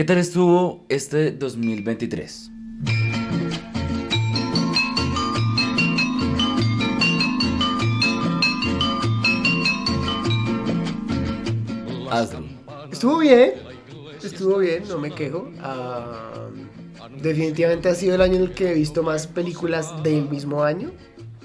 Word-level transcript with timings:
¿Qué 0.00 0.04
tal 0.04 0.16
estuvo 0.16 0.86
este 0.88 1.30
2023? 1.30 2.50
Estuvo 12.90 13.18
bien, 13.18 13.52
estuvo 14.24 14.56
bien, 14.56 14.88
no 14.88 14.96
me 14.96 15.10
quejo. 15.10 15.50
Ah, 15.60 16.48
definitivamente 17.20 17.90
ha 17.90 17.94
sido 17.94 18.14
el 18.14 18.22
año 18.22 18.36
en 18.36 18.42
el 18.44 18.54
que 18.54 18.70
he 18.70 18.74
visto 18.74 19.02
más 19.02 19.26
películas 19.26 20.02
del 20.02 20.30
mismo 20.30 20.64
año, 20.64 20.92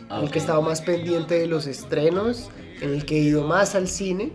en 0.10 0.24
el 0.24 0.32
que 0.32 0.40
he 0.40 0.42
estado 0.42 0.62
más 0.62 0.82
pendiente 0.82 1.38
de 1.38 1.48
los 1.48 1.68
estrenos, 1.68 2.50
en 2.80 2.92
el 2.92 3.06
que 3.06 3.18
he 3.18 3.20
ido 3.20 3.46
más 3.46 3.76
al 3.76 3.90
cine. 3.90 4.32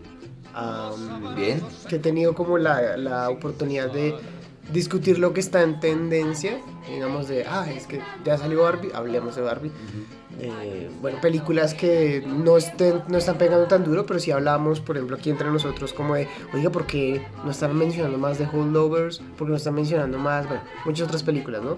Bien. 1.37 1.63
Que 1.89 1.97
he 1.97 1.99
tenido 1.99 2.35
como 2.35 2.59
la, 2.59 2.97
la 2.97 3.31
oportunidad 3.31 3.91
de 3.91 4.15
discutir 4.73 5.19
lo 5.19 5.33
que 5.33 5.41
está 5.41 5.63
en 5.63 5.81
tendencia, 5.81 6.61
digamos 6.89 7.29
de, 7.29 7.45
ah, 7.45 7.67
es 7.71 7.87
que 7.87 8.01
ya 8.25 8.39
salió 8.39 8.63
Barbie, 8.63 8.91
hablemos 8.95 9.37
de 9.37 9.43
Barbie. 9.43 9.73
Eh, 10.39 10.91
bueno, 11.03 11.21
películas 11.21 11.75
que 11.75 12.25
no, 12.27 12.57
estén, 12.57 13.03
no 13.09 13.19
están 13.19 13.37
pegando 13.37 13.67
tan 13.67 13.85
duro, 13.85 14.07
pero 14.07 14.19
si 14.19 14.31
hablamos, 14.31 14.81
por 14.81 14.97
ejemplo, 14.97 15.17
aquí 15.17 15.29
entre 15.29 15.51
nosotros, 15.51 15.93
como 15.93 16.15
de, 16.15 16.29
oiga, 16.55 16.71
¿por 16.71 16.87
qué 16.87 17.27
no 17.45 17.51
están 17.51 17.77
mencionando 17.77 18.17
más 18.17 18.39
de 18.39 18.47
Holdovers? 18.47 19.19
¿Por 19.37 19.47
qué 19.47 19.51
no 19.51 19.57
están 19.57 19.75
mencionando 19.75 20.19
más, 20.19 20.47
bueno, 20.49 20.63
muchas 20.87 21.09
otras 21.09 21.23
películas, 21.23 21.63
¿no? 21.63 21.77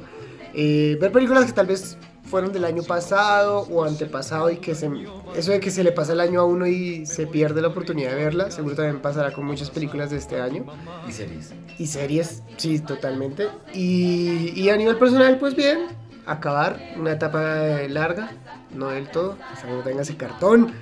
Eh, 0.54 0.96
ver 1.00 1.10
películas 1.10 1.46
que 1.46 1.52
tal 1.52 1.66
vez 1.66 1.96
fueron 2.24 2.52
del 2.52 2.64
año 2.64 2.82
pasado 2.82 3.60
o 3.70 3.84
antepasado 3.84 4.50
y 4.50 4.56
que 4.56 4.74
se, 4.74 4.90
eso 5.36 5.52
de 5.52 5.60
que 5.60 5.70
se 5.70 5.84
le 5.84 5.92
pasa 5.92 6.12
el 6.12 6.20
año 6.20 6.40
a 6.40 6.44
uno 6.44 6.66
y 6.66 7.04
se 7.06 7.26
pierde 7.26 7.60
la 7.60 7.68
oportunidad 7.68 8.10
de 8.10 8.16
verla, 8.16 8.50
seguro 8.50 8.74
también 8.74 9.00
pasará 9.00 9.32
con 9.32 9.44
muchas 9.44 9.70
películas 9.70 10.10
de 10.10 10.16
este 10.16 10.40
año. 10.40 10.64
Y 11.08 11.12
series. 11.12 11.52
Y 11.78 11.86
series, 11.86 12.42
sí, 12.56 12.78
totalmente. 12.80 13.48
Y, 13.74 14.52
y 14.54 14.70
a 14.70 14.76
nivel 14.76 14.96
personal, 14.96 15.38
pues 15.38 15.54
bien, 15.54 15.86
acabar 16.26 16.80
una 16.98 17.12
etapa 17.12 17.40
larga, 17.88 18.32
no 18.74 18.88
del 18.88 19.10
todo, 19.10 19.36
hasta 19.52 19.66
que 19.66 19.72
no 19.72 19.80
tenga 19.80 20.02
ese 20.02 20.16
cartón. 20.16 20.72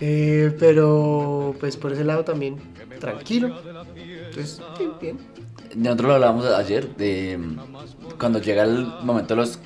Eh, 0.00 0.54
pero 0.60 1.56
pues 1.58 1.76
por 1.76 1.92
ese 1.92 2.04
lado 2.04 2.24
también 2.24 2.56
tranquilo. 3.00 3.58
Entonces, 3.96 4.60
bien, 4.78 4.92
bien. 5.00 5.18
Nosotros 5.74 6.08
lo 6.08 6.14
hablábamos 6.14 6.46
ayer 6.46 6.96
de 6.96 7.38
cuando 8.18 8.40
llega 8.40 8.64
el 8.64 8.86
momento 9.02 9.34
de 9.34 9.40
los, 9.40 9.58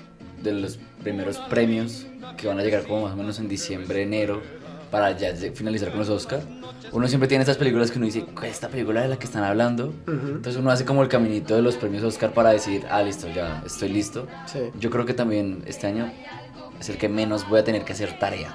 de 0.42 0.52
los 0.52 0.78
primeros 1.02 1.38
premios 1.38 2.06
que 2.36 2.48
van 2.48 2.58
a 2.58 2.62
llegar 2.62 2.84
como 2.84 3.02
más 3.02 3.12
o 3.12 3.16
menos 3.16 3.38
en 3.38 3.48
diciembre, 3.48 4.02
enero, 4.02 4.42
para 4.90 5.16
ya 5.16 5.34
finalizar 5.54 5.90
con 5.90 6.00
los 6.00 6.08
Oscars. 6.08 6.44
Uno 6.92 7.08
siempre 7.08 7.28
tiene 7.28 7.42
estas 7.42 7.56
películas 7.56 7.90
que 7.90 7.98
uno 7.98 8.06
dice, 8.06 8.26
esta 8.44 8.68
película 8.68 9.00
de 9.00 9.08
la 9.08 9.18
que 9.18 9.24
están 9.24 9.42
hablando. 9.42 9.94
Entonces 10.06 10.56
uno 10.56 10.70
hace 10.70 10.84
como 10.84 11.02
el 11.02 11.08
caminito 11.08 11.56
de 11.56 11.62
los 11.62 11.76
premios 11.76 12.04
Oscar 12.04 12.32
para 12.32 12.50
decir, 12.50 12.84
ah, 12.90 13.02
listo, 13.02 13.28
ya 13.34 13.62
estoy 13.64 13.88
listo. 13.88 14.26
Yo 14.78 14.90
creo 14.90 15.06
que 15.06 15.14
también 15.14 15.62
este 15.66 15.86
año 15.86 16.12
es 16.78 16.88
el 16.88 16.98
que 16.98 17.08
menos 17.08 17.48
voy 17.48 17.60
a 17.60 17.64
tener 17.64 17.84
que 17.84 17.92
hacer 17.92 18.18
tarea. 18.18 18.54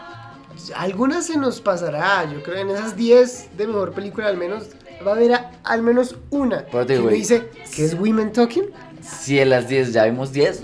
Algunas 0.76 1.26
se 1.26 1.38
nos 1.38 1.62
pasará, 1.62 2.30
yo 2.32 2.44
creo 2.44 2.58
en 2.58 2.70
esas 2.70 2.96
10 2.96 3.58
de 3.58 3.68
mejor 3.68 3.94
película 3.94 4.28
al 4.28 4.38
menos 4.38 4.70
va 5.06 5.12
a 5.12 5.16
haber 5.16 5.40
al 5.64 5.82
menos 5.82 6.16
una 6.30 6.66
que 6.66 7.00
me 7.00 7.14
dice 7.14 7.50
que 7.76 7.86
es 7.86 7.94
Women 7.94 8.32
Talking. 8.32 8.66
Si 9.02 9.40
en 9.40 9.52
las 9.52 9.70
10 9.70 9.94
ya 9.94 10.06
vimos 10.06 10.34
10, 10.34 10.64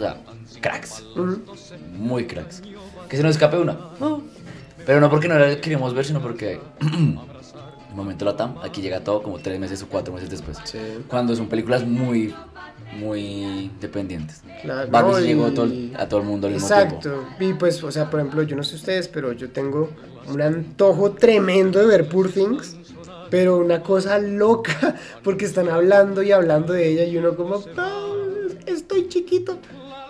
cracks. 0.64 1.04
Muy 1.92 2.26
cracks. 2.26 2.64
Que 3.08 3.18
se 3.18 3.22
nos 3.22 3.34
escape 3.34 3.58
una. 3.58 3.78
Pero 4.86 5.00
no 5.00 5.10
porque 5.10 5.28
no 5.28 5.38
la 5.38 5.62
queríamos 5.62 5.94
ver, 5.94 6.06
sino 6.06 6.22
porque 6.22 6.60
el 6.82 7.96
momento 7.96 8.26
la 8.26 8.36
TAM, 8.36 8.56
aquí 8.64 8.82
llega 8.82 9.02
todo 9.02 9.22
como 9.22 9.38
tres 9.40 9.60
meses 9.60 9.84
o 9.84 9.88
cuatro 9.88 10.14
meses 10.14 10.30
después. 10.30 10.58
Cuando 11.08 11.36
son 11.36 11.48
películas 11.48 11.86
muy, 11.86 12.34
muy 12.98 13.72
dependientes. 13.80 14.42
Claro, 14.62 14.90
Barbie 14.90 15.28
llegó 15.28 15.46
a 15.46 15.54
todo 15.54 15.66
el 16.20 16.26
mundo 16.26 16.48
al 16.48 16.54
mismo 16.54 16.68
tiempo. 16.68 16.96
Exacto. 16.96 17.26
Y 17.40 17.54
pues, 17.54 17.84
o 17.84 17.92
sea, 17.92 18.10
por 18.10 18.20
ejemplo, 18.20 18.42
yo 18.44 18.56
no 18.56 18.64
sé 18.64 18.76
ustedes, 18.76 19.08
pero 19.08 19.34
yo 19.34 19.52
tengo 19.52 19.90
un 20.28 20.42
antojo 20.42 21.12
tremendo 21.12 21.80
de 21.80 21.86
ver 21.86 22.08
Poor 22.08 22.32
Things. 22.32 22.78
Pero 23.30 23.58
una 23.58 23.82
cosa 23.82 24.20
loca, 24.20 24.96
porque 25.24 25.46
están 25.46 25.68
hablando 25.68 26.22
y 26.22 26.32
hablando 26.32 26.74
de 26.74 26.88
ella 26.88 27.04
y 27.06 27.18
uno 27.18 27.36
como, 27.36 27.64
estoy 28.68 29.08
chiquito. 29.08 29.58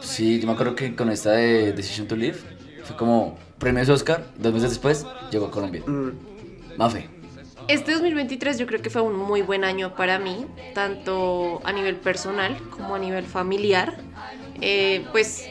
Sí, 0.04 0.40
yo 0.40 0.48
me 0.48 0.54
acuerdo 0.54 0.76
que 0.76 0.96
con 0.96 1.10
esta 1.10 1.32
de 1.32 1.72
Decision 1.74 2.08
to 2.08 2.16
Live 2.16 2.38
fue 2.84 2.96
como 2.96 3.38
premios 3.58 3.90
Oscar, 3.90 4.26
dos 4.38 4.54
meses 4.54 4.72
después 4.72 5.06
llegó 5.32 5.48
a 5.48 5.52
Colombia. 5.52 5.82
Mm. 5.88 6.12
Mafe. 6.78 7.10
Este 7.70 7.94
2023 7.94 8.60
yo 8.60 8.68
creo 8.68 8.82
que 8.82 8.90
fue 8.90 9.02
un 9.02 9.16
muy 9.16 9.42
buen 9.42 9.64
año 9.64 9.96
para 9.96 10.20
mí, 10.20 10.46
tanto 10.74 11.62
a 11.64 11.72
nivel 11.72 11.96
personal 11.96 12.58
como 12.70 12.96
a 12.96 13.00
nivel 13.00 13.26
familiar. 13.26 13.98
Eh, 14.60 15.06
pues 15.14 15.48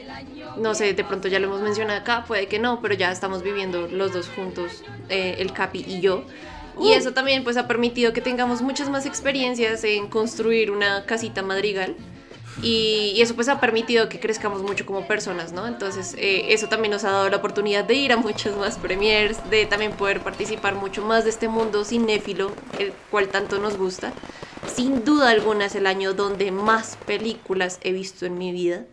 no 0.58 0.74
sé, 0.74 0.92
de 0.92 1.04
pronto 1.04 1.28
ya 1.28 1.38
lo 1.38 1.46
hemos 1.46 1.62
mencionado 1.62 2.00
acá, 2.00 2.24
puede 2.26 2.46
que 2.46 2.58
no, 2.58 2.82
pero 2.82 2.94
ya 2.94 3.10
estamos 3.10 3.42
viviendo 3.42 3.88
los 3.88 4.12
dos 4.12 4.28
juntos, 4.28 4.84
eh, 5.08 5.36
el 5.38 5.52
Capi 5.52 5.84
y 5.86 6.00
yo. 6.00 6.24
Y 6.78 6.88
uh. 6.88 6.92
eso 6.92 7.12
también 7.12 7.44
pues 7.44 7.56
ha 7.56 7.66
permitido 7.66 8.12
que 8.12 8.20
tengamos 8.20 8.60
muchas 8.60 8.90
más 8.90 9.06
experiencias 9.06 9.82
en 9.84 10.08
construir 10.08 10.70
una 10.70 11.06
casita 11.06 11.42
madrigal 11.42 11.96
y, 12.60 13.20
eso 13.22 13.34
pues 13.34 13.48
ha 13.48 13.60
permitido 13.60 14.08
que 14.08 14.20
crezcamos 14.20 14.62
mucho 14.62 14.84
como 14.84 15.06
personas, 15.06 15.52
¿no? 15.52 15.66
Entonces 15.66 16.14
eh, 16.18 16.52
eso 16.52 16.68
también 16.68 16.90
nos 16.90 17.04
ha 17.04 17.10
dado 17.10 17.30
la 17.30 17.36
oportunidad 17.38 17.84
de 17.84 17.94
ir 17.94 18.12
a 18.12 18.16
muchas 18.16 18.56
más 18.56 18.76
premiers, 18.78 19.38
de 19.50 19.64
también 19.66 19.92
poder 19.92 20.20
participar 20.20 20.74
mucho 20.74 21.02
más 21.02 21.24
de 21.24 21.30
este 21.30 21.48
mundo 21.48 21.84
cinéfilo, 21.84 22.52
el 22.78 22.92
cual 23.10 23.28
tanto 23.28 23.58
nos 23.58 23.76
gusta. 23.76 24.12
Sin 24.66 25.04
duda 25.04 25.30
alguna 25.30 25.66
es 25.66 25.74
el 25.74 25.86
año 25.86 26.14
donde 26.14 26.50
más 26.50 26.96
películas 27.06 27.78
he 27.82 27.92
visto 27.92 28.26
en 28.26 28.38
mi 28.38 28.52
vida. 28.52 28.84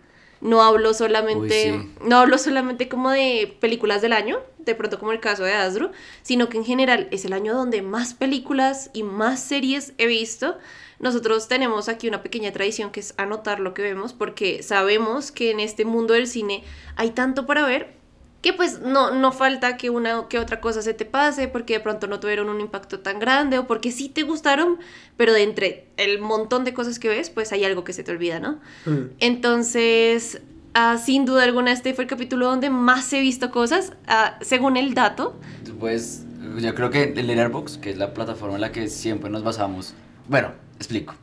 No 0.42 0.62
hablo 0.62 0.94
solamente, 0.94 1.86
no 2.02 2.18
hablo 2.18 2.38
solamente 2.38 2.88
como 2.88 3.12
de 3.12 3.58
películas 3.60 4.02
del 4.02 4.14
año, 4.14 4.40
de 4.58 4.74
pronto 4.74 4.98
como 4.98 5.12
el 5.12 5.20
caso 5.20 5.44
de 5.44 5.54
Asdru, 5.54 5.92
sino 6.22 6.48
que 6.48 6.58
en 6.58 6.66
general 6.66 7.08
es 7.12 7.26
el 7.26 7.34
año 7.34 7.54
donde 7.54 7.82
más 7.82 8.14
películas 8.14 8.90
y 8.94 9.04
más 9.04 9.42
series 9.42 9.94
he 9.98 10.08
visto. 10.08 10.58
Nosotros 11.00 11.48
tenemos 11.48 11.90
aquí 11.90 12.08
una 12.08 12.24
pequeña 12.24 12.52
tradición 12.52 12.92
que 12.92 13.02
es 13.02 13.14
anotar 13.18 13.60
lo 13.60 13.74
que 13.74 13.82
vemos 13.82 14.14
porque 14.14 14.64
sabemos 14.64 15.32
que 15.32 15.52
en 15.52 15.60
este 15.60 15.86
mundo 15.86 16.14
del 16.14 16.28
cine 16.28 16.64
hay 16.96 17.12
tanto 17.12 17.46
para 17.46 17.66
ver 17.66 17.99
que 18.42 18.54
pues 18.54 18.82
no, 18.82 19.12
no 19.12 19.32
falta 19.32 19.76
que 19.76 19.90
una 19.90 20.28
que 20.30 20.40
otra 20.40 20.62
cosa 20.62 20.82
se 20.82 20.94
te 20.94 21.06
pase 21.06 21.48
porque 21.48 21.74
de 21.74 21.80
pronto 21.82 22.08
no 22.08 22.20
tuvieron 22.20 22.50
un 22.50 22.62
impacto 22.62 23.00
tan 23.00 23.20
grande 23.20 23.58
o 23.60 23.68
porque 23.68 23.92
sí 23.92 24.08
te 24.08 24.24
gustaron, 24.24 24.80
pero 25.18 25.34
de 25.34 25.44
entre 25.44 25.88
el 25.98 26.20
montón 26.20 26.64
de 26.64 26.74
cosas 26.74 27.00
que 27.00 27.10
ves, 27.10 27.30
pues 27.30 27.52
hay 27.52 27.66
algo 27.66 27.84
que 27.84 27.92
se 27.92 28.04
te 28.04 28.12
olvida, 28.12 28.40
¿no? 28.40 28.60
Mm. 28.86 29.12
Entonces, 29.20 30.42
ah, 30.74 30.98
sin 30.98 31.26
duda 31.26 31.44
alguna, 31.44 31.74
este 31.74 31.94
fue 31.94 32.06
el 32.06 32.10
capítulo 32.10 32.46
donde 32.46 32.70
más 32.70 33.12
he 33.12 33.20
visto 33.20 33.52
cosas, 33.52 33.94
ah, 34.08 34.38
según 34.42 34.78
el 34.78 34.94
dato. 34.94 35.38
Pues 35.78 36.26
yo 36.58 36.74
creo 36.76 36.90
que 36.90 37.04
el 37.04 37.28
Letterboxd, 37.28 37.82
que 37.82 37.90
es 37.92 37.98
la 37.98 38.14
plataforma 38.14 38.56
en 38.56 38.62
la 38.62 38.72
que 38.72 38.88
siempre 38.88 39.30
nos 39.30 39.44
basamos, 39.44 39.96
bueno, 40.28 40.54
explico. 40.78 41.16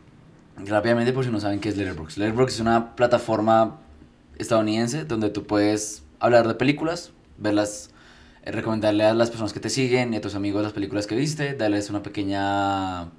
Rápidamente 0.59 1.13
por 1.13 1.25
si 1.25 1.31
no 1.31 1.41
saben 1.41 1.61
qué 1.61 1.71
es 1.71 1.77
Letterboxd. 1.77 2.19
Letterboxd 2.19 2.55
es 2.55 2.61
una 2.61 2.95
plataforma 2.95 3.81
estadounidense 4.39 5.05
donde 5.05 5.31
tú 5.31 5.45
puedes 5.45 6.03
hablar 6.27 6.49
de 6.49 6.55
películas, 6.55 7.13
verlas, 7.39 7.91
eh, 8.45 8.53
recomendarle 8.53 9.05
a 9.05 9.15
las 9.15 9.31
personas 9.31 9.53
que 9.53 9.61
te 9.61 9.71
siguen 9.71 10.13
y 10.13 10.17
a 10.17 10.21
tus 10.21 10.35
amigos 10.35 10.63
las 10.63 10.73
películas 10.73 11.07
que 11.07 11.17
viste, 11.17 11.55
darles 11.55 11.91
una 11.91 12.03
pequeña 12.03 13.11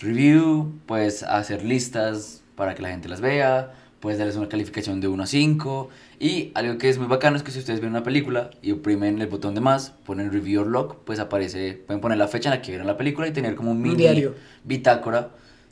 review, 0.00 0.72
puedes 0.86 1.22
hacer 1.22 1.64
listas 1.64 2.42
para 2.54 2.74
que 2.74 2.82
la 2.82 2.90
gente 2.90 3.08
las 3.08 3.20
vea, 3.20 3.72
puedes 4.00 4.18
darles 4.18 4.36
una 4.36 4.48
calificación 4.48 5.00
de 5.00 5.08
1 5.08 5.22
a 5.22 5.26
5 5.26 5.88
y 6.20 6.52
algo 6.54 6.78
que 6.78 6.88
es 6.88 6.98
muy 6.98 7.06
bacano 7.06 7.36
es 7.36 7.42
que 7.42 7.50
si 7.50 7.58
ustedes 7.58 7.80
ven 7.80 7.90
una 7.90 8.02
película 8.02 8.50
y 8.62 8.72
oprimen 8.72 9.20
el 9.20 9.26
botón 9.26 9.54
de 9.54 9.60
más, 9.60 9.90
ponen 10.04 10.32
review 10.32 10.62
or 10.62 10.66
log, 10.68 11.04
pues 11.04 11.18
aparece, 11.18 11.74
pueden 11.86 12.00
poner 12.00 12.18
la 12.18 12.28
fecha 12.28 12.48
en 12.48 12.56
la 12.56 12.62
que 12.62 12.70
vieron 12.70 12.86
la 12.86 12.96
película 12.96 13.26
y 13.28 13.32
tener 13.32 13.54
como 13.54 13.72
un 13.72 13.82
mini 13.82 14.26
bitácora 14.64 15.30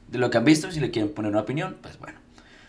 de 0.08 0.18
lo 0.18 0.30
que 0.30 0.38
han 0.38 0.44
visto, 0.44 0.70
si 0.70 0.80
le 0.80 0.90
quieren 0.90 1.12
poner 1.12 1.30
una 1.32 1.40
opinión, 1.40 1.76
pues 1.80 1.98
bueno. 1.98 2.25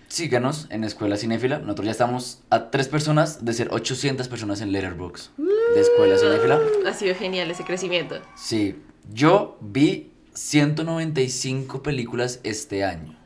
Síganos 0.07 0.68
en 0.69 0.83
Escuela 0.83 1.18
Cinéfila. 1.18 1.59
Nosotros 1.59 1.86
ya 1.86 1.92
estamos 1.92 2.42
a 2.50 2.69
tres 2.71 2.88
personas 2.88 3.44
de 3.44 3.54
ser 3.54 3.69
800 3.71 4.27
personas 4.27 4.62
en 4.62 4.71
Letterboxd 4.71 5.31
de 5.38 5.81
Escuela 5.81 6.18
Cinéfila. 6.18 6.59
Ha 6.86 6.94
sido 6.94 7.13
genial 7.15 7.51
ese 7.51 7.63
crecimiento. 7.63 8.15
Sí. 8.36 8.75
Yo 9.13 9.57
vi 9.62 10.12
195 10.33 11.83
películas 11.83 12.39
este 12.44 12.83
año. 12.83 13.18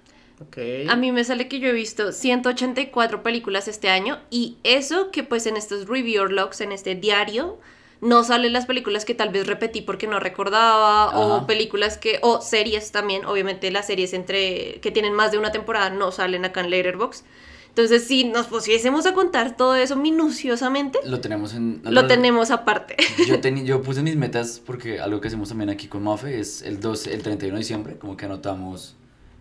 A 0.90 0.96
mí 0.96 1.12
me 1.12 1.24
sale 1.24 1.48
que 1.48 1.60
yo 1.60 1.70
he 1.70 1.74
visto 1.74 2.12
184 2.12 3.22
películas 3.22 3.68
este 3.68 3.90
año 3.90 4.20
y 4.32 4.58
eso 4.64 5.12
que 5.12 5.24
pues 5.24 5.46
en 5.46 5.56
estos 5.56 5.88
review 5.88 6.26
logs, 6.26 6.62
en 6.62 6.72
este 6.72 6.96
diario, 6.96 7.60
no 8.02 8.24
salen 8.24 8.52
las 8.52 8.66
películas 8.66 9.06
que 9.06 9.14
tal 9.14 9.30
vez 9.30 9.48
repetí 9.48 9.82
porque 9.82 10.08
no 10.08 10.20
recordaba 10.20 11.18
o 11.18 11.46
películas 11.46 11.98
que 11.98 12.20
o 12.22 12.42
series 12.42 12.92
también, 12.92 13.26
obviamente 13.26 13.70
las 13.72 13.88
series 13.88 14.14
entre 14.14 14.80
que 14.82 14.92
tienen 14.92 15.14
más 15.14 15.32
de 15.32 15.38
una 15.38 15.52
temporada 15.52 15.92
no 15.92 16.12
salen 16.12 16.44
acá 16.44 16.62
en 16.62 16.72
Letterboxd. 16.72 17.24
Entonces, 17.70 18.06
si 18.06 18.26
nos 18.26 18.48
pusiésemos 18.48 19.06
a 19.06 19.14
contar 19.14 19.56
todo 19.56 19.76
eso 19.76 19.96
minuciosamente, 19.96 21.00
lo 21.06 21.22
tenemos 21.22 21.54
en 21.54 21.82
lo 21.86 22.06
tenemos 22.06 22.52
aparte. 22.52 22.98
Yo 23.28 23.40
yo 23.64 23.82
puse 23.82 24.02
mis 24.02 24.18
metas 24.18 24.62
porque 24.66 25.00
algo 25.00 25.22
que 25.22 25.30
hacemos 25.30 25.48
también 25.50 25.70
aquí 25.70 25.88
con 25.88 26.04
Mafe 26.04 26.40
es 26.40 26.64
el 26.64 26.82
12, 26.82 27.14
el 27.14 27.22
31 27.22 27.56
de 27.56 27.60
diciembre, 27.60 27.96
como 27.98 28.18
que 28.18 28.26
anotamos 28.26 28.98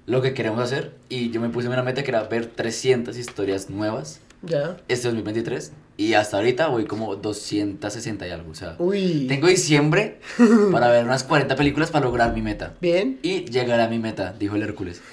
lo 0.06 0.23
que 0.23 0.35
queremos 0.35 0.61
hacer 0.61 0.95
y 1.09 1.31
yo 1.31 1.41
me 1.41 1.49
puse 1.49 1.69
una 1.69 1.83
meta 1.83 2.03
que 2.03 2.11
era 2.11 2.23
ver 2.25 2.47
300 2.47 3.17
historias 3.17 3.71
nuevas 3.71 4.21
Ya. 4.43 4.77
este 4.89 5.09
2023 5.09 5.73
y 6.02 6.14
hasta 6.14 6.38
ahorita 6.38 6.69
voy 6.69 6.87
como 6.87 7.17
260 7.17 8.26
y 8.26 8.31
algo, 8.31 8.50
o 8.50 8.55
sea, 8.55 8.76
Uy. 8.79 9.26
tengo 9.29 9.49
diciembre 9.49 10.19
para 10.73 10.88
ver 10.88 11.05
unas 11.05 11.25
40 11.25 11.56
películas 11.56 11.91
para 11.91 12.06
lograr 12.06 12.32
mi 12.35 12.43
meta. 12.43 12.75
Bien. 12.81 13.19
Y 13.23 13.44
llegará 13.44 13.85
a 13.85 13.88
mi 13.88 13.99
meta, 13.99 14.35
dijo 14.38 14.56
el 14.56 14.62
Hércules. 14.62 15.02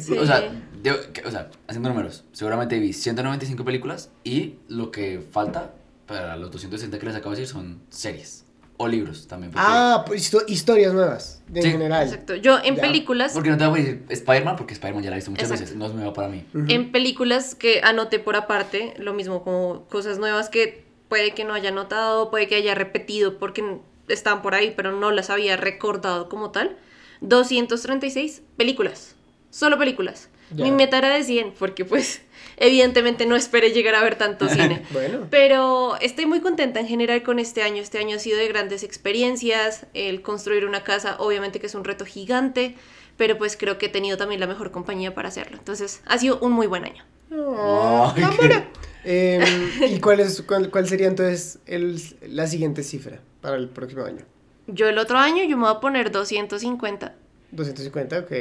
Sí. 0.00 0.16
O 0.18 0.26
sea, 0.26 0.50
que- 0.82 1.22
o 1.26 1.30
sea, 1.30 1.50
haciendo 1.66 1.88
números, 1.88 2.24
seguramente 2.32 2.78
vi 2.78 2.92
195 2.92 3.64
películas 3.64 4.10
y 4.24 4.54
lo 4.68 4.90
que 4.90 5.20
falta 5.30 5.74
para 6.06 6.36
los 6.36 6.50
260 6.50 6.98
que 6.98 7.06
les 7.06 7.14
acabo 7.16 7.34
de 7.34 7.40
decir 7.40 7.52
son 7.52 7.80
series 7.90 8.44
o 8.76 8.86
libros 8.88 9.26
también. 9.28 9.52
Ah, 9.56 10.04
pues 10.06 10.22
histo- 10.32 10.44
historias 10.48 10.92
nuevas, 10.94 11.37
de 11.48 11.62
Sí. 11.62 11.70
general. 11.70 12.04
Exacto. 12.06 12.34
Yo 12.36 12.58
en 12.62 12.76
Ya. 12.76 12.82
películas, 12.82 13.32
porque 13.32 13.50
no 13.50 13.56
te 13.58 13.66
voy 13.66 13.80
a 13.80 13.82
decir 13.82 14.02
Spider-Man 14.08 14.56
porque 14.56 14.74
Spider-Man 14.74 15.02
ya 15.04 15.10
la 15.10 15.16
he 15.16 15.18
visto 15.18 15.30
muchas 15.30 15.44
Exacto. 15.50 15.64
veces, 15.64 15.76
no 15.76 15.86
es 15.86 15.92
nueva 15.94 16.12
para 16.12 16.28
mí. 16.28 16.44
Ujú. 16.54 16.64
en 16.68 16.92
películas 16.92 17.54
que 17.54 17.80
anoté 17.82 18.18
por 18.18 18.36
aparte, 18.36 18.94
lo 18.98 19.12
mismo 19.14 19.42
como 19.42 19.84
cosas 19.88 20.18
nuevas 20.18 20.48
que 20.48 20.84
puede 21.08 21.32
que 21.32 21.44
no 21.44 21.54
haya 21.54 21.70
notado, 21.70 22.30
puede 22.30 22.48
que 22.48 22.54
haya 22.56 22.74
repetido 22.74 23.38
porque 23.38 23.78
están 24.08 24.42
por 24.42 24.54
ahí, 24.54 24.72
pero 24.76 24.92
no 24.92 25.10
las 25.10 25.30
había 25.30 25.56
recordado 25.56 26.28
como 26.28 26.50
tal. 26.50 26.76
236 27.20 28.42
películas. 28.56 29.14
Solo 29.50 29.78
películas. 29.78 30.28
Ya. 30.54 30.64
Mi 30.64 30.70
meta 30.70 30.98
era 30.98 31.08
de 31.14 31.22
100 31.24 31.52
porque 31.58 31.84
pues 31.84 32.22
evidentemente 32.58 33.26
no 33.26 33.36
esperé 33.36 33.70
llegar 33.70 33.94
a 33.94 34.02
ver 34.02 34.16
tanto 34.16 34.48
cine. 34.50 34.84
Bueno. 34.90 35.26
Pero 35.30 35.96
estoy 36.00 36.26
muy 36.26 36.40
contenta 36.40 36.80
en 36.80 36.86
general 36.86 37.22
con 37.22 37.38
este 37.38 37.62
año. 37.62 37.82
Este 37.82 37.98
año 37.98 38.16
ha 38.16 38.18
sido 38.18 38.38
de 38.38 38.48
grandes 38.48 38.82
experiencias. 38.82 39.86
El 39.94 40.22
construir 40.22 40.66
una 40.66 40.84
casa, 40.84 41.16
obviamente 41.18 41.60
que 41.60 41.66
es 41.66 41.74
un 41.74 41.84
reto 41.84 42.04
gigante, 42.04 42.74
pero 43.16 43.38
pues 43.38 43.56
creo 43.56 43.78
que 43.78 43.86
he 43.86 43.90
tenido 43.90 44.16
también 44.16 44.40
la 44.40 44.46
mejor 44.46 44.70
compañía 44.70 45.14
para 45.14 45.28
hacerlo. 45.28 45.56
Entonces, 45.58 46.02
ha 46.06 46.18
sido 46.18 46.38
un 46.40 46.52
muy 46.52 46.66
buen 46.66 46.84
año. 46.84 47.04
Oh, 47.30 48.12
Ay, 48.14 48.22
cámara. 48.22 48.68
Em, 49.04 49.42
¿Y 49.90 50.00
cuál, 50.00 50.20
es, 50.20 50.42
cuál, 50.42 50.70
cuál 50.70 50.88
sería 50.88 51.08
entonces 51.08 51.58
el, 51.66 52.00
la 52.22 52.46
siguiente 52.46 52.82
cifra 52.82 53.20
para 53.40 53.56
el 53.56 53.68
próximo 53.68 54.04
año? 54.04 54.24
Yo 54.66 54.88
el 54.88 54.98
otro 54.98 55.18
año 55.18 55.44
yo 55.44 55.56
me 55.56 55.64
voy 55.64 55.76
a 55.76 55.80
poner 55.80 56.10
250. 56.10 57.14
250, 57.50 58.18
ok. 58.18 58.32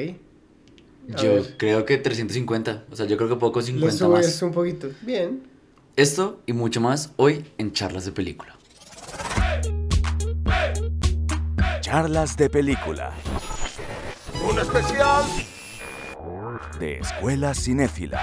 Yo 1.07 1.41
creo 1.55 1.85
que 1.85 1.97
350, 1.97 2.85
o 2.91 2.95
sea, 2.95 3.05
yo 3.05 3.15
creo 3.15 3.29
que 3.29 3.37
puedo 3.37 3.53
con 3.53 3.61
Le 3.61 3.67
50 3.67 3.97
subes 3.97 4.25
más. 4.27 4.41
un 4.41 4.51
poquito. 4.51 4.89
Bien. 5.01 5.41
Esto 5.95 6.41
y 6.45 6.51
mucho 6.51 6.81
más 6.81 7.13
hoy 7.15 7.45
en 7.57 7.71
Charlas 7.71 8.03
de 8.03 8.11
Película. 8.11 8.57
Charlas 11.79 12.35
de 12.35 12.49
película. 12.49 13.13
Un 14.49 14.59
especial 14.59 15.23
De 16.77 16.97
Escuela 16.99 17.53
Cinéfila. 17.53 18.21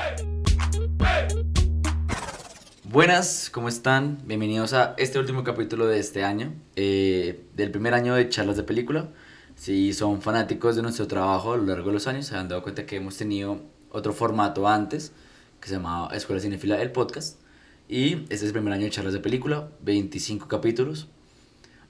Buenas, 2.84 3.48
¿cómo 3.50 3.68
están? 3.68 4.18
Bienvenidos 4.26 4.74
a 4.74 4.94
este 4.98 5.18
último 5.18 5.42
capítulo 5.42 5.86
de 5.86 5.98
este 5.98 6.22
año, 6.22 6.52
eh, 6.76 7.46
del 7.54 7.70
primer 7.70 7.94
año 7.94 8.14
de 8.14 8.28
charlas 8.28 8.58
de 8.58 8.62
película. 8.62 9.08
Si 9.56 9.92
son 9.92 10.20
fanáticos 10.20 10.76
de 10.76 10.82
nuestro 10.82 11.06
trabajo 11.06 11.52
a 11.52 11.56
lo 11.56 11.64
largo 11.64 11.88
de 11.88 11.94
los 11.94 12.06
años, 12.06 12.26
se 12.26 12.36
han 12.36 12.48
dado 12.48 12.62
cuenta 12.62 12.86
que 12.86 12.96
hemos 12.96 13.16
tenido 13.16 13.60
otro 13.90 14.12
formato 14.12 14.68
antes, 14.68 15.12
que 15.60 15.68
se 15.68 15.76
llamaba 15.76 16.14
Escuela 16.14 16.40
Cinefila, 16.40 16.82
el 16.82 16.92
podcast. 16.92 17.38
Y 17.88 18.14
este 18.24 18.34
es 18.34 18.42
el 18.44 18.52
primer 18.52 18.72
año 18.72 18.84
de 18.84 18.90
charlas 18.90 19.12
de 19.12 19.20
película, 19.20 19.68
25 19.82 20.48
capítulos, 20.48 21.08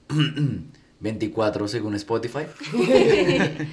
24 0.99 1.67
según 1.67 1.95
Spotify. 1.95 2.45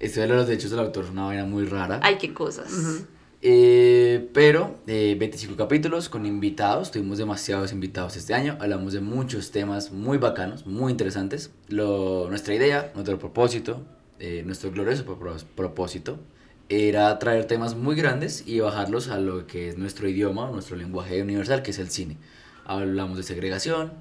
Esto 0.00 0.20
de 0.20 0.26
los 0.28 0.46
derechos 0.46 0.70
del 0.70 0.80
autor 0.80 1.04
es 1.04 1.10
una 1.10 1.26
vaina 1.26 1.44
muy 1.44 1.66
rara. 1.66 2.00
Ay, 2.02 2.16
qué 2.18 2.32
cosas. 2.32 3.04
Eh, 3.42 4.28
pero 4.34 4.76
eh, 4.86 5.16
25 5.18 5.56
capítulos 5.56 6.10
con 6.10 6.26
invitados, 6.26 6.90
tuvimos 6.90 7.16
demasiados 7.16 7.72
invitados 7.72 8.16
este 8.16 8.34
año, 8.34 8.58
hablamos 8.60 8.92
de 8.92 9.00
muchos 9.00 9.50
temas 9.50 9.92
muy 9.92 10.18
bacanos, 10.18 10.66
muy 10.66 10.90
interesantes. 10.92 11.50
Lo, 11.68 12.28
nuestra 12.28 12.54
idea, 12.54 12.90
nuestro 12.94 13.18
propósito, 13.18 13.82
eh, 14.18 14.42
nuestro 14.44 14.70
glorioso 14.70 15.06
propós- 15.06 15.44
propósito 15.54 16.18
era 16.68 17.18
traer 17.18 17.46
temas 17.46 17.74
muy 17.74 17.96
grandes 17.96 18.44
y 18.46 18.60
bajarlos 18.60 19.08
a 19.08 19.18
lo 19.18 19.46
que 19.46 19.70
es 19.70 19.78
nuestro 19.78 20.06
idioma, 20.08 20.50
nuestro 20.50 20.76
lenguaje 20.76 21.22
universal, 21.22 21.62
que 21.62 21.70
es 21.70 21.78
el 21.78 21.88
cine. 21.90 22.18
Hablamos 22.66 23.16
de 23.16 23.22
segregación, 23.22 23.92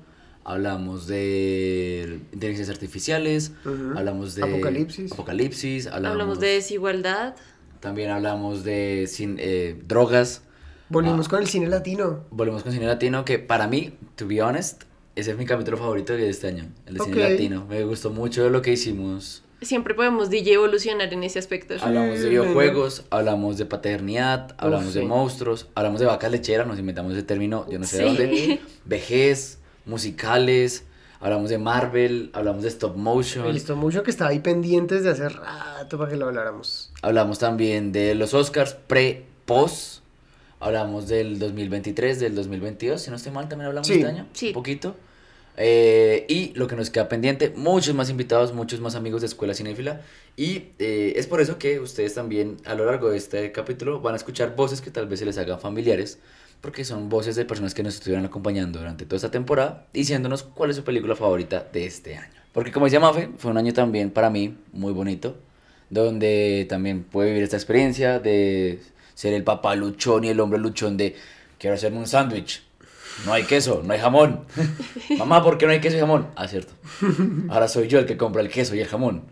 hablamos 0.44 1.08
de 1.08 2.20
inteligencias 2.34 2.70
artificiales, 2.70 3.54
Ujú. 3.64 3.98
hablamos 3.98 4.36
de 4.36 4.44
Apocalipsis. 4.44 5.14
apocalipsis, 5.14 5.88
Hablamos 5.88 6.40
de 6.42 6.48
desigualdad. 6.48 7.36
También 7.80 8.10
hablamos 8.10 8.64
de 8.64 9.06
sin, 9.08 9.38
eh, 9.40 9.80
drogas. 9.88 10.42
Volvimos 10.90 11.28
Ah. 11.28 11.30
con 11.30 11.42
el 11.42 11.48
cine 11.48 11.68
latino. 11.68 12.26
Volvemos 12.32 12.64
con 12.64 12.72
cine 12.72 12.86
latino, 12.88 13.24
que 13.26 13.40
para 13.40 13.68
mí, 13.68 13.94
to 14.16 14.28
be 14.28 14.42
honest, 14.42 14.84
ese 15.16 15.32
es 15.32 15.38
mi 15.38 15.46
capítulo 15.46 15.78
favorito 15.78 16.14
de 16.14 16.30
este 16.30 16.48
año, 16.48 16.66
el 16.86 16.96
de 16.96 17.04
cine 17.04 17.30
latino. 17.30 17.66
Me 17.70 17.84
gustó 17.84 18.10
mucho 18.10 18.50
lo 18.50 18.62
que 18.62 18.72
hicimos. 18.74 19.44
Siempre 19.62 19.94
podemos 19.94 20.30
DJ 20.30 20.54
evolucionar 20.54 21.14
en 21.14 21.22
ese 21.24 21.38
aspecto. 21.38 21.76
Hablamos 21.82 22.12
de 22.18 22.24
Sí, 22.24 22.30
videojuegos, 22.30 23.04
hablamos 23.10 23.58
de 23.58 23.66
paternidad, 23.66 24.56
hablamos 24.58 24.94
de 24.94 25.02
sí. 25.02 25.06
monstruos, 25.06 25.68
hablamos 25.76 26.00
de 26.00 26.06
vacas 26.06 26.32
lecheras, 26.32 26.66
nos 26.66 26.80
inventamos 26.80 27.12
ese 27.12 27.24
término, 27.24 27.68
yo 27.70 27.78
no 27.78 27.86
sé 27.86 27.98
de 27.98 28.04
dónde. 28.06 28.60
Vejez, 28.86 29.60
musicales, 29.86 30.86
hablamos 31.20 31.50
de 31.50 31.58
Marvel, 31.58 32.30
hablamos 32.34 32.64
de 32.64 32.70
stop 32.70 32.96
motion. 32.96 33.46
Me 33.46 33.54
listo 33.54 33.76
mucho 33.76 34.04
que 34.04 34.12
estaba 34.12 34.30
ahí 34.32 34.40
pendientes 34.40 35.04
de 35.04 35.12
hace 35.12 35.30
rato 35.30 35.98
para 35.98 36.10
que 36.10 36.18
lo 36.18 36.28
habláramos. 36.28 36.92
Hablamos 37.02 37.40
también 37.40 37.92
de 37.92 38.16
los 38.16 38.34
Oscars 38.34 38.74
pre, 38.74 39.26
post. 39.46 40.00
Hablamos 40.62 41.08
del 41.08 41.40
2023, 41.40 42.20
del 42.20 42.36
2022, 42.36 43.02
si 43.02 43.10
no 43.10 43.16
estoy 43.16 43.32
mal, 43.32 43.48
también 43.48 43.68
hablamos 43.68 43.88
Sí. 43.88 43.94
este 43.94 44.06
año. 44.08 44.28
Sí. 44.34 44.48
Un 44.48 44.54
poquito. 44.54 44.96
Eh, 45.62 46.26
y 46.30 46.54
lo 46.56 46.68
que 46.68 46.76
nos 46.76 46.90
queda 46.90 47.10
pendiente, 47.10 47.52
muchos 47.56 47.94
más 47.96 48.10
invitados, 48.10 48.54
muchos 48.54 48.80
más 48.80 48.96
amigos 48.96 49.22
de 49.22 49.28
Escuela 49.28 49.54
Cinéfila. 49.54 50.02
Y 50.38 50.70
eh, 50.80 51.14
es 51.18 51.28
por 51.28 51.42
eso 51.42 51.58
que 51.58 51.80
ustedes 51.82 52.14
también 52.14 52.58
a 52.66 52.76
lo 52.76 52.86
largo 52.86 53.10
de 53.10 53.18
este 53.18 53.52
capítulo 53.52 54.00
van 54.02 54.14
a 54.14 54.18
escuchar 54.18 54.56
voces 54.56 54.80
que 54.82 54.90
tal 54.92 55.08
vez 55.08 55.20
se 55.20 55.26
les 55.26 55.38
hagan 55.38 55.60
familiares, 55.60 56.20
porque 56.62 56.84
son 56.86 57.10
voces 57.10 57.36
de 57.36 57.46
personas 57.46 57.74
que 57.74 57.84
nos 57.84 57.96
estuvieron 57.96 58.26
acompañando 58.26 58.80
durante 58.80 59.06
toda 59.06 59.16
esta 59.18 59.32
temporada, 59.32 59.86
diciéndonos 59.94 60.44
cuál 60.44 60.70
es 60.72 60.76
su 60.76 60.84
película 60.84 61.16
favorita 61.16 61.66
de 61.72 61.86
este 61.86 62.18
año. 62.18 62.34
Porque 62.54 62.72
como 62.72 62.86
decía 62.88 63.00
Mafe, 63.00 63.30
fue 63.38 63.52
un 63.52 63.58
año 63.58 63.74
también 63.74 64.12
para 64.12 64.30
mí 64.30 64.58
muy 64.74 64.92
bonito, 64.92 65.38
donde 65.90 66.66
también 66.70 67.04
pude 67.04 67.28
vivir 67.28 67.44
esta 67.44 67.56
experiencia 67.58 68.20
de 68.20 68.82
ser 69.14 69.34
el 69.34 69.44
papá 69.44 69.76
luchón 69.76 70.24
y 70.24 70.30
el 70.30 70.40
hombre 70.40 70.60
luchón 70.60 70.98
de 70.98 71.16
quiero 71.58 71.76
hacerme 71.76 72.00
un 72.00 72.08
sándwich. 72.08 72.64
No 73.26 73.34
hay 73.34 73.44
queso, 73.44 73.82
no 73.84 73.94
hay 73.94 74.00
jamón. 74.00 74.46
Mamá, 75.18 75.44
¿por 75.44 75.58
qué 75.58 75.66
no 75.66 75.72
hay 75.74 75.82
queso 75.82 75.98
y 75.98 76.00
jamón? 76.00 76.28
Ah, 76.36 76.48
cierto. 76.48 76.74
Ahora 77.50 77.68
soy 77.68 77.88
yo 77.88 78.00
el 78.00 78.06
que 78.06 78.16
compra 78.18 78.42
el 78.42 78.50
queso 78.50 78.76
y 78.76 78.80
el 78.80 78.88
jamón. 78.88 79.24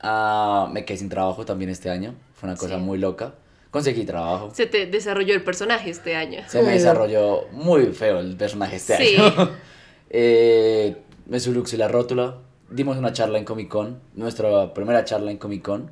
Ah, 0.00 0.68
me 0.72 0.84
quedé 0.84 0.98
sin 0.98 1.08
trabajo 1.08 1.44
también 1.44 1.70
este 1.70 1.90
año. 1.90 2.14
Fue 2.34 2.48
una 2.48 2.56
cosa 2.58 2.76
Sí. 2.76 2.80
muy 2.80 2.98
loca. 2.98 3.34
Conseguí 3.72 4.04
trabajo. 4.04 4.52
Se 4.54 4.66
te 4.66 4.86
desarrolló 4.86 5.34
el 5.34 5.42
personaje 5.42 5.90
este 5.90 6.14
año. 6.14 6.42
Se 6.46 6.62
me 6.62 6.72
desarrolló 6.72 7.48
muy 7.50 7.86
feo 7.86 8.20
el 8.20 8.36
personaje 8.36 8.76
este 8.76 8.96
Sí. 8.98 9.16
año. 9.16 9.50
eh, 10.10 10.96
me 11.26 11.40
suluxé 11.40 11.76
la 11.76 11.88
rótula. 11.88 12.36
Dimos 12.70 12.96
una 12.98 13.12
charla 13.12 13.38
en 13.38 13.44
Comic 13.44 13.68
Con. 13.68 13.98
Nuestra 14.14 14.72
primera 14.74 15.04
charla 15.04 15.30
en 15.32 15.38
Comic 15.38 15.62
Con. 15.62 15.90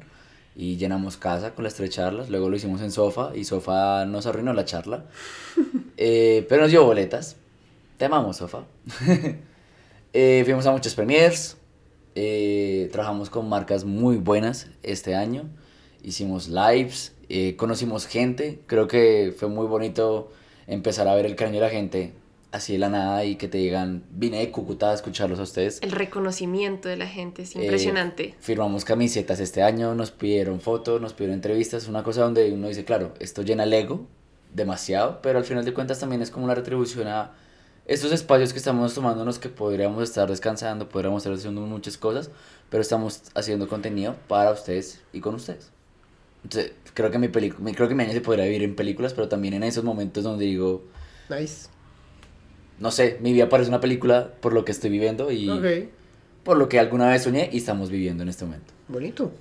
Y 0.54 0.76
llenamos 0.76 1.16
casa 1.16 1.54
con 1.54 1.64
las 1.64 1.74
tres 1.74 1.90
charlas. 1.90 2.28
Luego 2.30 2.48
lo 2.50 2.56
hicimos 2.56 2.80
en 2.82 2.90
Sofa. 2.92 3.30
Y 3.34 3.44
Sofa 3.44 4.04
nos 4.04 4.26
arruinó 4.26 4.52
la 4.52 4.64
charla. 4.64 5.04
Eh, 6.02 6.46
pero 6.48 6.62
nos 6.62 6.70
dio 6.70 6.82
boletas. 6.86 7.36
Te 7.98 8.06
amamos, 8.06 8.36
Sofa. 8.38 8.60
Eh, 10.12 10.42
fuimos 10.44 10.66
a 10.66 10.72
muchas 10.72 10.94
premiers. 10.94 11.56
eh, 12.14 12.88
trabajamos 12.90 13.30
con 13.30 13.48
marcas 13.48 13.84
muy 13.84 14.16
buenas 14.16 14.68
este 14.82 15.14
año. 15.14 15.44
Hicimos 16.02 16.48
lives. 16.48 17.12
Eh, 17.30 17.56
conocimos 17.56 18.06
gente. 18.06 18.60
Creo 18.66 18.86
que 18.88 19.32
fue 19.36 19.48
muy 19.48 19.66
bonito 19.66 20.30
empezar 20.66 21.08
a 21.08 21.14
ver 21.14 21.26
el 21.26 21.36
cariño 21.36 21.60
de 21.60 21.66
la 21.66 21.70
gente 21.70 22.12
así 22.52 22.72
de 22.72 22.78
la 22.80 22.88
nada 22.88 23.24
y 23.24 23.36
que 23.36 23.46
te 23.46 23.58
digan, 23.58 24.02
vine 24.10 24.40
de 24.40 24.50
Cúcuta 24.50 24.90
a 24.90 24.94
escucharlos 24.94 25.38
a 25.38 25.42
ustedes. 25.44 25.78
El 25.82 25.92
reconocimiento 25.92 26.88
de 26.88 26.96
la 26.96 27.06
gente 27.06 27.42
es 27.42 27.54
Eh, 27.54 27.62
impresionante. 27.62 28.34
firmamos 28.40 28.84
camisetas 28.84 29.38
este 29.38 29.62
año, 29.62 29.94
nos 29.94 30.10
pidieron 30.10 30.60
fotos, 30.60 31.00
nos 31.00 31.12
pidieron 31.12 31.34
entrevistas, 31.34 31.86
una 31.86 32.02
cosa 32.02 32.22
donde 32.22 32.50
uno 32.52 32.66
dice, 32.66 32.84
claro, 32.84 33.14
esto 33.20 33.42
llena 33.42 33.62
el 33.62 33.72
ego 33.72 34.06
demasiado, 34.52 35.20
pero 35.22 35.38
al 35.38 35.44
final 35.44 35.64
de 35.64 35.72
cuentas 35.72 36.00
también 36.00 36.22
es 36.22 36.32
como 36.32 36.44
una 36.44 36.56
retribución 36.56 37.06
a 37.06 37.32
estos 37.86 38.10
espacios 38.12 38.52
que 38.52 38.58
estamos 38.58 38.92
tomándonos 38.94 39.38
que 39.38 39.48
podríamos 39.48 40.02
estar 40.02 40.28
descansando, 40.28 40.88
podríamos 40.88 41.22
estar 41.22 41.32
haciendo 41.32 41.60
muchas 41.60 41.96
cosas, 41.96 42.30
pero 42.68 42.82
estamos 42.82 43.22
haciendo 43.36 43.68
contenido 43.68 44.16
para 44.26 44.50
ustedes 44.50 45.00
y 45.12 45.20
con 45.20 45.36
ustedes. 45.36 45.70
Creo 46.94 47.10
que 47.10 47.18
mi, 47.18 47.28
mi- 47.28 47.74
creo 47.74 47.88
que 47.88 47.94
mi 47.94 48.02
año 48.02 48.12
se 48.12 48.20
podría 48.20 48.44
vivir 48.44 48.62
en 48.62 48.74
películas, 48.74 49.12
pero 49.14 49.28
también 49.28 49.54
en 49.54 49.62
esos 49.62 49.84
momentos 49.84 50.24
donde 50.24 50.44
digo, 50.46 50.84
Nice. 51.28 51.68
no 52.78 52.90
sé, 52.90 53.18
mi 53.20 53.32
vida 53.32 53.48
parece 53.48 53.68
una 53.68 53.80
película 53.80 54.32
por 54.40 54.52
lo 54.52 54.64
que 54.64 54.72
estoy 54.72 54.90
viviendo 54.90 55.30
y 55.30 55.48
Ok. 55.50 55.88
por 56.42 56.56
lo 56.56 56.68
que 56.68 56.78
alguna 56.78 57.08
vez 57.08 57.22
soñé 57.24 57.50
y 57.52 57.58
estamos 57.58 57.90
viviendo 57.90 58.22
en 58.22 58.28
este 58.28 58.44
momento. 58.44 58.72
Bonito. 58.88 59.32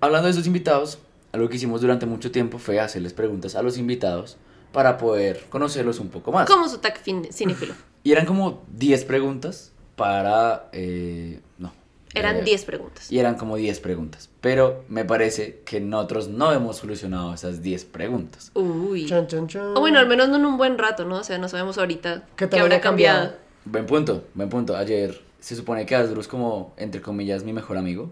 Hablando 0.00 0.26
de 0.26 0.32
esos 0.32 0.46
invitados, 0.46 0.98
algo 1.32 1.48
que 1.48 1.56
hicimos 1.56 1.80
durante 1.80 2.06
mucho 2.06 2.30
tiempo 2.30 2.58
fue 2.58 2.78
hacerles 2.78 3.12
preguntas 3.12 3.54
a 3.56 3.62
los 3.62 3.76
invitados 3.78 4.36
para 4.72 4.98
poder 4.98 5.44
conocerlos 5.48 5.98
un 5.98 6.08
poco 6.10 6.30
más. 6.30 6.48
Como 6.48 6.68
su 6.68 6.78
tag 6.78 6.98
cinéfilo. 6.98 7.74
Y 8.04 8.12
eran 8.12 8.26
como 8.26 8.62
10 8.76 9.04
preguntas 9.04 9.72
para... 9.96 10.68
eh, 10.72 11.40
no. 11.58 11.72
Eran 12.14 12.36
eh, 12.36 12.42
10 12.42 12.64
preguntas. 12.64 13.12
Y 13.12 13.18
eran 13.18 13.34
como 13.36 13.56
10 13.56 13.80
preguntas. 13.80 14.30
Pero 14.40 14.84
me 14.88 15.04
parece 15.04 15.60
que 15.64 15.80
nosotros 15.80 16.28
no 16.28 16.52
hemos 16.52 16.76
solucionado 16.78 17.34
esas 17.34 17.62
10 17.62 17.84
preguntas. 17.86 18.50
Uy. 18.54 19.06
Chan, 19.06 19.26
chan, 19.26 19.46
chan. 19.48 19.76
O 19.76 19.80
bueno, 19.80 19.98
al 19.98 20.08
menos 20.08 20.28
no 20.28 20.36
en 20.36 20.46
un 20.46 20.56
buen 20.56 20.78
rato, 20.78 21.04
¿no? 21.04 21.16
O 21.18 21.24
sea, 21.24 21.38
no 21.38 21.48
sabemos 21.48 21.76
ahorita 21.78 22.24
¿Qué 22.36 22.44
qué 22.44 22.46
tal 22.46 22.60
habrá 22.60 22.80
cambiado. 22.80 23.18
cambiado? 23.30 23.48
Buen 23.64 23.86
punto, 23.86 24.24
buen 24.34 24.48
punto. 24.48 24.76
Ayer 24.76 25.20
se 25.40 25.54
supone 25.54 25.84
que 25.86 25.94
Asdru 25.96 26.20
es 26.20 26.28
como, 26.28 26.72
entre 26.78 27.00
comillas, 27.02 27.44
mi 27.44 27.52
mejor 27.52 27.76
amigo. 27.76 28.10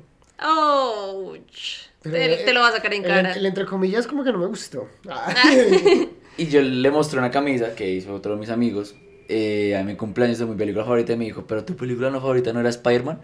Pero, 2.03 2.15
te, 2.15 2.43
eh, 2.43 2.45
te 2.45 2.53
lo 2.53 2.61
vas 2.61 2.73
a 2.73 2.76
sacar 2.76 2.93
en 2.95 3.03
el- 3.05 3.09
cara. 3.11 3.33
El, 3.33 3.47
entre 3.47 3.65
comillas 3.67 4.07
como 4.07 4.23
que 4.25 4.33
no 4.33 4.38
me 4.38 4.47
gustó. 4.47 4.88
Ah. 5.09 5.35
Y 6.38 6.49
yo 6.49 6.61
le 6.61 6.91
mostré 6.91 7.19
una 7.19 7.31
camisa 7.31 7.75
que 7.75 7.88
hizo 7.91 8.12
otro 8.15 8.35
de 8.35 8.38
mis 8.41 8.50
amigos 8.50 8.95
eh, 9.28 9.76
a 9.76 9.83
mi 9.83 9.97
cumpleaños 9.97 10.38
de 10.38 10.47
mi 10.47 10.54
película 10.54 10.85
favorita 10.85 11.12
y 11.12 11.16
me 11.16 11.25
dijo, 11.25 11.45
pero 11.47 11.64
tu 11.64 11.76
película 11.76 12.11
no 12.11 12.21
favorita 12.21 12.52
no 12.52 12.61
era 12.61 12.68
Spider-Man. 12.68 13.21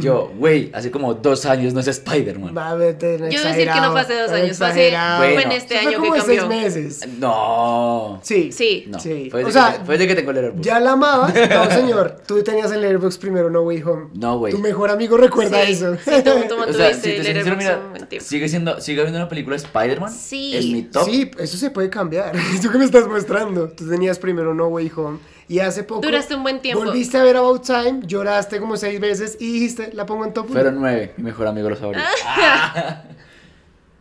Yo, 0.00 0.32
güey, 0.38 0.70
hace 0.74 0.90
como 0.90 1.14
dos 1.14 1.46
años 1.46 1.72
no 1.74 1.80
es 1.80 1.88
Spider-Man. 1.88 2.56
Va, 2.56 2.74
vete, 2.74 3.18
Yo 3.18 3.40
a 3.40 3.48
decir 3.52 3.68
que 3.70 3.80
no 3.80 3.92
fue 3.92 4.00
hace 4.00 4.14
dos 4.14 4.32
exagerado, 4.32 4.44
años, 4.44 4.56
fue, 4.58 4.66
hace, 4.66 4.86
exagerado. 4.86 5.18
fue 5.18 5.28
en 5.28 5.34
Bueno. 5.34 5.52
este 5.52 5.78
fue 5.78 5.88
año 5.88 5.98
como 5.98 6.12
que 6.12 6.18
de 6.20 6.24
seis 6.26 6.40
cambió. 6.40 6.58
meses. 6.62 7.08
No. 7.18 8.20
Sí. 8.22 8.52
Sí. 8.52 8.84
No, 8.88 8.98
Sí. 9.00 9.28
fue 9.30 9.42
O 9.42 9.46
desde, 9.46 9.58
sea, 9.60 9.78
que, 9.78 9.84
fue 9.84 9.94
desde 9.98 10.08
que 10.08 10.14
tengo 10.14 10.30
el 10.30 10.36
Letterboxd. 10.36 10.64
Ya 10.64 10.80
la 10.80 10.92
amabas. 10.92 11.34
No, 11.56 11.70
señor. 11.70 12.16
Tú 12.26 12.42
tenías 12.42 12.70
el 12.72 12.84
Airbox 12.84 13.18
primero, 13.18 13.48
No 13.50 13.62
Way 13.62 13.82
Home. 13.82 14.06
No, 14.14 14.38
güey. 14.38 14.52
Tu 14.52 14.58
mejor 14.58 14.90
amigo 14.90 15.16
recuerda 15.16 15.64
Sí, 15.64 15.72
eso. 15.72 15.94
sí, 15.96 16.10
tú, 16.24 16.30
tú 16.48 16.56
O 16.68 16.72
sea, 16.72 16.92
si 16.94 17.00
te 17.02 17.16
el 17.18 17.24
sincero, 17.26 17.56
mira, 17.56 17.80
sigue 18.20 18.48
siendo, 18.48 18.80
sigue 18.80 19.00
viendo 19.02 19.18
una 19.18 19.28
película 19.28 19.56
de 19.56 19.62
Spider-Man. 19.62 20.12
Sí. 20.12 20.56
Es 20.56 20.66
mi 20.66 20.82
top. 20.82 21.04
Sí, 21.04 21.30
eso 21.38 21.56
se 21.56 21.70
puede 21.70 21.88
cambiar. 21.90 22.32
¿Tú 22.62 22.70
qué 22.70 22.78
me 22.78 22.84
estás 22.84 23.06
mostrando? 23.06 23.68
Tú 23.68 23.88
tenías 23.88 24.18
primero 24.18 24.54
No 24.54 24.66
Way 24.68 24.92
Home 24.96 25.18
y 25.48 25.58
hace 25.60 25.84
poco. 25.84 26.00
Duraste 26.00 26.34
un 26.34 26.42
buen 26.42 26.60
tiempo. 26.60 26.84
Volviste 26.84 27.18
a 27.18 27.22
ver 27.22 27.36
About 27.36 27.64
Time, 27.64 28.00
lloraste 28.06 28.58
como 28.60 28.76
seis 28.76 28.98
veces 29.00 29.36
y 29.40 29.52
dijiste, 29.52 29.92
la 29.92 30.06
pongo 30.06 30.24
en 30.24 30.32
top 30.32 30.46
uno. 30.46 30.54
Fueron 30.54 30.80
nueve, 30.80 31.14
mi 31.16 31.24
mejor 31.24 31.46
amigo 31.46 31.68
los 31.70 31.78
favorito. 31.78 32.04
Ah. 32.26 33.02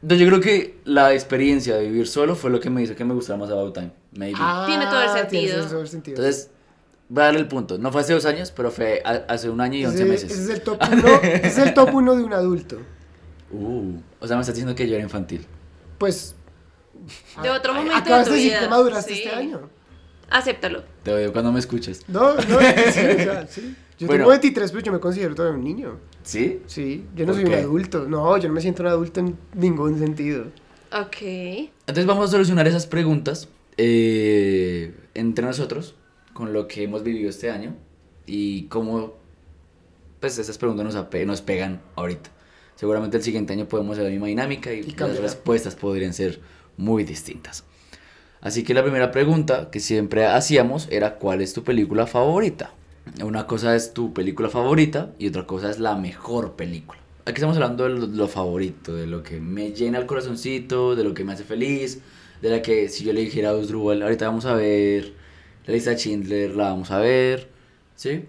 Entonces 0.01 0.19
yo 0.23 0.27
creo 0.31 0.41
que 0.41 0.79
la 0.85 1.13
experiencia 1.13 1.75
de 1.75 1.85
vivir 1.87 2.07
solo 2.07 2.35
fue 2.35 2.49
lo 2.51 2.59
que 2.59 2.69
me 2.69 2.81
hizo 2.83 2.95
que 2.95 3.03
me 3.05 3.13
gustara 3.13 3.37
más 3.39 3.49
About 3.49 3.73
Time. 3.73 3.91
Maybe. 4.13 4.37
Ah, 4.39 4.65
Tiene 4.67 4.85
todo 4.85 5.01
el 5.01 5.27
tiene 5.27 5.47
sentido. 5.49 5.65
todo 5.67 5.81
el 5.81 5.87
sentido. 5.87 6.17
Entonces, 6.17 6.51
voy 7.09 7.21
a 7.23 7.25
darle 7.25 7.39
el 7.39 7.47
punto. 7.47 7.77
No 7.79 7.91
fue 7.91 8.01
hace 8.01 8.13
dos 8.13 8.25
años, 8.25 8.51
pero 8.55 8.69
fue 8.71 9.01
hace 9.03 9.49
un 9.49 9.61
año 9.61 9.77
y 9.79 9.85
once 9.85 9.97
ese, 10.03 10.05
meses. 10.11 10.31
ese 10.31 10.43
es 10.43 10.49
el 10.49 10.61
top 10.61 10.79
uno, 10.91 11.07
ese 11.23 11.47
es 11.47 11.57
el 11.57 11.73
top 11.73 11.93
uno 11.95 12.15
de 12.15 12.23
un 12.23 12.33
adulto. 12.33 12.77
Uh, 13.51 13.93
o 14.19 14.27
sea, 14.27 14.35
me 14.35 14.41
estás 14.41 14.55
diciendo 14.55 14.75
que 14.75 14.87
yo 14.87 14.95
era 14.95 15.03
infantil. 15.03 15.45
Pues. 15.97 16.35
De 17.41 17.49
otro 17.49 17.73
momento 17.73 17.97
Acabas 17.97 18.25
de 18.25 18.31
tu 18.31 18.35
decir 18.35 18.51
vida. 18.51 18.59
que 18.61 18.67
maduraste 18.67 19.13
Sí. 19.13 19.23
este 19.23 19.35
año. 19.35 19.69
Acéptalo. 20.29 20.83
Te 21.03 21.11
odio 21.13 21.31
cuando 21.31 21.51
me 21.51 21.59
escuches. 21.59 22.03
No, 22.07 22.35
no, 22.35 22.41
sí, 22.43 22.45
o 22.47 22.91
sea, 22.91 23.47
sí. 23.47 23.75
Yo 23.97 24.07
Bueno. 24.07 24.23
tengo 24.23 24.29
23, 24.31 24.71
pero 24.71 24.83
yo 24.83 24.91
me 24.91 24.99
considero 24.99 25.35
todavía 25.35 25.57
un 25.57 25.63
niño. 25.63 25.97
¿Sí? 26.21 26.59
Sí, 26.67 27.05
yo 27.15 27.25
no 27.25 27.31
¿Por 27.31 27.41
soy 27.41 27.49
qué? 27.49 27.57
un 27.59 27.63
adulto. 27.63 28.05
No, 28.09 28.37
yo 28.37 28.49
no 28.49 28.53
me 28.53 28.59
siento 28.59 28.83
un 28.83 28.89
adulto 28.89 29.21
en 29.21 29.37
ningún 29.53 29.97
sentido. 29.99 30.47
Ok. 30.91 31.21
Entonces 31.21 32.05
vamos 32.05 32.27
a 32.27 32.31
solucionar 32.33 32.67
esas 32.67 32.87
preguntas 32.87 33.47
eh, 33.77 34.93
entre 35.13 35.45
nosotros 35.45 35.95
con 36.33 36.51
lo 36.51 36.67
que 36.67 36.83
hemos 36.83 37.03
vivido 37.03 37.29
este 37.29 37.49
año 37.49 37.73
y 38.25 38.63
cómo 38.63 39.13
pues 40.19 40.37
esas 40.39 40.57
preguntas 40.57 40.85
nos, 40.85 40.95
ape- 40.95 41.25
nos 41.25 41.41
pegan 41.41 41.81
ahorita. 41.95 42.29
Seguramente 42.75 43.15
el 43.15 43.23
siguiente 43.23 43.53
año 43.53 43.65
podemos 43.69 43.93
hacer 43.93 44.05
la 44.05 44.11
misma 44.11 44.27
dinámica 44.27 44.73
y, 44.73 44.79
Y 44.81 44.95
las 44.97 45.19
respuestas 45.19 45.75
podrían 45.75 46.13
ser 46.13 46.41
muy 46.75 47.05
distintas. 47.05 47.63
Así 48.45 48.63
que 48.63 48.75
la 48.75 48.83
primera 48.83 49.11
pregunta 49.11 49.71
que 49.71 49.79
siempre 49.79 50.27
hacíamos 50.27 50.87
era 50.91 51.15
¿cuál 51.15 51.41
es 51.41 51.53
tu 51.53 51.63
película 51.63 52.05
favorita? 52.05 52.69
Una 53.23 53.47
cosa 53.47 53.75
es 53.75 53.91
tu 53.91 54.13
película 54.13 54.49
favorita 54.49 55.11
y 55.17 55.29
otra 55.29 55.47
cosa 55.47 55.71
es 55.71 55.79
la 55.79 55.95
mejor 55.95 56.51
película. 56.51 56.99
Aquí 57.25 57.37
estamos 57.37 57.55
hablando 57.55 57.85
de 57.85 58.07
lo, 58.15 58.27
favorito, 58.27 58.93
de 58.93 59.07
lo 59.07 59.23
que 59.23 59.39
me 59.39 59.71
llena 59.71 59.97
el 59.97 60.05
corazoncito, 60.05 60.95
de 60.95 61.03
lo 61.03 61.15
que 61.15 61.23
me 61.23 61.33
hace 61.33 61.43
feliz, 61.43 62.01
de 62.39 62.49
la 62.51 62.61
que 62.61 62.87
si 62.87 63.03
yo 63.03 63.13
le 63.13 63.21
dijera 63.21 63.49
a 63.49 63.53
Osdrubal, 63.53 64.03
ahorita 64.03 64.27
vamos 64.27 64.45
a 64.45 64.53
ver 64.53 65.13
la 65.65 65.73
lista 65.73 65.89
de 65.89 65.97
Schindler, 65.97 66.55
la 66.55 66.65
vamos 66.65 66.91
a 66.91 66.99
ver, 66.99 67.49
¿sí? 67.95 68.25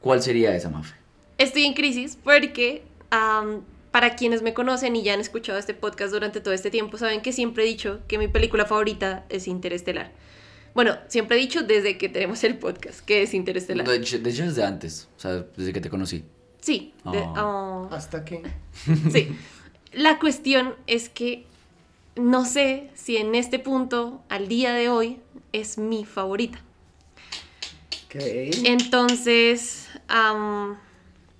¿Cuál 0.00 0.20
sería 0.20 0.56
esa, 0.56 0.68
Mafe? 0.68 0.96
Estoy 1.38 1.62
en 1.62 1.74
crisis 1.74 2.18
porque 2.24 2.82
para 3.94 4.16
quienes 4.16 4.42
me 4.42 4.54
conocen 4.54 4.96
y 4.96 5.04
ya 5.04 5.14
han 5.14 5.20
escuchado 5.20 5.56
este 5.56 5.72
podcast 5.72 6.12
durante 6.12 6.40
todo 6.40 6.52
este 6.52 6.68
tiempo, 6.68 6.98
saben 6.98 7.20
que 7.22 7.32
siempre 7.32 7.62
he 7.62 7.66
dicho 7.68 8.00
que 8.08 8.18
mi 8.18 8.26
película 8.26 8.64
favorita 8.66 9.24
es 9.28 9.46
Interestelar. 9.46 10.10
Bueno, 10.74 10.96
siempre 11.06 11.36
he 11.36 11.40
dicho 11.40 11.62
desde 11.62 11.96
que 11.96 12.08
tenemos 12.08 12.42
el 12.42 12.58
podcast 12.58 12.98
que 13.06 13.22
es 13.22 13.34
Interestelar. 13.34 13.86
De 13.86 13.94
hecho, 13.94 14.18
de 14.18 14.30
hecho, 14.30 14.42
desde 14.46 14.64
antes, 14.64 15.06
o 15.16 15.20
sea, 15.20 15.44
desde 15.56 15.72
que 15.72 15.80
te 15.80 15.90
conocí. 15.90 16.24
Sí, 16.60 16.92
de- 17.04 17.18
Oh. 17.36 17.88
Hasta 17.92 18.24
que. 18.24 18.42
sí. 19.12 19.28
La 19.92 20.18
cuestión 20.18 20.74
es 20.88 21.08
que 21.08 21.46
no 22.16 22.44
sé 22.46 22.90
si 22.94 23.16
en 23.18 23.36
este 23.36 23.60
punto, 23.60 24.24
al 24.28 24.48
día 24.48 24.72
de 24.72 24.88
hoy, 24.88 25.20
es 25.52 25.78
mi 25.78 26.04
favorita. 26.04 26.58
Ok. 28.06 28.16
Entonces, 28.64 29.86
am, 30.08 30.78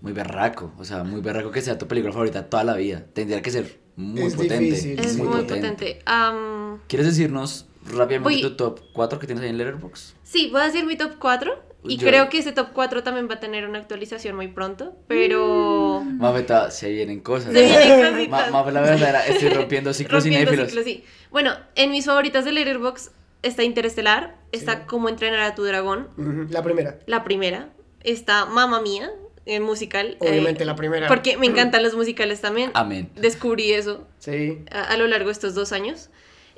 Muy 0.05 0.13
berraco, 0.13 0.71
o 0.79 0.85
sea, 0.85 1.03
muy 1.03 1.23
berraco 1.23 1.51
que 1.51 1.63
sea 1.63 1.79
tu 1.79 1.89
película 1.89 2.13
favorita 2.13 2.51
toda 2.51 2.63
la 2.63 2.75
vida. 2.77 3.03
Tendría 3.15 3.41
que 3.41 3.51
ser 3.51 3.81
muy 3.97 4.25
Es 4.25 4.35
potente. 4.35 4.59
difícil, 4.59 5.01
es 5.01 5.13
Sí, 5.13 5.19
muy, 5.23 5.29
muy 5.29 5.45
potente. 5.45 6.01
Am, 6.05 6.79
¿Quieres 6.89 7.07
decirnos 7.07 7.67
rápidamente 7.87 8.21
Voy- 8.21 8.43
tu 8.43 8.55
top 8.55 8.81
4 8.93 9.19
que 9.19 9.27
tienes 9.27 9.43
ahí 9.45 9.49
en 9.49 9.57
Letterboxd? 9.57 10.15
Sí, 10.23 10.51
voy 10.53 10.61
a 10.61 10.65
decir 10.65 10.85
mi 10.85 10.97
top 10.99 11.13
4. 11.19 11.59
Y 11.87 11.97
Yo- 11.97 12.07
creo 12.07 12.29
que 12.29 12.37
ese 12.39 12.53
top 12.53 12.69
4 12.75 13.03
también 13.03 13.31
va 13.31 13.35
a 13.37 13.41
tener 13.41 13.67
una 13.67 13.79
actualización 13.79 14.37
muy 14.37 14.49
pronto. 14.49 14.95
Pero. 15.07 16.03
Mafeta, 16.05 16.71
se 16.71 16.91
vienen 16.91 17.21
cosas. 17.21 17.55
Se 17.55 17.63
vienen 17.63 18.13
cositas. 18.15 18.51
La 18.53 18.81
verdad, 18.83 19.27
estoy 19.27 19.49
rompiendo 19.49 19.93
ciclos 19.95 20.23
Rompiendo 20.23 20.51
cinéfilos. 20.51 20.69
ciclos, 20.69 20.85
sí. 20.85 21.05
Bueno, 21.31 21.53
en 21.77 21.91
mis 21.91 22.05
favoritas 22.05 22.45
de 22.45 22.53
Letterboxd 22.53 23.11
está 23.43 23.63
Interestelar, 23.65 24.37
está 24.53 24.85
Cómo 24.87 25.09
entrenar 25.09 25.41
a 25.41 25.55
tu 25.55 25.63
dragón, 25.65 26.09
La 26.51 26.63
primera. 26.63 26.99
la 27.07 27.25
primera, 27.25 27.71
está 28.03 28.45
Mamma 28.47 28.81
Mía, 28.83 29.11
el 29.47 29.63
musical. 29.63 30.17
Obviamente 30.21 30.63
eh, 30.63 30.67
la 30.67 30.77
primera. 30.77 31.09
Porque 31.09 31.37
me 31.37 31.47
encantan 31.53 31.83
los 31.83 31.95
musicales 31.95 32.41
también. 32.41 32.71
Amén. 32.75 33.11
Descubrí 33.17 33.73
eso 33.73 34.07
Sí. 34.19 34.59
a, 34.71 34.83
a 34.85 34.97
lo 34.97 35.07
largo 35.07 35.27
de 35.27 35.33
estos 35.33 35.55
dos 35.55 35.73
años. 35.73 36.11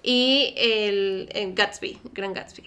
Y 0.03 0.55
el, 0.57 1.29
el 1.33 1.55
Gatsby, 1.55 1.99
Gran 2.15 2.33
Gatsby. 2.33 2.63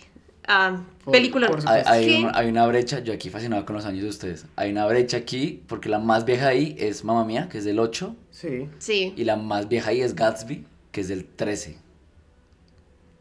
Ah, 0.51 0.81
Por- 1.05 1.11
película. 1.13 1.47
por 1.47 1.59
Hay, 1.69 1.83
hay 1.85 2.23
una, 2.23 2.31
hay 2.37 2.47
una 2.49 2.65
brecha, 2.65 2.99
yo 2.99 3.13
aquí 3.13 3.29
fascinado 3.29 3.63
con 3.65 3.75
los 3.75 3.85
años 3.85 4.01
de 4.03 4.09
ustedes. 4.09 4.45
Hay 4.55 4.71
una 4.71 4.85
brecha 4.87 5.17
aquí, 5.17 5.61
porque 5.67 5.89
la 5.89 5.99
más 5.99 6.25
vieja 6.25 6.47
ahí 6.47 6.75
es 6.79 7.03
Mamma 7.03 7.23
Mía, 7.23 7.47
que 7.51 7.59
es 7.59 7.65
del 7.65 7.77
8, 7.79 8.15
Sí. 8.31 8.67
Sí. 8.79 9.13
y 9.15 9.23
la 9.25 9.35
más 9.35 9.69
vieja 9.69 9.91
ahí 9.91 10.01
es 10.01 10.15
Gatsby, 10.15 10.65
que 10.91 11.01
es 11.01 11.07
del 11.07 11.23
13. 11.25 11.77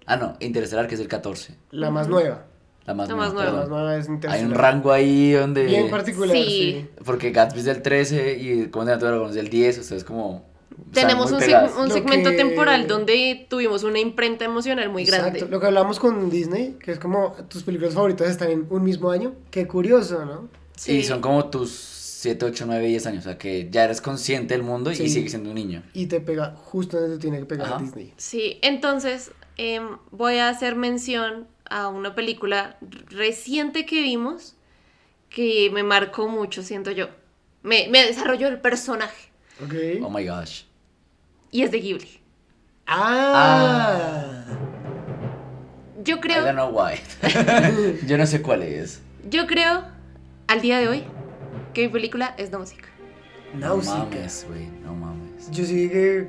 Ah, 0.07 0.17
no, 0.17 0.37
Interestelar, 0.41 0.89
que 0.89 0.95
es 0.95 1.01
del 1.01 1.09
14. 1.09 1.55
La 1.71 1.91
más 1.91 2.09
nueva. 2.09 2.47
La 2.89 2.95
más 2.95 3.09
La 3.09 3.15
nueva, 3.15 3.27
más 3.33 3.35
La 3.35 3.43
nueva. 3.45 3.53
más 3.53 3.69
perdón. 3.69 3.79
nueva 3.85 3.97
es 3.97 4.35
Hay 4.35 4.45
un 4.45 4.55
rango 4.55 4.91
ahí 4.93 5.33
donde... 5.33 5.65
Bien 5.67 5.89
particular, 5.91 6.37
Sí. 6.37 6.45
sí. 6.45 6.87
Porque 7.05 7.31
Gatsby 7.31 7.61
es 7.61 7.65
del 7.67 7.83
13 7.83 8.39
y 8.39 8.67
como 8.67 8.85
de 8.87 8.97
Dragón 8.97 9.29
es 9.29 9.35
del 9.37 9.49
10, 9.51 9.79
ustedes 9.79 10.05
como... 10.05 10.45
Tenemos 10.93 11.33
un, 11.33 11.41
seg- 11.41 11.91
segmento 11.93 12.31
que- 12.31 12.37
temporal 12.37 12.87
donde 12.87 13.47
tuvimos 13.51 13.83
una 13.85 13.99
imprenta 13.99 14.45
emocional 14.45 14.89
muy 14.91 15.05
grande. 15.05 15.31
Exacto. 15.31 15.51
Lo 15.51 15.61
que 15.61 15.67
hablamos 15.67 15.99
con 15.99 16.31
Disney, 16.31 16.77
que 16.83 16.93
es 16.93 16.99
como 16.99 17.33
tus 17.49 17.63
películas 17.65 17.95
favoritas 17.95 18.29
están 18.31 18.51
en 18.51 18.67
un 18.71 18.85
mismo 18.85 19.11
año. 19.11 19.35
Qué 19.51 19.67
curioso, 19.67 20.25
¿no? 20.25 20.49
Sí. 20.77 20.99
Y 20.99 21.03
son 21.03 21.21
como 21.21 21.47
tus 21.51 21.71
7, 21.73 22.45
8, 22.47 22.65
9, 22.69 22.87
10 22.87 23.07
años, 23.07 23.21
o 23.27 23.29
sea 23.29 23.39
que 23.39 23.69
ya 23.71 23.85
eres 23.85 24.01
consciente 24.01 24.55
del 24.55 24.63
mundo 24.63 24.91
y 24.93 24.97
sigues 24.97 25.31
siendo 25.33 25.51
un 25.51 25.57
niño. 25.57 25.83
Y 25.95 26.07
te 26.07 26.21
pega 26.21 26.55
justo 26.57 26.99
donde 27.01 27.17
te 27.17 27.23
tiene 27.23 27.39
que 27.41 27.45
pegar 27.45 27.67
Ajá. 27.67 27.79
Disney. 27.83 28.13
Sí, 28.17 28.59
entonces 28.63 29.33
em, 29.57 29.99
voy 30.13 30.39
a 30.39 30.49
hacer 30.49 30.77
mención 30.77 31.49
a 31.71 31.89
una 31.89 32.15
película 32.15 32.77
reciente 33.11 33.85
que 33.87 34.03
vimos 34.03 34.57
que 35.31 35.71
me 35.73 35.83
marcó 35.83 36.29
mucho, 36.29 36.63
siento 36.63 36.91
yo. 36.91 37.09
Me, 37.63 37.89
me 37.89 38.05
desarrolló 38.07 38.49
el 38.49 38.61
personaje 38.61 39.31
Ok. 39.63 39.75
Oh 40.03 40.11
my 40.11 40.27
gosh. 40.27 40.63
y 41.51 41.63
es 41.63 41.71
de 41.71 41.81
Ghibli. 41.81 42.21
Ah. 42.87 44.45
Yo 46.05 46.17
I 46.17 46.19
don't 46.19 46.23
creo, 46.23 46.53
know 46.53 46.71
why. 46.71 46.95
Yo 48.07 48.17
no 48.17 48.27
sé 48.27 48.41
cuál 48.41 48.63
es. 48.63 49.03
yo 49.29 49.47
creo, 49.47 49.85
al 50.47 50.61
día 50.63 50.79
de 50.79 50.89
hoy, 50.89 51.05
que 51.75 51.83
mi 51.83 51.89
película 51.89 52.35
es 52.39 52.51
Nausicaa. 52.51 52.89
No 53.55 53.61
Náusica. 53.61 53.97
mames, 53.99 54.47
güey, 54.49 54.67
no 54.83 54.95
mames. 54.95 55.51
Yo 55.51 55.65
sí 55.65 55.89
que, 55.91 56.29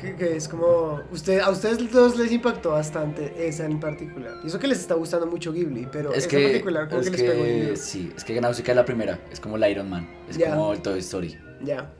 que, 0.00 0.14
que 0.16 0.36
es 0.36 0.48
como. 0.48 1.00
Usted, 1.10 1.40
a 1.40 1.50
ustedes 1.50 1.90
dos 1.90 2.16
les 2.16 2.30
impactó 2.32 2.70
bastante 2.70 3.32
esa 3.46 3.66
en 3.66 3.80
particular. 3.80 4.34
Y 4.44 4.48
eso 4.48 4.58
que 4.58 4.68
les 4.68 4.78
está 4.78 4.94
gustando 4.94 5.26
mucho 5.26 5.52
Ghibli, 5.52 5.88
pero 5.90 6.12
Es 6.12 6.18
esa 6.18 6.28
que, 6.28 6.42
particular 6.44 6.88
como 6.88 7.00
es 7.00 7.10
que 7.10 7.16
les 7.16 7.30
pegó 7.30 7.44
que 7.44 7.76
sí, 7.76 8.12
es 8.16 8.24
que 8.24 8.40
Nausicaa 8.40 8.72
es 8.72 8.76
la 8.76 8.84
primera, 8.84 9.18
es 9.32 9.40
como 9.40 9.56
el 9.56 9.70
Iron 9.70 9.90
Man, 9.90 10.08
es 10.28 10.36
Ya. 10.36 10.50
como 10.50 10.72
el 10.72 10.80
Toy 10.80 10.98
Story. 11.00 11.38
Ya. 11.62 11.90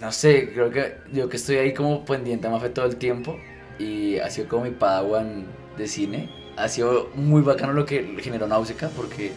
No 0.00 0.10
sé, 0.10 0.50
creo 0.52 0.70
que 0.70 0.94
yo 1.12 1.28
que 1.28 1.36
estoy 1.36 1.56
ahí 1.56 1.72
como 1.72 2.04
pendiente 2.04 2.46
a 2.48 2.50
Mafe 2.50 2.70
todo 2.70 2.86
el 2.86 2.96
tiempo 2.96 3.38
y 3.78 4.18
ha 4.18 4.28
sido 4.28 4.48
como 4.48 4.64
mi 4.64 4.70
padawan 4.72 5.44
de 5.78 5.86
cine. 5.86 6.28
Ha 6.56 6.68
sido 6.68 7.08
muy 7.14 7.40
bacano 7.42 7.72
lo 7.72 7.86
que 7.86 8.16
generó 8.20 8.46
Náusica 8.48 8.90
porque 8.96 9.30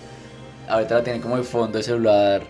ahorita 0.67 0.95
la 0.95 1.03
tiene 1.03 1.22
como 1.22 1.38
de 1.38 1.43
fondo 1.43 1.77
de 1.77 1.83
celular. 1.83 2.41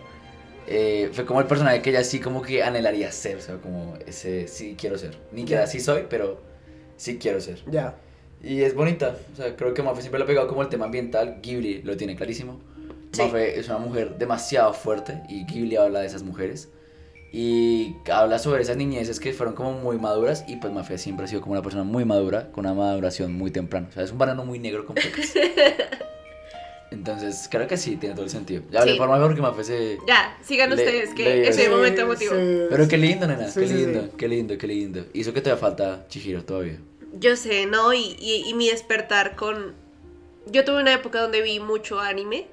Eh, 0.67 1.10
fue 1.12 1.25
como 1.25 1.41
el 1.41 1.48
personaje 1.48 1.82
que 1.82 1.89
ella 1.89 2.03
sí 2.03 2.20
como 2.20 2.41
que 2.41 2.63
anhelaría 2.63 3.12
ser, 3.12 3.38
o 3.38 3.41
sea, 3.41 3.58
como 3.58 3.98
ese 4.05 4.48
sí 4.48 4.75
quiero 4.77 4.98
ser. 4.98 5.17
Ni 5.32 5.46
que 5.46 5.58
así 5.58 5.79
soy, 5.79 6.05
pero 6.10 6.41
sí 6.96 7.17
quiero 7.17 7.41
ser. 7.41 7.60
Ya. 7.70 7.96
Y 8.41 8.62
es 8.62 8.75
bonita, 8.75 9.17
o 9.34 9.36
sea, 9.36 9.55
creo 9.55 9.74
que 9.74 9.84
Mafe 9.84 10.01
siempre 10.01 10.20
le 10.20 10.25
ha 10.25 10.27
pegado 10.27 10.48
como 10.48 10.62
el 10.62 10.70
tema 10.70 10.86
ambiental, 10.86 11.39
Ghibli 11.41 11.82
lo 11.82 11.96
tiene 11.98 12.15
clarísimo. 12.15 12.60
Sí. 13.12 13.22
Mafe 13.22 13.60
es 13.60 13.67
una 13.67 13.77
mujer 13.77 14.17
demasiado 14.17 14.74
fuerte 14.74 15.22
y 15.29 15.46
Ghibli 15.46 15.75
habla 15.75 16.00
de 16.00 16.08
esas 16.08 16.24
mujeres. 16.24 16.70
Y 17.36 17.96
habla 18.12 18.38
sobre 18.38 18.62
esas 18.62 18.77
niñeces 18.77 19.20
que 19.20 19.34
fueron 19.34 19.55
como 19.55 19.74
muy 19.74 19.98
maduras 19.98 20.46
y 20.48 20.58
pues 20.58 20.72
Mafe 20.72 21.00
siempre 21.00 21.25
ha 21.25 21.27
sido 21.27 21.41
como 21.41 21.53
una 21.53 21.63
persona 21.63 21.84
muy 21.84 22.05
madura, 22.05 22.51
con 22.51 22.65
una 22.65 22.75
maduración 22.75 23.34
muy 23.34 23.50
temprana. 23.50 23.88
O 23.89 23.91
sea, 23.91 24.03
es 24.03 24.12
un 24.12 24.20
banano 24.20 24.46
muy 24.46 24.60
negro 24.60 24.86
con 24.86 24.96
pecas. 24.96 25.34
Entonces, 26.93 27.47
creo 27.50 27.67
que 27.67 27.77
sí, 27.77 27.95
tiene 27.97 28.15
todo 28.15 28.25
el 28.25 28.31
sentido. 28.31 28.63
Ya 28.71 28.79
hablé 28.81 28.93
Sí. 28.93 28.97
por 28.97 29.09
Mafe 29.09 29.23
porque 29.25 29.41
Mafe 29.41 29.63
se... 29.63 29.97
Ya, 30.07 30.38
sigan 30.43 30.69
Le- 30.69 30.75
ustedes, 30.75 31.09
que 31.13 31.23
le- 31.23 31.47
ese 31.50 31.63
Sí, 31.65 31.69
momento 31.69 32.01
emotivo. 32.01 32.33
Pero 32.69 32.88
qué 32.88 32.97
lindo, 32.97 33.27
nena, 33.27 33.50
Sí, 33.50 33.59
qué 33.62 33.67
sí, 33.67 33.73
lindo, 33.73 34.01
sí. 34.03 34.09
qué 34.17 34.27
lindo, 34.27 34.57
qué 34.57 34.67
lindo. 34.67 35.05
Y 35.13 35.21
eso 35.21 35.33
que 35.33 35.41
todavía 35.41 35.59
falta 35.62 36.05
Chihiro 36.07 36.43
todavía. 36.43 36.77
Yo 37.19 37.35
sé, 37.35 37.65
¿no? 37.65 37.93
Y, 37.93 38.15
y, 38.19 38.43
y 38.47 38.53
mi 38.53 38.69
despertar 38.69 39.35
con... 39.35 39.73
Yo 40.47 40.65
tuve 40.65 40.81
una 40.81 40.93
época 40.93 41.21
donde 41.21 41.41
vi 41.41 41.59
mucho 41.59 42.00
anime. 42.00 42.47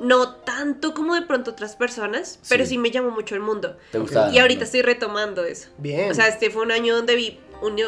No 0.00 0.34
tanto 0.36 0.94
como 0.94 1.16
de 1.16 1.22
pronto 1.22 1.50
otras 1.50 1.74
personas, 1.74 2.38
pero 2.48 2.62
Sí. 2.64 2.70
sí 2.70 2.78
me 2.78 2.90
llamó 2.92 3.10
mucho 3.10 3.34
el 3.34 3.40
mundo. 3.40 3.76
¿Te 3.90 3.98
gustaba? 3.98 4.30
Y 4.32 4.38
ahorita 4.38 4.62
estoy 4.64 4.82
retomando 4.82 5.44
eso. 5.44 5.70
Bien. 5.78 6.10
O 6.10 6.14
sea, 6.14 6.28
este 6.28 6.50
fue 6.50 6.62
un 6.62 6.70
año 6.70 6.94
donde 6.94 7.16
vi 7.16 7.38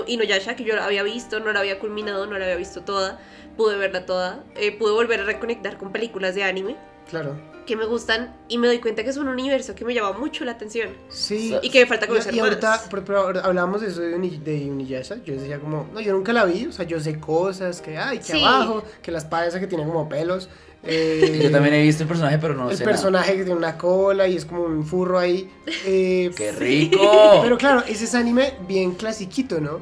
Inuyasha 0.07 0.57
que 0.57 0.65
yo 0.65 0.75
la 0.75 0.85
había 0.85 1.03
visto, 1.03 1.41
no 1.41 1.53
la 1.53 1.61
había 1.61 1.79
culminado, 1.79 2.27
no 2.27 2.39
la 2.39 2.45
había 2.45 2.57
visto 2.57 2.83
toda, 2.83 3.21
pude 3.57 3.77
verla 3.77 4.07
toda, 4.07 4.45
eh, 4.57 4.77
pude 4.77 4.93
volver 4.93 5.21
a 5.21 5.25
reconectar 5.25 5.79
con 5.79 5.93
películas 5.93 6.35
de 6.35 6.45
anime 6.45 6.77
claro. 7.09 7.37
que 7.66 7.76
me 7.76 7.85
gustan 7.87 8.35
y 8.49 8.59
me 8.59 8.66
doy 8.66 8.78
cuenta 8.80 9.04
que 9.04 9.11
es 9.11 9.16
un 9.16 9.28
universo 9.28 9.75
que 9.76 9.85
me 9.85 9.95
llama 9.95 10.12
mucho 10.19 10.45
la 10.45 10.52
atención 10.52 10.88
Sí. 11.09 11.54
y 11.62 11.71
que 11.71 11.80
me 11.80 11.87
falta 11.87 12.07
Y, 12.07 12.09
conocer 12.09 12.35
y 12.35 12.40
ahorita, 12.40 12.69
más. 12.69 12.88
pero, 12.90 13.28
hablábamos 13.45 13.80
de 13.83 13.88
eso 13.88 14.00
de, 14.00 14.14
Uni- 14.16 14.38
de 14.42 14.69
Uniyasha, 14.71 15.16
yo 15.25 15.35
decía 15.35 15.61
como, 15.61 15.87
no, 15.92 16.00
yo 16.00 16.12
nunca 16.12 16.33
la 16.33 16.45
vi, 16.47 16.66
o 16.66 16.73
sea, 16.73 16.85
yo 16.85 16.99
sé 16.99 17.21
cosas, 17.21 17.80
que 17.80 17.97
hay, 17.97 18.19
que 18.19 18.25
Sí. 18.25 18.42
abajo, 18.42 18.83
que 19.02 19.12
la 19.12 19.19
espada 19.19 19.47
esa 19.47 19.61
que 19.61 19.66
tiene 19.69 19.85
como 19.85 20.09
pelos. 20.09 20.49
eh, 20.83 21.37
Y 21.40 21.42
Yo 21.45 21.50
también 21.52 21.75
he 21.75 21.83
visto 21.83 22.02
el 22.02 22.09
personaje, 22.09 22.38
pero 22.38 22.54
no 22.54 22.71
el 22.71 22.76
sé 22.76 22.83
nada. 22.85 22.92
personaje 22.97 23.33
que 23.37 23.45
tiene 23.45 23.54
una 23.59 23.76
cola 23.78 24.26
y 24.26 24.37
es 24.37 24.47
como 24.47 24.62
un 24.64 24.85
furro 24.85 25.19
ahí. 25.19 25.49
eh, 25.87 26.30
¡Qué 26.37 26.50
rico! 26.52 27.40
Pero 27.42 27.57
claro, 27.59 27.85
ese 27.87 28.04
es 28.04 28.14
anime 28.16 28.54
bien 28.66 28.92
clasiquito, 28.95 29.61
¿no? 29.61 29.78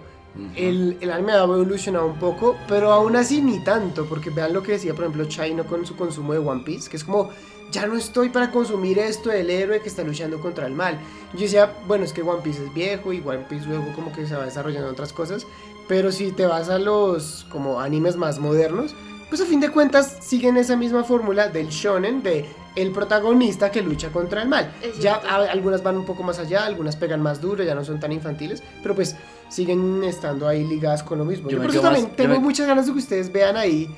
El, 0.54 0.97
el 1.00 1.11
anime 1.11 1.33
ha 1.33 1.42
evolucionado 1.42 2.07
un 2.07 2.18
poco, 2.18 2.57
pero 2.68 2.92
aún 2.92 3.16
así 3.16 3.42
ni 3.42 3.59
tanto, 3.64 4.07
porque 4.07 4.30
vean 4.30 4.52
lo 4.52 4.62
que 4.62 4.73
decía, 4.73 4.95
por 4.95 5.04
ejemplo, 5.04 5.25
Chino 5.25 5.64
con 5.64 5.85
su 5.85 5.97
consumo 5.97 6.33
de 6.33 6.38
One 6.38 6.62
Piece, 6.64 6.88
que 6.88 6.97
es 6.97 7.04
como, 7.04 7.30
ya 7.71 7.87
no 7.87 7.97
estoy 7.97 8.28
para 8.28 8.50
consumir 8.50 8.99
esto 8.99 9.30
del 9.30 9.50
héroe 9.50 9.80
que 9.80 9.88
está 9.88 10.02
luchando 10.02 10.40
contra 10.40 10.66
el 10.66 10.75
mal. 10.75 10.99
Yo 11.35 11.40
decía, 11.40 11.75
bueno, 11.87 12.04
es 12.04 12.12
que 12.12 12.23
One 12.23 12.42
Piece 12.42 12.64
es 12.64 12.73
viejo 12.73 13.12
y 13.12 13.21
One 13.25 13.47
Piece 13.49 13.66
luego 13.66 13.92
como 13.95 14.12
que 14.12 14.26
se 14.26 14.37
va 14.37 14.45
desarrollando 14.45 14.90
otras 14.90 15.12
cosas, 15.12 15.47
pero 15.87 16.12
si 16.12 16.33
te 16.33 16.47
vas 16.47 16.68
a 16.68 16.78
los 16.78 17.47
como 17.50 17.80
animes 17.80 18.16
más 18.16 18.38
modernos, 18.38 18.95
pues 19.28 19.40
a 19.40 19.45
fin 19.45 19.61
de 19.61 19.71
cuentas 19.71 20.18
siguen 20.21 20.57
esa 20.57 20.76
misma 20.76 21.04
fórmula 21.04 21.49
del 21.49 21.68
shonen, 21.68 22.23
de 22.23 22.49
el 22.82 22.92
protagonista 22.92 23.70
que 23.70 23.82
lucha 23.82 24.11
contra 24.11 24.42
el 24.42 24.49
mal. 24.49 24.73
Ya 25.00 25.14
a- 25.16 25.50
algunas 25.50 25.82
van 25.82 25.97
un 25.97 26.04
poco 26.04 26.23
más 26.23 26.38
allá, 26.38 26.64
algunas 26.64 26.97
pegan 26.97 27.20
más 27.20 27.40
duro, 27.40 27.62
ya 27.64 27.75
no 27.75 27.85
son 27.85 27.99
tan 28.00 28.12
infantiles, 28.12 28.62
pero 28.82 28.94
pues 28.94 29.16
siguen 29.49 30.02
estando 30.04 30.47
ahí 30.47 30.64
ligadas 30.64 31.02
con 31.02 31.18
lo 31.18 31.25
mismo. 31.25 31.49
Yo 31.50 31.56
Yo 31.56 31.62
por 31.62 31.70
eso 31.70 31.82
más- 31.82 31.92
también 31.92 32.16
tengo 32.16 32.35
me- 32.35 32.40
muchas 32.40 32.66
ganas 32.66 32.87
de 32.87 32.92
que 32.92 32.99
ustedes 32.99 33.32
vean 33.32 33.56
ahí 33.56 33.88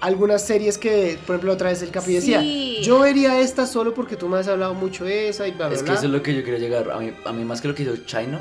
algunas 0.00 0.44
series 0.46 0.76
que, 0.76 1.18
por 1.26 1.36
ejemplo, 1.36 1.52
otra 1.54 1.70
vez 1.70 1.80
el 1.82 1.90
Capi 1.90 2.14
decía, 2.14 2.42
yo 2.82 3.00
vería 3.00 3.40
esta 3.40 3.66
solo 3.66 3.94
porque 3.94 4.16
tú 4.16 4.28
me 4.28 4.38
has 4.38 4.46
hablado 4.48 4.74
mucho 4.74 5.04
de 5.04 5.28
esa 5.30 5.46
y 5.48 5.52
bla, 5.52 5.68
bla, 5.68 5.74
Es 5.76 5.82
que 5.82 5.86
bla. 5.90 5.94
eso 5.98 6.06
es 6.06 6.12
lo 6.12 6.22
que 6.22 6.34
yo 6.34 6.42
quiero 6.42 6.58
llegar. 6.58 6.90
A 6.90 6.98
mí, 6.98 7.12
a 7.24 7.32
mí 7.32 7.44
más 7.44 7.60
que 7.60 7.68
lo 7.68 7.74
que 7.74 7.82
hizo 7.84 7.96
Chino, 8.04 8.38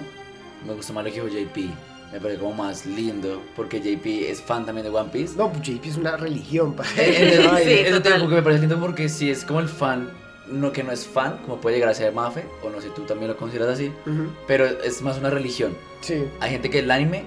me 0.67 0.73
gustó 0.73 0.93
más 0.93 1.05
lo 1.05 1.11
que 1.11 1.17
hizo 1.17 1.27
JP. 1.27 1.69
Me 2.15 2.21
parece 2.21 2.39
como 2.39 2.53
más 2.53 2.85
lindo, 2.85 3.41
porque 3.57 3.81
JP 3.81 4.05
es 4.31 4.41
fan 4.41 4.65
también 4.65 4.85
de 4.89 4.97
One 4.97 5.09
Piece. 5.11 5.35
No, 5.35 5.51
pues 5.51 5.63
JP 5.67 5.85
es 5.85 5.97
una 5.97 6.15
religión, 6.15 6.73
pa. 6.73 6.85
Sí, 6.95 7.01
eso 7.01 8.01
te 8.01 8.13
digo 8.13 8.29
que 8.29 8.35
me 8.35 8.41
parece 8.41 8.61
lindo 8.61 8.79
porque 8.79 9.09
si 9.09 9.29
es 9.29 9.43
como 9.43 9.59
el 9.59 9.67
fan, 9.67 10.09
no 10.47 10.71
que 10.71 10.81
no 10.81 10.93
es 10.93 11.05
fan, 11.05 11.39
como 11.43 11.57
puede 11.59 11.75
llegar 11.75 11.89
a 11.89 11.93
ser 11.93 12.13
Mafe, 12.13 12.45
o 12.63 12.69
no 12.69 12.79
sé, 12.79 12.87
tú 12.95 13.01
también 13.01 13.29
lo 13.31 13.35
consideras 13.35 13.73
así, 13.73 13.91
Ujú, 14.05 14.29
pero 14.47 14.65
es 14.65 15.01
más 15.01 15.17
una 15.17 15.29
religión. 15.29 15.75
Sí. 15.99 16.23
Hay 16.39 16.51
gente 16.51 16.69
que 16.69 16.79
el 16.79 16.89
anime 16.89 17.23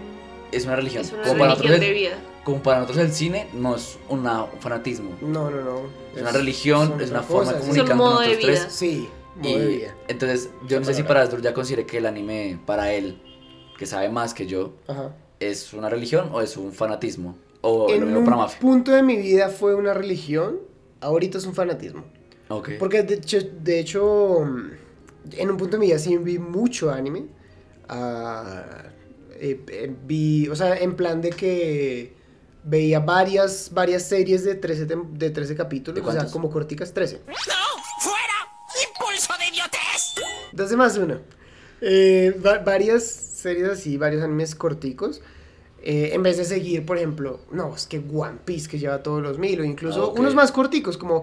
es 0.53 0.65
una 0.65 0.77
religión. 0.77 1.03
Es 1.05 1.13
una 1.13 1.23
como, 1.25 1.39
para 1.39 1.55
religión 1.55 1.71
nosotros 1.73 1.81
de 1.81 1.89
el, 1.89 1.95
vida. 1.95 2.19
como 2.45 2.63
para 2.63 2.81
nosotros 2.81 3.05
el 3.05 3.13
cine 3.13 3.49
no 3.53 3.77
es 3.77 3.99
una, 4.09 4.45
un 4.45 4.59
fanatismo. 4.59 5.11
No, 5.21 5.51
no, 5.51 5.61
no. 5.61 5.81
Es 6.17 6.23
una 6.23 6.33
religión, 6.33 6.99
es 7.03 7.11
una 7.11 7.23
forma 7.23 7.53
de 7.53 7.59
comunicar 7.61 7.85
Es 7.85 7.91
un 7.93 7.97
modo 7.99 8.23
entre 8.23 8.37
de 8.37 8.37
nosotros 8.37 8.55
vida. 8.55 8.63
tres. 8.63 8.73
Sí, 8.75 9.09
modo 9.37 9.49
Y 9.51 9.59
de 9.59 9.67
vida. 9.67 9.95
entonces, 10.09 10.49
yo 10.67 10.81
no 10.81 10.87
sé 10.87 10.95
si 10.95 11.03
para 11.03 11.21
Asdur 11.21 11.43
ya 11.43 11.53
considere 11.53 11.85
que 11.85 11.99
el 11.99 12.07
anime, 12.07 12.59
para 12.65 12.91
él, 12.95 13.21
que 13.79 13.87
sabe 13.87 14.09
más 14.11 14.35
que 14.35 14.47
yo, 14.47 14.75
Ajá. 14.89 15.15
es 15.41 15.73
una 15.73 15.89
religión 15.89 16.29
o 16.33 16.41
es 16.43 16.57
un 16.59 16.73
fanatismo. 16.73 17.39
O 17.63 17.89
lo 17.89 17.95
En 17.95 18.05
mismo 18.05 18.19
un 18.21 18.25
para 18.25 18.37
Mafe. 18.37 18.61
punto 18.61 18.93
de 18.93 19.03
mi 19.03 19.17
vida 19.17 19.49
fue 19.49 19.75
una 19.75 19.95
religión, 19.95 20.59
ahorita 21.01 21.39
es 21.39 21.47
un 21.47 21.55
fanatismo. 21.55 22.05
Ok. 22.49 22.71
Porque 22.79 23.03
de 23.03 23.15
hecho, 23.15 23.39
de 23.63 23.81
hecho, 23.81 24.41
mm, 24.45 24.71
en 25.33 25.51
un 25.51 25.57
punto 25.57 25.73
de 25.77 25.81
mi 25.81 25.87
vida 25.87 25.99
sí 25.99 26.17
vi 26.19 26.39
mucho 26.39 26.91
anime. 26.91 27.27
Ah, 27.89 28.65
eh, 29.41 29.61
eh, 29.69 29.95
vi, 30.05 30.49
o 30.49 30.57
sea, 30.57 30.77
en 30.77 30.95
plan 30.97 31.21
de 31.21 31.31
que 31.31 32.15
veía 32.65 33.01
varias, 33.01 33.71
varias 33.73 34.03
series 34.03 34.45
de 34.45 34.55
13, 34.57 34.87
tem- 34.87 35.11
de 35.13 35.31
13 35.31 35.55
capítulos, 35.57 36.03
¿De 36.05 36.09
o 36.09 36.13
sea, 36.13 36.31
como 36.31 36.51
corticas 36.51 36.93
13. 36.93 37.23
¡No! 37.27 37.33
¡Fuera! 38.01 38.35
¡Impulso 38.89 39.33
de 39.39 39.49
idiotez! 39.49 40.15
Entonces 40.51 40.77
más 40.77 40.97
una. 40.99 41.21
Eh, 41.81 42.39
va- 42.45 42.59
varias 42.59 43.05
series 43.39 43.69
así, 43.69 43.97
varios 43.97 44.23
animes 44.23 44.55
corticos. 44.55 45.21
eh, 45.83 46.11
en 46.13 46.23
vez 46.25 46.37
de 46.37 46.45
seguir, 46.45 46.85
por 46.85 46.97
ejemplo, 46.97 47.41
no, 47.53 47.75
es 47.77 47.87
que 47.87 47.99
One 48.13 48.39
Piece 48.45 48.69
que 48.69 48.79
lleva 48.79 49.03
todos 49.03 49.23
los 49.23 49.39
mil, 49.39 49.61
o 49.61 49.65
incluso 49.65 50.13
Ah, 50.17 50.21
unos 50.21 50.35
más 50.35 50.51
corticos, 50.51 50.99
como 50.99 51.23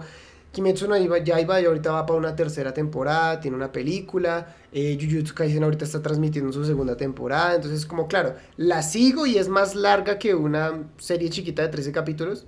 Kimetsu 0.53 0.87
no 0.87 0.95
Yaiba, 0.95 1.17
Yaiba, 1.19 1.59
y 1.61 1.65
ahorita 1.65 1.91
va 1.91 2.05
para 2.05 2.17
una 2.17 2.35
tercera 2.35 2.73
temporada, 2.73 3.41
tiene 3.41 3.57
una 3.57 3.71
película, 3.71 4.55
eh, 4.71 4.97
Jujutsu 4.99 5.33
Kaisen 5.35 5.63
ahorita 5.63 5.83
está 5.83 6.01
transmitiendo 6.01 6.53
su 6.53 6.63
segunda 6.65 6.95
temporada, 6.95 7.55
entonces 7.55 7.85
como 7.85 8.07
claro, 8.07 8.35
la 8.55 8.81
sigo 8.81 9.25
y 9.25 9.37
es 9.37 9.49
más 9.49 9.75
larga 9.75 10.17
que 10.17 10.33
una 10.35 10.85
serie 10.97 11.29
chiquita 11.29 11.61
de 11.63 11.67
13 11.69 11.91
capítulos, 11.91 12.45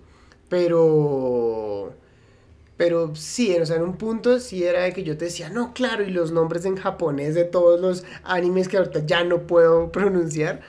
pero... 0.50 1.94
Pero 2.78 3.16
sí, 3.16 3.56
o 3.58 3.66
sea, 3.66 3.78
en 3.78 3.84
un 3.84 3.98
punto 3.98 4.40
sí 4.40 4.64
era 4.64 4.84
de 4.84 4.94
que 4.94 5.04
yo 5.04 5.18
te 5.18 5.26
decía, 5.26 5.50
no, 5.50 5.74
claro, 5.74 6.04
y 6.04 6.12
los 6.12 6.32
nombres 6.32 6.64
en 6.66 6.76
japonés 6.78 7.34
de 7.36 7.44
todos 7.46 7.80
los 7.82 8.04
animes 8.24 8.68
que 8.68 8.78
ahorita 8.78 9.06
ya 9.06 9.24
no 9.24 9.48
puedo 9.48 9.92
pronunciar, 9.92 10.62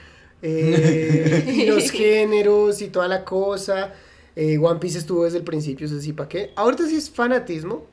eh, 0.43 1.45
y 1.47 1.67
los 1.67 1.91
géneros 1.93 2.81
y 2.83 2.89
toda 2.89 3.09
la 3.09 3.25
cosa. 3.25 3.95
eh, 4.37 4.59
One 4.59 4.81
Piece 4.81 4.99
estuvo 4.99 5.25
desde 5.25 5.39
el 5.39 5.45
principio, 5.45 5.87
eso 5.87 6.01
sí, 6.01 6.13
¿para 6.13 6.29
qué? 6.29 6.53
Ahorita 6.57 6.87
sí 6.87 6.97
es 6.97 7.11
fanatismo. 7.11 7.87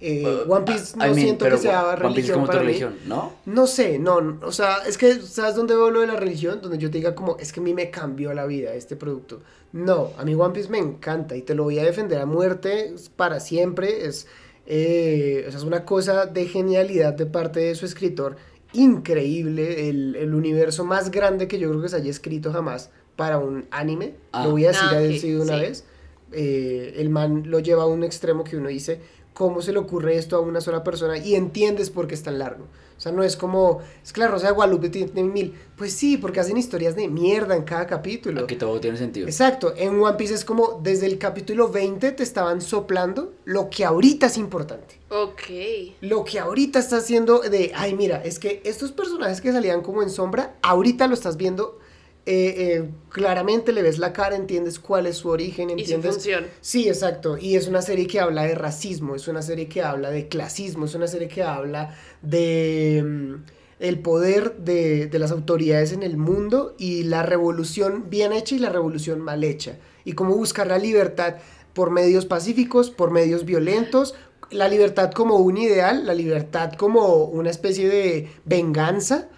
Eh, 0.00 0.44
One 0.46 0.64
Piece 0.66 0.96
no 0.96 1.06
I 1.06 1.10
mean, 1.12 1.14
siento 1.14 1.38
pero 1.38 1.58
que 1.58 1.58
sea 1.58 1.98
One 2.00 2.14
Piece 2.14 2.28
religión 2.28 2.34
como 2.34 2.48
tu 2.48 2.58
para 2.58 2.62
mí. 2.62 2.72
religión, 2.72 3.00
¿no? 3.04 3.40
No 3.46 3.66
sé, 3.66 3.98
no, 3.98 4.20
no, 4.20 4.46
o 4.46 4.52
sea, 4.52 4.78
es 4.86 4.98
que, 4.98 5.20
¿sabes 5.22 5.54
dónde 5.56 5.74
veo 5.74 5.90
lo 5.90 6.00
de 6.00 6.06
la 6.08 6.16
religión? 6.16 6.60
Donde 6.62 6.78
yo 6.78 6.90
te 6.90 6.98
diga 6.98 7.14
como, 7.14 7.36
es 7.38 7.52
que 7.52 7.60
a 7.60 7.62
mí 7.62 7.74
me 7.74 7.90
cambió 7.90 8.34
la 8.34 8.46
vida 8.46 8.74
este 8.74 8.96
producto. 8.96 9.42
No, 9.72 10.12
a 10.18 10.24
mí 10.24 10.34
One 10.34 10.52
Piece 10.54 10.68
me 10.70 10.78
encanta 10.78 11.36
y 11.36 11.42
te 11.42 11.54
lo 11.54 11.64
voy 11.64 11.78
a 11.78 11.84
defender 11.84 12.18
a 12.20 12.26
muerte 12.26 12.94
para 13.16 13.40
siempre. 13.40 14.06
Es, 14.06 14.26
eh, 14.66 15.44
o 15.46 15.50
sea, 15.50 15.58
es 15.58 15.64
una 15.64 15.84
cosa 15.84 16.26
de 16.26 16.46
genialidad 16.46 17.14
de 17.14 17.26
parte 17.26 17.60
de 17.60 17.74
su 17.74 17.86
escritor. 17.86 18.36
Increíble, 18.72 19.88
el, 19.88 20.16
el 20.16 20.34
universo 20.34 20.84
más 20.84 21.10
grande 21.10 21.48
que 21.48 21.58
yo 21.58 21.68
creo 21.70 21.82
que 21.82 21.88
se 21.88 21.96
haya 21.96 22.10
escrito 22.10 22.52
jamás 22.52 22.90
para 23.16 23.38
un 23.38 23.66
anime. 23.70 24.14
Ah. 24.32 24.44
Lo 24.44 24.52
voy 24.52 24.64
a 24.66 24.68
decir 24.68 24.88
Ah, 24.90 24.92
ok, 24.92 25.10
así 25.16 25.30
de 25.32 25.40
una 25.40 25.54
sí. 25.54 25.60
vez. 25.60 25.84
Eh, 26.32 26.94
el 26.98 27.08
man 27.10 27.44
lo 27.46 27.60
lleva 27.60 27.84
a 27.84 27.86
un 27.86 28.04
extremo 28.04 28.44
que 28.44 28.56
uno 28.56 28.68
dice, 28.68 29.00
¿cómo 29.36 29.60
se 29.60 29.70
le 29.70 29.78
ocurre 29.78 30.16
esto 30.16 30.36
a 30.36 30.40
una 30.40 30.62
sola 30.62 30.82
persona? 30.82 31.18
Y 31.18 31.34
entiendes 31.34 31.90
por 31.90 32.06
qué 32.06 32.14
es 32.14 32.22
tan 32.22 32.38
largo. 32.38 32.64
O 32.96 33.00
sea, 33.00 33.12
no 33.12 33.22
es 33.22 33.36
como, 33.36 33.80
es 34.02 34.10
que 34.14 34.20
la 34.20 34.28
Rosa 34.28 34.46
de 34.46 34.54
Guadalupe 34.54 34.88
tiene 34.88 35.22
mil. 35.24 35.54
Pues 35.76 35.92
sí, 35.92 36.16
porque 36.16 36.40
hacen 36.40 36.56
historias 36.56 36.96
de 36.96 37.06
mierda 37.08 37.54
en 37.54 37.64
cada 37.64 37.86
capítulo. 37.86 38.44
Aquí 38.44 38.56
todo 38.56 38.80
tiene 38.80 38.96
sentido. 38.96 39.26
Exacto, 39.26 39.74
en 39.76 40.00
One 40.00 40.16
Piece 40.16 40.32
es 40.32 40.46
como 40.46 40.80
desde 40.82 41.04
el 41.04 41.18
capítulo 41.18 41.68
20 41.68 42.12
te 42.12 42.22
estaban 42.22 42.62
soplando 42.62 43.34
lo 43.44 43.68
que 43.68 43.84
ahorita 43.84 44.26
es 44.26 44.38
importante. 44.38 44.98
Ok. 45.10 45.42
Lo 46.00 46.24
que 46.24 46.38
ahorita 46.38 46.78
está 46.78 46.96
haciendo 46.96 47.40
de, 47.40 47.72
ay 47.74 47.94
mira, 47.94 48.22
es 48.24 48.38
que 48.38 48.62
estos 48.64 48.92
personajes 48.92 49.42
que 49.42 49.52
salían 49.52 49.82
como 49.82 50.02
en 50.02 50.08
sombra, 50.08 50.56
ahorita 50.62 51.08
lo 51.08 51.12
estás 51.14 51.36
viendo, 51.36 51.78
eh, 52.26 52.54
eh, 52.58 52.90
claramente 53.10 53.72
le 53.72 53.82
ves 53.82 53.98
la 53.98 54.12
cara, 54.12 54.36
entiendes 54.36 54.78
cuál 54.78 55.06
es 55.06 55.18
su 55.18 55.28
origen, 55.28 55.70
Y 55.70 55.74
su 55.74 55.78
entiendes... 55.94 56.14
función. 56.14 56.46
Sí, 56.60 56.88
exacto. 56.88 57.38
Y 57.38 57.56
es 57.56 57.68
una 57.68 57.82
serie 57.82 58.06
que 58.06 58.20
habla 58.20 58.42
de 58.42 58.54
racismo, 58.54 59.14
es 59.14 59.28
una 59.28 59.42
serie 59.42 59.68
que 59.68 59.82
habla 59.82 60.10
de 60.10 60.28
clasismo, 60.28 60.86
es 60.86 60.94
una 60.94 61.06
serie 61.06 61.28
que 61.28 61.42
habla 61.42 61.96
de, 62.22 63.02
mm, 63.06 63.34
el 63.78 64.00
poder 64.00 64.56
de, 64.56 65.06
de 65.06 65.18
las 65.18 65.30
autoridades 65.30 65.92
en 65.92 66.02
el 66.02 66.16
mundo 66.16 66.74
y 66.78 67.04
la 67.04 67.22
revolución 67.22 68.10
bien 68.10 68.32
hecha 68.32 68.56
y 68.56 68.58
la 68.58 68.70
revolución 68.70 69.20
mal 69.20 69.44
hecha. 69.44 69.78
Y 70.04 70.12
cómo 70.12 70.34
buscar 70.34 70.66
la 70.66 70.78
libertad 70.78 71.36
por 71.74 71.90
medios 71.90 72.26
pacíficos, 72.26 72.90
por 72.90 73.10
medios 73.10 73.44
violentos, 73.44 74.14
la 74.50 74.68
libertad 74.68 75.10
como 75.12 75.36
un 75.36 75.58
ideal, 75.58 76.06
la 76.06 76.14
libertad 76.14 76.72
como 76.72 77.24
una 77.24 77.50
especie 77.50 77.88
de 77.88 78.28
venganza. 78.44 79.28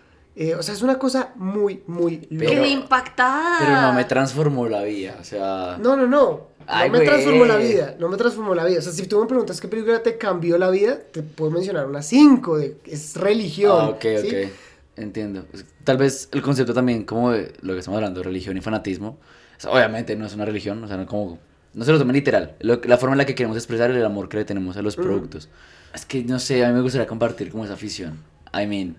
Eh, 0.41 0.55
o 0.55 0.63
sea, 0.63 0.73
es 0.73 0.83
una 0.83 1.01
cosa 1.01 1.33
muy, 1.35 1.83
muy 1.89 2.19
Pero- 2.31 2.51
Quedé 2.53 2.69
impactada. 2.69 3.57
Pero 3.59 3.81
no 3.83 3.93
me 3.93 4.05
transformó 4.05 4.69
la 4.69 4.85
vida, 4.85 5.17
o 5.21 5.25
sea... 5.25 5.77
No, 5.83 5.97
no, 5.97 6.07
no. 6.07 6.47
Ay, 6.65 6.89
no 6.91 6.93
me 6.93 6.99
güey. 6.99 7.09
transformó 7.09 7.45
la 7.45 7.57
vida. 7.57 7.97
No 7.99 8.09
me 8.09 8.17
transformó 8.17 8.55
la 8.55 8.65
vida. 8.65 8.79
O 8.79 8.83
sea, 8.83 8.93
si 8.93 9.07
tú 9.09 9.21
me 9.21 9.27
preguntas 9.27 9.61
qué 9.61 9.67
película 9.67 10.01
te 10.01 10.17
cambió 10.17 10.57
la 10.57 10.71
vida, 10.71 10.97
te 11.11 11.23
puedo 11.23 11.51
mencionar 11.51 11.87
unas 11.87 12.07
cinco. 12.07 12.57
De, 12.57 12.77
es 12.85 13.17
religión. 13.17 13.73
Ah, 13.81 13.89
ok, 13.89 14.03
¿sí? 14.23 14.29
ok. 14.29 14.51
Entiendo. 14.97 15.45
Tal 15.83 15.97
vez 15.97 16.29
el 16.31 16.41
concepto 16.43 16.73
también, 16.73 17.03
como 17.05 17.33
de 17.33 17.53
lo 17.63 17.73
que 17.73 17.81
estamos 17.81 17.97
hablando, 17.97 18.23
religión 18.23 18.57
y 18.57 18.61
fanatismo, 18.61 19.19
o 19.57 19.61
sea, 19.61 19.73
obviamente 19.73 20.15
no 20.15 20.25
es 20.27 20.35
una 20.35 20.45
religión, 20.45 20.85
o 20.85 20.87
sea, 20.87 20.97
no 20.99 21.07
como... 21.07 21.39
No 21.75 21.85
se 21.85 21.91
lo 21.91 21.99
tomen 21.99 22.15
literal. 22.15 22.55
Lo- 22.61 22.81
la 22.85 22.97
forma 22.97 23.15
en 23.15 23.19
la 23.19 23.27
que 23.27 23.35
queremos 23.35 23.57
expresar 23.57 23.91
el 23.91 24.05
amor 24.05 24.29
que 24.29 24.37
le 24.37 24.45
tenemos 24.45 24.77
a 24.77 24.83
los 24.83 24.95
productos. 24.95 25.49
Es 25.95 26.05
que, 26.07 26.23
no 26.23 26.39
sé, 26.39 26.65
a 26.65 26.69
mí 26.69 26.75
me 26.75 26.81
gustaría 26.83 27.09
compartir 27.09 27.51
como 27.51 27.65
esa 27.65 27.75
afición. 27.75 28.19
I 28.55 28.67
mean... 28.69 28.97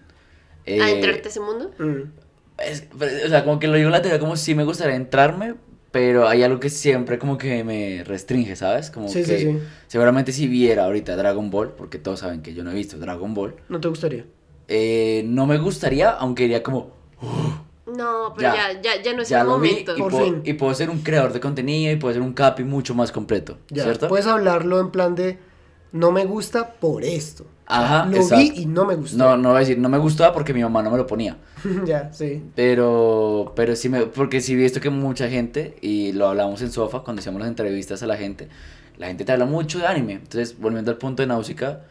eh, 0.69 0.81
¿A 0.81 0.89
entrarte 0.91 1.27
a 1.27 1.31
ese 1.31 1.39
mundo? 1.39 1.71
Mm. 1.79 2.11
es- 2.59 2.87
pero, 2.97 3.25
o 3.25 3.29
sea, 3.29 3.43
como 3.45 3.59
que 3.59 3.67
lo 3.67 3.73
digo 3.75 3.87
en 3.87 3.93
la 3.93 4.01
teoría 4.01 4.19
como 4.19 4.35
si 4.35 4.53
me 4.55 4.63
gustaría 4.65 4.95
entrarme, 4.95 5.55
pero 5.91 6.27
hay 6.27 6.43
algo 6.43 6.59
que 6.59 6.69
siempre 6.69 7.17
como 7.17 7.37
que 7.37 7.63
me 7.63 8.03
restringe, 8.03 8.55
¿sabes? 8.55 8.91
Como 8.91 9.07
Sí, 9.07 9.23
sí, 9.23 9.29
que 9.31 9.37
sí. 9.39 9.59
seguramente 9.87 10.31
si 10.31 10.47
viera 10.47 10.83
ahorita 10.85 11.15
Dragon 11.15 11.49
Ball, 11.49 11.71
porque 11.71 11.97
todos 11.97 12.19
saben 12.19 12.41
que 12.41 12.53
yo 12.53 12.63
no 12.63 12.71
he 12.71 12.75
visto 12.75 12.97
Dragon 12.97 13.33
Ball, 13.33 13.55
¿No 13.69 13.79
te 13.79 13.87
gustaría? 13.87 14.25
eh, 14.67 15.23
no 15.25 15.47
me 15.47 15.57
gustaría, 15.57 16.09
aunque 16.11 16.43
diría 16.43 16.61
como, 16.61 16.91
No, 17.87 18.33
pero 18.37 18.53
Ya. 18.53 18.73
ya, 18.73 18.81
ya, 18.81 19.01
ya 19.01 19.13
no 19.13 19.23
es 19.23 19.29
ya 19.29 19.41
el 19.41 19.47
lo 19.47 19.59
vi 19.59 19.69
momento. 19.71 19.97
y 19.97 19.99
Por 19.99 20.11
puedo, 20.11 20.25
fin. 20.25 20.41
y 20.45 20.53
puedo 20.53 20.73
ser 20.75 20.89
un 20.91 20.99
creador 20.99 21.33
de 21.33 21.39
contenido 21.39 21.91
y 21.91 21.95
puedo 21.95 22.13
ser 22.13 22.21
un 22.21 22.33
capi 22.33 22.63
mucho 22.63 22.93
más 22.93 23.11
completo, 23.11 23.57
Ya. 23.69 23.83
¿cierto? 23.83 24.07
Puedes 24.09 24.27
hablarlo 24.27 24.79
en 24.79 24.91
plan 24.91 25.15
de 25.15 25.39
no 25.91 26.11
me 26.11 26.25
gusta 26.25 26.73
por 26.73 27.03
esto. 27.03 27.47
Ajá, 27.71 28.05
Lo 28.07 28.17
exacto. 28.17 28.37
vi 28.43 28.61
y 28.61 28.65
no 28.65 28.83
me 28.85 28.95
gustó. 28.95 29.17
No, 29.17 29.37
no 29.37 29.49
voy 29.49 29.57
a 29.57 29.59
decir, 29.59 29.77
no 29.77 29.89
me 29.89 29.99
gustaba 29.99 30.33
porque 30.33 30.53
mi 30.53 30.61
mamá 30.63 30.81
no 30.81 30.89
me 30.91 30.97
lo 30.97 31.05
ponía. 31.05 31.37
ya, 31.85 32.11
sí. 32.11 32.43
Pero, 32.55 33.53
pero 33.55 33.75
sí 33.75 33.89
me, 33.89 34.07
porque 34.07 34.41
sí 34.41 34.53
he 34.53 34.55
visto 34.55 34.81
que 34.81 34.89
mucha 34.89 35.29
gente, 35.29 35.75
y 35.81 36.11
lo 36.13 36.27
hablamos 36.27 36.61
en 36.63 36.71
Sofa 36.71 37.01
cuando 37.01 37.19
hacíamos 37.19 37.39
las 37.41 37.47
entrevistas 37.49 38.01
a 38.01 38.07
la 38.07 38.17
gente, 38.17 38.47
la 38.97 39.07
gente 39.07 39.23
te 39.23 39.31
habla 39.31 39.45
mucho 39.45 39.77
de 39.79 39.85
anime. 39.87 40.13
Entonces, 40.13 40.59
volviendo 40.59 40.89
al 40.91 40.97
punto 40.97 41.21
de 41.21 41.27
Náusica, 41.27 41.81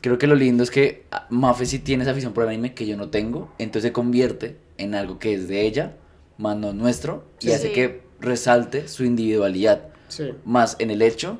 creo 0.00 0.18
que 0.18 0.26
lo 0.26 0.34
lindo 0.34 0.62
es 0.64 0.70
que 0.70 1.04
ah, 1.12 1.26
Mafe 1.30 1.64
sí 1.64 1.78
tiene 1.78 2.02
esa 2.02 2.10
afición 2.10 2.32
por 2.32 2.42
el 2.44 2.50
anime 2.50 2.74
que 2.74 2.86
yo 2.86 2.96
no 2.96 3.08
tengo, 3.10 3.52
entonces 3.58 3.88
se 3.88 3.92
convierte 3.92 4.56
en 4.78 4.94
algo 4.94 5.18
que 5.18 5.34
es 5.34 5.46
de 5.46 5.60
ella, 5.62 5.94
más 6.38 6.56
no 6.56 6.72
nuestro, 6.72 7.24
y 7.40 7.46
Sí. 7.46 7.52
hace 7.52 7.68
Sí. 7.68 7.74
que 7.74 8.00
resalte 8.20 8.88
su 8.88 9.04
individualidad. 9.04 9.82
Sí. 10.08 10.32
Más 10.44 10.74
en 10.80 10.90
el 10.90 11.02
hecho, 11.02 11.38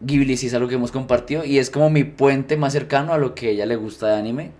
Ghibli 0.00 0.36
sí 0.36 0.46
es 0.48 0.54
algo 0.54 0.68
que 0.68 0.74
hemos 0.74 0.92
compartido 0.92 1.44
y 1.44 1.58
es 1.58 1.70
como 1.70 1.88
mi 1.90 2.04
puente 2.04 2.56
más 2.56 2.72
cercano 2.72 3.12
a 3.12 3.18
lo 3.18 3.34
que 3.34 3.48
a 3.48 3.50
ella 3.50 3.66
le 3.66 3.76
gusta 3.76 4.08
de 4.08 4.16
anime, 4.16 4.50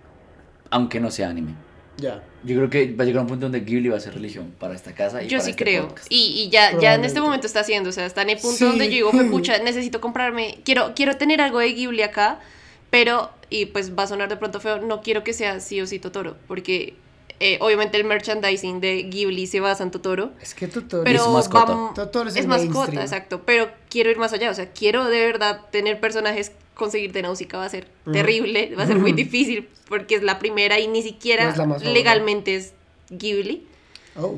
aunque 0.71 0.99
no 0.99 1.11
sea 1.11 1.29
anime. 1.29 1.53
Ya. 1.97 2.23
Yo 2.43 2.55
creo 2.55 2.69
que 2.69 2.93
va 2.93 3.03
a 3.03 3.07
llegar 3.07 3.21
un 3.23 3.27
punto 3.27 3.45
donde 3.45 3.61
Ghibli 3.61 3.89
va 3.89 3.97
a 3.97 3.99
ser 3.99 4.13
religión 4.13 4.53
para 4.59 4.75
esta 4.75 4.93
casa 4.93 5.21
y 5.23 5.27
Yo 5.27 5.37
para 5.37 5.43
sí 5.45 5.49
este 5.51 5.63
creo. 5.63 5.87
podcast. 5.87 6.07
Y, 6.11 6.43
y 6.43 6.49
ya, 6.49 6.79
ya 6.79 6.93
en 6.95 7.03
este 7.05 7.19
momento 7.21 7.47
está 7.47 7.61
haciendo. 7.61 7.89
O 7.89 7.91
sea, 7.91 8.05
está 8.05 8.21
en 8.21 8.29
el 8.31 8.37
punto 8.37 8.57
Sí. 8.57 8.65
donde 8.65 8.85
yo 8.85 8.91
digo, 8.91 9.11
"Jue 9.11 9.25
pucha, 9.25 9.57
necesito 9.63 9.99
comprarme. 9.99 10.59
Quiero, 10.63 10.93
quiero 10.95 11.17
tener 11.17 11.41
algo 11.41 11.59
de 11.59 11.73
Ghibli 11.73 12.03
acá. 12.03 12.39
Pero, 12.91 13.31
y 13.49 13.65
pues 13.65 13.97
va 13.97 14.03
a 14.03 14.07
sonar 14.07 14.29
de 14.29 14.37
pronto 14.37 14.59
feo, 14.59 14.79
no 14.79 15.01
quiero 15.01 15.23
que 15.23 15.33
sea 15.33 15.59
sí 15.59 15.81
o 15.81 15.87
sí 15.87 15.99
Totoro. 15.99 16.37
Porque 16.47 16.93
eh, 17.39 17.57
obviamente 17.61 17.97
el 17.97 18.03
merchandising 18.03 18.79
de 18.81 19.03
Ghibli 19.03 19.47
se 19.47 19.59
basa 19.59 19.83
en 19.83 19.91
Totoro. 19.91 20.31
Es 20.41 20.53
que 20.53 20.67
Totoro 20.67 21.03
Pero 21.03 21.23
su 21.23 21.31
mascota. 21.31 21.73
vam- 21.73 21.93
Totoro 21.93 22.29
es 22.29 22.35
es 22.35 22.41
el 22.43 22.47
mascota, 22.47 22.73
mainstream. 22.73 23.01
exacto. 23.03 23.41
Pero 23.45 23.69
quiero 23.89 24.09
ir 24.09 24.17
más 24.17 24.33
allá. 24.33 24.49
O 24.51 24.53
sea, 24.53 24.71
quiero 24.71 25.05
de 25.05 25.25
verdad 25.25 25.61
tener 25.71 25.99
personajes. 25.99 26.51
Conseguirte 26.73 27.23
Náusica 27.23 27.57
va 27.57 27.65
a 27.65 27.69
ser 27.69 27.87
terrible, 28.13 28.75
va 28.77 28.83
a 28.83 28.87
ser 28.87 28.97
muy 28.99 29.11
difícil 29.23 29.67
porque 29.89 30.13
es 30.13 30.21
la 30.21 30.37
primera 30.37 30.79
y 30.79 30.87
ni 30.87 31.01
siquiera 31.01 31.55
No 31.55 31.75
es 31.75 31.83
legalmente 31.83 32.55
es 32.55 32.73
Ghibli. 33.09 33.65
Oh. 34.15 34.35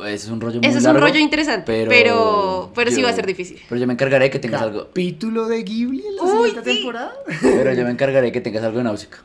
Ese 0.00 0.14
es 0.14 0.28
un 0.28 0.40
rollo 0.40 0.60
muy 0.60 0.68
Eso 0.68 0.78
es 0.78 0.84
largo, 0.84 0.98
un 0.98 1.06
rollo 1.08 1.20
interesante, 1.20 1.64
pero, 1.66 1.90
pero 1.90 2.72
pero, 2.74 2.90
sí 2.90 3.00
va 3.02 3.10
a 3.10 3.12
ser 3.12 3.26
difícil. 3.26 3.60
Pero 3.68 3.80
yo 3.80 3.86
me 3.86 3.92
encargaré 3.92 4.28
que 4.30 4.38
tengas 4.38 4.62
algo. 4.62 4.86
Capítulo 4.86 5.46
de 5.46 5.62
Ghibli 5.62 6.04
en 6.06 6.16
la 6.16 6.22
Uy, 6.22 6.50
sí. 6.50 6.56
temporada. 6.62 7.12
Pero 7.42 7.72
yo 7.74 7.84
me 7.84 7.90
encargaré 7.92 8.32
que 8.32 8.40
tengas 8.40 8.64
algo 8.64 8.78
de 8.78 8.84
náusica. 8.84 9.22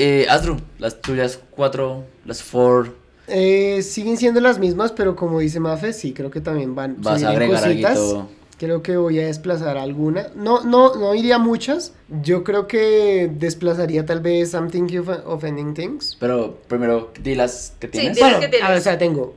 Eh, 0.00 0.26
Asdru, 0.30 0.56
las 0.78 1.00
tuyas 1.02 1.40
cuatro, 1.50 2.04
las 2.24 2.40
four. 2.40 2.94
Eh, 3.26 3.82
siguen 3.82 4.16
siendo 4.16 4.40
las 4.40 4.60
mismas, 4.60 4.92
pero 4.92 5.16
como 5.16 5.40
dice 5.40 5.58
Mafe, 5.58 5.92
sí, 5.92 6.12
creo 6.12 6.30
que 6.30 6.40
también 6.40 6.76
van 6.76 7.02
Vas 7.02 7.22
a 7.24 7.30
agregar 7.30 7.64
algo. 7.64 8.28
Creo 8.58 8.82
que 8.82 8.96
voy 8.96 9.18
a 9.18 9.26
desplazar 9.26 9.76
alguna. 9.76 10.28
No, 10.36 10.62
no, 10.64 10.94
no 10.94 11.14
iría 11.16 11.38
muchas. 11.38 11.92
Yo 12.22 12.44
creo 12.44 12.68
que 12.68 13.28
desplazaría 13.32 14.06
tal 14.06 14.20
vez 14.20 14.52
I'm 14.54 14.70
Thinking 14.70 15.00
of, 15.00 15.08
of 15.26 15.44
Ending 15.44 15.74
Things. 15.74 16.16
Pero 16.20 16.58
primero, 16.68 17.12
di 17.20 17.34
las 17.34 17.72
que 17.80 17.88
tienes. 17.88 18.14
di 18.16 18.20
las 18.20 18.30
Bueno, 18.30 18.40
que 18.40 18.48
tienes. 18.48 18.66
a 18.66 18.70
ver, 18.70 18.78
o 18.78 18.82
sea, 18.82 18.98
tengo 18.98 19.34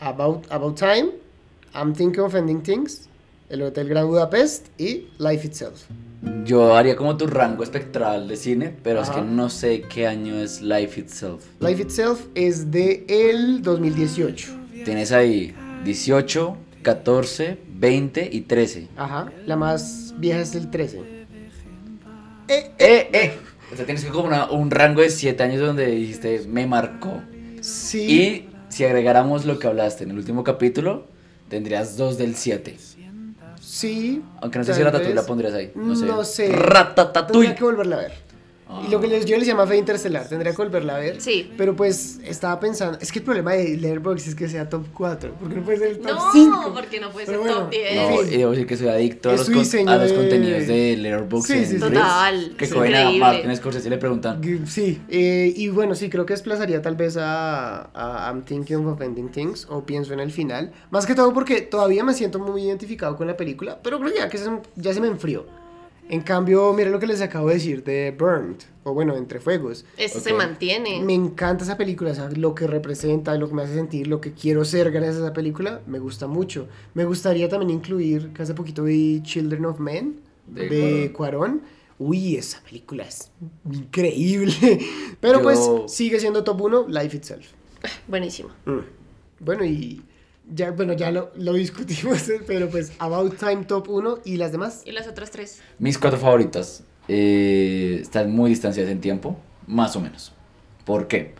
About, 0.00 0.50
About 0.50 0.78
Time, 0.78 1.10
I'm 1.74 1.94
Thinking 1.94 2.20
of 2.20 2.34
Ending 2.34 2.62
Things, 2.62 3.08
El 3.50 3.62
Hotel 3.62 3.88
Grand 3.88 4.08
Budapest 4.08 4.68
y 4.78 5.08
Life 5.18 5.46
Itself. 5.46 5.84
Yo 6.44 6.76
haría 6.76 6.94
como 6.96 7.16
tu 7.16 7.26
rango 7.26 7.62
espectral 7.64 8.28
de 8.28 8.36
cine, 8.36 8.74
pero 8.82 9.02
es 9.02 9.08
Ajá. 9.08 9.20
que 9.20 9.26
no 9.26 9.50
sé 9.50 9.82
qué 9.82 10.06
año 10.06 10.36
es 10.36 10.60
Life 10.62 11.00
Itself. 11.00 11.44
Life 11.60 11.82
Itself 11.82 12.26
es 12.34 12.70
de 12.70 13.04
el 13.08 13.62
2018. 13.62 14.48
Tienes 14.84 15.10
ahí 15.12 15.54
18, 15.84 16.56
14, 16.82 17.58
20 17.74 18.28
y 18.32 18.42
13. 18.42 18.88
Ajá, 18.96 19.32
la 19.46 19.56
más 19.56 20.14
vieja 20.18 20.40
es 20.40 20.54
el 20.54 20.70
13. 20.70 20.98
Eh, 22.48 22.70
Eh, 22.78 23.08
eh. 23.12 23.32
O 23.72 23.76
sea, 23.76 23.84
tienes 23.86 24.04
que 24.04 24.10
como 24.10 24.26
una- 24.28 24.50
un 24.50 24.70
rango 24.70 25.00
de 25.00 25.10
7 25.10 25.42
años 25.42 25.60
donde 25.60 25.86
dijiste, 25.86 26.42
me 26.48 26.66
marcó. 26.66 27.22
sí. 27.60 28.00
Y 28.00 28.48
si 28.68 28.84
agregáramos 28.84 29.44
lo 29.44 29.58
que 29.58 29.66
hablaste 29.66 30.04
en 30.04 30.10
el 30.10 30.18
último 30.18 30.44
capítulo, 30.44 31.06
tendrías 31.48 31.96
2 31.96 32.18
del 32.18 32.34
7. 32.36 32.76
Sí. 33.72 34.22
Aunque 34.42 34.58
no 34.58 34.64
sé 34.64 34.74
si 34.74 34.82
Ratatouille 34.82 35.14
vez. 35.14 35.22
la 35.22 35.26
pondrías 35.26 35.54
ahí. 35.54 35.72
No 35.74 35.96
sé. 35.96 36.04
No 36.04 36.24
sé. 36.24 36.52
Ratatouille. 36.52 37.32
Tendría 37.32 37.54
que 37.54 37.64
volverla 37.64 37.96
a 37.96 37.98
ver. 38.00 38.12
Y 38.86 38.90
lo 38.90 39.00
que 39.00 39.06
les, 39.08 39.24
yo 39.24 39.36
les 39.36 39.46
llama 39.46 39.66
Fe 39.66 39.76
Interestelar, 39.76 40.28
tendría 40.28 40.52
que 40.52 40.56
volverla 40.58 40.96
a 40.96 40.98
ver. 40.98 41.20
Sí. 41.20 41.50
Pero 41.56 41.76
pues 41.76 42.18
estaba 42.24 42.58
pensando, 42.60 42.98
es 43.00 43.12
que 43.12 43.18
el 43.20 43.24
problema 43.24 43.52
de 43.52 43.76
Letterboxd 43.76 44.28
es 44.28 44.34
que 44.34 44.48
sea 44.48 44.68
top 44.68 44.86
4, 44.94 45.34
porque 45.38 45.56
no 45.56 45.62
puede 45.62 45.78
ser 45.78 45.88
el 45.88 45.98
top 45.98 46.10
No, 46.12 46.32
5. 46.32 46.70
porque 46.74 47.00
no 47.00 47.10
puede 47.10 47.26
Pero 47.26 47.42
ser 47.42 47.48
bueno, 47.52 47.62
top 47.64 47.70
10. 47.70 47.94
No, 47.96 48.22
y 48.22 48.36
debo 48.38 48.50
decir 48.52 48.66
que 48.66 48.76
soy 48.76 48.88
adicto 48.88 49.30
a 49.30 49.32
los, 49.32 49.46
con- 49.50 49.88
a 49.88 49.96
los 49.96 50.10
de- 50.10 50.16
contenidos 50.16 50.66
de 50.66 50.96
Letterboxd. 50.96 51.46
Sí, 51.46 51.58
sí, 51.60 51.64
sí. 51.66 51.78
Reels, 51.78 51.92
Total, 51.94 52.54
Que 52.56 52.64
es 52.64 52.74
cogen 52.74 52.94
a. 52.94 53.10
Martin 53.12 53.56
Scorsese 53.56 53.86
y 53.88 53.90
le 53.90 53.98
preguntan. 53.98 54.40
Sí, 54.66 55.00
eh, 55.08 55.52
y 55.56 55.68
bueno, 55.68 55.94
sí, 55.94 56.08
creo 56.08 56.24
que 56.26 56.32
desplazaría 56.34 56.80
tal 56.82 56.96
vez 56.96 57.16
a, 57.16 57.90
a 57.94 58.28
I'm 58.32 58.42
Thinking 58.42 58.86
of 58.86 59.00
Ending 59.00 59.30
Things, 59.30 59.66
o 59.70 59.84
pienso 59.84 60.12
en 60.12 60.20
el 60.20 60.32
final. 60.32 60.72
Más 60.90 61.06
que 61.06 61.14
todo 61.14 61.32
porque 61.32 61.60
todavía 61.62 62.04
me 62.04 62.14
siento 62.14 62.38
muy 62.38 62.62
identificado 62.64 63.16
con 63.16 63.26
la 63.26 63.36
película, 63.36 63.78
pero 63.82 63.98
creo 64.00 64.12
ya 64.14 64.28
que 64.28 64.38
se, 64.38 64.50
ya 64.76 64.92
se 64.92 65.00
me 65.00 65.08
enfrió. 65.08 65.46
En 66.08 66.20
cambio, 66.20 66.72
miren 66.74 66.92
lo 66.92 66.98
que 66.98 67.06
les 67.06 67.20
acabo 67.22 67.48
de 67.48 67.54
decir 67.54 67.84
de 67.84 68.14
Burned, 68.16 68.56
o 68.84 68.92
bueno, 68.92 69.16
Entre 69.16 69.40
Fuegos. 69.40 69.84
Eso 69.96 70.18
Ok. 70.18 70.24
se 70.24 70.32
mantiene. 70.34 71.00
Me 71.02 71.14
encanta 71.14 71.64
esa 71.64 71.76
película, 71.78 72.10
o 72.10 72.14
sea, 72.14 72.28
lo 72.30 72.54
que 72.54 72.66
representa, 72.66 73.34
lo 73.36 73.48
que 73.48 73.54
me 73.54 73.62
hace 73.62 73.74
sentir, 73.74 74.06
lo 74.08 74.20
que 74.20 74.32
quiero 74.32 74.64
ser 74.64 74.90
gracias 74.90 75.16
a 75.16 75.18
esa 75.20 75.32
película, 75.32 75.80
me 75.86 75.98
gusta 76.00 76.26
mucho. 76.26 76.68
Me 76.94 77.04
gustaría 77.04 77.48
también 77.48 77.70
incluir, 77.70 78.32
que 78.34 78.42
hace 78.42 78.52
poquito 78.54 78.82
vi 78.84 79.22
Children 79.22 79.64
of 79.66 79.78
Men, 79.80 80.20
De 80.46 80.68
de, 80.68 81.12
Cuarón. 81.12 81.62
Uy, 81.98 82.36
esa 82.36 82.60
película 82.62 83.04
es 83.04 83.30
increíble. 83.70 84.54
Pero 85.20 85.38
Yo- 85.38 85.42
pues 85.42 85.60
sigue 85.86 86.18
siendo 86.20 86.42
top 86.44 86.60
1, 86.62 86.86
Life 86.88 87.16
Itself. 87.16 87.46
Buenísimo. 88.08 88.50
Mm. 88.66 88.78
Bueno, 89.40 89.64
y 89.64 90.02
ya, 90.54 90.70
bueno, 90.72 90.92
ya 90.94 91.10
lo, 91.10 91.30
lo 91.36 91.52
discutimos, 91.54 92.30
pero 92.46 92.68
pues 92.68 92.92
About 92.98 93.36
Time 93.36 93.64
top 93.64 93.88
1 93.88 94.18
y 94.24 94.36
las 94.36 94.52
demás. 94.52 94.82
¿Y 94.84 94.92
las 94.92 95.08
otras 95.08 95.30
tres? 95.30 95.60
Mis 95.78 95.98
cuatro 95.98 96.18
favoritas 96.18 96.84
eh, 97.08 97.98
están 98.00 98.30
muy 98.32 98.50
distanciadas 98.50 98.90
en 98.92 99.00
tiempo, 99.00 99.36
más 99.66 99.96
o 99.96 100.00
menos. 100.00 100.32
¿Por 100.84 101.08
qué? 101.08 101.34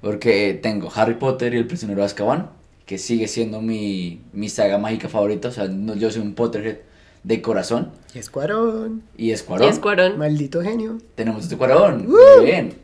Porque 0.00 0.58
tengo 0.62 0.90
Harry 0.94 1.14
Potter 1.14 1.54
y 1.54 1.56
el 1.58 1.66
prisionero 1.66 2.00
de 2.00 2.06
Azkaban, 2.06 2.50
que 2.86 2.98
sigue 2.98 3.26
siendo 3.28 3.60
mi, 3.60 4.20
mi 4.32 4.48
saga 4.48 4.78
mágica 4.78 5.08
favorita. 5.08 5.48
O 5.48 5.52
sea, 5.52 5.66
no- 5.68 5.94
yo 5.96 6.10
soy 6.10 6.22
un 6.22 6.34
Potterhead 6.34 6.78
de 7.24 7.42
corazón. 7.42 7.90
Y 8.14 8.18
es 8.20 8.30
Cuarón, 8.30 9.02
Y 9.16 9.32
es 9.32 9.42
Y 9.42 9.44
Cuarón. 9.44 9.68
es 9.68 9.78
Cuarón. 9.80 10.18
maldito 10.18 10.62
genio. 10.62 10.98
Tenemos 11.16 11.42
este 11.44 11.56
Cuarón. 11.56 12.06
Muy 12.08 12.44
bien. 12.44 12.74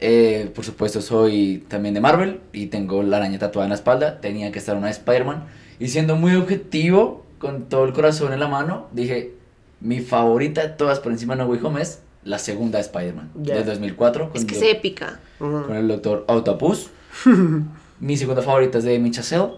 Eh, 0.00 0.50
por 0.54 0.64
supuesto, 0.64 1.00
soy 1.00 1.64
también 1.68 1.94
de 1.94 2.00
Marvel 2.00 2.40
y 2.52 2.66
tengo 2.66 3.02
la 3.02 3.16
araña 3.16 3.38
tatuada 3.38 3.66
en 3.66 3.70
la 3.70 3.76
espalda. 3.76 4.20
Tenía 4.20 4.52
que 4.52 4.58
estar 4.58 4.76
una 4.76 4.86
de 4.86 4.92
Spider-Man. 4.92 5.44
Y 5.80 5.88
siendo 5.88 6.16
muy 6.16 6.34
objetivo, 6.34 7.24
con 7.38 7.68
todo 7.68 7.84
el 7.84 7.92
corazón 7.92 8.32
en 8.32 8.40
la 8.40 8.48
mano, 8.48 8.88
dije: 8.92 9.34
Mi 9.80 10.00
favorita 10.00 10.62
de 10.62 10.68
todas 10.68 11.00
por 11.00 11.12
encima 11.12 11.34
de 11.34 11.42
No 11.42 11.48
Way 11.48 11.60
Home 11.62 11.82
es 11.82 12.02
la 12.24 12.38
segunda 12.38 12.78
Spider-Man, 12.78 13.30
del 13.34 13.64
2004, 13.64 14.30
con, 14.30 14.36
Es 14.36 14.44
que 14.44 14.56
el 14.56 14.62
es 14.62 14.74
épica. 14.74 15.20
Con 15.38 15.74
el 15.74 15.88
doctor 15.88 16.24
Octopus. 16.28 16.90
Mi 18.00 18.16
segunda 18.16 18.42
favorita 18.42 18.78
es 18.78 18.84
de 18.84 18.96
Amy 18.96 19.10
Chazelle, 19.10 19.50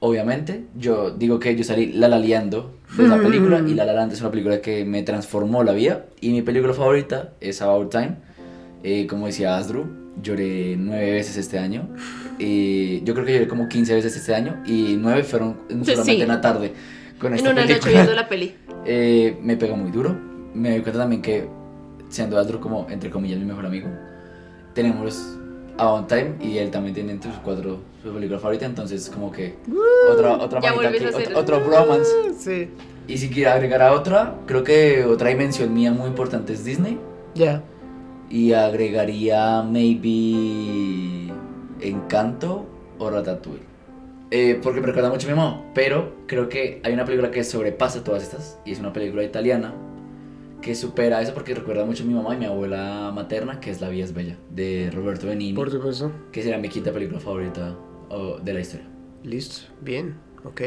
obviamente. 0.00 0.64
Yo 0.76 1.10
digo 1.10 1.38
que 1.38 1.54
yo 1.54 1.62
salí 1.64 1.92
lalaleando 1.92 2.74
de 2.96 3.04
esa 3.04 3.18
película 3.18 3.60
y 3.60 3.74
La 3.74 3.84
La 3.84 3.92
Land 3.92 4.12
es 4.12 4.20
una 4.20 4.30
película 4.30 4.60
que 4.60 4.84
me 4.84 5.02
transformó 5.02 5.62
la 5.62 5.72
vida. 5.72 6.06
Y 6.20 6.30
mi 6.30 6.42
película 6.42 6.72
favorita 6.72 7.32
es 7.40 7.62
About 7.62 7.90
Time. 7.90 8.16
Eh, 8.84 9.06
como 9.08 9.26
decía 9.26 9.56
Asdru, 9.56 9.86
lloré 10.22 10.76
nueve 10.78 11.10
veces 11.12 11.36
este 11.38 11.58
año. 11.58 11.88
Y 12.38 13.02
yo 13.04 13.14
creo 13.14 13.26
que 13.26 13.32
lloré 13.32 13.48
como 13.48 13.68
15 13.68 13.94
veces 13.94 14.14
este 14.16 14.34
año 14.34 14.62
y 14.66 14.96
nueve 15.00 15.22
fueron 15.24 15.56
en- 15.70 15.84
Sí. 15.84 15.92
solamente 15.92 16.22
en 16.24 16.30
una 16.30 16.40
tarde 16.40 16.72
con 17.18 17.32
En 17.32 17.38
esta 17.38 17.50
una 17.50 17.60
noche 17.62 17.74
película. 17.74 17.92
viendo 17.94 18.14
la 18.14 18.28
peli. 18.28 18.54
Eh, 18.86 19.38
me 19.40 19.56
pega 19.56 19.74
muy 19.74 19.90
duro. 19.90 20.14
Me 20.52 20.70
doy 20.72 20.80
cuenta 20.82 20.98
también 21.00 21.22
que, 21.22 21.48
siendo 22.10 22.38
Astro 22.38 22.60
como, 22.60 22.86
entre 22.90 23.08
comillas, 23.08 23.38
mi 23.38 23.46
mejor 23.46 23.64
amigo, 23.64 23.88
tenemos 24.74 25.36
About 25.78 26.06
Time 26.08 26.34
y 26.40 26.58
él 26.58 26.70
también 26.70 26.94
tiene 26.94 27.12
entre 27.12 27.30
sus 27.30 27.40
cuatro 27.40 27.80
su 28.02 28.12
película 28.12 28.38
favorita. 28.38 28.66
Entonces, 28.66 29.08
como 29.08 29.32
que 29.32 29.54
otra, 30.12 30.34
otra 30.36 30.60
vuelves 30.72 31.00
que- 31.00 31.06
a 31.06 31.38
otro, 31.38 31.56
otro 31.56 31.60
bromance. 31.66 32.10
Sí, 32.38 32.68
Y 33.08 33.16
si 33.18 33.28
quiero 33.30 33.52
agregar 33.52 33.80
a 33.82 33.92
otra, 33.92 34.34
creo 34.46 34.62
que 34.64 35.04
otra 35.04 35.30
dimensión 35.30 35.72
mía 35.72 35.90
muy 35.92 36.08
importante 36.08 36.52
es 36.52 36.64
Disney. 36.64 36.98
ya. 37.34 37.62
Y 38.34 38.52
agregaría, 38.52 39.62
maybe, 39.62 41.32
Encanto 41.80 42.66
o 42.98 43.08
Ratatouille. 43.08 43.62
Eh, 44.32 44.58
porque 44.60 44.80
me 44.80 44.88
recuerda 44.88 45.08
mucho 45.08 45.28
a 45.28 45.30
mi 45.30 45.36
mamá, 45.36 45.62
pero 45.72 46.16
creo 46.26 46.48
que 46.48 46.80
hay 46.82 46.94
una 46.94 47.04
película 47.04 47.30
que 47.30 47.44
sobrepasa 47.44 48.02
todas 48.02 48.24
estas 48.24 48.58
y 48.64 48.72
es 48.72 48.80
una 48.80 48.92
película 48.92 49.22
italiana 49.22 49.72
que 50.60 50.74
supera 50.74 51.22
eso 51.22 51.32
porque 51.32 51.54
recuerda 51.54 51.84
mucho 51.84 52.02
a 52.02 52.06
mi 52.06 52.14
mamá 52.14 52.34
y 52.34 52.38
mi 52.38 52.46
abuela 52.46 53.12
materna, 53.14 53.60
que 53.60 53.70
es 53.70 53.80
La 53.80 53.88
Vía 53.88 54.02
es 54.02 54.12
Bella, 54.12 54.36
de 54.50 54.90
Roberto 54.92 55.28
Benigni, 55.28 55.54
Por 55.54 55.70
supuesto. 55.70 56.10
que 56.32 56.42
será 56.42 56.58
mi 56.58 56.68
quinta 56.68 56.92
película 56.92 57.20
favorita 57.20 57.76
oh, 58.08 58.38
de 58.40 58.52
la 58.52 58.58
historia. 58.58 58.88
Listo. 59.22 59.72
Bien. 59.80 60.16
Ok. 60.42 60.60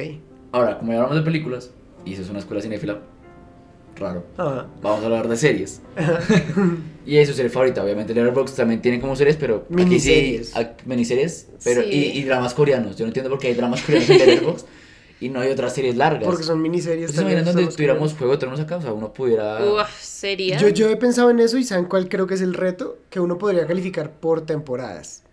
Ahora, 0.54 0.78
como 0.78 0.94
ya 0.94 1.00
hablamos 1.00 1.18
de 1.18 1.24
películas, 1.24 1.74
y 2.06 2.14
eso 2.14 2.22
es 2.22 2.30
una 2.30 2.40
escuela 2.40 2.62
cinéfila, 2.62 3.02
raro, 4.00 4.24
Ah, 4.38 4.66
vamos 4.82 5.02
a 5.02 5.06
hablar 5.06 5.28
de 5.28 5.38
series. 5.38 5.82
y 7.06 7.18
es 7.18 7.28
su 7.28 7.34
serie 7.34 7.50
favorita, 7.50 7.84
obviamente 7.84 8.14
Letterboxd 8.14 8.56
también 8.56 8.82
tiene 8.82 9.00
como 9.00 9.16
series, 9.16 9.36
pero 9.38 9.66
aquí 9.66 9.74
Miniseries. 9.76 10.50
sí, 10.50 10.54
ac- 10.60 10.76
miniseries, 10.86 11.48
pero 11.64 11.82
Sí. 11.84 11.90
y, 11.92 12.20
y 12.20 12.24
dramas 12.24 12.54
coreanos. 12.54 12.96
Yo 12.98 13.06
no 13.06 13.10
entiendo 13.10 13.30
por 13.30 13.40
qué 13.40 13.48
hay 13.48 13.54
dramas 13.54 13.82
coreanos 13.82 14.10
en 14.10 14.18
Letterboxd 14.18 14.66
y 15.20 15.30
no 15.30 15.40
hay 15.40 15.50
otras 15.52 15.74
series 15.74 15.96
largas. 15.96 16.24
porque 16.26 16.44
son 16.44 16.62
miniseries. 16.62 17.10
¿Ustedes 17.10 17.16
se 17.16 17.22
imaginan 17.22 17.46
también, 17.46 17.66
donde 17.66 17.76
tuviéramos 17.76 18.14
Juego 18.14 18.34
de 18.34 18.38
Tronos 18.40 18.60
acá? 18.60 18.78
O 18.78 18.82
sea, 18.82 18.94
uno 18.94 19.14
pudiera... 19.14 19.60
Uf, 19.66 19.90
sería. 20.00 20.58
Yo, 20.58 20.70
yo 20.70 20.90
he 20.90 20.96
pensado 20.98 21.30
en 21.30 21.40
eso 21.40 21.58
y 21.58 21.64
¿saben 21.64 21.86
cuál 21.86 22.08
creo 22.10 22.28
que 22.28 22.36
es 22.36 22.42
el 22.42 22.54
reto? 22.54 22.98
Que 23.10 23.20
uno 23.20 23.38
podría 23.38 23.66
calificar 23.68 24.12
por 24.12 24.42
temporadas. 24.46 25.24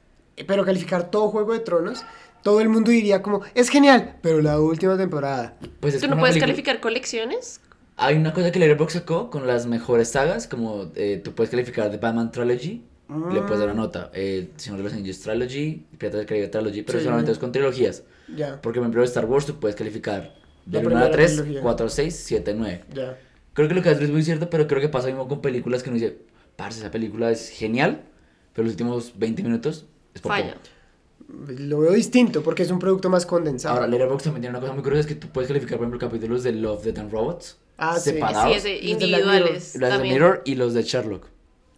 Pero 0.47 0.65
calificar 0.65 1.11
todo 1.11 1.29
Juego 1.29 1.53
de 1.53 1.61
Tronos, 1.61 2.05
todo 2.43 2.61
el 2.61 2.69
mundo 2.69 2.91
diría 2.91 3.23
como, 3.23 3.43
es 3.55 3.69
genial, 3.69 4.17
pero 4.23 4.41
la 4.43 4.59
última 4.61 4.97
temporada. 4.97 5.57
Pues 5.81 5.95
es 5.95 6.01
¿Tú 6.01 6.09
no 6.09 6.19
puedes 6.19 6.35
película- 6.35 6.47
calificar 6.53 6.81
colecciones? 6.81 7.61
Hay 7.97 8.17
una 8.17 8.33
cosa 8.33 8.51
que 8.51 8.59
Letterboxd 8.59 8.95
sacó 9.01 9.31
con 9.31 9.47
las 9.47 9.67
mejores 9.67 10.09
sagas, 10.09 10.49
como 10.49 10.91
eh, 10.97 11.21
tú 11.23 11.33
puedes 11.33 11.51
calificar 11.51 11.91
The 11.91 11.99
Batman 11.99 12.33
Trilogy, 12.33 12.83
le 13.09 13.41
puedes 13.43 13.59
dar 13.61 13.69
una 13.69 13.75
nota, 13.75 14.11
eh, 14.15 14.49
Señor 14.57 14.79
de 14.79 14.85
los 14.85 14.93
Anillos 14.95 15.21
Trilogy, 15.21 15.87
Piratas 15.99 16.19
del 16.19 16.27
Caribe 16.27 16.49
Trilogy, 16.49 16.83
pero 16.83 16.99
Sí. 16.99 17.05
solamente 17.05 17.31
es 17.33 17.39
con 17.39 17.53
trilogías. 17.53 18.03
Ya, 18.35 18.61
Porque, 18.61 18.79
por 18.81 18.85
ejemplo, 18.87 19.05
Star 19.05 19.27
Wars 19.27 19.47
tú 19.47 19.61
puedes 19.61 19.77
calificar 19.77 20.35
del 20.67 20.87
1 20.87 20.97
a 20.97 21.01
primera 21.01 21.11
3, 21.11 21.33
trilogía. 21.37 21.61
4 21.63 21.87
a 21.87 21.91
6, 21.91 22.23
7 22.27 22.51
a 22.51 22.55
9. 22.55 22.85
ya. 22.95 23.19
Creo 23.53 23.69
que 23.69 23.75
lo 23.75 23.83
que 23.83 23.91
haces 23.91 24.05
es 24.05 24.11
muy 24.11 24.25
cierto, 24.25 24.51
pero 24.51 24.67
creo 24.67 24.81
que 24.81 24.89
pasa 24.89 25.07
mismo 25.07 25.29
con 25.29 25.41
películas 25.41 25.85
que 25.85 25.91
uno 25.91 25.99
dice, 26.01 26.17
parce, 26.57 26.81
esa 26.81 26.91
película 26.91 27.31
es 27.31 27.51
genial, 27.51 28.01
pero 28.53 28.65
los 28.65 28.73
últimos 28.73 29.13
20 29.17 29.45
minutos 29.45 29.87
es 30.13 30.21
por 30.21 30.33
Falla. 30.33 30.55
poco. 30.55 31.53
Lo 31.59 31.79
veo 31.81 31.93
distinto 31.93 32.43
porque 32.43 32.65
es 32.65 32.71
un 32.73 32.81
producto 32.81 33.09
más 33.11 33.25
condensado. 33.27 33.77
Ahora, 33.77 33.87
Letterboxd 33.87 34.25
también 34.25 34.41
tiene 34.43 34.57
una 34.57 34.61
cosa 34.61 34.73
muy 34.73 34.83
curiosa, 34.83 35.03
es 35.03 35.07
que 35.07 35.15
tú 35.15 35.29
puedes 35.29 35.47
calificar, 35.49 35.79
por 35.79 35.87
ejemplo, 35.87 36.01
capítulos 36.09 36.43
de 36.43 36.53
Love, 36.53 36.83
Death 36.85 36.99
and 36.99 37.13
Robots, 37.13 37.59
Ah, 37.77 37.99
sí. 37.99 38.11
separados, 38.13 38.63
Sí, 38.63 38.69
Black 38.71 38.83
individuales. 38.85 39.75
los 39.77 39.91
de. 39.99 39.99
Mirror 39.99 40.43
y 40.45 40.55
los 40.55 40.75
de 40.75 40.83
Sherlock. 40.83 41.27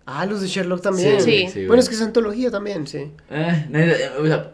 Ah, 0.05 0.27
los 0.27 0.41
de 0.41 0.47
Sherlock 0.49 0.83
también. 0.83 1.21
Sí. 1.21 1.49
Sí, 1.53 1.67
bueno, 1.67 1.81
es 1.83 1.89
que 1.89 1.95
es 1.95 2.03
antología 2.03 2.51
también, 2.51 2.87
sí. 2.87 3.11
Eh, 3.31 3.67
no, 3.71 3.79
eh, 3.79 4.11
o 4.21 4.27
sea, 4.27 4.53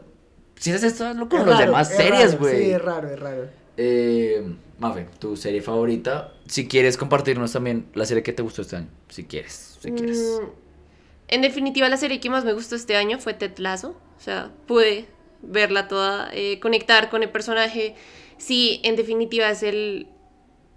si 0.57 0.71
haces 0.71 0.93
esto, 0.93 1.07
hazlo 1.07 1.29
con 1.29 1.45
los 1.45 1.59
demás 1.59 1.91
es 1.91 1.97
series, 1.97 2.39
güey. 2.39 2.65
Sí, 2.65 2.71
es 2.71 2.81
raro, 2.83 3.11
es 3.11 3.19
raro. 3.19 3.49
Eh, 3.77 4.45
Mafe, 4.79 5.07
tu 5.19 5.37
serie 5.37 5.61
favorita. 5.63 6.33
Si 6.47 6.67
quieres 6.69 6.97
compartirnos 6.97 7.53
también 7.53 7.87
la 7.95 8.05
serie 8.07 8.23
que 8.23 8.33
te 8.33 8.43
gustó 8.43 8.63
este 8.63 8.77
año. 8.77 8.89
Si 9.09 9.25
quieres, 9.25 9.79
si 9.81 9.91
quieres. 9.93 10.19
Mm, 10.41 10.47
En 11.29 11.43
definitiva, 11.43 11.89
la 11.89 11.97
serie 11.97 12.21
que 12.21 12.29
más 12.31 12.45
me 12.45 12.53
gustó 12.53 12.75
este 12.77 12.97
año 12.97 13.19
fue 13.19 13.35
Ted 13.35 13.57
Lasso. 13.59 13.91
O 14.19 14.21
sea, 14.21 14.51
pude 14.67 15.07
verla 15.43 15.89
toda, 15.89 16.31
eh, 16.33 16.61
conectar 16.61 17.11
con 17.11 17.23
el 17.23 17.31
personaje. 17.31 17.95
Sí, 18.39 18.81
en 18.85 18.97
definitiva 18.97 19.51
es 19.51 19.63
el, 19.63 20.09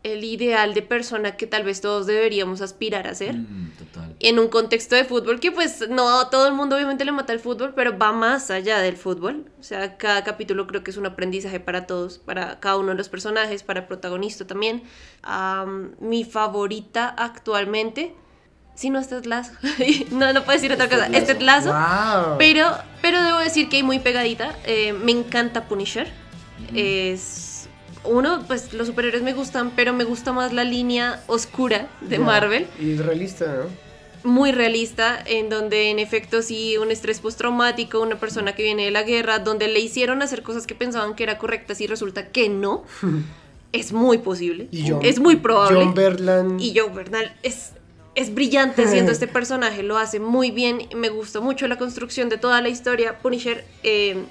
el 0.05 0.23
ideal 0.23 0.75
de 0.75 0.83
persona 0.83 1.35
que 1.35 1.47
tal 1.47 1.63
vez 1.63 1.81
todos 1.81 2.05
deberíamos 2.05 2.61
aspirar 2.61 3.07
a 3.07 3.15
ser. 3.15 3.33
Mm, 3.33 3.71
total. 3.71 4.15
En 4.19 4.37
un 4.37 4.49
contexto 4.49 4.95
de 4.95 5.03
fútbol 5.03 5.39
que 5.39 5.51
pues 5.51 5.89
no 5.89 6.27
todo 6.29 6.47
el 6.47 6.53
mundo 6.53 6.75
obviamente 6.75 7.05
le 7.05 7.11
mata 7.11 7.33
el 7.33 7.39
fútbol, 7.39 7.73
pero 7.75 7.97
va 7.97 8.11
más 8.11 8.51
allá 8.51 8.77
del 8.79 8.97
fútbol. 8.97 9.49
O 9.59 9.63
sea, 9.63 9.97
cada 9.97 10.23
capítulo 10.23 10.67
creo 10.67 10.83
que 10.83 10.91
es 10.91 10.97
un 10.97 11.07
aprendizaje 11.07 11.59
para 11.59 11.87
todos, 11.87 12.19
para 12.19 12.59
cada 12.59 12.77
uno 12.77 12.89
de 12.89 12.95
los 12.95 13.09
personajes, 13.09 13.63
para 13.63 13.79
el 13.79 13.87
protagonista 13.87 14.45
también. 14.45 14.83
Am, 15.23 15.95
mi 15.99 16.23
favorita 16.23 17.07
actualmente, 17.09 18.13
si 18.75 18.91
no 18.91 18.99
es 18.99 19.09
Ted 19.09 19.25
Lasso, 19.25 19.53
no, 20.11 20.33
no 20.33 20.43
puedo 20.43 20.55
decir 20.55 20.71
otra 20.71 20.87
cosa, 20.87 21.07
es 21.07 21.25
Ted 21.25 21.41
Lasso. 21.41 21.73
Wow. 21.73 22.37
Pero, 22.37 22.77
pero 23.01 23.23
debo 23.23 23.39
decir 23.39 23.69
que 23.69 23.77
hay 23.77 23.83
muy 23.83 23.97
pegadita. 23.97 24.55
Eh, 24.65 24.93
me 24.93 25.13
encanta 25.13 25.63
Punisher. 25.67 26.07
Es. 26.75 27.54
Uno, 28.07 28.43
pues 28.47 28.73
los 28.73 28.87
superhéroes 28.87 29.23
me 29.23 29.33
gustan, 29.33 29.71
pero 29.75 29.93
me 29.93 30.03
gusta 30.03 30.31
más 30.33 30.53
la 30.53 30.63
línea 30.63 31.23
oscura 31.27 31.87
de. 32.01 32.19
Marvel. 32.19 32.67
Y 32.79 32.93
es 32.93 33.05
realista, 33.05 33.45
¿no? 33.45 33.85
Muy 34.29 34.51
realista, 34.51 35.21
en 35.25 35.49
donde 35.49 35.91
en 35.91 35.99
efecto 35.99 36.41
sí 36.41 36.77
un 36.77 36.89
estrés 36.89 37.19
postraumático, 37.19 38.01
una 38.01 38.17
persona 38.19 38.55
que 38.55 38.63
viene 38.63 38.85
de 38.85 38.91
la 38.91 39.03
guerra, 39.03 39.37
donde 39.39 39.67
le 39.67 39.79
hicieron 39.79 40.21
hacer 40.23 40.41
cosas 40.41 40.65
que 40.65 40.73
pensaban 40.73 41.15
que 41.15 41.23
eran 41.23 41.37
correctas 41.37 41.79
y 41.81 41.87
resulta 41.87 42.29
que 42.29 42.49
no. 42.49 42.83
es 43.71 43.91
muy 43.93 44.17
posible. 44.19 44.67
Y 44.71 44.89
John- 44.89 44.99
es 45.03 45.19
muy 45.19 45.35
probable. 45.35 45.83
John 45.83 45.93
Berland. 45.93 46.61
Y 46.61 46.73
Joe 46.77 46.89
Bernal 46.89 47.35
es, 47.43 47.73
es 48.15 48.33
brillante 48.33 48.83
haciendo 48.85 49.11
este 49.11 49.27
personaje, 49.27 49.83
lo 49.83 49.97
hace 49.97 50.19
muy 50.19 50.49
bien. 50.49 50.87
Me 50.95 51.09
gustó 51.09 51.41
mucho 51.41 51.67
la 51.67 51.77
construcción 51.77 52.29
de 52.29 52.37
toda 52.37 52.61
la 52.61 52.69
historia. 52.69 53.19
Punisher 53.19 53.65
eh, 53.83 54.23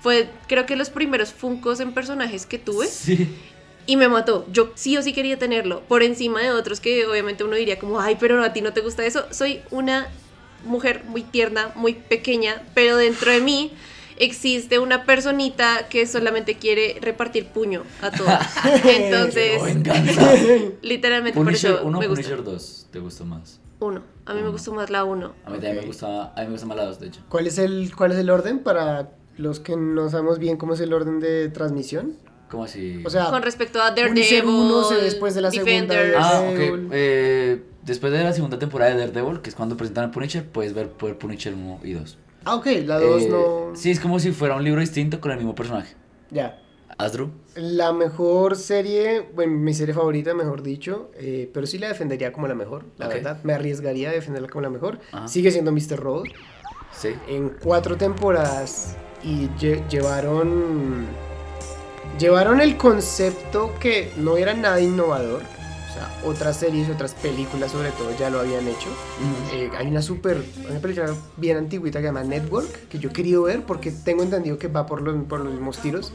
fue, 0.00 0.30
creo 0.46 0.66
que, 0.66 0.76
los 0.76 0.90
primeros 0.90 1.32
funcos 1.32 1.80
en 1.80 1.92
personajes 1.92 2.46
que 2.46 2.58
tuve 2.58 2.86
Sí. 2.86 3.28
y 3.86 3.96
me 3.96 4.08
mató. 4.08 4.46
Yo 4.52 4.72
sí 4.74 4.96
o 4.96 5.02
sí 5.02 5.12
quería 5.12 5.38
tenerlo, 5.38 5.82
por 5.88 6.02
encima 6.02 6.40
de 6.40 6.50
otros 6.50 6.80
que 6.80 7.06
obviamente 7.06 7.44
uno 7.44 7.56
diría, 7.56 7.78
como, 7.78 8.00
ay, 8.00 8.16
pero 8.18 8.42
a 8.42 8.52
ti 8.52 8.60
no 8.60 8.72
te 8.72 8.80
gusta 8.80 9.04
eso. 9.04 9.26
Soy 9.30 9.60
una 9.70 10.08
mujer 10.64 11.02
muy 11.06 11.22
tierna, 11.22 11.72
muy 11.74 11.94
pequeña, 11.94 12.62
pero 12.74 12.96
dentro 12.96 13.30
de 13.30 13.40
mí 13.40 13.72
existe 14.18 14.78
una 14.80 15.04
personita 15.04 15.88
que 15.88 16.06
solamente 16.06 16.56
quiere 16.56 16.98
repartir 17.00 17.46
puño 17.46 17.84
a 18.02 18.10
todos. 18.10 18.32
Entonces. 18.84 19.60
Oh. 19.62 20.72
Literalmente 20.82 21.38
por 21.38 21.52
eso 21.52 21.80
1 21.84 21.98
me 22.00 22.08
gusta. 22.08 22.22
Punisher 22.24 22.44
2 22.44 22.86
te 22.90 22.98
gustó 22.98 23.24
más. 23.24 23.60
Uno. 23.80 24.02
A 24.26 24.34
mí 24.34 24.42
me 24.42 24.48
gustó 24.48 24.72
más 24.72 24.90
la 24.90 25.04
uno. 25.04 25.34
A 25.44 25.50
mí 25.50 25.58
también 25.58 25.76
me 25.76 25.86
gusta, 25.86 26.32
a 26.34 26.40
mí 26.40 26.46
me 26.46 26.52
gusta 26.52 26.66
más 26.66 26.76
la 26.76 26.84
2, 26.86 26.98
de 27.00 27.06
hecho. 27.06 27.20
¿Cuál 27.28 27.46
es 27.46 27.58
el 27.58 27.92
cuál 27.96 28.10
es 28.12 28.18
el 28.18 28.28
orden 28.28 28.58
para 28.58 29.10
los 29.38 29.60
que 29.60 29.76
no 29.76 30.10
sabemos 30.10 30.38
bien 30.38 30.56
cómo 30.56 30.74
es 30.74 30.80
el 30.80 30.92
orden 30.92 31.20
de 31.20 31.48
transmisión? 31.48 32.16
¿Cómo 32.50 32.64
así? 32.64 33.02
O 33.04 33.10
sea, 33.10 33.26
Con 33.30 33.42
respecto 33.42 33.80
a 33.80 33.90
Daredevil, 33.90 34.44
uno 34.44 34.88
después 34.90 35.34
de 35.34 35.42
la 35.42 35.50
segunda 35.50 35.70
Defenders. 35.72 36.16
Ah, 36.18 36.40
Daredevil. 36.42 36.86
ok. 36.86 36.92
Eh, 36.94 37.62
después 37.84 38.12
de 38.12 38.24
la 38.24 38.32
segunda 38.32 38.58
temporada 38.58 38.90
de 38.94 38.98
Daredevil, 39.06 39.40
que 39.40 39.50
es 39.50 39.54
cuando 39.54 39.76
presentan 39.76 40.06
a 40.06 40.10
Punisher, 40.10 40.46
puedes 40.46 40.72
ver 40.74 40.88
Punisher 40.90 41.54
1 41.54 41.80
y 41.84 41.92
2. 41.92 42.18
ah, 42.44 42.54
ok, 42.56 42.66
la 42.86 42.98
2 43.00 43.22
Eh, 43.22 43.28
no. 43.28 43.76
Sí, 43.76 43.90
es 43.90 44.00
como 44.00 44.18
si 44.18 44.32
fuera 44.32 44.56
un 44.56 44.64
libro 44.64 44.80
distinto 44.80 45.20
con 45.20 45.30
el 45.30 45.36
mismo 45.38 45.54
personaje. 45.54 45.94
Ya. 46.30 46.58
Asdru. 46.96 47.30
La 47.54 47.92
mejor 47.92 48.56
serie, 48.56 49.28
bueno, 49.34 49.52
mi 49.58 49.72
serie 49.74 49.94
favorita, 49.94 50.34
mejor 50.34 50.62
dicho, 50.62 51.10
eh, 51.14 51.48
pero 51.54 51.66
sí 51.66 51.78
la 51.78 51.88
defendería 51.88 52.32
como 52.32 52.48
la 52.48 52.54
mejor, 52.54 52.86
la 52.96 53.06
verdad. 53.08 53.38
Me 53.44 53.52
arriesgaría 53.52 54.08
a 54.08 54.12
defenderla 54.12 54.48
como 54.48 54.62
la 54.62 54.70
mejor. 54.70 54.98
Ajá. 55.12 55.28
Sigue 55.28 55.50
siendo 55.52 55.70
Mr. 55.70 55.96
Robot. 56.00 56.26
Sí. 56.92 57.10
En 57.28 57.50
cuatro 57.62 57.96
temporadas 57.96 58.96
y 59.22 59.48
lle- 59.58 59.86
llevaron. 59.88 61.06
Llevaron 62.18 62.60
el 62.60 62.76
concepto 62.76 63.72
que 63.78 64.12
no 64.16 64.36
era 64.36 64.54
nada 64.54 64.80
innovador. 64.80 65.42
O 65.42 65.92
sea, 65.92 66.12
otras 66.24 66.56
series, 66.56 66.88
otras 66.90 67.14
películas 67.14 67.72
sobre 67.72 67.90
todo 67.92 68.10
ya 68.18 68.28
lo 68.30 68.40
habían 68.40 68.66
hecho. 68.68 68.88
Eh, 69.52 69.70
hay 69.76 69.86
una 69.86 70.02
super, 70.02 70.42
una 70.68 70.80
película 70.80 71.14
bien 71.36 71.56
antigüita 71.56 71.98
que 72.00 72.02
se 72.04 72.08
llama 72.08 72.24
Network, 72.24 72.88
que 72.88 72.98
yo 72.98 73.10
querido 73.12 73.42
ver 73.44 73.62
porque 73.62 73.90
tengo 73.92 74.22
entendido 74.22 74.58
que 74.58 74.68
va 74.68 74.84
por 74.86 75.00
los, 75.02 75.24
por 75.24 75.40
los 75.40 75.52
mismos 75.52 75.78
tiros. 75.78 76.12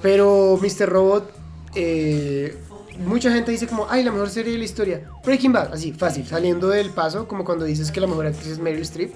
Pero 0.00 0.58
Mr. 0.60 0.88
Robot, 0.88 1.30
eh, 1.74 2.56
mucha 3.04 3.32
gente 3.32 3.50
dice 3.50 3.66
como, 3.66 3.86
ay, 3.90 4.02
la 4.04 4.12
mejor 4.12 4.30
serie 4.30 4.52
de 4.52 4.58
la 4.58 4.64
historia. 4.64 5.08
Breaking 5.24 5.52
Bad, 5.52 5.72
así, 5.74 5.92
fácil, 5.92 6.26
saliendo 6.26 6.68
del 6.68 6.90
paso, 6.90 7.26
como 7.28 7.44
cuando 7.44 7.64
dices 7.64 7.90
que 7.92 8.00
la 8.00 8.06
mejor 8.06 8.26
actriz 8.26 8.46
es 8.52 8.58
Meryl 8.58 8.82
Streep. 8.82 9.12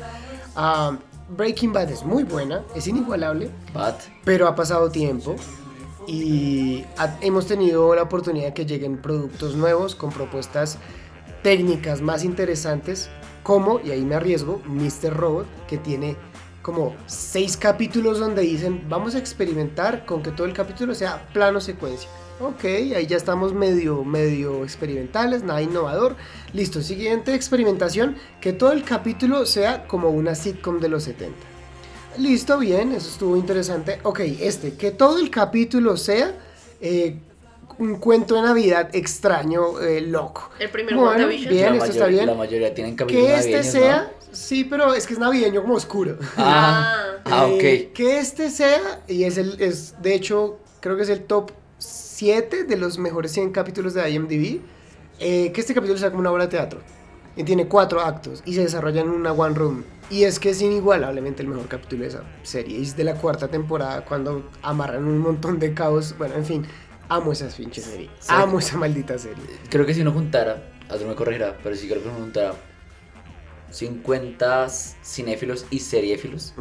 Ah, 0.55 0.97
Breaking 1.29 1.73
Bad 1.73 1.91
es 1.91 2.05
muy 2.05 2.23
buena, 2.23 2.62
es 2.75 2.87
inigualable, 2.87 3.51
pero 4.25 4.47
ha 4.47 4.55
pasado 4.55 4.91
tiempo 4.91 5.35
y 6.07 6.85
ha- 6.99 7.17
hemos 7.21 7.47
tenido 7.47 7.95
la 7.95 8.03
oportunidad 8.03 8.47
de 8.49 8.55
que 8.55 8.65
lleguen 8.67 8.99
productos 8.99 9.57
nuevos 9.57 9.95
con 9.97 10.11
propuestas 10.12 10.79
técnicas 11.43 12.01
más 12.01 12.23
interesantes, 12.25 13.09
como, 13.43 13.81
y 13.81 13.91
ahí 13.91 14.03
me 14.03 14.15
arriesgo, 14.15 14.61
Mr. 14.67 15.15
Robot, 15.17 15.47
que 15.67 15.79
tiene 15.79 16.17
como 16.62 16.95
seis 17.07 17.57
capítulos 17.57 18.19
donde 18.19 18.43
dicen, 18.43 18.85
vamos 18.89 19.15
a 19.15 19.19
experimentar 19.19 20.05
con 20.07 20.23
que 20.23 20.31
todo 20.33 20.47
el 20.47 20.53
capítulo 20.53 20.95
sea 20.95 21.27
plano 21.33 21.61
secuencia. 21.61 22.09
Ok, 22.38 22.64
ahí 22.64 23.07
ya 23.07 23.16
estamos 23.16 23.55
medio, 23.55 24.05
medio 24.05 24.62
experimentales, 24.62 25.42
nada 25.42 25.62
innovador. 25.62 26.16
Listo, 26.53 26.83
siguiente 26.83 27.35
experimentación, 27.35 28.16
que 28.42 28.53
todo 28.53 28.72
el 28.72 28.85
capítulo 28.85 29.46
sea 29.46 29.87
como 29.87 30.11
una 30.11 30.35
sitcom 30.35 30.79
de 30.79 30.88
los 30.90 31.05
70. 31.05 31.35
Listo, 32.18 32.59
bien, 32.59 32.92
eso 32.92 33.09
estuvo 33.09 33.37
interesante. 33.37 34.01
Ok, 34.03 34.20
este, 34.20 34.75
que 34.75 34.90
todo 34.90 35.18
el 35.18 35.31
capítulo 35.31 35.96
sea 35.96 36.35
eh, 36.83 37.16
un 37.79 37.96
cuento 37.96 38.35
de 38.35 38.42
Navidad 38.42 38.90
extraño, 38.94 39.81
eh, 39.81 40.03
loco. 40.03 40.51
El 40.59 40.68
primer 40.68 40.94
Bueno, 40.94 41.11
WandaVision. 41.11 41.55
bien, 41.55 41.70
la, 41.70 41.77
esto 41.79 41.85
está 41.92 42.01
mayor- 42.05 42.11
bien. 42.11 42.27
la 42.27 42.35
mayoría 42.35 42.75
tienen 42.75 42.96
capítulos 42.96 43.27
Que 43.29 43.35
este 43.37 43.62
sea, 43.64 44.12
sí, 44.31 44.64
pero 44.64 44.92
es 44.92 45.07
que 45.07 45.14
es 45.14 45.18
navideño 45.18 45.62
como 45.62 45.75
oscuro. 45.75 46.18
Ah, 46.37 47.03
ah, 47.25 47.46
Eh, 47.51 47.87
ok. 47.88 47.94
que 47.94 48.18
este 48.18 48.51
sea, 48.51 49.01
y 49.09 49.25
es 49.25 49.38
el, 49.38 49.59
es, 49.61 49.94
de 50.03 50.14
hecho, 50.14 50.59
creo 50.81 50.96
que 50.99 51.03
es 51.03 51.09
el 51.09 51.22
top 51.25 51.51
7 52.17 52.65
de 52.65 52.77
los 52.79 52.97
mejores 52.99 53.33
100 53.33 53.51
capítulos 53.51 53.93
de 53.93 54.09
IMDb. 54.11 54.61
eh, 55.19 55.53
que 55.53 55.61
este 55.61 55.75
capítulo 55.75 55.99
sea 55.99 56.09
como 56.11 56.21
una 56.21 56.31
obra 56.33 56.45
de 56.45 56.51
teatro. 56.51 56.81
Y 57.37 57.45
tiene 57.45 57.69
cuatro 57.69 58.01
actos 58.01 58.43
y 58.47 58.55
se 58.55 58.63
desarrolla 58.63 59.03
en 59.03 59.11
una 59.11 59.33
one 59.33 59.55
room. 59.55 59.85
Y 60.09 60.25
es 60.25 60.39
que 60.39 60.49
es 60.51 60.63
inigualablemente 60.63 61.43
el 61.43 61.49
mejor 61.49 61.69
capítulo 61.69 62.03
de 62.03 62.09
esa 62.09 62.23
serie. 62.43 62.81
Es 62.81 62.97
de 62.97 63.05
la 63.05 63.15
cuarta 63.15 63.49
temporada 63.49 64.03
cuando 64.07 64.49
amarran 64.63 65.05
un 65.05 65.19
montón 65.19 65.59
de 65.59 65.75
caos. 65.75 66.15
Bueno, 66.17 66.37
en 66.37 66.47
fin, 66.47 66.67
amo 67.11 67.33
esa 67.33 67.49
pinche 67.49 67.83
serie. 67.83 68.09
Sí. 68.19 68.29
Amo 68.31 68.59
esa 68.59 68.79
maldita 68.79 69.19
serie. 69.19 69.45
Creo 69.69 69.85
que 69.85 69.93
si 69.93 70.01
uno 70.01 70.13
juntara, 70.13 70.71
otro 70.91 71.07
me 71.07 71.15
corregirá, 71.15 71.59
pero 71.63 71.77
sí 71.77 71.87
creo 71.87 72.03
que 72.03 72.09
uno 72.09 72.19
juntara 72.19 72.55
50 73.71 74.69
cinéfilos 75.05 75.67
y 75.71 75.81
seriéfilos. 75.81 76.55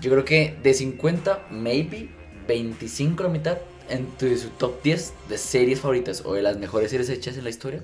Yo 0.00 0.10
creo 0.10 0.24
que 0.24 0.58
de 0.62 0.72
50, 0.72 1.48
maybe 1.50 2.08
25 2.48 3.22
la 3.22 3.28
mitad, 3.28 3.58
entre 3.88 4.36
su 4.36 4.48
top 4.50 4.82
10 4.82 5.12
de 5.28 5.38
series 5.38 5.80
favoritas 5.80 6.22
o 6.24 6.34
de 6.34 6.42
las 6.42 6.58
mejores 6.58 6.90
series 6.90 7.08
hechas 7.10 7.36
en 7.36 7.44
la 7.44 7.50
historia, 7.50 7.82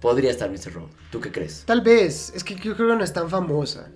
podría 0.00 0.30
estar 0.30 0.50
Mr. 0.50 0.72
Robot. 0.72 0.90
¿Tú 1.10 1.20
qué 1.20 1.30
crees? 1.30 1.64
Tal 1.66 1.80
vez, 1.80 2.32
es 2.34 2.44
que 2.44 2.54
yo 2.54 2.74
creo 2.74 2.88
que 2.88 2.96
no 2.96 3.04
es 3.04 3.12
tan 3.12 3.28
famosa. 3.28 3.88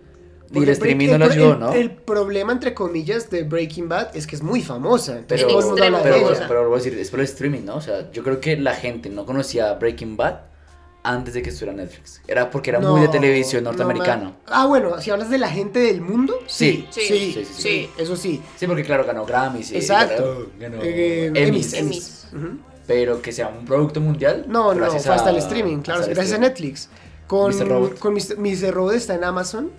Y 0.53 0.63
el 0.63 0.69
streaming 0.69 1.09
no 1.09 1.19
la 1.19 1.27
ayudó, 1.27 1.57
¿no? 1.57 1.73
El 1.73 1.91
problema, 1.91 2.53
entre 2.53 2.75
comillas, 2.75 3.31
de 3.31 3.43
Breaking 3.43 3.89
Bad 3.89 4.15
es 4.15 4.27
que 4.27 4.37
es 4.37 4.43
muy 4.43 4.63
famosa. 4.63 5.23
Pero, 5.27 5.49
pero, 5.49 6.61
vuelvo 6.61 6.75
a 6.75 6.77
decir, 6.77 6.97
es 6.99 7.11
por 7.11 7.21
el 7.21 7.25
streaming, 7.25 7.63
¿no? 7.65 7.77
O 7.77 7.81
sea, 7.81 8.11
yo 8.13 8.23
creo 8.23 8.41
que 8.41 8.57
la 8.57 8.75
gente 8.75 9.09
no 9.09 9.25
conocía 9.27 9.73
Breaking 9.75 10.17
Bad 10.17 10.54
antes 11.05 11.35
de 11.35 11.43
que 11.43 11.51
estuviera 11.51 11.77
Netflix. 11.77 12.21
Era 12.27 12.51
porque 12.51 12.71
era 12.71 12.81
muy 12.81 13.01
de 13.03 13.09
televisión 13.09 13.63
no, 13.63 13.71
norteamericano. 13.71 14.25
ma- 14.31 14.37
ah, 14.47 14.67
bueno, 14.67 15.01
si 15.01 15.11
hablas 15.11 15.31
de 15.31 15.39
la 15.39 15.49
gente 15.49 15.79
del 15.79 16.01
mundo, 16.01 16.35
sí. 16.47 16.87
Sí. 16.91 17.01
Sí, 17.03 17.07
Sí, 17.07 17.19
sí, 17.19 17.33
sí, 17.33 17.45
sí, 17.45 17.63
sí. 17.63 17.91
eso 17.99 18.17
sí. 18.17 18.43
Sí, 18.57 18.67
porque 18.67 18.83
claro, 18.85 19.05
ganó 19.05 19.25
Grammys. 19.27 19.71
Exacto. 19.73 20.49
Ganó, 20.59 20.79
ganó 20.79 20.83
Eh, 20.85 21.31
Emmys. 21.35 21.73
Emmys. 21.75 22.27
Pero 22.87 23.23
que 23.23 23.33
sea 23.33 23.49
un 23.49 23.65
producto 23.65 24.01
mundial. 24.01 24.45
No, 24.49 24.73
no, 24.75 24.81
gracias 24.81 25.07
fue 25.07 25.15
hasta 25.15 25.31
el 25.31 25.37
streaming, 25.37 25.79
claro, 25.79 26.05
gracias 26.07 26.33
a. 26.33 26.39
Netflix. 26.39 26.89
Con 27.27 27.55
Mr. 27.55 27.69
Robot. 27.69 27.99
Con 27.99 28.13
Mr. 28.15 28.37
Mr. 28.39 28.73
Robot 28.75 28.95
está 28.95 29.15
en 29.15 29.25
Amazon, 29.25 29.71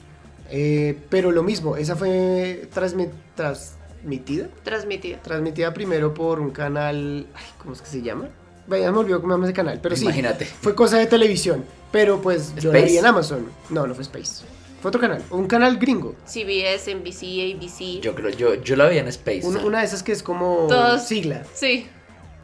eh, 0.49 0.97
pero 1.09 1.31
lo 1.31 1.43
mismo, 1.43 1.75
esa 1.75 1.95
fue 1.95 2.67
transmi- 2.73 3.09
transmitida. 3.35 4.47
Transmitida. 4.63 5.19
Transmitida 5.21 5.73
primero 5.73 6.13
por 6.13 6.39
un 6.39 6.51
canal. 6.51 7.27
Ay, 7.35 7.43
¿Cómo 7.59 7.73
es 7.73 7.81
que 7.81 7.87
se 7.87 8.01
llama? 8.01 8.29
Vaya, 8.67 8.91
me 8.91 8.97
olvidó 8.97 9.21
cómo 9.21 9.33
se 9.33 9.35
llama 9.37 9.45
ese 9.45 9.53
canal, 9.53 9.79
pero 9.81 9.95
sí. 9.95 10.03
Imagínate. 10.03 10.45
Fue 10.45 10.73
cosa 10.75 10.97
de 10.97 11.05
televisión. 11.05 11.63
Pero 11.91 12.21
pues 12.21 12.53
yo 12.55 12.73
la 12.73 12.81
vi 12.81 12.97
en 12.97 13.05
Amazon. 13.05 13.47
No, 13.69 13.85
no 13.87 13.93
fue 13.93 14.01
Space. 14.03 14.43
Fue 14.81 14.89
otro 14.89 14.99
canal. 14.99 15.23
Un 15.31 15.47
canal 15.47 15.77
gringo. 15.77 16.15
CBS, 16.25 16.93
NBC, 16.93 17.55
ABC. 17.55 18.01
Yo 18.01 18.13
creo, 18.15 18.29
yo, 18.31 18.55
yo 18.55 18.75
la 18.75 18.85
veía 18.85 19.01
en 19.01 19.07
Space. 19.07 19.45
Un- 19.45 19.57
una 19.57 19.79
de 19.79 19.85
esas 19.85 20.03
que 20.03 20.11
es 20.11 20.21
como 20.23 20.65
Todos- 20.67 21.07
sigla. 21.07 21.43
Sí. 21.53 21.87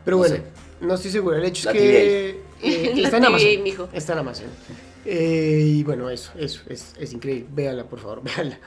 Pero 0.06 0.18
No 0.18 0.20
bueno, 0.20 0.36
sé. 0.38 0.44
no 0.82 0.94
estoy 0.94 1.12
seguro. 1.12 1.36
El 1.38 1.44
hecho 1.46 1.72
La 1.72 1.78
es 1.78 1.82
que 1.82 2.30
eh, 2.62 2.94
La 2.96 3.08
está 3.08 3.18
en 3.18 3.24
TVA, 3.24 3.28
Amazon. 3.28 3.64
mijo. 3.64 3.90
Está 3.94 4.14
en 4.14 4.20
Amazon. 4.20 4.46
Eh, 5.06 5.64
y 5.66 5.84
bueno, 5.84 6.10
eso, 6.10 6.32
eso 6.38 6.62
es, 6.70 6.94
es 7.00 7.14
increíble. 7.14 7.48
Véala, 7.52 7.84
por 7.86 8.00
favor, 8.00 8.22
véala. 8.38 8.60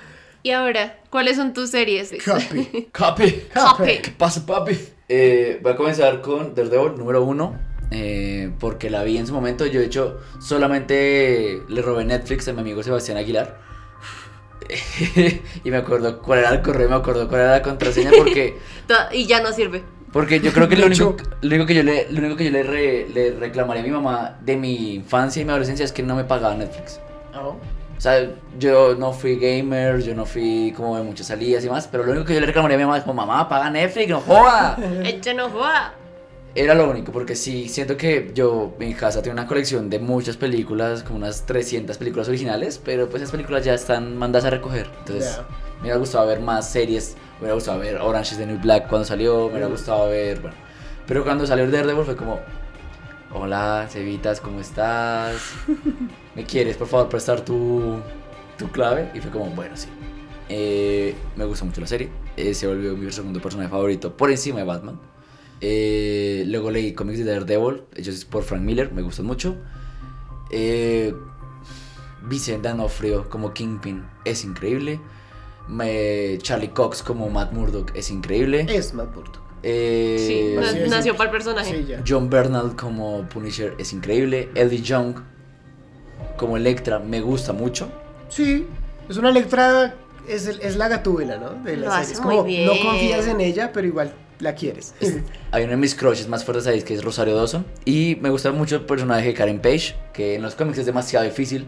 Y 0.43 0.51
ahora, 0.51 0.99
¿cuáles 1.11 1.37
son 1.37 1.55
tus 1.55 1.71
series? 1.71 2.11
Copy. 2.25 2.89
Copy. 2.93 3.43
Copy. 3.55 3.99
¿Qué 4.03 4.11
pasa, 4.17 4.45
papi? 4.45 4.79
Eh, 5.09 5.59
voy 5.63 5.73
a 5.73 5.77
comenzar 5.77 6.21
con 6.21 6.55
Daredevil 6.55 6.97
número 6.97 7.23
uno. 7.25 7.59
eh, 7.91 8.51
porque 8.59 8.91
la 8.91 9.03
vi 9.05 9.19
en 9.19 9.27
su 9.27 9.35
momento. 9.35 9.67
Yo, 9.67 9.81
de 9.81 9.87
hecho, 9.87 10.21
solamente 10.41 11.61
le 11.69 11.83
robé 11.83 12.05
Netflix 12.05 12.49
a 12.49 12.53
mi 12.53 12.61
amigo 12.61 12.83
Sebastián 12.83 13.19
Aguilar. 13.19 13.59
y 15.65 15.71
me 15.71 15.77
acuerdo 15.77 16.21
cuál 16.23 16.41
era 16.41 16.51
el 16.51 16.63
correo, 16.63 16.89
me 16.89 16.97
acuerdo 16.97 17.29
cuál 17.29 17.43
era 17.43 17.51
la 17.53 17.63
contraseña. 17.63 18.11
Porque, 18.17 18.57
Y 19.13 19.27
ya 19.27 19.41
no 19.43 19.53
sirve. 19.53 19.83
porque 20.13 20.41
yo 20.41 20.53
creo 20.53 20.69
que 20.69 20.77
lo 20.77 20.87
único, 20.87 21.17
lo 21.43 21.49
único 21.49 21.67
que 21.67 21.75
yo 21.75 21.83
le, 21.83 22.11
lo 22.11 22.21
único 22.21 22.37
que 22.37 22.45
yo 22.47 22.51
le, 22.51 22.63
re- 22.63 23.07
le 23.13 23.33
reclamaría 23.33 23.83
a 23.83 23.87
mi 23.87 23.93
mamá 23.93 24.39
de 24.41 24.57
mi 24.57 24.95
infancia 24.95 25.43
y 25.43 25.45
mi 25.45 25.51
adolescencia 25.51 25.85
es 25.85 25.93
que 25.93 26.03
no 26.03 26.17
me 26.17 26.25
pagaba 26.25 26.55
Netflix. 26.55 26.99
Oh. 27.35 27.57
O 28.05 28.07
sea, 28.07 28.29
yo 28.59 28.95
no 28.97 29.15
fui 29.15 29.37
gamer, 29.37 30.03
yo 30.03 30.15
no 30.15 30.27
fui 30.27 30.75
como 30.77 30.95
de 30.99 31.03
muchas 31.03 31.29
salidas 31.29 31.65
y 31.65 31.71
más, 31.71 31.89
pero 31.89 32.05
lo 32.05 32.13
único 32.13 32.27
que 32.27 32.35
yo 32.35 32.41
le 32.41 32.45
reclamaría 32.45 32.75
a 32.75 32.79
mi 32.79 32.85
mamá 32.85 32.99
es 32.99 33.05
como, 33.05 33.15
mamá, 33.15 33.49
paga 33.49 33.71
Netflix, 33.71 34.11
no 34.11 34.21
joda. 34.21 34.77
Echa 35.05 35.33
no 35.33 35.49
joda. 35.49 35.95
Era 36.55 36.75
lo 36.75 36.91
único, 36.91 37.13
porque 37.13 37.35
sí, 37.35 37.67
siento 37.67 37.97
que 37.97 38.31
yo, 38.35 38.75
mi 38.79 38.93
casa 38.93 39.23
tiene 39.23 39.41
una 39.41 39.49
colección 39.49 39.89
de 39.89 40.01
muchas 40.01 40.37
películas, 40.37 41.03
como 41.03 41.17
unas 41.17 41.47
300 41.47 41.97
películas 41.97 42.29
originales, 42.29 42.79
pero 42.85 43.09
pues 43.09 43.23
esas 43.23 43.33
películas 43.33 43.65
ya 43.65 43.73
están 43.73 44.19
mandadas 44.19 44.45
a 44.45 44.51
recoger. 44.51 44.91
Entonces, 44.99 45.41
me 45.77 45.85
hubiera 45.85 45.97
gustado 45.97 46.27
ver 46.27 46.41
más 46.41 46.69
series, 46.69 47.17
me 47.37 47.45
hubiera 47.45 47.55
gustado 47.55 47.79
ver 47.79 47.97
Orange 48.03 48.33
is 48.33 48.39
the 48.39 48.45
New 48.45 48.61
Black 48.61 48.87
cuando 48.87 49.07
salió, 49.07 49.47
me 49.47 49.53
hubiera 49.53 49.69
gustado 49.69 50.11
ver, 50.11 50.41
bueno. 50.41 50.57
Pero 51.07 51.25
cuando 51.25 51.47
salió 51.47 51.71
Daredevil 51.71 52.05
fue 52.05 52.17
como, 52.17 52.39
hola, 53.33 53.87
Cevitas, 53.89 54.43
¿cómo 54.43 54.61
estás? 54.61 55.37
¿Me 56.35 56.45
quieres, 56.45 56.77
por 56.77 56.89
favor, 56.89 57.09
prestar 57.09 57.45
tu, 57.45 57.97
tu 58.59 58.69
clave? 58.71 59.11
Y 59.15 59.21
fue 59.21 59.31
como, 59.31 59.47
bueno, 59.51 59.77
sí. 59.77 59.89
Eh, 60.49 61.15
me 61.37 61.45
gustó 61.45 61.65
mucho 61.65 61.81
la 61.81 61.87
serie, 61.87 62.11
eh, 62.37 62.53
se 62.55 62.67
volvió 62.67 62.95
mi 62.97 63.11
segundo 63.11 63.41
personaje 63.41 63.71
favorito 63.71 64.15
por 64.17 64.31
encima 64.31 64.59
de 64.59 64.65
Batman. 64.65 65.01
Eh, 65.61 66.45
luego 66.49 66.71
leí 66.71 66.93
cómics 66.93 67.19
de 67.21 67.25
Daredevil, 67.25 67.83
hechos 67.97 68.25
por 68.27 68.43
Frank 68.43 68.61
Miller, 68.63 68.93
me 68.93 69.01
gustan 69.03 69.25
mucho. 69.27 69.57
Eh, 70.51 71.15
Vincent 72.23 72.63
D'Onofrio 72.63 73.29
como 73.29 73.53
Kingpin 73.55 74.05
es 74.25 74.45
increíble. 74.45 75.01
Me- 75.69 76.37
Charlie 76.43 76.69
Cox 76.69 77.03
como 77.03 77.31
Matt 77.31 77.53
Murdock 77.53 77.93
es 77.95 78.11
increíble. 78.11 78.67
Es 78.69 78.93
Matt 78.93 79.15
Murdock. 79.15 79.39
Eh, 79.63 80.59
Sí, 80.69 80.89
nació 80.91 81.17
para 81.17 81.31
el 81.31 81.37
personaje. 81.37 81.85
Sí. 81.87 81.95
John 82.07 82.29
Bernal 82.29 82.77
como 82.77 83.27
Punisher 83.31 83.75
es 83.79 83.93
increíble. 83.95 84.51
Eddie 84.55 84.83
Young 84.83 85.15
como 86.37 86.57
Electra 86.57 86.99
me 86.99 87.21
gusta 87.21 87.53
mucho. 87.53 87.89
Sí, 88.29 88.67
es 89.09 89.17
una 89.17 89.31
Electra, 89.31 89.95
es, 90.29 90.47
el- 90.47 90.61
es 90.61 90.77
la 90.77 90.89
gatúbela, 90.89 91.37
¿no? 91.39 91.51
De 91.51 91.77
la 91.77 91.87
Lo 91.87 91.91
serie. 91.93 92.03
hace 92.05 92.13
Es 92.15 92.21
muy 92.21 92.31
como, 92.37 92.45
bien. 92.45 92.67
no 92.67 92.73
confías 92.83 93.27
en 93.27 93.41
ella, 93.41 93.71
pero 93.73 93.87
igual 93.87 94.13
la 94.41 94.55
quieres. 94.55 94.95
Hay 95.53 95.63
uno 95.63 95.71
de 95.73 95.77
mis 95.77 95.95
crushes 95.95 96.29
más 96.29 96.45
fuertes 96.45 96.67
ahí 96.67 96.83
que 96.83 96.95
es 96.95 97.05
Rosario 97.05 97.37
Dawson. 97.37 97.65
Y 97.85 98.17
me 98.21 98.31
gusta 98.31 98.51
mucho 98.53 98.77
el 98.77 98.83
personaje 98.83 99.29
de 99.29 99.35
Karen 99.35 99.61
Page, 99.61 99.95
que 100.13 100.35
en 100.35 100.43
los 100.43 100.55
cómics 100.55 100.79
es 100.79 100.87
demasiado 100.87 101.25
difícil. 101.25 101.67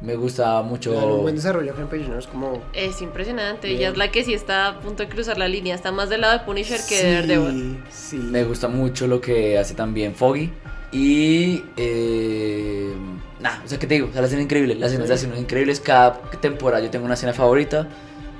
Me 0.00 0.16
gusta 0.16 0.62
mucho. 0.62 0.92
Claro, 0.92 1.16
un 1.16 1.22
buen 1.22 1.34
desarrollo 1.36 1.72
Karen 1.74 1.88
Page, 1.88 2.08
¿no? 2.08 2.18
Es 2.18 2.26
como... 2.26 2.62
Es 2.72 3.02
impresionante. 3.02 3.68
Bien. 3.68 3.80
Ella 3.80 3.90
es 3.90 3.98
la 3.98 4.10
que 4.10 4.24
sí 4.24 4.32
está 4.32 4.68
a 4.68 4.80
punto 4.80 5.02
de 5.02 5.10
cruzar 5.10 5.36
la 5.36 5.46
línea. 5.46 5.74
Está 5.74 5.92
más 5.92 6.08
del 6.08 6.22
lado 6.22 6.38
de 6.38 6.44
Punisher 6.46 6.78
que 6.88 6.96
sí, 6.96 7.04
de 7.06 7.12
Daredevil. 7.16 7.84
Sí, 7.90 8.16
Me 8.16 8.44
gusta 8.44 8.66
mucho 8.68 9.06
lo 9.06 9.20
que 9.20 9.58
hace 9.58 9.74
también 9.74 10.14
Foggy. 10.14 10.50
Y. 10.90 11.62
Eh, 11.76 12.94
nah, 13.40 13.62
o 13.64 13.68
sea, 13.68 13.78
¿qué 13.78 13.86
te 13.86 13.94
digo? 13.94 14.08
O 14.08 14.12
sea, 14.12 14.20
la 14.20 14.26
escena 14.26 14.40
es 14.40 14.46
increíble. 14.46 14.74
Las 14.74 14.90
escenas 14.90 15.08
de 15.08 15.14
acción 15.14 15.32
son 15.32 15.40
increíbles. 15.40 15.80
Cada 15.80 16.20
temporada 16.40 16.82
yo 16.82 16.90
tengo 16.90 17.04
una 17.04 17.14
escena 17.14 17.32
favorita. 17.32 17.88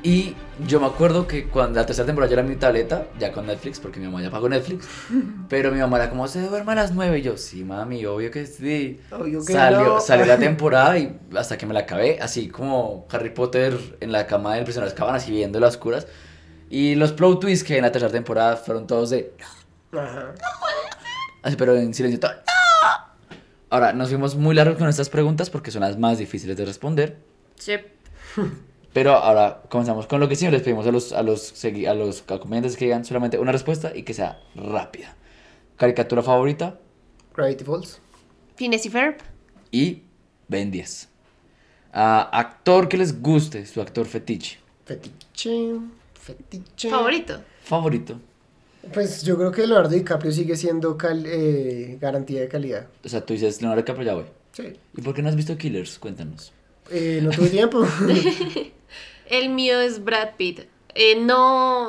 Y 0.03 0.35
yo 0.67 0.81
me 0.81 0.87
acuerdo 0.87 1.27
que 1.27 1.47
cuando 1.49 1.79
la 1.79 1.85
tercera 1.85 2.07
temporada 2.07 2.31
yo 2.31 2.39
era 2.39 2.49
mi 2.49 2.57
tableta, 2.57 3.07
ya 3.19 3.33
con 3.33 3.47
Netflix, 3.47 3.79
porque 3.79 4.01
mi 4.01 4.07
mamá 4.07 4.23
ya 4.23 4.31
pagó 4.31 4.49
Netflix. 4.49 4.89
pero 5.49 5.71
mi 5.73 5.79
mamá 5.79 5.99
era 5.99 6.09
como, 6.09 6.27
se 6.27 6.41
duerme 6.41 6.73
a 6.73 6.77
las 6.77 6.93
9. 6.93 7.19
Y 7.19 7.23
yo, 7.23 7.37
sí, 7.37 7.65
mami, 7.65 8.05
obvio 8.07 8.31
que 8.31 8.47
sí. 8.47 9.01
Obvio 9.11 9.45
que 9.45 9.53
salió, 9.53 9.85
no. 9.85 10.01
salió 10.01 10.25
la 10.25 10.39
temporada 10.39 10.99
y 10.99 11.19
hasta 11.37 11.59
que 11.59 11.67
me 11.67 11.75
la 11.75 11.81
acabé, 11.81 12.19
así 12.21 12.49
como 12.49 13.07
Harry 13.11 13.31
Potter 13.31 13.77
en 14.01 14.13
la 14.13 14.27
cama 14.27 14.55
del 14.55 14.65
prisionero 14.65 14.89
de 14.89 14.95
Azkaban, 14.95 15.15
así 15.15 15.31
viendo 15.33 15.61
las 15.61 15.75
oscuras. 15.75 16.07
Y 16.71 16.95
los 16.95 17.13
plot 17.13 17.41
twists 17.41 17.65
que 17.65 17.77
en 17.77 17.83
la 17.83 17.93
tercera 17.93 18.13
temporada 18.13 18.57
fueron 18.57 18.87
todos 18.87 19.11
de, 19.11 19.35
Ajá. 19.93 20.35
Así, 21.43 21.57
pero 21.57 21.77
en 21.77 21.93
silencio 21.95 22.21
todo. 22.21 22.33
¡No! 22.33 22.60
Ahora, 23.71 23.93
nos 23.93 24.09
fuimos 24.09 24.35
muy 24.35 24.55
largos 24.55 24.77
con 24.79 24.89
estas 24.89 25.09
preguntas 25.09 25.49
porque 25.49 25.71
son 25.71 25.83
las 25.83 25.99
más 25.99 26.19
difíciles 26.19 26.57
de 26.57 26.65
responder. 26.65 27.19
Sí. 27.57 27.75
Pero 28.93 29.13
ahora 29.13 29.63
comenzamos 29.69 30.07
con 30.09 30.19
lo 30.19 30.29
que 30.29 30.35
siempre 30.35 30.59
les 30.59 30.65
pedimos 30.65 30.85
a 30.87 30.91
los, 30.91 31.13
a 31.13 31.23
los, 31.23 31.65
a 31.65 31.95
los 31.95 32.23
acompañantes 32.23 32.77
que 32.77 32.87
digan 32.87 33.05
solamente 33.05 33.39
una 33.39 33.53
respuesta 33.53 33.93
y 33.95 34.03
que 34.03 34.13
sea 34.15 34.41
rápida. 34.57 35.15
Caricatura 35.77 36.23
favorita 36.23 36.79
Gravity 37.37 37.65
Falls. 37.65 38.01
Phineas 38.57 38.85
y 38.85 38.91
Ferb. 38.91 39.17
y 39.71 40.03
Ben 40.49 40.73
10. 40.73 41.09
Ah, 41.93 42.29
actor 42.33 42.89
que 42.89 42.97
les 42.97 43.23
guste, 43.23 43.65
su 43.67 43.81
actor 43.81 44.07
fetiche. 44.07 44.59
Fetiche. 44.85 45.77
Fetiche. 46.15 46.91
Favorito. 46.91 47.41
Favorito. 47.63 48.21
Pues 48.93 49.23
yo 49.23 49.37
creo 49.37 49.53
que 49.53 49.67
Leonardo 49.67 49.91
DiCaprio 49.91 50.33
sigue 50.33 50.57
siendo 50.57 50.97
cal- 50.97 51.25
eh, 51.27 51.99
garantía 52.01 52.41
de 52.41 52.49
calidad. 52.49 52.87
O 53.05 53.09
sea, 53.09 53.25
tú 53.25 53.35
dices 53.35 53.61
Leonardo 53.61 53.83
DiCaprio, 53.83 54.07
ya 54.07 54.15
voy. 54.15 54.25
Sí. 54.53 54.73
¿Y 54.97 55.03
por 55.03 55.15
qué 55.15 55.23
no 55.23 55.29
has 55.29 55.37
visto 55.37 55.57
Killers? 55.57 55.99
Cuéntanos. 55.99 56.53
Eh, 56.91 57.21
no 57.23 57.31
tuve 57.31 57.49
tiempo. 57.51 57.87
El 59.29 59.49
mío 59.51 59.81
es 59.81 60.03
Brad 60.05 60.31
Pitt. 60.37 60.63
Eh, 60.95 61.21
no, 61.21 61.89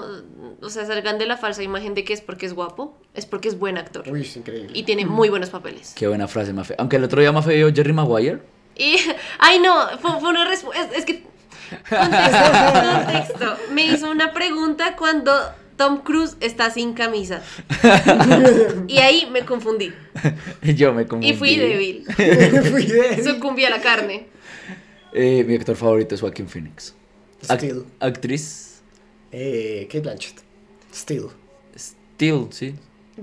o 0.61 0.69
sea, 0.69 0.85
salgan 0.85 1.17
de 1.17 1.25
la 1.25 1.35
falsa 1.37 1.63
imagen 1.63 1.95
de 1.95 2.03
que 2.03 2.13
es 2.13 2.21
porque 2.21 2.45
es 2.45 2.53
guapo, 2.53 2.95
es 3.15 3.25
porque 3.25 3.47
es 3.47 3.57
buen 3.57 3.79
actor. 3.79 4.03
Uy, 4.07 4.21
es 4.21 4.37
increíble. 4.37 4.69
Y 4.77 4.83
tiene 4.83 5.07
muy 5.07 5.29
buenos 5.29 5.49
papeles. 5.49 5.93
Qué 5.95 6.07
buena 6.07 6.27
frase, 6.27 6.53
Mafe. 6.53 6.75
Aunque 6.77 6.97
el 6.97 7.03
otro 7.03 7.19
día 7.19 7.31
Mafe 7.31 7.55
vio 7.55 7.73
Jerry 7.73 7.93
Maguire. 7.93 8.39
Y, 8.75 8.97
ay 9.39 9.59
no, 9.59 9.75
fue, 9.99 10.19
fue 10.19 10.29
una 10.29 10.47
respuesta, 10.47 10.83
es, 10.91 10.99
es 10.99 11.05
que, 11.05 11.23
contexto, 11.89 12.51
contexto. 13.05 13.73
Me 13.73 13.85
hizo 13.87 14.11
una 14.11 14.33
pregunta 14.33 14.95
cuando 14.95 15.31
Tom 15.81 16.03
Cruise 16.03 16.37
está 16.41 16.69
sin 16.69 16.93
camisa. 16.93 17.41
Y 18.87 18.99
ahí 18.99 19.27
me 19.31 19.43
confundí. 19.43 19.91
Y 20.61 20.75
yo 20.75 20.93
me 20.93 21.07
confundí. 21.07 21.29
Y 21.29 21.33
fui 21.33 21.55
débil. 21.55 22.05
Fui 22.71 23.23
Sucumbí 23.23 23.65
a 23.65 23.71
la 23.71 23.81
carne. 23.81 24.27
Eh, 25.11 25.43
mi 25.43 25.55
actor 25.55 25.75
favorito 25.75 26.13
es 26.13 26.21
Joaquin 26.21 26.47
Phoenix. 26.47 26.93
Actriz. 27.99 28.83
Eh, 29.31 29.87
Kate 29.87 30.01
Blanchett. 30.01 30.43
Still. 30.93 31.29
Still, 31.75 32.47
sí. 32.51 32.75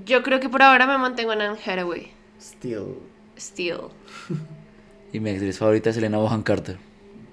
Yo 0.04 0.24
creo 0.24 0.40
que 0.40 0.48
por 0.48 0.60
ahora 0.60 0.84
me 0.88 0.98
mantengo 0.98 1.32
en 1.34 1.42
Anne 1.42 1.58
Hathaway. 1.64 2.10
Still. 2.40 2.96
Still. 3.38 3.82
Y 5.12 5.20
mi 5.20 5.30
actriz 5.30 5.58
favorita 5.58 5.90
es 5.90 5.96
Elena 5.96 6.18
Bohan 6.18 6.42
Carter. 6.42 6.76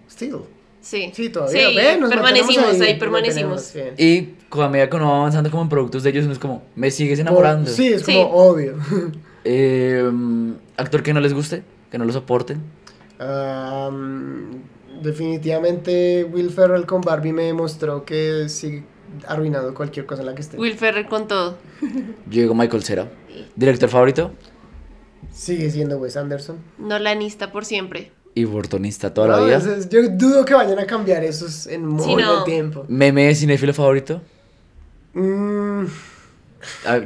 Still. 0.08 0.42
Sí. 0.86 1.12
Sí, 1.16 1.30
todavía. 1.30 1.70
Sí, 1.70 1.76
Ve, 1.76 1.98
nos 1.98 2.12
permanecimos 2.12 2.80
ahí, 2.80 3.00
permanecimos. 3.00 3.74
Y 3.98 4.30
a 4.52 4.70
medida 4.70 4.88
que 4.88 4.96
uno 4.98 5.10
va 5.10 5.18
avanzando 5.18 5.50
como 5.50 5.64
en 5.64 5.70
productos 5.70 6.04
de 6.04 6.12
ellos, 6.12 6.26
uno 6.26 6.34
es 6.34 6.40
como, 6.40 6.62
me 6.76 6.92
sigues 6.92 7.18
enamorando. 7.18 7.66
Por- 7.66 7.74
sí, 7.74 7.88
es 7.88 8.04
Sí. 8.04 8.14
como 8.14 8.30
obvio. 8.36 8.76
Eh, 9.48 10.04
actor 10.76 11.04
que 11.04 11.14
no 11.14 11.20
les 11.20 11.32
guste, 11.32 11.62
que 11.92 12.00
no 12.00 12.06
lo 12.06 12.12
soporten. 12.12 12.64
Am, 13.20 14.62
definitivamente 15.04 16.24
Will 16.24 16.50
Ferrell 16.50 16.88
con 16.88 17.02
Barbie 17.02 17.32
me 17.32 17.44
demostró 17.44 18.06
que 18.06 18.50
sigue 18.50 18.84
arruinando 19.28 19.74
cualquier 19.76 20.08
cosa 20.08 20.22
en 20.24 20.28
la 20.28 20.36
que 20.36 20.42
esté. 20.42 20.58
Will 20.58 20.74
Ferrell 20.76 21.06
con 21.08 21.28
todo. 21.28 21.58
Digo 22.26 22.56
Michael 22.56 22.84
Cera. 22.84 23.08
Director 23.56 23.88
favorito 23.90 24.32
Sigue 25.32 25.70
siendo 25.70 25.98
Wes 25.98 26.18
Anderson. 26.18 26.58
Nolanista 26.80 27.52
por 27.52 27.66
siempre. 27.66 28.12
Y 28.36 28.44
Burtonista 28.44 29.14
toda 29.14 29.30
la 29.30 29.38
No, 29.38 29.46
vida. 29.46 29.58
es- 29.58 29.66
es- 29.66 29.90
yo 29.90 30.08
dudo 30.10 30.46
que 30.46 30.54
vayan 30.54 30.78
a 30.78 30.86
cambiar 30.86 31.24
esos 31.24 31.66
en 31.68 31.86
muy 31.88 32.04
Sí, 32.06 32.16
no. 32.16 32.34
buen 32.34 32.44
tiempo. 32.46 32.86
Meme 32.88 33.34
cinéfilo 33.34 33.74
favorito. 33.74 34.22
Mm, 35.14 35.86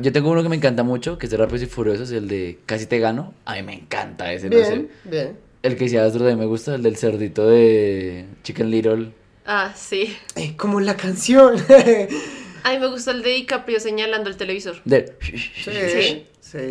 Yo 0.02 0.12
tengo 0.14 0.30
uno 0.32 0.42
que 0.42 0.48
me 0.50 0.56
encanta 0.56 0.84
mucho, 0.84 1.18
que 1.18 1.26
es 1.26 1.32
de 1.32 1.38
Rápidos 1.38 1.62
y 1.64 1.66
Furiosos, 1.66 2.12
el 2.12 2.28
de 2.30 2.60
Casi 2.66 2.86
te 2.86 2.98
gano. 3.00 3.34
A 3.46 3.56
mí 3.56 3.64
me 3.64 3.74
encanta 3.74 4.32
ese, 4.32 4.50
no 4.50 4.58
sé. 4.58 4.70
bien, 4.72 4.90
bien. 5.04 5.38
El 5.64 5.76
que 5.76 5.84
decía 5.84 6.06
Astro 6.06 6.24
de 6.24 6.38
me 6.38 6.46
gusta, 6.46 6.76
el 6.76 6.82
del 6.84 6.96
cerdito 6.96 7.46
de 7.48 8.26
Chicken 8.44 8.72
Little. 8.72 9.12
Ah, 9.46 9.74
sí. 9.76 10.16
Eh, 10.38 10.56
como 10.56 10.80
la 10.80 10.96
canción. 10.96 11.56
A 12.64 12.72
mí 12.72 12.80
me 12.80 12.88
gustó 12.88 13.12
el 13.12 13.22
de 13.22 13.32
DiCaprio 13.32 13.80
señalando 13.82 14.30
el 14.30 14.38
televisor. 14.38 14.78
De... 14.86 15.14
sí, 15.22 15.38
sí, 15.64 16.26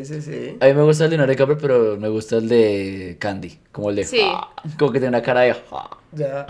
sí, 0.04 0.20
sí. 0.22 0.56
A 0.60 0.66
mí 0.66 0.74
me 0.74 0.82
gusta 0.82 1.04
el 1.04 1.10
de 1.10 1.16
Leonardo 1.16 1.32
DiCaprio, 1.32 1.58
pero 1.58 1.96
me 1.98 2.08
gusta 2.08 2.36
el 2.36 2.48
de 2.48 3.16
Candy, 3.18 3.58
como 3.70 3.90
el 3.90 3.96
de... 3.96 4.04
Sí. 4.04 4.22
Como 4.78 4.90
que 4.90 4.98
tiene 4.98 5.16
una 5.16 5.22
cara 5.22 5.42
de... 5.42 5.54
Ya, 6.12 6.46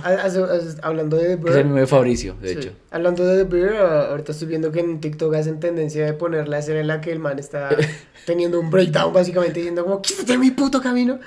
hablando 0.83 1.17
de 1.17 1.37
The 1.37 1.43
Que 1.43 1.51
es 1.51 1.57
el 1.57 1.63
Bear, 1.63 1.65
mismo 1.65 1.81
de 1.81 1.87
Fabricio, 1.87 2.35
de 2.41 2.49
sí, 2.49 2.59
hecho. 2.59 2.73
Hablando 2.91 3.25
de 3.25 3.45
The 3.45 3.57
Bear, 3.57 3.77
ah, 3.77 4.11
ahorita 4.11 4.33
estoy 4.33 4.49
viendo 4.49 4.71
que 4.71 4.81
en 4.81 5.01
TikTok 5.01 5.35
hacen 5.35 5.59
tendencia 5.61 6.07
de 6.07 6.13
poner 6.13 6.49
la 6.49 6.59
escena 6.59 6.81
en 6.81 6.87
la 6.87 7.01
que 7.01 7.11
el 7.11 7.19
man 7.19 7.39
está 7.39 7.71
teniendo 8.27 8.61
un 8.61 8.71
breakdown, 8.71 9.13
básicamente 9.13 9.59
diciendo 9.59 9.85
como, 9.85 10.01
quítate 10.01 10.33
de 10.33 10.39
mi 10.39 10.51
puto 10.53 10.81
camino. 10.81 11.19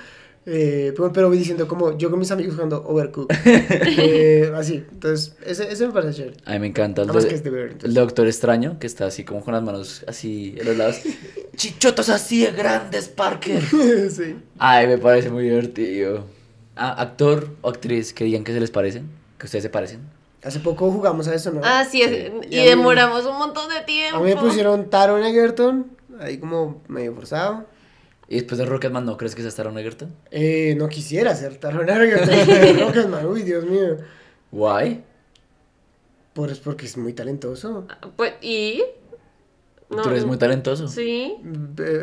Eh, 0.45 0.91
pero, 0.95 1.13
pero 1.13 1.29
diciendo 1.29 1.67
como, 1.67 1.97
yo 1.97 2.09
con 2.09 2.17
mis 2.19 2.31
amigos 2.31 2.55
jugando 2.55 2.83
Overcooked. 2.87 3.35
Eh, 3.97 4.51
así, 4.55 4.83
entonces, 4.91 5.35
ese, 5.45 5.71
ese 5.71 5.85
me 5.87 5.93
parece 5.93 6.17
chévere. 6.17 6.37
A 6.45 6.53
mí 6.53 6.59
me 6.59 6.67
encanta 6.67 7.03
el 7.03 7.09
Además 7.09 7.23
de, 7.23 7.29
que 7.29 7.35
es 7.35 7.43
The 7.43 7.49
Bear, 7.51 7.65
el 7.65 7.71
entonces. 7.73 7.93
Doctor 7.93 8.27
Extraño, 8.27 8.79
que 8.79 8.87
está 8.87 9.05
así 9.05 9.23
como 9.23 9.43
con 9.43 9.53
las 9.53 9.61
manos 9.63 10.03
así 10.07 10.55
en 10.57 10.65
los 10.65 10.77
lados. 10.77 10.99
Chichotos 11.55 12.09
así 12.09 12.43
de 12.43 12.51
grandes, 12.51 13.07
Parker. 13.07 13.61
sí. 14.09 14.35
Ay, 14.57 14.87
me 14.87 14.97
parece 14.97 15.29
muy 15.29 15.43
divertido. 15.43 16.25
Ah, 16.75 16.99
actor 17.01 17.49
o 17.61 17.69
actriz 17.69 18.13
que 18.13 18.23
digan 18.23 18.43
que 18.43 18.53
se 18.53 18.59
les 18.59 18.71
parecen, 18.71 19.09
que 19.37 19.45
ustedes 19.45 19.63
se 19.63 19.69
parecen. 19.69 19.99
Hace 20.43 20.59
poco 20.59 20.89
jugamos 20.89 21.27
a 21.27 21.35
eso, 21.35 21.51
¿no? 21.51 21.61
Ah, 21.63 21.85
sí, 21.85 22.01
y 22.01 22.55
Y 22.55 22.59
a 22.59 22.63
mí- 22.63 22.69
demoramos 22.69 23.25
un 23.25 23.37
montón 23.37 23.69
de 23.69 23.81
tiempo. 23.81 24.17
A 24.17 24.21
mí 24.21 24.33
me 24.33 24.41
pusieron 24.41 24.89
Taron 24.89 25.23
Egerton, 25.23 25.91
ahí 26.19 26.39
como 26.39 26.81
medio 26.87 27.13
forzado. 27.13 27.65
Y 28.31 28.35
después 28.35 28.59
de 28.59 28.65
Rocketman, 28.65 29.05
¿no 29.05 29.17
crees 29.17 29.35
que 29.35 29.45
es 29.45 29.55
Taron 29.55 29.77
Egerton? 29.77 30.15
Eh, 30.31 30.73
no 30.77 30.87
quisiera 30.87 31.35
ser 31.35 31.57
Taron 31.57 31.89
Egerton 31.89 32.79
Rocketman, 32.79 33.25
uy, 33.25 33.43
Dios 33.43 33.65
mío. 33.65 33.97
Why? 34.53 35.03
Pues 36.31 36.59
porque 36.59 36.85
es 36.85 36.95
muy 36.95 37.11
talentoso. 37.11 37.85
Pues, 38.15 38.35
¿y? 38.41 38.83
No, 39.89 40.03
Tú 40.03 40.11
eres 40.11 40.23
muy 40.23 40.37
talentoso. 40.37 40.87
Sí. 40.87 41.35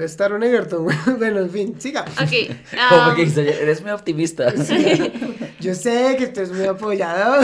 Es 0.02 0.18
Taron 0.18 0.42
Egerton, 0.42 0.86
bueno, 1.18 1.40
en 1.40 1.48
fin, 1.48 1.80
siga. 1.80 2.02
Ok. 2.02 2.54
Como 2.90 3.02
ah, 3.02 3.14
que 3.16 3.22
dijiste 3.22 3.40
ayer, 3.40 3.62
eres 3.62 3.80
muy 3.80 3.92
optimista. 3.92 4.52
Yo 5.60 5.74
sé 5.74 6.16
que 6.18 6.26
tú 6.26 6.40
eres 6.40 6.52
muy 6.52 6.66
apoyado. 6.66 7.40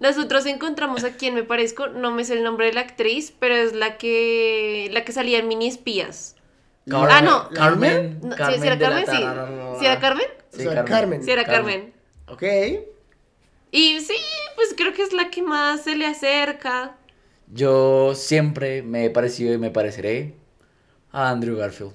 nosotros 0.00 0.44
encontramos 0.44 1.02
a 1.04 1.12
quien 1.12 1.34
me 1.34 1.44
parezco, 1.44 1.86
no 1.86 2.10
me 2.10 2.26
sé 2.26 2.34
el 2.34 2.44
nombre 2.44 2.66
de 2.66 2.74
la 2.74 2.82
actriz, 2.82 3.32
pero 3.38 3.54
es 3.54 3.72
la 3.72 3.96
que 3.96 4.90
la 4.92 5.02
que 5.06 5.12
salía 5.12 5.38
en 5.38 5.48
Mini 5.48 5.68
Espías. 5.68 6.36
Ah, 6.90 7.20
no. 7.22 7.48
Carmen. 7.50 8.18
No, 8.22 8.32
¿sí, 8.32 8.36
Carmen 8.38 8.60
¿sí 8.60 8.66
era 8.66 8.78
Carmen? 8.78 9.04
Sí. 9.06 9.16
¿Sí 9.78 9.86
era 9.86 10.00
Carmen? 10.00 10.26
O 10.26 10.56
Sí, 10.56 10.62
sea, 10.62 10.74
Carmen. 10.74 10.86
Carmen. 10.92 11.22
Sí 11.24 11.30
era 11.30 11.44
Carmen. 11.44 11.92
Carmen. 12.26 12.78
Ok. 12.78 12.86
Y 13.70 14.00
sí, 14.00 14.14
pues 14.56 14.74
creo 14.76 14.92
que 14.92 15.02
es 15.02 15.12
la 15.12 15.30
que 15.30 15.42
más 15.42 15.82
se 15.84 15.96
le 15.96 16.06
acerca. 16.06 16.96
Yo 17.52 18.14
siempre 18.14 18.82
me 18.82 19.04
he 19.06 19.10
parecido 19.10 19.52
y 19.54 19.58
me 19.58 19.70
pareceré 19.70 20.34
a 21.12 21.30
Andrew 21.30 21.56
Garfield. 21.56 21.92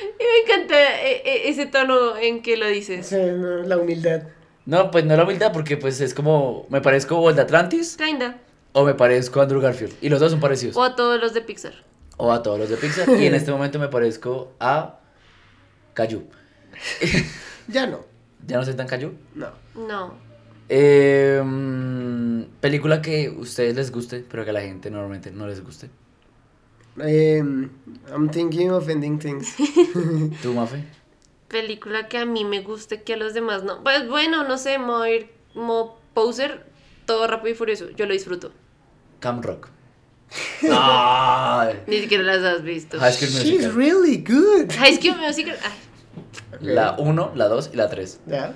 Y 0.00 0.22
me 0.22 0.54
encanta 0.54 0.74
eh, 1.06 1.22
eh, 1.24 1.42
ese 1.46 1.66
tono 1.66 2.16
en 2.16 2.42
que 2.42 2.56
lo 2.56 2.66
dices. 2.66 3.06
Sí, 3.06 3.16
no, 3.16 3.58
la 3.62 3.76
humildad. 3.76 4.22
No, 4.64 4.90
pues 4.90 5.04
no 5.04 5.16
la 5.16 5.24
humildad, 5.24 5.52
porque 5.52 5.76
pues 5.76 6.00
es 6.00 6.14
como, 6.14 6.66
me 6.70 6.80
parezco 6.80 7.18
o 7.18 7.30
el 7.30 7.36
de 7.36 7.42
Atlantis 7.42 7.96
Kinda. 7.96 8.38
o 8.72 8.84
me 8.84 8.94
parezco 8.94 9.40
a 9.40 9.42
Andrew 9.42 9.60
Garfield. 9.60 9.94
Y 10.00 10.08
los 10.08 10.20
dos 10.20 10.30
son 10.30 10.40
parecidos. 10.40 10.76
O 10.76 10.82
a 10.82 10.96
todos 10.96 11.20
los 11.20 11.34
de 11.34 11.42
Pixar. 11.42 11.74
O 12.16 12.32
a 12.32 12.42
todos 12.42 12.58
los 12.58 12.68
de 12.68 12.76
Pixar. 12.76 13.08
Y 13.08 13.26
en 13.26 13.34
este 13.34 13.50
momento 13.56 13.78
me 13.78 13.88
parezco 13.88 14.52
a 14.60 15.00
Caillou. 15.94 16.24
Ya 17.68 17.86
no. 17.86 18.00
¿Ya 18.44 18.56
no 18.56 18.64
soy 18.64 18.74
tan 18.74 18.88
Caillou? 18.88 19.12
No. 19.34 19.50
No. 19.74 20.14
Eh, 20.68 21.40
mm, 21.44 22.42
película 22.60 23.00
que 23.00 23.26
a 23.26 23.30
ustedes 23.30 23.76
les 23.76 23.92
guste, 23.92 24.24
pero 24.28 24.44
que 24.44 24.50
a 24.50 24.52
la 24.52 24.62
gente 24.62 24.90
normalmente 24.90 25.30
no 25.30 25.46
les 25.46 25.62
guste. 25.62 25.90
Em, 26.98 27.70
I'm 28.10 28.30
thinking 28.30 28.70
of 28.70 28.88
ending 28.88 29.18
things. 29.18 29.54
¿Tú, 30.42 30.52
Mafe? 30.52 30.84
Película 31.48 32.08
que 32.08 32.18
a 32.18 32.26
mí 32.26 32.44
me 32.44 32.60
guste, 32.60 33.02
que 33.02 33.14
a 33.14 33.16
los 33.16 33.32
demás 33.32 33.62
no. 33.62 33.82
Pues 33.82 34.08
bueno, 34.08 34.46
no 34.46 34.58
sé, 34.58 34.78
mo 34.78 35.06
ir 35.06 35.30
mo 35.54 35.98
poser, 36.14 36.66
todo 37.06 37.26
rápido 37.26 37.52
y 37.52 37.54
furioso. 37.54 37.90
Yo 37.90 38.06
lo 38.06 38.12
disfruto. 38.12 38.52
Cam 39.20 39.42
Rock. 39.42 39.68
Ni 41.86 42.00
siquiera 42.00 42.22
las 42.24 42.42
has 42.42 42.62
visto. 42.62 42.98
High 42.98 43.12
School 43.12 43.28
She's 43.30 43.44
Musical. 43.66 43.72
really 43.76 44.16
good. 44.18 44.70
High 44.72 44.96
School 44.96 45.16
Musical. 45.20 45.56
Ay, 45.62 45.78
La 46.60 46.92
1, 46.98 47.32
la 47.34 47.48
2 47.48 47.70
y 47.72 47.76
la 47.76 47.88
3. 47.88 48.20
Ya. 48.26 48.54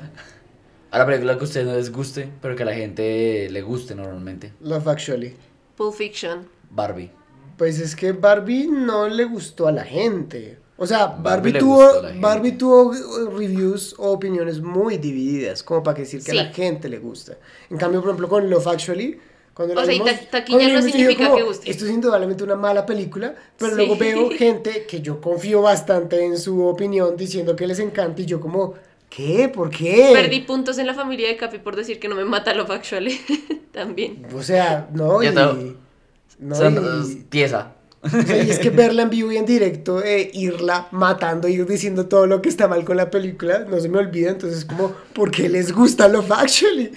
Ahora, 0.90 1.06
película 1.06 1.34
que 1.36 1.40
a 1.40 1.44
ustedes 1.44 1.66
no 1.66 1.74
les 1.74 1.90
guste, 1.90 2.28
pero 2.40 2.54
que 2.56 2.62
a 2.62 2.66
la 2.66 2.74
gente 2.74 3.48
le 3.50 3.62
guste 3.62 3.94
normalmente. 3.94 4.52
Love 4.60 4.88
Actually. 4.88 5.36
Pulp 5.76 5.94
Fiction. 5.94 6.46
Barbie. 6.70 7.10
Pues 7.58 7.78
es 7.80 7.96
que 7.96 8.12
Barbie 8.12 8.68
no 8.68 9.08
le 9.08 9.24
gustó 9.24 9.66
a 9.68 9.72
la 9.72 9.84
gente. 9.84 10.58
O 10.78 10.86
sea, 10.86 11.06
Barbie 11.06 11.52
Barbie, 11.52 11.58
tuvo. 11.58 11.92
Barbie 12.20 12.52
tuvo 12.52 12.94
eh, 12.94 12.98
reviews 13.36 13.94
o 13.98 14.12
opiniones 14.12 14.60
muy 14.60 14.98
divididas, 14.98 15.62
como 15.62 15.82
para 15.82 15.98
decir 15.98 16.22
que 16.22 16.32
Sí. 16.32 16.38
a 16.38 16.44
la 16.44 16.52
gente 16.52 16.88
le 16.88 16.98
gusta. 16.98 17.36
En 17.70 17.78
cambio, 17.78 18.00
por 18.00 18.10
ejemplo, 18.10 18.28
con 18.28 18.48
Love 18.50 18.66
Actually, 18.68 19.18
Cuando 19.56 19.74
O 19.80 19.84
sea, 19.84 19.94
y 19.94 19.98
vimos- 20.00 20.10
ta- 20.20 20.30
taquilla 20.32 20.68
no 20.68 20.82
significa 20.82 21.24
como, 21.24 21.36
que 21.38 21.42
guste. 21.44 21.70
Esto 21.70 21.86
es 21.86 21.90
indudablemente 21.90 22.44
una 22.44 22.56
mala 22.56 22.84
película, 22.84 23.34
pero 23.56 23.70
Sí. 23.70 23.76
luego 23.78 23.96
veo 23.96 24.30
gente 24.38 24.84
que 24.86 25.00
yo 25.00 25.18
confío 25.20 25.62
bastante 25.62 26.22
en 26.24 26.36
su 26.38 26.62
opinión 26.66 27.16
diciendo 27.16 27.56
que 27.56 27.66
les 27.66 27.78
encanta 27.78 28.20
y 28.20 28.26
yo 28.26 28.38
como, 28.38 28.74
¿qué? 29.08 29.48
¿Por 29.48 29.70
qué? 29.70 30.10
Perdí 30.12 30.40
puntos 30.42 30.76
en 30.76 30.86
la 30.86 30.92
familia 30.92 31.28
de 31.28 31.36
Capi 31.38 31.58
por 31.58 31.74
decir 31.74 31.98
que 31.98 32.06
no 32.08 32.14
me 32.16 32.24
mata 32.26 32.52
Love 32.52 32.70
Actually. 32.70 33.18
También. 33.72 34.26
O 34.34 34.42
sea, 34.42 34.88
no, 34.92 35.22
y, 35.22 35.30
no, 35.30 36.54
Son- 36.54 37.10
y- 37.10 37.14
pieza. 37.24 37.72
o 38.02 38.08
sea, 38.10 38.42
y 38.44 38.50
es 38.50 38.58
que 38.58 38.68
verla 38.70 39.02
en 39.02 39.10
vivo 39.10 39.32
y 39.32 39.38
en 39.38 39.46
directo, 39.46 40.02
eh, 40.04 40.30
irla 40.34 40.88
matando, 40.92 41.48
ir 41.48 41.64
diciendo 41.66 42.06
todo 42.06 42.26
lo 42.26 42.42
que 42.42 42.50
está 42.50 42.68
mal 42.68 42.84
con 42.84 42.98
la 42.98 43.10
película, 43.10 43.60
no 43.60 43.80
se 43.80 43.88
me 43.88 43.98
olvida, 43.98 44.30
entonces 44.30 44.66
como, 44.66 44.92
¿por 45.14 45.30
qué 45.30 45.48
les 45.48 45.72
gusta 45.72 46.06
Love 46.08 46.30
Actually? 46.32 46.92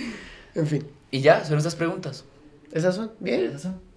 En 0.56 0.68
fin, 0.68 0.86
Y 1.10 1.22
ya, 1.22 1.44
son 1.46 1.58
estas 1.58 1.76
preguntas. 1.76 2.26
Esas 2.72 2.96
son, 2.96 3.12
bien. 3.20 3.46
Esas 3.46 3.64
son. 3.64 3.90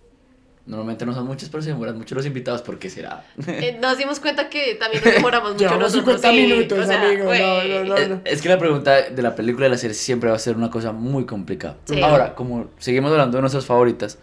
Normalmente 0.65 1.05
no 1.05 1.13
son 1.13 1.27
muchas, 1.27 1.49
pero 1.49 1.61
se 1.61 1.71
demoran 1.71 1.99
mucho 1.99 2.15
los 2.15 2.25
invitados. 2.25 2.63
¿Por 2.63 2.79
qué 2.79 2.89
será? 2.89 3.25
Eh, 3.49 3.79
nos 3.83 3.99
dimos 3.99 4.21
cuenta 4.21 4.49
que 4.49 4.77
también 4.77 5.03
nos 5.05 5.15
demoramos 5.15 5.53
mucho 5.55 5.65
nosotros. 5.79 6.21
50 6.21 6.31
sí, 6.31 6.35
minutos, 6.37 6.79
o 6.79 6.87
sea, 6.87 7.03
amigo, 7.03 7.25
no, 7.25 7.65
no, 7.65 7.85
no. 7.85 7.97
Eh, 7.97 8.21
Es 8.25 8.43
que 8.43 8.49
la 8.49 8.59
pregunta 8.59 9.11
de 9.11 9.23
la 9.23 9.35
película 9.35 9.67
y 9.67 9.69
de 9.69 9.75
la 9.75 9.79
serie 9.79 9.95
siempre 9.95 10.31
va 10.31 10.37
a 10.37 10.39
ser 10.39 10.57
una 10.57 10.71
cosa 10.71 10.93
muy 10.93 11.27
complicada. 11.27 11.79
Sí. 11.85 12.01
Ahora, 12.01 12.37
como 12.37 12.69
seguimos 12.79 13.11
hablando 13.11 13.39
de 13.39 13.41
nuestras 13.41 13.67
favoritas, 13.67 14.19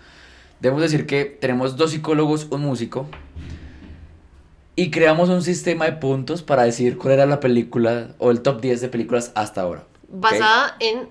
debemos 0.62 0.82
decir 0.82 1.06
que 1.06 1.26
tenemos 1.26 1.76
dos 1.76 1.91
psicólogos, 1.91 2.47
un 2.52 2.62
músico, 2.62 3.08
y 4.78 4.91
creamos 4.91 5.28
un 5.28 5.41
sistema 5.41 5.84
de 5.86 5.91
puntos 5.93 6.41
para 6.41 6.64
decidir 6.64 6.97
cuál 6.97 7.16
era 7.16 7.26
la 7.26 7.41
película 7.41 8.12
o 8.18 8.32
el 8.32 8.39
top 8.41 8.62
10 8.62 8.80
de 8.80 8.88
películas 8.88 9.34
hasta 9.36 9.60
ahora. 9.60 9.84
Basada 10.08 10.78
en 10.80 11.10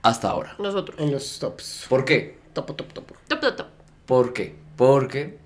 Hasta 0.00 0.30
ahora. 0.30 0.54
nosotros. 0.58 0.98
En 0.98 1.12
los 1.12 1.38
tops. 1.38 1.84
¿Por 1.90 2.06
qué? 2.06 2.39
Topo, 2.52 2.74
topo, 2.74 2.92
topo. 2.94 3.14
Top, 3.28 3.40
top, 3.40 3.56
top. 3.56 3.66
¿Por 4.06 4.32
qué? 4.32 4.54
Porque, 4.76 5.38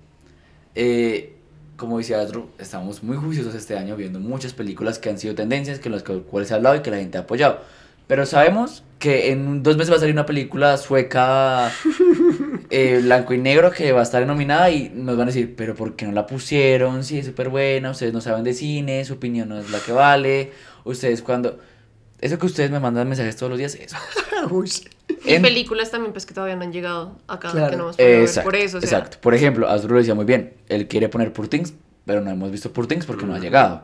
eh, 0.73 1.35
como 1.77 1.97
decía 1.97 2.19
otro, 2.19 2.49
estamos 2.57 3.03
muy 3.03 3.17
juiciosos 3.17 3.53
este 3.55 3.77
año 3.77 3.95
viendo 3.95 4.19
muchas 4.19 4.53
películas 4.53 4.97
que 4.99 5.09
han 5.09 5.17
sido 5.19 5.35
tendencias, 5.35 5.79
que 5.79 5.89
en 5.89 5.93
las 5.93 6.03
que- 6.03 6.19
cuales 6.21 6.47
se 6.47 6.53
ha 6.53 6.57
hablado 6.57 6.75
y 6.75 6.81
que 6.81 6.91
la 6.91 6.97
gente 6.97 7.17
ha 7.17 7.21
apoyado. 7.21 7.59
Pero 8.07 8.25
sabemos 8.25 8.83
que 8.99 9.31
en 9.31 9.61
dos 9.63 9.77
meses 9.77 9.91
va 9.91 9.97
a 9.97 9.99
salir 9.99 10.13
una 10.13 10.25
película 10.25 10.77
sueca 10.77 11.71
eh, 12.69 12.99
blanco 13.03 13.33
y 13.33 13.37
negro 13.39 13.71
que 13.71 13.91
va 13.91 13.99
a 14.01 14.03
estar 14.03 14.25
nominada 14.25 14.69
y 14.71 14.89
nos 14.89 15.17
van 15.17 15.23
a 15.27 15.31
decir, 15.31 15.55
pero 15.55 15.75
¿por 15.75 15.95
qué 15.95 16.05
no 16.05 16.11
la 16.11 16.25
pusieron? 16.27 17.03
Si 17.03 17.17
es 17.19 17.25
súper 17.25 17.49
buena, 17.49 17.91
ustedes 17.91 18.13
no 18.13 18.21
saben 18.21 18.43
de 18.43 18.53
cine, 18.53 19.03
su 19.05 19.13
opinión 19.13 19.49
no 19.49 19.59
es 19.59 19.69
la 19.71 19.79
que 19.79 19.91
vale, 19.91 20.51
ustedes 20.85 21.21
cuando... 21.21 21.59
Eso 22.21 22.39
que 22.39 22.45
ustedes 22.45 22.71
me 22.71 22.79
mandan 22.79 23.07
mensajes 23.07 23.35
todos 23.35 23.49
los 23.51 23.59
días, 23.59 23.75
eso. 23.75 23.97
Y 25.25 25.33
En- 25.33 25.41
películas 25.41 25.91
también 25.91 26.11
pues 26.13 26.25
que 26.25 26.33
todavía 26.33 26.55
no 26.55 26.63
han 26.63 26.71
llegado 26.73 27.17
acá, 27.27 27.51
Claro. 27.51 27.69
que 27.71 27.77
no 27.77 27.83
hemos 27.83 27.95
podido 27.97 28.19
ver 28.21 28.43
por 28.43 28.55
eso. 28.55 28.77
O 28.77 28.81
sea, 28.81 28.89
exacto. 28.99 29.17
Por 29.21 29.33
ejemplo, 29.33 29.67
Azul 29.69 29.91
lo 29.91 29.97
decía 29.97 30.15
muy 30.15 30.25
bien. 30.25 30.53
Él 30.69 30.87
quiere 30.87 31.09
poner 31.09 31.33
Poor 31.33 31.47
Things, 31.47 31.73
pero 32.05 32.21
no 32.21 32.29
hemos 32.31 32.51
visto 32.51 32.71
Poor 32.71 32.87
Things 32.87 33.05
porque 33.05 33.25
no 33.25 33.33
ha 33.33 33.39
llegado. 33.39 33.83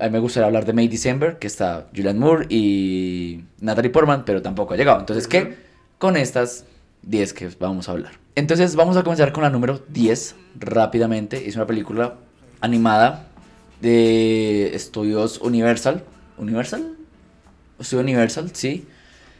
A 0.00 0.04
mí 0.04 0.10
me 0.10 0.18
gustaría 0.18 0.46
hablar 0.46 0.64
de 0.66 0.72
May 0.72 0.88
December, 0.88 1.38
que 1.38 1.46
está 1.46 1.86
Julianne 1.94 2.18
Moore 2.20 2.46
y 2.50 3.44
Natalie 3.60 3.90
Portman, 3.90 4.24
pero 4.24 4.42
tampoco 4.42 4.74
ha 4.74 4.76
llegado. 4.76 5.00
Entonces, 5.00 5.26
¿qué? 5.28 5.56
Con 5.98 6.16
estas 6.16 6.64
10 7.02 7.32
que 7.32 7.48
vamos 7.58 7.88
a 7.88 7.92
hablar. 7.92 8.12
Entonces, 8.34 8.76
vamos 8.76 8.96
a 8.96 9.02
comenzar 9.02 9.32
con 9.32 9.42
la 9.42 9.50
número 9.50 9.80
10 9.88 10.34
rápidamente. 10.58 11.48
Es 11.48 11.56
una 11.56 11.66
película 11.66 12.14
animada 12.60 13.26
de 13.80 14.74
estudios 14.74 15.38
Universal. 15.40 16.02
¿Universal? 16.38 16.96
Estudio 17.78 18.02
Universal, 18.02 18.50
sí. 18.52 18.86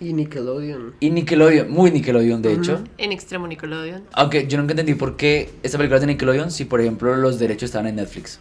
Y 0.02 0.12
Nickelodeon. 0.14 0.94
Y 0.98 1.10
Nickelodeon, 1.10 1.70
muy 1.70 1.92
Nickelodeon, 1.92 2.42
de 2.42 2.54
hecho. 2.54 2.82
En 2.98 3.12
Extremo 3.12 3.46
Nickelodeon. 3.46 4.02
Aunque 4.14 4.48
yo 4.48 4.58
nunca 4.58 4.72
entendí 4.72 4.94
por 4.94 5.16
qué 5.16 5.50
esta 5.62 5.78
película 5.78 5.98
es 5.98 6.00
de 6.00 6.08
Nickelodeon 6.08 6.50
si, 6.50 6.64
por 6.64 6.80
ejemplo, 6.80 7.14
los 7.14 7.38
derechos 7.38 7.64
estaban 7.64 7.86
en 7.86 7.96
Netflix. 7.96 8.40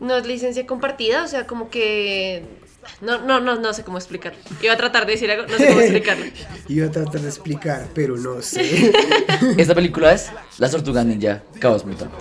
No 0.00 0.16
es 0.16 0.26
licencia 0.26 0.66
compartida, 0.66 1.22
o 1.22 1.28
sea, 1.28 1.46
como 1.46 1.70
que... 1.70 2.42
No, 3.00 3.24
no, 3.24 3.40
no, 3.40 3.54
no 3.54 3.72
sé 3.72 3.84
cómo 3.84 3.96
explicarlo. 3.96 4.38
Iba 4.60 4.74
a 4.74 4.76
tratar 4.76 5.06
de 5.06 5.12
decir 5.12 5.30
algo, 5.30 5.46
no 5.46 5.56
sé 5.56 5.68
cómo 5.68 5.80
explicarlo. 5.80 6.24
Iba 6.68 6.86
a 6.88 6.90
tratar 6.90 7.20
de 7.20 7.28
explicar, 7.28 7.86
pero 7.94 8.16
no 8.16 8.42
sé. 8.42 8.92
Esta 9.56 9.74
película 9.74 10.12
es 10.12 10.30
Las 10.58 10.72
Tortugas 10.72 11.06
Ninja, 11.06 11.44
Caos 11.60 11.86
Mutante. 11.86 12.16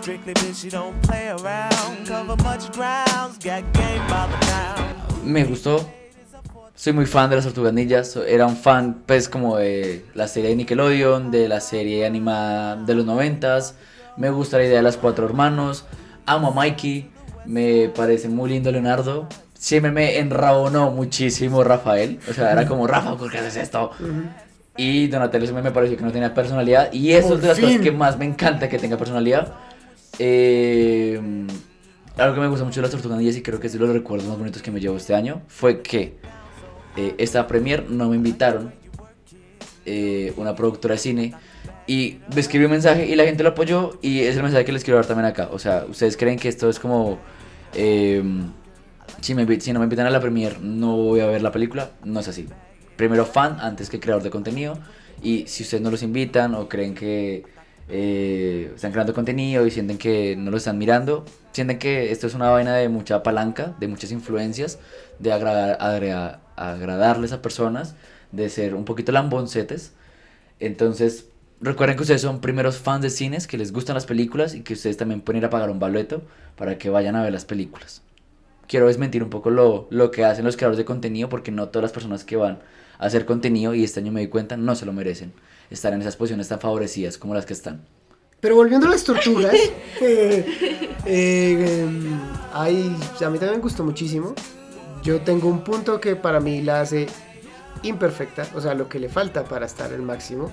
Nickelodeon 0.00 0.24
down, 0.24 0.24
good 0.24 0.34
lord. 0.34 0.34
Baby 0.34 0.34
got 0.34 0.34
open 0.34 0.34
all 0.34 0.34
over 0.34 0.34
town. 0.34 0.34
Strictly 0.34 0.34
bitch, 0.34 0.64
you 0.64 0.70
don't 0.70 1.02
play 1.02 1.28
around. 1.28 2.06
Cover 2.06 2.36
much 2.42 2.72
grounds, 2.72 3.38
got 3.38 3.72
game 3.72 4.06
by 4.08 4.28
the 4.28 4.46
pound. 4.46 5.24
Me 5.24 5.44
gustó. 5.44 5.90
Soy 6.74 6.92
muy 6.92 7.06
fan 7.06 7.30
de 7.30 7.36
Las 7.36 7.44
Tortugas 7.46 8.16
Era 8.28 8.46
un 8.46 8.56
fan, 8.56 9.02
pues, 9.06 9.28
como 9.28 9.56
de 9.56 10.04
la 10.14 10.28
serie 10.28 10.50
de 10.50 10.56
Nickelodeon, 10.56 11.30
de 11.30 11.48
la 11.48 11.60
serie 11.60 12.06
animada 12.06 12.76
de 12.76 12.94
los 12.94 13.06
noventas. 13.06 13.74
Me 14.16 14.30
gusta 14.30 14.58
la 14.58 14.64
idea 14.64 14.76
de 14.76 14.82
las 14.82 14.96
cuatro 14.96 15.24
hermanos. 15.26 15.84
Amo 16.26 16.48
a 16.48 16.50
Mikey. 16.50 17.10
Me 17.46 17.88
parece 17.88 18.28
muy 18.28 18.50
lindo 18.50 18.70
Leonardo. 18.70 19.28
Siempre 19.54 19.90
me 19.90 20.18
enrabonó 20.18 20.90
muchísimo 20.90 21.64
Rafael. 21.64 22.20
O 22.28 22.34
sea, 22.34 22.52
era 22.52 22.66
como, 22.66 22.86
Rafa, 22.86 23.16
¿por 23.16 23.30
qué 23.30 23.38
haces 23.38 23.56
esto? 23.56 23.92
Y 24.76 25.06
Donatello 25.06 25.46
siempre 25.46 25.62
me 25.62 25.70
pareció 25.70 25.96
que 25.96 26.04
no 26.04 26.12
tenía 26.12 26.34
personalidad. 26.34 26.92
Y 26.92 27.12
eso 27.12 27.28
Por 27.28 27.36
es 27.36 27.42
de 27.42 27.48
las 27.48 27.60
cosas 27.60 27.80
que 27.80 27.92
más 27.92 28.18
me 28.18 28.26
encanta 28.26 28.68
que 28.68 28.78
tenga 28.78 28.98
personalidad. 28.98 29.54
Eh, 30.18 31.20
algo 32.16 32.34
que 32.34 32.40
me 32.40 32.48
gusta 32.48 32.64
mucho 32.64 32.80
de 32.80 32.82
las 32.82 32.90
Tortugas 32.90 33.18
Ninja 33.18 33.38
y 33.38 33.42
creo 33.42 33.60
que 33.60 33.66
es 33.66 33.72
de 33.74 33.78
los 33.78 33.90
recuerdos 33.90 34.26
más 34.26 34.38
bonitos 34.38 34.62
que 34.62 34.70
me 34.70 34.80
llevo 34.80 34.96
este 34.96 35.14
año 35.14 35.42
fue 35.48 35.82
que 35.82 36.16
eh, 36.96 37.14
esta 37.18 37.46
premier 37.46 37.90
no 37.90 38.08
me 38.08 38.16
invitaron 38.16 38.72
eh, 39.84 40.32
una 40.38 40.54
productora 40.54 40.94
de 40.94 40.98
cine 40.98 41.34
y 41.86 42.18
me 42.34 42.40
escribió 42.40 42.68
un 42.68 42.72
mensaje 42.72 43.06
y 43.06 43.14
la 43.16 43.24
gente 43.24 43.42
lo 43.42 43.50
apoyó 43.50 43.98
y 44.00 44.20
es 44.20 44.34
el 44.36 44.42
mensaje 44.42 44.64
que 44.64 44.72
les 44.72 44.82
quiero 44.82 44.96
dar 44.96 45.06
también 45.06 45.26
acá. 45.26 45.50
O 45.52 45.58
sea, 45.58 45.84
ustedes 45.88 46.16
creen 46.16 46.38
que 46.38 46.48
esto 46.48 46.70
es 46.70 46.80
como... 46.80 47.18
eh, 47.74 48.22
si, 49.20 49.34
si 49.60 49.72
no 49.72 49.80
me 49.80 49.84
invitan 49.84 50.06
a 50.06 50.10
la 50.10 50.20
premier 50.20 50.60
no 50.60 50.96
voy 50.96 51.20
a 51.20 51.26
ver 51.26 51.42
la 51.42 51.52
película, 51.52 51.90
no 52.04 52.20
es 52.20 52.28
así. 52.28 52.46
Primero 52.96 53.26
fan 53.26 53.58
antes 53.60 53.90
que 53.90 54.00
creador 54.00 54.22
de 54.22 54.30
contenido 54.30 54.78
y 55.22 55.46
si 55.46 55.62
ustedes 55.62 55.82
no 55.82 55.90
los 55.90 56.02
invitan 56.02 56.54
o 56.54 56.68
creen 56.68 56.94
que 56.94 57.44
eh, 57.88 58.72
están 58.74 58.92
creando 58.92 59.14
contenido 59.14 59.66
y 59.66 59.70
sienten 59.70 59.98
que 59.98 60.34
no 60.36 60.50
lo 60.50 60.56
están 60.56 60.78
mirando, 60.78 61.24
sienten 61.52 61.78
que 61.78 62.10
esto 62.10 62.26
es 62.26 62.34
una 62.34 62.50
vaina 62.50 62.74
de 62.74 62.88
mucha 62.88 63.22
palanca, 63.22 63.74
de 63.78 63.88
muchas 63.88 64.10
influencias, 64.10 64.78
de 65.18 65.32
agradar, 65.32 65.78
agradarles 66.56 67.32
a 67.32 67.42
personas, 67.42 67.94
de 68.32 68.48
ser 68.48 68.74
un 68.74 68.84
poquito 68.84 69.12
lamboncetes. 69.12 69.92
Entonces, 70.58 71.26
recuerden 71.60 71.96
que 71.96 72.02
ustedes 72.02 72.22
son 72.22 72.40
primeros 72.40 72.78
fans 72.78 73.02
de 73.02 73.10
cines, 73.10 73.46
que 73.46 73.58
les 73.58 73.72
gustan 73.72 73.94
las 73.94 74.06
películas 74.06 74.54
y 74.54 74.62
que 74.62 74.74
ustedes 74.74 74.96
también 74.96 75.20
pueden 75.20 75.38
ir 75.42 75.46
a 75.46 75.50
pagar 75.50 75.70
un 75.70 75.78
boleto 75.78 76.22
para 76.56 76.78
que 76.78 76.90
vayan 76.90 77.14
a 77.14 77.22
ver 77.22 77.32
las 77.32 77.44
películas. 77.44 78.02
Quiero 78.66 78.88
desmentir 78.88 79.22
un 79.22 79.30
poco 79.30 79.50
lo, 79.50 79.86
lo 79.90 80.10
que 80.10 80.24
hacen 80.24 80.44
los 80.44 80.56
creadores 80.56 80.78
de 80.78 80.84
contenido 80.84 81.28
porque 81.28 81.52
no 81.52 81.68
todas 81.68 81.84
las 81.84 81.92
personas 81.92 82.24
que 82.24 82.34
van 82.34 82.58
a 82.98 83.06
hacer 83.06 83.26
contenido, 83.26 83.74
y 83.74 83.84
este 83.84 84.00
año 84.00 84.10
me 84.10 84.22
di 84.22 84.26
cuenta, 84.26 84.56
no 84.56 84.74
se 84.74 84.86
lo 84.86 84.92
merecen 84.92 85.32
estar 85.70 85.92
en 85.92 86.00
esas 86.00 86.16
posiciones 86.16 86.48
tan 86.48 86.60
favorecidas 86.60 87.18
como 87.18 87.34
las 87.34 87.46
que 87.46 87.52
están. 87.52 87.84
Pero 88.40 88.54
volviendo 88.56 88.86
a 88.86 88.90
las 88.90 89.02
tortugas, 89.04 89.54
eh, 90.00 90.46
eh, 91.06 91.82
em, 91.84 92.20
hay- 92.52 92.94
a 93.24 93.30
mí 93.30 93.38
también 93.38 93.52
me 93.56 93.62
gustó 93.62 93.82
muchísimo. 93.84 94.34
Yo 95.02 95.20
tengo 95.20 95.48
un 95.48 95.64
punto 95.64 96.00
que 96.00 96.16
para 96.16 96.40
mí 96.40 96.62
la 96.62 96.80
hace 96.82 97.06
imperfecta, 97.82 98.46
o 98.54 98.60
sea, 98.60 98.74
lo 98.74 98.88
que 98.88 98.98
le 98.98 99.08
falta 99.08 99.44
para 99.44 99.66
estar 99.66 99.92
el 99.92 100.02
máximo. 100.02 100.50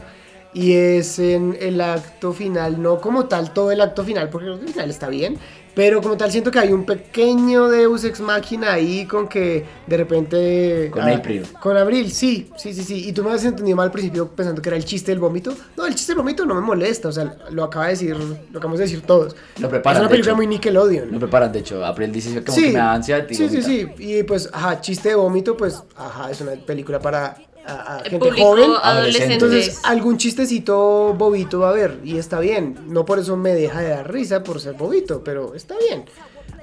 Y 0.53 0.73
es 0.73 1.17
en 1.17 1.57
el 1.59 1.81
acto 1.81 2.31
final, 2.31 2.79
no 2.81 3.01
como 3.01 3.25
tal 3.25 3.53
todo 3.53 3.71
el 3.71 3.81
acto 3.81 4.03
final, 4.03 4.29
porque 4.29 4.47
el 4.47 4.53
acto 4.53 4.67
final 4.67 4.89
está 4.91 5.09
bien, 5.09 5.37
pero 5.75 6.01
como 6.01 6.15
tal 6.15 6.31
siento 6.31 6.51
que 6.51 6.59
hay 6.59 6.71
un 6.71 6.85
pequeño 6.85 7.67
Deus 7.67 8.03
Ex 8.03 8.19
Machina 8.19 8.73
ahí 8.73 9.05
con 9.05 9.27
que 9.27 9.65
de 9.87 9.97
repente... 9.97 10.89
Con 10.91 11.03
ah, 11.03 11.15
April. 11.15 11.45
Con 11.59 11.77
Abril, 11.77 12.11
sí, 12.11 12.49
sí, 12.57 12.73
sí, 12.73 12.83
sí. 12.83 13.09
Y 13.09 13.13
tú 13.13 13.23
me 13.23 13.31
has 13.31 13.43
entendido 13.43 13.75
mal 13.75 13.85
al 13.85 13.91
principio 13.91 14.27
pensando 14.29 14.61
que 14.61 14.69
era 14.69 14.77
el 14.77 14.85
chiste 14.85 15.11
del 15.11 15.19
vómito. 15.19 15.53
No, 15.75 15.85
el 15.85 15.95
chiste 15.95 16.11
del 16.11 16.19
vómito 16.19 16.45
no 16.45 16.55
me 16.55 16.61
molesta, 16.61 17.09
o 17.09 17.11
sea, 17.11 17.35
lo 17.49 17.63
acaba 17.63 17.85
de 17.85 17.91
decir, 17.91 18.15
lo 18.15 18.57
acabamos 18.57 18.79
de 18.79 18.85
decir 18.85 19.01
todos. 19.01 19.35
Lo 19.59 19.69
preparan, 19.69 19.97
Es 19.97 19.99
una 20.01 20.07
de 20.07 20.11
película 20.11 20.31
hecho. 20.31 20.37
muy 20.37 20.47
Nickelodeon. 20.47 21.11
Lo 21.11 21.19
preparan, 21.19 21.51
de 21.51 21.59
hecho, 21.59 21.83
April 21.83 22.11
dice 22.11 22.43
como 22.43 22.57
que 22.57 22.67
me 22.67 22.73
da 22.73 22.93
ansiedad 22.93 23.25
sí, 23.29 23.49
sí, 23.49 23.61
sí. 23.61 23.87
Y 23.97 24.23
pues, 24.23 24.49
ajá, 24.53 24.79
chiste 24.79 25.09
de 25.09 25.15
vómito, 25.15 25.57
pues, 25.57 25.81
ajá, 25.95 26.29
es 26.29 26.39
una 26.41 26.51
película 26.53 26.99
para 26.99 27.35
a- 27.65 27.97
a 27.97 27.99
gente 28.03 28.19
público 28.19 28.47
joven. 28.47 28.71
adolescente. 28.81 29.33
Entonces, 29.33 29.79
algún 29.83 30.17
chistecito 30.17 31.13
bobito 31.17 31.59
va 31.59 31.67
a 31.67 31.71
haber 31.71 31.99
y 32.03 32.17
está 32.17 32.39
bien. 32.39 32.77
No 32.87 33.05
por 33.05 33.19
eso 33.19 33.35
me 33.37 33.53
deja 33.53 33.81
de 33.81 33.89
dar 33.89 34.11
risa 34.11 34.43
por 34.43 34.59
ser 34.59 34.73
bobito, 34.73 35.23
pero 35.23 35.55
está 35.55 35.75
bien. 35.77 36.05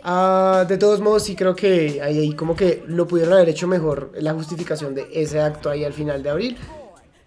Ah, 0.03 0.65
de 0.67 0.79
todos 0.79 1.01
modos, 1.01 1.25
sí 1.25 1.37
creo 1.37 1.55
que 1.55 2.01
ahí, 2.03 2.19
ahí 2.19 2.33
como 2.35 2.57
que 2.57 2.83
lo 2.87 3.07
pudieron 3.07 3.35
haber 3.35 3.51
hecho 3.51 3.67
mejor 3.67 4.11
la 4.15 4.33
justificación 4.33 4.95
de 4.95 5.07
ese 5.13 5.41
acto 5.41 5.69
ahí 5.69 5.85
al 5.85 5.93
final 5.93 6.23
de 6.23 6.31
abril. 6.31 6.57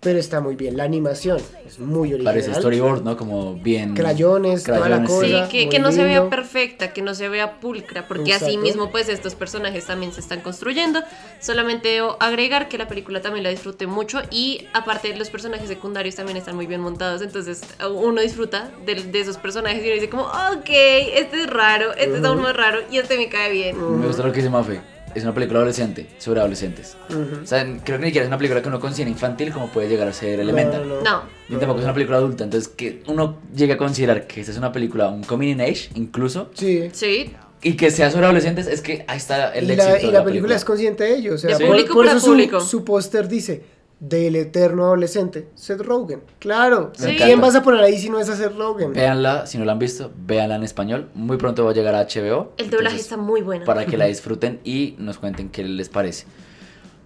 Pero 0.04 0.20
está 0.20 0.42
muy 0.42 0.56
bien. 0.56 0.78
La 0.78 0.84
animación 0.84 1.40
es 1.66 1.80
muy 1.80 2.10
original. 2.14 2.34
Parece 2.34 2.54
storyboard, 2.54 3.04
¿no? 3.04 3.18
Como 3.18 3.56
bien. 3.56 3.94
Crayones, 3.94 4.64
toda 4.64 4.80
la 4.90 5.04
Crayones, 5.04 5.10
sí. 5.10 5.32
cosa. 5.32 5.46
Sí, 5.46 5.52
que, 5.52 5.70
que 5.70 5.80
no 5.80 5.92
se 5.92 6.04
vea 6.04 6.20
lindo. 6.20 6.30
perfecta, 6.30 6.94
que 6.94 7.02
no 7.02 7.16
se 7.16 7.30
vea 7.30 7.60
pulcra, 7.60 8.08
porque 8.08 8.34
así 8.34 8.46
Exacto. 8.46 8.62
mismo 8.62 8.92
pues 8.92 9.10
estos 9.10 9.36
personajes 9.36 9.86
también 9.86 10.12
se 10.14 10.20
están 10.20 10.42
construyendo. 10.42 11.02
Solamente 11.40 11.90
debo 11.90 12.18
agregar 12.20 12.68
que 12.68 12.78
la 12.78 12.88
película 12.88 13.22
también 13.22 13.44
la 13.44 13.50
disfruté 13.50 13.88
mucho 13.88 14.22
y 14.30 14.68
aparte 14.74 15.16
los 15.16 15.30
personajes 15.30 15.68
secundarios 15.68 16.16
también 16.16 16.38
están 16.38 16.56
muy 16.56 16.68
bien 16.68 16.82
montados, 16.82 17.22
entonces 17.22 17.62
uno 17.94 18.22
disfruta 18.22 18.72
de, 18.86 18.96
de 18.96 19.20
esos 19.20 19.38
personajes 19.38 19.80
y 19.84 19.86
uno 19.88 19.96
dice 19.96 20.10
como, 20.10 20.24
ok, 20.24 20.70
este 20.70 21.42
es 21.42 21.48
raro, 21.48 21.94
este 21.94 22.18
es 22.18 22.24
aún 22.24 22.42
más 22.42 22.56
raro 22.56 22.80
y 22.92 22.98
este 22.98 23.18
me 23.18 23.30
cae 23.30 23.52
bien. 23.52 24.00
Me 24.00 24.08
gusta 24.08 24.24
lo 24.24 24.32
que 24.32 24.38
dice 24.40 24.50
Mafe. 24.50 24.82
Es 25.16 25.24
una 25.24 25.34
película 25.34 25.60
adolescente, 25.60 26.08
sobre 26.18 26.40
adolescentes. 26.40 26.98
O 27.42 27.46
sea, 27.46 27.64
creo 27.84 27.98
que 27.98 28.04
ni 28.04 28.06
siquiera 28.08 28.24
es 28.26 28.28
una 28.30 28.38
película 28.38 28.62
que 28.62 28.68
uno 28.70 28.80
considera 28.80 29.10
infantil 29.12 29.52
como 29.52 29.68
puede 29.68 29.88
llegar 29.90 30.08
a 30.08 30.14
ser 30.14 30.40
Elemental. 30.40 30.88
no. 30.88 31.02
No, 31.02 31.22
Ni 31.50 31.58
tampoco 31.58 31.80
es 31.80 31.86
una 31.86 31.94
película 31.94 32.18
adulta. 32.18 32.44
Entonces, 32.44 32.68
que 32.70 33.04
uno 33.08 33.38
llegue 33.56 33.74
a 33.74 33.78
considerar 33.78 34.26
que 34.28 34.40
esta 34.42 34.52
es 34.52 34.58
una 34.58 34.72
película, 34.72 35.10
un 35.10 35.24
coming 35.24 35.50
in 35.50 35.62
age, 35.62 35.90
incluso, 35.96 36.50
Sí. 36.56 36.90
sí, 36.94 37.34
y 37.62 37.74
que 37.74 37.92
sea 37.92 38.10
sobre 38.12 38.26
adolescentes, 38.26 38.68
es 38.68 38.82
que 38.82 39.06
ahí 39.08 39.18
está 39.18 39.54
el 39.54 39.66
Y 39.70 39.72
éxito. 39.74 39.90
la, 39.90 39.96
de 40.00 40.04
y 40.08 40.12
la 40.12 40.24
película 40.26 40.56
es 40.56 40.66
consciente 40.66 41.04
de 41.06 41.16
ello. 41.16 41.36
O 41.36 41.38
sea, 41.38 41.58
De 41.58 41.66
por, 41.66 41.76
público 41.76 41.94
por 41.94 42.06
eso 42.08 42.20
su- 42.20 42.26
público. 42.28 42.60
su, 42.62 42.84
póster 42.84 43.28
dice 43.28 43.62
del 44.04 44.36
eterno 44.36 44.84
adolescente, 44.84 45.48
Seth 45.56 45.80
Rogen. 45.80 46.24
Claro. 46.40 46.92
Sí. 46.94 47.16
¿a 47.22 47.26
¿Quién 47.26 47.40
vas 47.40 47.56
a 47.56 47.64
poner 47.64 47.82
ahí 47.82 47.98
si 47.98 48.10
no 48.10 48.20
es 48.20 48.28
a 48.28 48.36
Seth 48.36 48.54
Rogen? 48.58 48.92
Véanla, 48.92 49.48
si 49.48 49.58
no 49.58 49.64
la 49.64 49.72
han 49.72 49.80
visto, 49.80 50.12
véanla 50.14 50.58
en 50.58 50.64
español. 50.64 51.08
Muy 51.14 51.38
pronto 51.38 51.64
va 51.64 51.72
a 51.72 51.74
llegar 51.74 51.96
a 51.96 52.06
HBO. 52.06 52.52
el 52.58 52.70
doblaje 52.70 52.98
entonces, 52.98 53.00
está 53.00 53.16
muy 53.16 53.42
bueno. 53.42 53.64
Para 53.64 53.86
que 53.86 53.96
la 53.96 54.06
disfruten 54.06 54.60
y 54.66 54.96
nos 54.98 55.20
cuenten 55.20 55.48
qué 55.48 55.64
les 55.64 55.88
parece. 55.88 56.26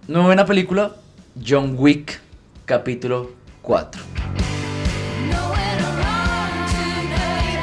Nueva 0.08 0.26
buena 0.26 0.44
película, 0.44 0.96
John 1.46 1.76
Wick, 1.78 2.18
capítulo 2.64 3.30
4. 3.62 4.02
Nowhere 5.30 5.76
to 5.78 5.84
run 5.84 6.66
to, 6.66 6.82
baby. 7.14 7.62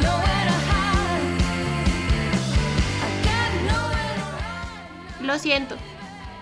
Nowhere 0.00 0.44
to 0.46 0.54
hide. 0.70 1.24
I 3.02 3.10
got 3.24 3.50
nowhere 3.66 4.14
to 4.14 4.22
run. 5.18 5.26
Lo 5.26 5.36
siento, 5.40 5.74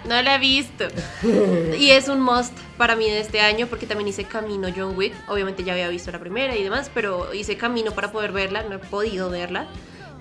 no 0.07 0.21
la 0.23 0.37
he 0.37 0.39
visto. 0.39 0.85
y 1.79 1.91
es 1.91 2.09
un 2.09 2.21
must 2.21 2.57
para 2.77 2.97
mí 2.97 3.11
de 3.11 3.21
este 3.21 3.41
año 3.41 3.67
porque 3.67 3.87
también 3.87 4.09
hice 4.09 4.25
camino 4.25 4.69
John 4.75 4.97
Wick. 4.97 5.15
Obviamente 5.29 5.65
ya 5.65 5.73
había 5.73 5.89
visto 5.89 6.11
la 6.11 6.21
primera 6.21 6.57
y 6.57 6.63
demás, 6.63 6.91
pero 6.93 7.33
hice 7.35 7.57
camino 7.57 7.93
para 7.93 8.13
poder 8.13 8.33
verla, 8.33 8.63
no 8.63 8.77
he 8.77 8.79
podido 8.79 9.31
verla. 9.31 9.67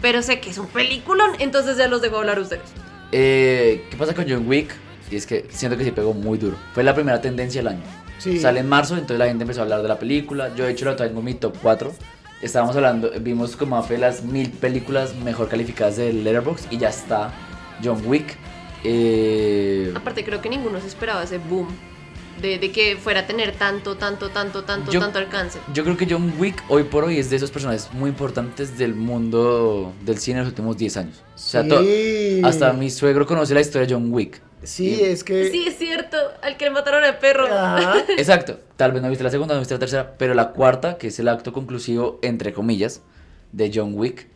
Pero 0.01 0.21
sé 0.21 0.39
que 0.39 0.49
es 0.49 0.57
un 0.57 0.67
peliculón, 0.67 1.31
entonces 1.39 1.77
ya 1.77 1.87
los 1.87 2.01
dejo 2.01 2.17
hablar 2.17 2.39
ustedes. 2.39 2.63
Eh, 3.11 3.85
¿Qué 3.89 3.97
pasa 3.97 4.13
con 4.13 4.25
John 4.27 4.47
Wick? 4.47 4.75
Y 5.09 5.15
es 5.15 5.25
que 5.25 5.45
siento 5.49 5.77
que 5.77 5.83
sí 5.83 5.91
pegó 5.91 6.13
muy 6.13 6.37
duro. 6.37 6.57
Fue 6.73 6.83
la 6.83 6.93
primera 6.93 7.21
tendencia 7.21 7.59
del 7.59 7.69
año. 7.69 7.83
Sí. 8.17 8.39
Sale 8.39 8.61
en 8.61 8.69
marzo, 8.69 8.95
entonces 8.95 9.19
la 9.19 9.27
gente 9.27 9.43
empezó 9.43 9.61
a 9.61 9.63
hablar 9.63 9.81
de 9.81 9.87
la 9.87 9.99
película. 9.99 10.53
Yo 10.55 10.65
de 10.65 10.71
hecho 10.71 10.85
la 10.85 10.95
tengo 10.95 11.19
en 11.19 11.25
mi 11.25 11.33
top 11.35 11.55
4. 11.61 11.93
Estábamos 12.41 12.75
hablando, 12.75 13.11
vimos 13.21 13.55
como 13.55 13.81
fue 13.81 13.97
las 13.97 14.23
mil 14.23 14.51
películas 14.51 15.15
mejor 15.15 15.47
calificadas 15.47 15.97
del 15.97 16.23
Letterboxd 16.23 16.71
y 16.71 16.77
ya 16.77 16.89
está 16.89 17.31
John 17.83 18.01
Wick. 18.05 18.37
Eh, 18.83 19.91
Aparte 19.95 20.23
creo 20.23 20.41
que 20.41 20.49
ninguno 20.49 20.79
se 20.79 20.87
esperaba 20.87 21.23
ese 21.23 21.37
boom 21.37 21.67
de, 22.41 22.59
de 22.59 22.71
que 22.71 22.97
fuera 22.97 23.21
a 23.21 23.27
tener 23.27 23.53
tanto, 23.53 23.95
tanto, 23.95 24.29
tanto, 24.29 24.63
tanto, 24.63 24.91
Yo- 24.91 24.99
tanto 24.99 25.19
alcance. 25.19 25.57
yo 25.73 25.83
creo 25.83 25.95
que 25.97 26.05
John 26.09 26.33
Wick 26.37 26.61
hoy 26.67 26.83
por 26.83 27.05
hoy 27.05 27.17
es 27.17 27.29
de 27.29 27.37
esos 27.37 27.49
personajes 27.49 27.89
muy 27.93 28.09
importantes 28.09 28.77
del 28.77 28.93
mundo 28.93 29.93
del 30.01 30.17
cine 30.17 30.39
en 30.39 30.43
los 30.45 30.49
últimos 30.49 30.77
10 30.77 30.97
años. 30.97 31.23
O 31.33 31.37
sea, 31.37 31.63
Sí. 31.63 32.41
hasta 32.43 32.73
mi 32.73 32.89
suegro 32.89 33.25
conoce 33.25 33.53
la 33.53 33.61
historia 33.61 33.87
de 33.87 33.93
John 33.93 34.11
Wick. 34.11 34.41
Sí, 34.63 34.97
Y- 34.99 35.03
es 35.03 35.23
que. 35.23 35.49
Sí, 35.51 35.65
es 35.67 35.77
cierto, 35.77 36.17
al 36.41 36.57
que 36.57 36.65
le 36.65 36.71
mataron 36.71 37.03
al 37.03 37.19
perro. 37.19 37.45
Ajá. 37.47 37.95
Exacto. 38.17 38.59
Tal 38.75 38.91
vez 38.91 39.01
no 39.01 39.09
viste 39.09 39.23
la 39.23 39.29
segunda, 39.29 39.53
no 39.53 39.59
viste 39.61 39.75
la 39.75 39.79
tercera, 39.79 40.15
pero 40.17 40.33
la 40.33 40.49
cuarta, 40.51 40.97
que 40.97 41.07
es 41.07 41.19
el 41.19 41.27
acto 41.29 41.53
conclusivo, 41.53 42.19
entre 42.21 42.51
comillas, 42.51 43.01
de 43.53 43.71
John 43.73 43.93
Wick, 43.95 44.27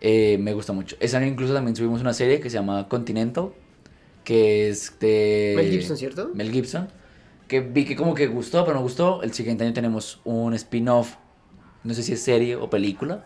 eh, 0.00 0.36
me 0.40 0.52
gusta 0.52 0.72
mucho. 0.72 0.94
Ese 1.00 1.16
año 1.16 1.26
incluso 1.26 1.54
también 1.54 1.74
subimos 1.74 2.00
una 2.02 2.12
serie 2.12 2.38
que 2.38 2.50
se 2.50 2.54
llama 2.58 2.86
Continental, 2.88 3.48
que 4.28 4.68
es 4.68 4.92
de... 5.00 5.54
Mel 5.56 5.70
Gibson, 5.70 5.96
¿cierto? 5.96 6.30
Mel 6.34 6.52
Gibson, 6.52 6.88
que 7.46 7.60
vi 7.60 7.86
que 7.86 7.96
como 7.96 8.14
que 8.14 8.26
gustó, 8.26 8.62
pero 8.66 8.76
no 8.76 8.82
gustó. 8.82 9.22
El 9.22 9.32
siguiente 9.32 9.64
año 9.64 9.72
tenemos 9.72 10.20
un 10.26 10.52
spin-off, 10.52 11.14
no 11.82 11.94
sé 11.94 12.02
si 12.02 12.12
es 12.12 12.20
serie 12.20 12.54
o 12.54 12.68
película, 12.68 13.24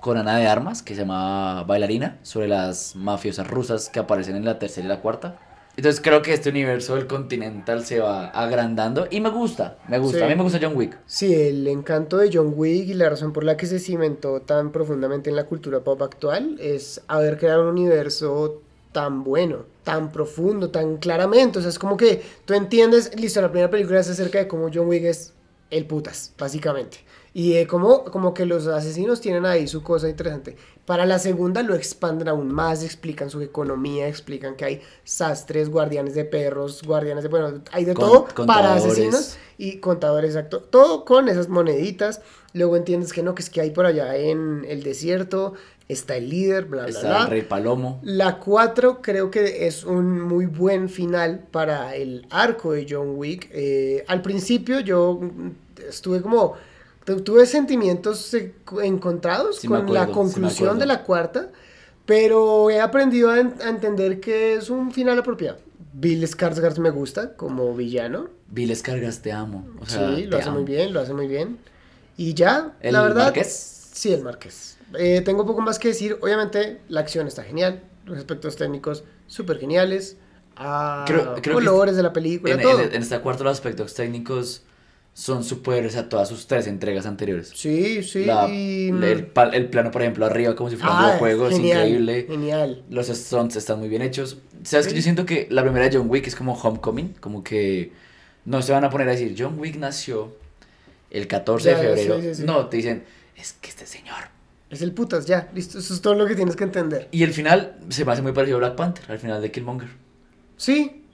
con 0.00 0.16
Ana 0.16 0.36
de 0.38 0.48
Armas, 0.48 0.82
que 0.82 0.96
se 0.96 1.02
llama 1.02 1.62
Bailarina, 1.62 2.18
sobre 2.22 2.48
las 2.48 2.96
mafiosas 2.96 3.46
rusas 3.46 3.88
que 3.88 4.00
aparecen 4.00 4.34
en 4.34 4.44
la 4.44 4.58
tercera 4.58 4.84
y 4.84 4.88
la 4.88 5.00
cuarta. 5.00 5.38
Entonces 5.76 6.00
creo 6.00 6.22
que 6.22 6.34
este 6.34 6.50
universo 6.50 6.96
del 6.96 7.06
Continental 7.06 7.86
se 7.86 8.00
va 8.00 8.26
agrandando 8.26 9.06
y 9.12 9.20
me 9.20 9.30
gusta, 9.30 9.78
me 9.86 10.00
gusta. 10.00 10.18
Sí. 10.18 10.24
A 10.24 10.26
mí 10.26 10.34
me 10.34 10.42
gusta 10.42 10.58
John 10.60 10.76
Wick. 10.76 10.98
Sí, 11.06 11.32
el 11.32 11.68
encanto 11.68 12.16
de 12.16 12.30
John 12.32 12.54
Wick 12.56 12.88
y 12.88 12.94
la 12.94 13.08
razón 13.08 13.32
por 13.32 13.44
la 13.44 13.56
que 13.56 13.66
se 13.66 13.78
cimentó 13.78 14.40
tan 14.40 14.72
profundamente 14.72 15.30
en 15.30 15.36
la 15.36 15.44
cultura 15.44 15.84
pop 15.84 16.02
actual 16.02 16.56
es 16.58 17.00
haber 17.06 17.38
creado 17.38 17.62
un 17.62 17.78
universo 17.78 18.60
tan 18.90 19.22
bueno, 19.22 19.70
tan 19.84 20.12
profundo, 20.12 20.70
tan 20.70 20.96
claramente. 20.98 21.58
O 21.58 21.62
sea, 21.62 21.70
es 21.70 21.78
como 21.78 21.96
que 21.96 22.22
tú 22.44 22.54
entiendes, 22.54 23.18
listo, 23.18 23.40
la 23.40 23.50
primera 23.50 23.70
película 23.70 24.00
es 24.00 24.08
acerca 24.08 24.38
de 24.38 24.48
cómo 24.48 24.68
John 24.72 24.88
Wick 24.88 25.04
es 25.04 25.32
el 25.70 25.86
putas, 25.86 26.32
básicamente. 26.38 26.98
Y 27.34 27.54
de 27.54 27.66
cómo 27.66 28.04
como 28.04 28.34
que 28.34 28.44
los 28.44 28.66
asesinos 28.66 29.22
tienen 29.22 29.46
ahí 29.46 29.66
su 29.66 29.82
cosa 29.82 30.08
interesante. 30.08 30.54
Para 30.84 31.06
la 31.06 31.18
segunda 31.18 31.62
lo 31.62 31.74
expanden 31.74 32.28
aún 32.28 32.52
más, 32.52 32.82
explican 32.82 33.30
su 33.30 33.40
economía, 33.40 34.06
explican 34.06 34.54
que 34.54 34.64
hay 34.66 34.82
sastres, 35.04 35.70
guardianes 35.70 36.14
de 36.14 36.26
perros, 36.26 36.82
guardianes 36.82 37.22
de... 37.22 37.30
Bueno, 37.30 37.62
hay 37.70 37.86
de 37.86 37.94
Con- 37.94 38.04
todo 38.04 38.46
para 38.46 38.74
asesinos 38.74 39.38
y 39.56 39.78
contadores, 39.78 40.34
exacto. 40.34 40.60
Todo 40.60 41.06
con 41.06 41.28
esas 41.30 41.48
moneditas. 41.48 42.20
Luego 42.52 42.76
entiendes 42.76 43.14
que 43.14 43.22
no, 43.22 43.34
que 43.34 43.40
es 43.42 43.48
que 43.48 43.62
hay 43.62 43.70
por 43.70 43.86
allá 43.86 44.14
en 44.16 44.66
el 44.68 44.82
desierto, 44.82 45.54
está 45.88 46.16
el 46.16 46.28
líder, 46.30 46.64
bla, 46.66 46.82
bla, 46.82 46.90
Está 46.90 47.08
bla. 47.08 47.22
el 47.22 47.26
Rey 47.28 47.42
Palomo. 47.42 48.00
La 48.02 48.38
4 48.38 49.00
creo 49.02 49.30
que 49.30 49.66
es 49.66 49.84
un 49.84 50.20
muy 50.22 50.46
buen 50.46 50.88
final 50.88 51.44
para 51.50 51.94
el 51.96 52.26
arco 52.30 52.72
de 52.72 52.86
John 52.88 53.12
Wick. 53.16 53.48
Eh, 53.52 54.04
al 54.08 54.22
principio 54.22 54.80
yo 54.80 55.20
estuve 55.88 56.20
como... 56.22 56.54
tu- 57.04 57.20
Tuve 57.22 57.46
sentimientos 57.46 58.34
encontrados 58.82 59.56
Sí 59.58 59.68
con 59.68 59.92
la 59.92 60.06
sí 60.06 60.12
conclusión 60.12 60.78
de 60.78 60.86
la 60.86 61.02
cuarta, 61.02 61.50
pero 62.06 62.70
he 62.70 62.80
aprendido 62.80 63.30
a, 63.30 63.40
en- 63.40 63.54
a 63.64 63.68
entender 63.68 64.20
que 64.20 64.54
es 64.54 64.70
un 64.70 64.92
final 64.92 65.18
apropiado. 65.18 65.58
Bill 65.94 66.22
Skarsgård 66.24 66.78
me 66.78 66.90
gusta 66.90 67.34
como 67.36 67.74
villano. 67.74 68.28
Bill 68.48 68.70
Escargas, 68.70 69.20
te 69.20 69.30
amo. 69.32 69.66
O 69.80 69.86
sea, 69.86 70.14
sí, 70.16 70.24
lo 70.26 70.38
hace 70.38 70.48
amo. 70.48 70.60
muy 70.60 70.64
bien, 70.64 70.92
lo 70.92 71.00
hace 71.00 71.12
muy 71.12 71.26
bien. 71.26 71.58
Y 72.16 72.34
ya, 72.34 72.72
¿El 72.80 72.94
la 72.94 73.02
verdad... 73.02 73.24
Marqués? 73.24 73.88
Sí, 73.92 74.12
el 74.12 74.22
Marqués. 74.22 74.78
Eh, 74.98 75.20
tengo 75.24 75.44
poco 75.46 75.60
más 75.60 75.78
que 75.78 75.88
decir. 75.88 76.18
Obviamente, 76.20 76.80
la 76.88 77.00
acción 77.00 77.26
está 77.26 77.42
genial. 77.42 77.82
Los 78.04 78.18
aspectos 78.18 78.56
técnicos 78.56 79.04
súper 79.26 79.58
geniales. 79.58 80.16
Ah, 80.56 81.04
Creo- 81.06 81.34
creo 81.40 81.58
que 81.58 81.64
colores 81.64 81.96
de 81.96 82.02
la 82.02 82.12
película, 82.12 82.52
En, 82.54 82.60
todo. 82.60 82.80
en, 82.80 82.94
en 82.94 83.02
esta 83.02 83.20
cuarta 83.22 83.42
los 83.44 83.52
aspectos 83.54 83.94
técnicos 83.94 84.62
son 85.14 85.44
superiores 85.44 85.96
a 85.96 86.08
todas 86.08 86.28
sus 86.28 86.46
tres 86.46 86.66
entregas 86.66 87.06
anteriores. 87.06 87.52
Sí, 87.54 88.02
sí. 88.02 88.24
La- 88.24 88.48
y- 88.48 88.88
el, 88.88 89.26
plano, 89.26 89.90
por 89.90 90.02
ejemplo, 90.02 90.24
arriba 90.26 90.54
como 90.56 90.68
si 90.70 90.76
fuera 90.76 90.92
un 90.92 90.98
Ah, 90.98 91.06
videojuego, 91.06 91.48
es 91.48 91.58
increíble. 91.58 92.26
Genial. 92.28 92.82
Los 92.90 93.08
stunts 93.08 93.56
están 93.56 93.78
muy 93.78 93.88
bien 93.88 94.02
hechos. 94.02 94.38
¿Sabes 94.62 94.86
que 94.86 94.90
Sí. 94.92 94.96
Yo 94.96 95.02
siento 95.02 95.26
que 95.26 95.46
la 95.50 95.62
primera 95.62 95.88
de 95.88 95.96
John 95.96 96.08
Wick 96.10 96.26
es 96.26 96.34
como 96.36 96.54
Homecoming, 96.54 97.14
como 97.20 97.42
que 97.44 97.92
no 98.44 98.60
se 98.62 98.72
van 98.72 98.84
a 98.84 98.90
poner 98.90 99.08
a 99.08 99.12
decir, 99.12 99.34
John 99.38 99.58
Wick 99.58 99.76
nació 99.76 100.34
el 101.10 101.26
14 101.28 101.70
Ya, 101.70 101.76
de 101.78 101.82
febrero. 101.86 102.16
sí, 102.20 102.22
sí, 102.28 102.34
sí. 102.36 102.42
No, 102.44 102.66
te 102.68 102.76
dicen, 102.78 103.04
es 103.36 103.52
que 103.54 103.68
este 103.70 103.86
señor. 103.86 104.31
Es 104.72 104.82
el 104.82 104.92
putas, 104.92 105.26
ya. 105.26 105.50
Listo, 105.54 105.78
eso 105.78 105.92
es 105.94 106.00
todo 106.00 106.14
lo 106.14 106.26
que 106.26 106.34
tienes 106.34 106.56
que 106.56 106.64
entender. 106.64 107.08
Y 107.12 107.22
el 107.22 107.32
final 107.32 107.76
se 107.90 108.04
me 108.04 108.12
hace 108.12 108.22
muy 108.22 108.32
parecido 108.32 108.56
a 108.56 108.60
Black 108.60 108.74
Panther, 108.74 109.04
al 109.12 109.18
final 109.18 109.40
de 109.42 109.50
Killmonger. 109.52 109.88
Sí, 110.56 111.04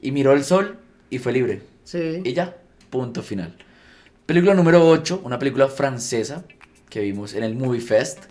Y 0.00 0.12
miró 0.12 0.32
el 0.32 0.44
sol 0.44 0.78
y 1.10 1.18
fue 1.18 1.32
libre. 1.32 1.62
sí. 1.84 2.20
Y 2.24 2.32
ya, 2.34 2.56
punto 2.90 3.22
final. 3.22 3.56
Película 4.26 4.54
número 4.54 4.86
8, 4.86 5.22
una 5.24 5.38
película 5.38 5.68
francesa 5.68 6.44
que 6.90 7.00
vimos 7.00 7.34
en 7.34 7.42
el 7.44 7.54
Movie 7.56 7.80
Fest. 7.80 8.24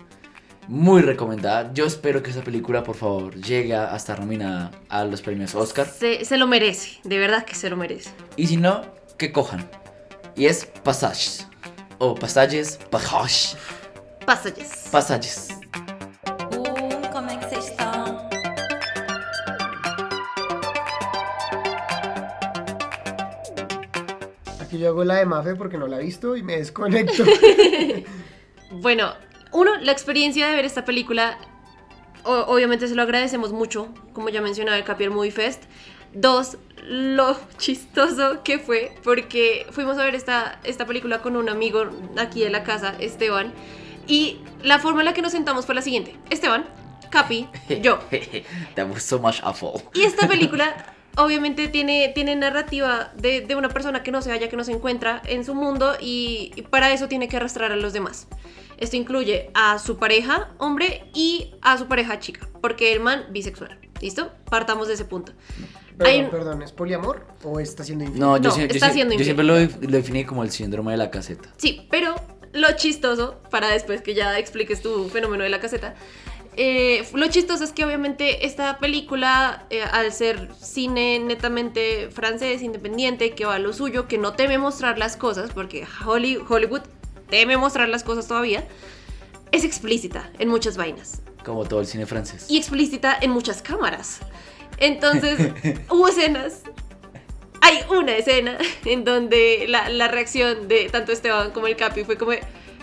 Muy 0.67 1.01
recomendada. 1.01 1.71
Yo 1.73 1.86
espero 1.86 2.21
que 2.21 2.30
esa 2.30 2.43
película, 2.43 2.84
por 2.84 2.95
favor, 2.97 3.34
llegue 3.36 3.73
a 3.73 3.95
estar 3.95 4.19
nominada 4.19 4.71
a 4.89 5.05
los 5.05 5.21
premios 5.21 5.55
Oscar. 5.55 5.88
Se, 5.88 6.23
se 6.25 6.38
lo 6.38 6.45
merece, 6.45 6.99
de 7.03 7.17
verdad 7.17 7.45
que 7.45 7.55
se 7.55 7.69
lo 7.69 7.78
merece. 7.78 8.11
Y 8.36 8.47
si 8.47 8.57
no, 8.57 8.82
que 9.17 9.32
cojan. 9.32 9.67
Y 10.36 10.45
es 10.45 10.65
Passages. 10.84 11.47
O 11.99 12.13
Passages, 12.15 12.78
Passages. 12.91 13.55
Pasajes. 14.28 14.89
Passages. 14.91 15.47
Como 17.13 17.30
é 17.32 17.38
que 17.38 17.45
vocês 17.47 17.65
estão? 17.69 18.28
Aquí 24.61 24.78
yo 24.80 24.89
hago 24.89 25.03
la 25.03 25.15
de 25.15 25.25
Mafe 25.25 25.55
porque 25.55 25.78
no 25.78 25.88
la 25.88 25.99
he 25.99 26.03
visto 26.03 26.36
y 26.36 26.43
me 26.43 26.57
desconecto. 26.57 27.23
Bueno, 28.69 29.13
uno, 29.53 29.78
la 29.78 29.93
experiencia 29.93 30.49
de 30.49 30.55
ver 30.57 30.65
esta 30.65 30.84
película, 30.84 31.38
o- 32.25 32.43
obviamente 32.53 32.86
se 32.89 32.95
lo 32.95 33.01
agradecemos 33.01 33.53
mucho, 33.53 33.88
como 34.11 34.28
ya 34.28 34.41
mencionaba 34.41 34.78
el 34.78 34.84
Capier 34.84 35.09
Movie 35.09 35.32
Fest. 35.32 35.63
Dos, 36.13 36.57
lo 36.84 37.38
chistoso 37.57 38.43
que 38.43 38.59
fue, 38.59 38.91
porque 39.05 39.65
fuimos 39.71 39.97
a 39.99 40.03
ver 40.03 40.15
esta, 40.15 40.59
esta 40.65 40.86
película 40.86 41.21
con 41.21 41.38
un 41.38 41.47
amigo 41.47 41.86
aquí 42.17 42.41
de 42.41 42.49
la 42.49 42.63
casa, 42.63 42.93
Esteban, 42.99 43.53
y 44.08 44.39
la 44.64 44.80
forma 44.80 45.01
en 45.01 45.05
la 45.05 45.14
que 45.14 45.22
nos 45.22 45.32
sentamos 45.32 45.66
fue 45.66 45.76
la 45.76 45.82
siguiente. 45.82 46.16
Esteban, 46.30 46.66
Capi, 47.10 47.47
yo. 47.82 47.99
That 48.76 48.89
was 48.89 49.03
so 49.03 49.20
much 49.20 49.39
awful. 49.43 49.82
Y 49.93 50.03
esta 50.03 50.28
película 50.28 50.93
obviamente 51.16 51.68
tiene, 51.68 52.10
tiene 52.14 52.36
narrativa 52.36 53.12
de, 53.18 53.41
de 53.41 53.55
una 53.55 53.70
persona 53.70 54.03
que 54.03 54.12
no 54.12 54.22
se 54.22 54.32
halla, 54.32 54.49
que 54.49 54.55
no 54.58 54.64
se 54.64 54.72
encuentra 54.72 55.22
en 55.26 55.43
su 55.45 55.55
mundo 55.55 55.95
y, 55.99 56.51
y 56.55 56.62
para 56.64 56.91
eso 56.93 57.08
tiene 57.08 57.28
que 57.28 57.38
arrastrar 57.38 57.72
a 57.72 57.76
los 57.76 57.93
demás. 57.93 58.28
Esto 58.78 58.95
incluye 58.97 59.49
a 59.55 59.80
su 59.80 59.97
pareja 59.97 60.51
hombre 60.60 61.10
y 61.16 61.55
a 61.64 61.78
su 61.80 61.88
pareja 61.88 62.20
chica, 62.20 62.47
porque 62.62 62.93
el 62.93 62.99
man 62.99 63.26
bisexual. 63.32 63.80
¿Listo? 63.99 64.32
Partamos 64.51 64.88
de 64.88 64.93
ese 64.93 65.05
punto. 65.05 65.32
Hay 65.99 66.22
Perdón, 66.22 66.26
un- 66.26 66.30
perdón, 66.30 66.62
¿es 66.62 66.72
poliamor 66.72 67.26
o 67.43 67.60
está 67.60 67.84
siendo 67.84 68.03
infiel? 68.03 68.20
No, 68.20 68.38
yo, 68.38 68.49
No, 68.55 68.55
está 68.55 68.89
sie- 68.89 68.93
siendo 68.93 69.16
yo 69.16 69.20
infiel. 69.22 69.26
siempre 69.26 69.43
lo, 69.43 69.55
lo 69.89 69.97
definí 69.97 70.24
como 70.24 70.43
el 70.43 70.51
síndrome 70.51 70.91
de 70.91 70.97
la 70.97 71.10
caseta. 71.10 71.49
Sí, 71.58 71.88
pero 71.89 72.14
lo 72.53 72.71
chistoso, 72.75 73.39
para 73.49 73.69
después 73.69 74.01
que 74.01 74.13
ya 74.13 74.37
expliques 74.39 74.81
tu 74.81 75.09
fenómeno 75.09 75.43
de 75.43 75.49
la 75.49 75.59
caseta, 75.59 75.95
eh, 76.59 77.07
lo 77.13 77.27
chistoso 77.27 77.63
es 77.63 77.71
que 77.71 77.85
obviamente 77.85 78.45
esta 78.47 78.79
película, 78.79 79.65
eh, 79.69 79.83
al 79.83 80.11
ser 80.11 80.49
cine 80.59 81.19
netamente 81.19 82.09
francés, 82.11 82.63
independiente, 82.63 83.31
que 83.35 83.45
va 83.45 83.55
a 83.55 83.59
lo 83.59 83.73
suyo, 83.73 84.07
que 84.07 84.17
no 84.17 84.33
teme 84.33 84.57
mostrar 84.57 84.97
las 84.97 85.17
cosas, 85.17 85.51
porque 85.53 85.85
Holly- 86.05 86.39
Hollywood 86.49 86.81
teme 87.29 87.57
mostrar 87.57 87.89
las 87.89 88.03
cosas 88.03 88.27
todavía, 88.27 88.67
es 89.51 89.63
explícita 89.63 90.29
en 90.39 90.49
muchas 90.49 90.77
vainas 90.77 91.21
Como 91.45 91.63
todo 91.65 91.79
el 91.79 91.85
cine 91.85 92.05
francés. 92.07 92.47
y 92.49 92.57
explícita 92.57 93.15
en 93.21 93.29
muchas 93.31 93.61
cámaras. 93.61 94.19
Entonces, 94.79 95.37
hubo 95.89 96.07
escenas. 96.07 96.61
Hay 97.62 97.80
una 97.89 98.16
escena 98.16 98.58
en 98.86 99.03
donde 99.03 99.66
la, 99.68 99.89
la 99.89 100.08
reacción 100.08 100.68
de 100.68 100.89
tanto 100.89 101.12
Esteban 101.12 101.51
como 101.51 101.68
el 101.68 101.76
Capi 101.76 102.03
fue 102.03 102.18
como, 102.18 102.32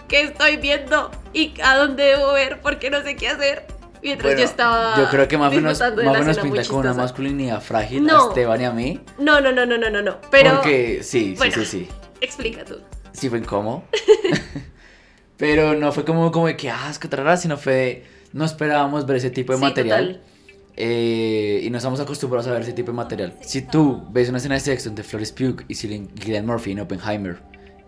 ¿qué 0.08 0.22
estoy 0.22 0.56
viendo? 0.56 1.10
¿Y 1.32 1.54
a 1.62 1.76
dónde 1.76 2.04
debo 2.04 2.32
ver? 2.32 2.60
Porque 2.60 2.90
no 2.90 3.02
sé 3.02 3.16
qué 3.16 3.28
hacer. 3.28 3.66
Mientras 4.02 4.32
Bueno, 4.34 4.40
yo 4.40 4.44
estaba. 4.44 4.98
yo 4.98 5.08
creo 5.08 5.26
que 5.28 5.38
más 5.38 5.50
o 5.50 5.56
menos, 5.56 5.80
más 5.80 6.38
pinta 6.38 6.62
con 6.68 6.80
una 6.80 6.92
masculinidad 6.92 7.62
frágil 7.62 8.08
a 8.10 8.12
No. 8.12 8.28
Esteban 8.28 8.60
y 8.60 8.64
a 8.64 8.70
mí. 8.70 9.00
No, 9.18 9.40
no, 9.40 9.50
no, 9.50 9.64
no, 9.64 9.78
no, 9.78 9.88
no, 9.88 10.02
no. 10.02 10.20
Pero. 10.30 10.56
Porque 10.56 11.02
sí, 11.02 11.34
bueno. 11.38 11.54
sí, 11.54 11.64
sí, 11.64 11.86
sí. 11.86 11.88
Explica 12.20 12.66
tú. 12.66 12.80
Sí 13.12 13.30
fue 13.30 13.38
incómodo. 13.38 13.84
Pero 15.36 15.74
no 15.74 15.90
fue 15.92 16.04
como, 16.04 16.30
como 16.30 16.46
de 16.46 16.56
que 16.56 16.70
asco, 16.70 17.08
trará, 17.08 17.36
sino 17.36 17.56
fue 17.56 17.72
de, 17.74 18.04
no 18.32 18.44
esperábamos 18.44 19.06
ver 19.06 19.16
ese 19.16 19.30
tipo 19.30 19.52
de 19.52 19.58
Sí, 19.58 19.64
material. 19.64 20.06
total. 20.06 20.33
Eh, 20.76 21.60
y 21.62 21.70
no 21.70 21.78
estamos 21.78 22.00
acostumbrados 22.00 22.46
a 22.48 22.52
ver 22.52 22.62
ese 22.62 22.72
tipo 22.72 22.90
de 22.90 22.96
material. 22.96 23.34
Si 23.40 23.62
tú 23.62 24.04
ves 24.10 24.28
una 24.28 24.38
escena 24.38 24.54
de 24.54 24.60
sexo 24.60 24.88
entre 24.88 25.04
Florence 25.04 25.32
Pugh 25.34 25.64
y 25.68 25.74
Gillian 25.74 26.46
Murphy 26.46 26.72
en 26.72 26.80
Oppenheimer 26.80 27.38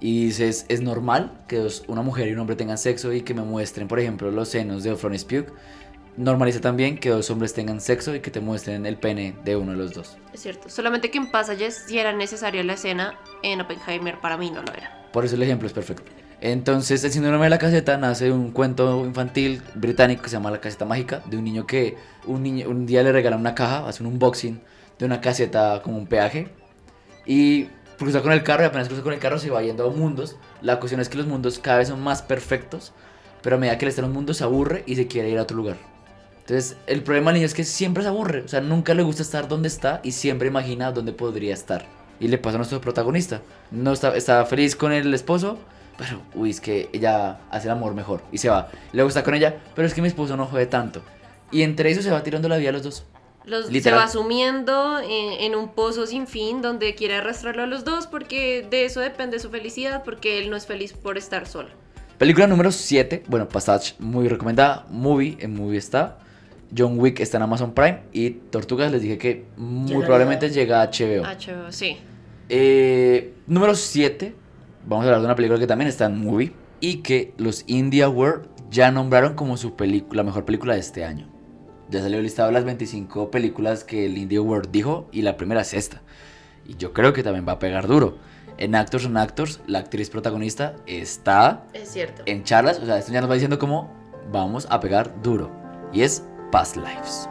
y 0.00 0.26
dices, 0.26 0.66
es 0.68 0.80
normal 0.82 1.44
que 1.48 1.56
dos- 1.58 1.84
una 1.88 2.02
mujer 2.02 2.28
y 2.28 2.32
un 2.32 2.38
hombre 2.38 2.54
tengan 2.56 2.78
sexo 2.78 3.12
y 3.12 3.22
que 3.22 3.34
me 3.34 3.42
muestren, 3.42 3.88
por 3.88 3.98
ejemplo, 3.98 4.30
los 4.30 4.48
senos 4.50 4.82
de 4.84 4.94
Florence 4.94 5.26
Pugh, 5.26 5.52
normaliza 6.16 6.60
también 6.60 6.98
que 6.98 7.10
dos 7.10 7.28
hombres 7.30 7.52
tengan 7.54 7.80
sexo 7.80 8.14
y 8.14 8.20
que 8.20 8.30
te 8.30 8.40
muestren 8.40 8.86
el 8.86 8.96
pene 8.98 9.34
de 9.44 9.56
uno 9.56 9.72
de 9.72 9.78
los 9.78 9.92
dos. 9.92 10.16
Es 10.32 10.40
cierto. 10.42 10.68
Solamente 10.70 11.10
que 11.10 11.18
en 11.18 11.30
Passages 11.30 11.84
sí 11.86 11.98
era 11.98 12.12
necesaria 12.12 12.62
la 12.64 12.74
escena. 12.74 13.18
En 13.42 13.60
Oppenheimer 13.60 14.18
para 14.20 14.36
mí 14.38 14.50
no 14.50 14.62
lo 14.62 14.72
era. 14.72 15.08
Por 15.12 15.24
eso 15.24 15.34
el 15.34 15.42
ejemplo 15.42 15.66
es 15.66 15.74
perfecto. 15.74 16.10
Entonces, 16.40 17.02
el 17.02 17.12
síndrome 17.12 17.44
de 17.44 17.50
la 17.50 17.58
caseta 17.58 17.96
nace 17.96 18.26
de 18.26 18.32
un 18.32 18.50
cuento 18.50 19.04
infantil 19.06 19.62
británico 19.74 20.22
que 20.22 20.28
se 20.28 20.36
llama 20.36 20.50
La 20.50 20.60
caseta 20.60 20.84
mágica, 20.84 21.22
de 21.26 21.38
un 21.38 21.44
niño 21.44 21.66
que 21.66 21.96
un, 22.26 22.86
día 22.86 23.02
le 23.02 23.12
regalan 23.12 23.40
una 23.40 23.54
caja, 23.54 23.88
hace 23.88 24.02
un 24.02 24.12
unboxing 24.12 24.60
de 24.98 25.06
una 25.06 25.20
caseta 25.20 25.80
como 25.82 25.96
un 25.96 26.06
peaje 26.06 26.48
y 27.24 27.68
cruza 27.98 28.22
con 28.22 28.32
el 28.32 28.42
carro 28.42 28.64
y 28.64 28.66
apenas 28.66 28.88
cruza 28.88 29.02
con 29.02 29.14
el 29.14 29.18
carro 29.18 29.38
se 29.38 29.50
va 29.50 29.62
yendo 29.62 29.86
a 29.86 29.90
mundos. 29.90 30.36
La 30.60 30.78
cuestión 30.78 31.00
es 31.00 31.08
que 31.08 31.16
los 31.16 31.26
mundos 31.26 31.58
cada 31.58 31.78
vez 31.78 31.88
son 31.88 32.00
más 32.02 32.20
perfectos, 32.20 32.92
pero 33.42 33.56
a 33.56 33.58
medida 33.58 33.78
que 33.78 33.86
le 33.86 33.90
está 33.90 34.02
en 34.02 34.08
un 34.08 34.14
mundo 34.14 34.34
se 34.34 34.44
aburre 34.44 34.82
y 34.86 34.96
se 34.96 35.06
quiere 35.06 35.30
ir 35.30 35.38
a 35.38 35.42
otro 35.42 35.56
lugar. 35.56 35.76
Entonces, 36.40 36.76
el 36.86 37.02
problema 37.02 37.30
del 37.30 37.40
niño 37.40 37.46
es 37.46 37.54
que 37.54 37.64
siempre 37.64 38.02
se 38.02 38.10
aburre, 38.10 38.42
o 38.42 38.48
sea, 38.48 38.60
nunca 38.60 38.94
le 38.94 39.02
gusta 39.02 39.22
estar 39.22 39.48
donde 39.48 39.68
está 39.68 40.00
y 40.04 40.12
siempre 40.12 40.48
imagina 40.48 40.92
dónde 40.92 41.12
podría 41.12 41.54
estar. 41.54 41.86
Y 42.20 42.28
le 42.28 42.38
pasa 42.38 42.56
a 42.56 42.58
nuestro 42.58 42.80
protagonista. 42.80 43.42
No 43.70 43.92
está 43.92 44.44
feliz 44.46 44.76
con 44.76 44.92
el 44.92 45.12
esposo, 45.12 45.58
pero 45.96 46.22
uy, 46.34 46.50
es 46.50 46.60
que 46.60 46.88
ella 46.92 47.38
hace 47.50 47.68
el 47.68 47.72
amor 47.72 47.94
mejor 47.94 48.22
y 48.32 48.38
se 48.38 48.48
va. 48.48 48.68
Luego 48.92 49.08
está 49.08 49.22
con 49.22 49.34
ella, 49.34 49.56
pero 49.74 49.86
es 49.86 49.94
que 49.94 50.02
mi 50.02 50.08
esposo 50.08 50.36
no 50.36 50.46
jode 50.46 50.66
tanto. 50.66 51.02
Y 51.50 51.62
entre 51.62 51.90
eso 51.90 52.02
se 52.02 52.10
va 52.10 52.22
tirando 52.22 52.48
la 52.48 52.56
vida 52.56 52.70
a 52.70 52.72
los 52.72 52.82
dos. 52.82 53.04
Los, 53.44 53.66
se 53.66 53.92
va 53.92 54.08
sumiendo 54.08 54.98
en, 54.98 55.40
en 55.40 55.54
un 55.54 55.68
pozo 55.68 56.06
sin 56.06 56.26
fin 56.26 56.62
donde 56.62 56.96
quiere 56.96 57.14
arrastrarlo 57.14 57.62
a 57.62 57.66
los 57.66 57.84
dos 57.84 58.08
porque 58.08 58.66
de 58.68 58.84
eso 58.84 58.98
depende 58.98 59.38
su 59.38 59.50
felicidad 59.50 60.02
porque 60.04 60.40
él 60.40 60.50
no 60.50 60.56
es 60.56 60.66
feliz 60.66 60.92
por 60.92 61.16
estar 61.16 61.46
solo. 61.46 61.68
Película 62.18 62.46
número 62.46 62.72
7, 62.72 63.24
bueno, 63.28 63.46
Passage, 63.46 63.94
muy 63.98 64.26
recomendada. 64.26 64.86
Movie, 64.90 65.36
en 65.38 65.54
Movie 65.54 65.78
está. 65.78 66.18
John 66.76 66.98
Wick 66.98 67.20
está 67.20 67.36
en 67.36 67.42
Amazon 67.42 67.74
Prime. 67.74 68.00
Y 68.12 68.30
Tortugas 68.30 68.90
les 68.90 69.02
dije 69.02 69.18
que 69.18 69.44
muy 69.56 70.02
probablemente 70.02 70.48
llega 70.48 70.80
a 70.80 70.86
HBO. 70.86 71.24
HBO, 71.24 71.70
sí. 71.70 71.98
Eh, 72.48 73.34
número 73.46 73.74
7, 73.74 74.34
vamos 74.86 75.04
a 75.04 75.08
hablar 75.08 75.20
de 75.20 75.26
una 75.26 75.36
película 75.36 75.58
que 75.58 75.66
también 75.66 75.88
está 75.88 76.06
en 76.06 76.18
Movie. 76.24 76.52
Y 76.80 76.98
que 76.98 77.32
los 77.38 77.64
Indie 77.66 78.02
Award 78.02 78.48
ya 78.70 78.90
nombraron 78.90 79.34
como 79.34 79.56
su 79.56 79.76
película, 79.76 80.22
la 80.22 80.24
mejor 80.26 80.44
película 80.44 80.74
de 80.74 80.80
este 80.80 81.04
año. 81.04 81.28
Ya 81.88 82.00
salió 82.02 82.20
listado 82.20 82.50
las 82.50 82.64
25 82.64 83.30
películas 83.30 83.84
que 83.84 84.06
el 84.06 84.18
Indie 84.18 84.38
Award 84.38 84.68
dijo. 84.70 85.08
Y 85.12 85.22
la 85.22 85.36
primera 85.36 85.62
es 85.62 85.72
esta. 85.72 86.02
Y 86.66 86.76
yo 86.76 86.92
creo 86.92 87.12
que 87.12 87.22
también 87.22 87.46
va 87.48 87.52
a 87.52 87.58
pegar 87.58 87.86
duro. 87.86 88.18
En 88.58 88.74
Actors 88.74 89.06
on 89.06 89.16
Actors, 89.16 89.60
la 89.66 89.80
actriz 89.80 90.10
protagonista 90.10 90.76
está 90.86 91.66
Es 91.74 91.90
cierto. 91.90 92.22
en 92.26 92.42
charlas, 92.42 92.78
o 92.80 92.86
sea, 92.86 92.98
esto 92.98 93.12
ya 93.12 93.20
nos 93.20 93.28
va 93.30 93.34
diciendo 93.34 93.58
cómo 93.58 93.92
vamos 94.32 94.66
a 94.70 94.80
pegar 94.80 95.22
duro. 95.22 95.50
Y 95.92 96.02
es 96.02 96.24
Past 96.50 96.76
Lives. 96.76 97.28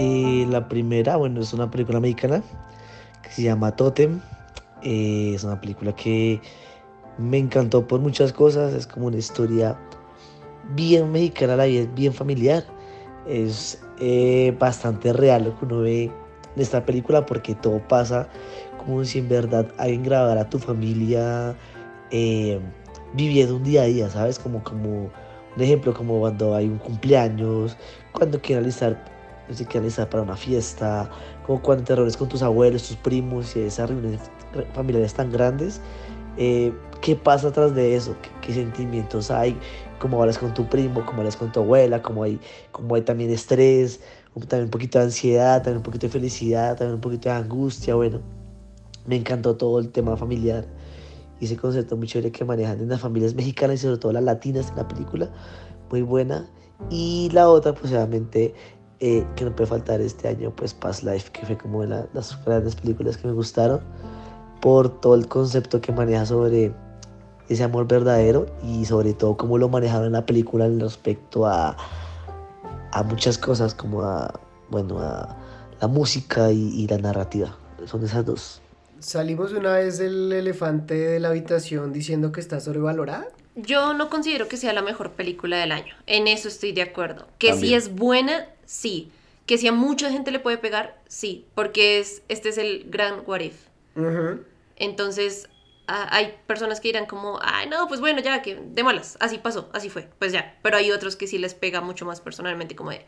Eh, 0.00 0.46
la 0.48 0.68
primera, 0.68 1.16
bueno, 1.16 1.40
es 1.40 1.52
una 1.52 1.68
película 1.68 1.98
mexicana 1.98 2.40
que 3.20 3.30
se 3.30 3.42
llama 3.42 3.74
Totem. 3.74 4.20
Eh, 4.84 5.32
es 5.34 5.42
una 5.42 5.60
película 5.60 5.92
que 5.92 6.40
me 7.18 7.36
encantó 7.36 7.84
por 7.88 7.98
muchas 7.98 8.32
cosas. 8.32 8.74
Es 8.74 8.86
como 8.86 9.08
una 9.08 9.16
historia 9.16 9.76
bien 10.76 11.10
mexicana, 11.10 11.56
la 11.56 11.64
vida 11.64 11.80
es 11.80 11.94
bien 11.94 12.12
familiar. 12.12 12.64
Es 13.26 13.82
eh, 13.98 14.56
bastante 14.56 15.12
real 15.12 15.46
lo 15.46 15.58
que 15.58 15.64
uno 15.64 15.80
ve 15.80 16.04
en 16.04 16.62
esta 16.62 16.86
película 16.86 17.26
porque 17.26 17.56
todo 17.56 17.80
pasa 17.88 18.28
como 18.78 19.04
si 19.04 19.18
en 19.18 19.28
verdad 19.28 19.66
alguien 19.78 20.04
grabara 20.04 20.42
a 20.42 20.48
tu 20.48 20.60
familia 20.60 21.56
eh, 22.12 22.60
viviendo 23.14 23.56
un 23.56 23.64
día 23.64 23.82
a 23.82 23.86
día, 23.86 24.08
¿sabes? 24.10 24.38
Como, 24.38 24.62
como 24.62 25.10
un 25.56 25.60
ejemplo, 25.62 25.92
como 25.92 26.20
cuando 26.20 26.54
hay 26.54 26.68
un 26.68 26.78
cumpleaños, 26.78 27.76
cuando 28.12 28.40
quieren 28.40 28.62
alistar 28.62 29.17
no 29.48 29.68
qué 29.68 29.78
alistar 29.78 30.08
para 30.08 30.22
una 30.22 30.36
fiesta, 30.36 31.10
como 31.46 31.62
cuando 31.62 31.84
te 31.84 31.94
reúnes 31.94 32.16
con 32.16 32.28
tus 32.28 32.42
abuelos, 32.42 32.86
tus 32.86 32.96
primos 32.96 33.56
y 33.56 33.60
esas 33.60 33.88
reuniones 33.88 34.20
familiares 34.74 35.14
tan 35.14 35.30
grandes. 35.32 35.80
eh, 36.36 36.72
¿Qué 37.00 37.14
pasa 37.14 37.48
atrás 37.48 37.74
de 37.74 37.94
eso? 37.94 38.16
¿Qué, 38.42 38.52
sentimientos 38.52 39.30
hay? 39.30 39.56
¿Cómo 40.00 40.20
hablas 40.20 40.38
con 40.38 40.52
tu 40.52 40.68
primo? 40.68 41.04
¿Cómo 41.06 41.18
hablas 41.18 41.36
con 41.36 41.52
tu 41.52 41.60
abuela? 41.60 42.02
¿Cómo 42.02 42.24
hay, 42.24 42.40
cómo 42.72 42.94
hay 42.96 43.02
también 43.02 43.30
estrés? 43.30 44.00
También 44.34 44.64
un 44.64 44.70
poquito 44.70 44.98
de 44.98 45.04
ansiedad, 45.06 45.58
también 45.58 45.78
un 45.78 45.82
poquito 45.82 46.06
de 46.06 46.12
felicidad, 46.12 46.76
también 46.76 46.94
un 46.94 47.00
poquito 47.00 47.28
de 47.28 47.36
angustia. 47.36 47.94
Bueno, 47.94 48.20
me 49.06 49.16
encantó 49.16 49.56
todo 49.56 49.78
el 49.78 49.90
tema 49.90 50.16
familiar 50.16 50.66
y 51.40 51.44
ese 51.44 51.56
concepto 51.56 51.96
muy 51.96 52.08
chévere 52.08 52.32
que 52.32 52.44
manejan 52.44 52.80
en 52.80 52.88
las 52.88 53.00
familias 53.00 53.34
mexicanas 53.34 53.76
y 53.76 53.82
sobre 53.82 53.98
todo 53.98 54.12
las 54.12 54.24
latinas 54.24 54.70
en 54.70 54.76
la 54.76 54.88
película. 54.88 55.30
Muy 55.90 56.02
buena. 56.02 56.48
Y 56.90 57.30
la 57.32 57.48
otra, 57.48 57.74
pues 57.74 57.92
obviamente, 57.92 58.54
eh, 59.00 59.24
que 59.36 59.44
no 59.44 59.54
puede 59.54 59.68
faltar 59.68 60.00
este 60.00 60.28
año, 60.28 60.50
pues 60.54 60.74
Past 60.74 61.02
Life, 61.04 61.30
que 61.32 61.46
fue 61.46 61.56
como 61.56 61.82
de 61.82 61.88
la- 61.88 62.06
las 62.14 62.42
grandes 62.44 62.74
películas 62.74 63.16
que 63.16 63.26
me 63.28 63.32
gustaron 63.32 63.80
por 64.60 65.00
todo 65.00 65.14
el 65.14 65.28
concepto 65.28 65.80
que 65.80 65.92
maneja 65.92 66.26
sobre 66.26 66.72
ese 67.48 67.62
amor 67.64 67.86
verdadero 67.86 68.46
y 68.62 68.84
sobre 68.84 69.14
todo 69.14 69.36
cómo 69.36 69.56
lo 69.56 69.68
manejaron 69.68 70.06
en 70.06 70.12
la 70.12 70.26
película 70.26 70.66
en 70.66 70.80
respecto 70.80 71.46
a, 71.46 71.76
a 72.92 73.02
muchas 73.04 73.38
cosas 73.38 73.74
como 73.74 74.02
a, 74.02 74.34
bueno, 74.68 74.98
a 74.98 75.36
la 75.80 75.86
música 75.88 76.50
y, 76.50 76.68
y 76.74 76.86
la 76.88 76.98
narrativa. 76.98 77.56
Son 77.86 78.04
esas 78.04 78.24
dos. 78.26 78.60
Salimos 78.98 79.52
una 79.52 79.74
vez 79.74 79.98
del 79.98 80.32
elefante 80.32 80.94
de 80.94 81.20
la 81.20 81.28
habitación 81.28 81.92
diciendo 81.92 82.32
que 82.32 82.40
está 82.40 82.58
sobrevalorada. 82.58 83.28
Yo 83.60 83.92
no 83.94 84.08
considero 84.08 84.46
que 84.48 84.56
sea 84.56 84.72
la 84.72 84.82
mejor 84.82 85.12
película 85.12 85.58
del 85.58 85.72
año. 85.72 85.94
En 86.06 86.28
eso 86.28 86.48
estoy 86.48 86.72
de 86.72 86.82
acuerdo. 86.82 87.26
Que 87.38 87.54
si 87.54 87.74
es 87.74 87.94
buena, 87.94 88.46
sí. 88.64 89.10
Que 89.46 89.58
si 89.58 89.66
a 89.66 89.72
mucha 89.72 90.10
gente 90.10 90.30
le 90.30 90.38
puede 90.38 90.58
pegar, 90.58 91.00
sí. 91.08 91.44
Porque 91.54 91.98
es, 91.98 92.22
este 92.28 92.50
es 92.50 92.58
el 92.58 92.84
gran 92.88 93.22
what 93.26 93.40
if. 93.40 93.54
Entonces, 94.76 95.48
hay 95.86 96.34
personas 96.46 96.80
que 96.80 96.88
dirán 96.88 97.06
como, 97.06 97.38
ay, 97.42 97.68
no, 97.68 97.88
pues 97.88 98.00
bueno, 98.00 98.20
ya, 98.20 98.42
que 98.42 98.56
de 98.56 98.84
malas, 98.84 99.16
así 99.20 99.38
pasó, 99.38 99.68
así 99.72 99.88
fue, 99.88 100.08
pues 100.18 100.32
ya. 100.32 100.56
Pero 100.62 100.76
hay 100.76 100.90
otros 100.90 101.16
que 101.16 101.26
sí 101.26 101.38
les 101.38 101.54
pega 101.54 101.80
mucho 101.80 102.04
más 102.04 102.20
personalmente, 102.20 102.76
como 102.76 102.90
de, 102.90 103.04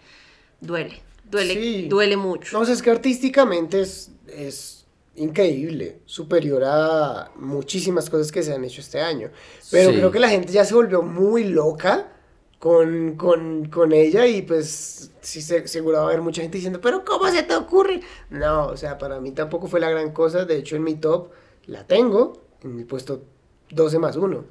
duele, 0.60 1.00
duele, 1.24 1.54
Sí. 1.54 1.86
duele 1.88 2.16
mucho. 2.16 2.56
No, 2.56 2.62
o 2.62 2.64
sea, 2.64 2.74
es 2.74 2.82
que 2.82 2.90
artísticamente 2.90 3.82
es, 3.82 4.10
es 4.26 4.79
increíble, 5.20 6.00
superior 6.06 6.62
a 6.64 7.30
muchísimas 7.36 8.10
cosas 8.10 8.32
que 8.32 8.42
se 8.42 8.52
han 8.52 8.64
hecho 8.64 8.80
este 8.80 9.00
año. 9.00 9.30
Pero 9.70 9.90
Sí. 9.90 9.96
creo 9.96 10.10
que 10.10 10.18
la 10.18 10.28
gente 10.28 10.52
ya 10.52 10.64
se 10.64 10.74
volvió 10.74 11.02
muy 11.02 11.44
loca 11.44 12.12
con, 12.58 13.16
con, 13.16 13.66
con 13.66 13.92
ella 13.92 14.26
y 14.26 14.42
pues 14.42 15.12
sí, 15.20 15.40
se, 15.42 15.66
seguro 15.68 15.98
va 15.98 16.02
a 16.04 16.06
haber 16.08 16.20
mucha 16.20 16.42
gente 16.42 16.58
diciendo, 16.58 16.80
pero 16.80 17.04
¿cómo 17.04 17.28
se 17.30 17.42
te 17.42 17.54
ocurre? 17.54 18.00
No, 18.30 18.66
o 18.66 18.76
sea, 18.76 18.98
para 18.98 19.20
mí 19.20 19.30
tampoco 19.32 19.66
fue 19.66 19.80
la 19.80 19.90
gran 19.90 20.12
cosa. 20.12 20.44
De 20.44 20.56
hecho, 20.56 20.76
en 20.76 20.84
mi 20.84 20.94
top 20.94 21.30
la 21.66 21.86
tengo 21.86 22.42
en 22.62 22.76
mi 22.76 22.84
puesto 22.84 23.22
12 23.70 23.98
más 23.98 24.16
1. 24.16 24.44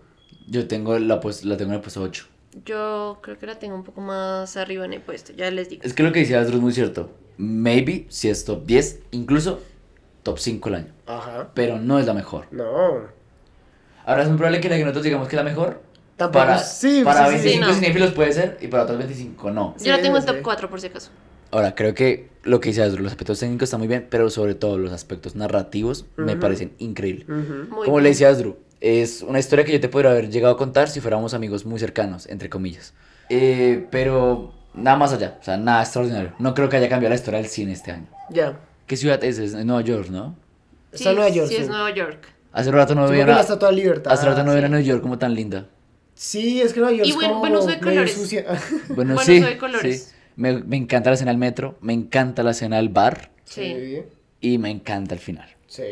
Yo 0.47 0.67
tengo 0.67 0.97
la, 0.97 1.20
pues, 1.20 1.45
la 1.45 1.57
tengo 1.57 1.72
en 1.72 1.76
el 1.76 1.82
puesto 1.82 2.01
8. 2.01 2.26
Yo 2.65 3.20
creo 3.22 3.38
que 3.38 3.45
la 3.45 3.59
tengo 3.59 3.76
un 3.76 3.84
poco 3.84 4.01
más 4.01 4.57
arriba 4.57 4.84
en 4.86 4.93
el 4.93 5.01
puesto, 5.01 5.34
ya 5.34 5.51
les 5.51 5.70
digo. 5.70 5.84
Es 5.86 5.93
que 5.93 6.01
lo 6.01 6.11
que 6.11 6.20
decía 6.22 6.41
Astro 6.41 6.55
es 6.57 6.61
muy 6.63 6.74
cierto. 6.74 7.11
Maybe 7.38 8.07
si 8.09 8.28
es 8.30 8.43
top 8.43 8.65
10, 8.65 8.99
incluso 9.11 9.59
top 10.30 10.40
5 10.40 10.70
el 10.70 10.76
año. 10.76 10.94
Ajá. 11.08 11.50
Pero 11.54 11.80
no 11.80 12.00
es 12.00 12.06
la 12.06 12.14
mejor. 12.14 12.46
No. 12.52 12.64
Ahora 14.06 14.24
es 14.24 14.28
muy 14.30 14.38
probable 14.38 14.60
que 14.62 14.70
la 14.70 14.78
que 14.78 14.84
nosotros 14.84 15.04
digamos 15.04 15.28
que 15.28 15.36
es 15.36 15.44
la 15.44 15.50
mejor. 15.50 15.82
Tampoco. 16.18 16.46
Para, 16.46 16.60
sí, 16.60 17.02
para 17.04 17.28
sí, 17.28 17.34
sí, 17.34 17.38
sí. 17.38 17.44
25 17.60 17.66
no. 17.68 17.74
cinéfilos 17.74 18.12
puede 18.12 18.34
ser 18.34 18.58
y 18.62 18.68
para 18.68 18.84
otros 18.84 18.98
25 18.98 19.52
no. 19.52 19.76
Yo 19.82 19.92
la 19.92 20.02
tengo 20.02 20.18
en 20.18 20.26
top 20.26 20.36
sí. 20.38 20.42
4 20.44 20.70
por 20.70 20.82
si 20.82 20.88
acaso. 20.88 21.12
Ahora, 21.52 21.74
creo 21.74 21.94
que 21.96 22.30
lo 22.44 22.60
que 22.60 22.70
dice 22.70 22.84
Astro, 22.84 23.02
los 23.02 23.12
aspectos 23.12 23.40
técnicos 23.40 23.64
están 23.68 23.80
muy 23.80 23.88
bien, 23.88 24.06
pero 24.10 24.30
sobre 24.30 24.54
todo 24.54 24.78
los 24.78 24.92
aspectos 24.92 25.36
narrativos 25.36 26.06
me 26.18 26.34
Ujú. 26.34 26.42
parecen 26.42 26.74
increíbles. 26.78 27.28
Ujú. 27.28 27.54
Muy 27.74 27.86
Como 27.86 27.94
bien. 27.98 28.04
le 28.04 28.10
decía 28.10 28.30
Asdru, 28.30 28.58
es 28.82 29.24
una 29.24 29.40
historia 29.40 29.66
que 29.66 29.72
yo 29.72 29.80
te 29.80 29.90
podría 29.90 30.12
haber 30.12 30.30
llegado 30.30 30.54
a 30.54 30.58
contar 30.58 30.90
si 30.90 31.00
fuéramos 31.02 31.34
amigos 31.34 31.66
muy 31.66 31.80
cercanos, 31.80 32.28
entre 32.28 32.50
comillas. 32.50 32.94
Eh, 33.30 33.88
pero 33.90 34.54
nada 34.74 34.98
más 34.98 35.14
allá, 35.14 35.38
o 35.42 35.44
sea, 35.44 35.58
nada 35.58 35.82
extraordinario. 35.82 36.34
No 36.38 36.54
creo 36.54 36.70
que 36.70 36.78
haya 36.78 36.90
cambiado 36.90 37.10
la 37.10 37.16
historia 37.16 37.40
del 37.40 37.50
cine 37.50 37.72
este 37.74 37.92
año. 37.92 38.08
Ya. 38.30 38.60
¿Qué 38.90 38.98
ciudad 38.98 39.24
es? 39.24 39.38
Es 39.38 39.54
Nueva 39.54 39.82
York, 39.82 40.10
¿no? 40.10 40.36
Está 40.92 41.12
en 41.12 41.16
Nueva 41.18 41.30
York. 41.30 41.48
Sí, 41.48 41.56
sí. 41.56 41.62
es 41.62 41.68
Nueva 41.70 41.94
York. 41.94 42.28
Hace 42.52 42.72
rato 42.72 42.96
no 42.96 43.08
veía 43.08 43.26
la 43.28 43.40
Estatua 43.40 43.70
de 43.70 43.76
la 43.76 43.82
Libertad. 43.84 44.12
Hace 44.12 44.26
rato 44.26 44.44
no 44.44 44.52
veía 44.52 44.66
sí. 44.66 44.70
Nueva 44.72 44.84
York 44.84 45.02
como 45.04 45.20
tan 45.20 45.36
linda. 45.36 45.68
Sí, 46.16 46.60
es 46.60 46.74
que 46.74 46.80
Nueva 46.80 46.96
York 46.96 47.06
Y 47.06 47.12
es 47.12 47.16
buen- 47.16 47.28
como 47.30 47.40
buen 47.42 47.56
uso 47.56 47.68
de 47.68 47.80
colores. 47.80 48.14
sucia. 48.14 48.46
Bueno, 48.90 49.14
Bueno, 49.14 49.20
sí. 49.22 49.40
soy 49.40 49.50
de 49.52 49.58
colores. 49.60 50.04
sí. 50.10 50.16
Me, 50.36 50.64
me 50.64 50.76
encanta 50.78 51.12
la 51.12 51.14
escena 51.14 51.30
del 51.32 51.38
metro, 51.38 51.78
me 51.82 51.94
encanta 51.94 52.42
la 52.44 52.52
escena 52.52 52.78
del 52.78 52.90
bar 52.90 53.30
Sí. 53.44 54.02
y 54.42 54.58
me 54.58 54.72
encanta 54.72 55.14
el 55.14 55.20
final. 55.20 55.48
Sí. 55.68 55.84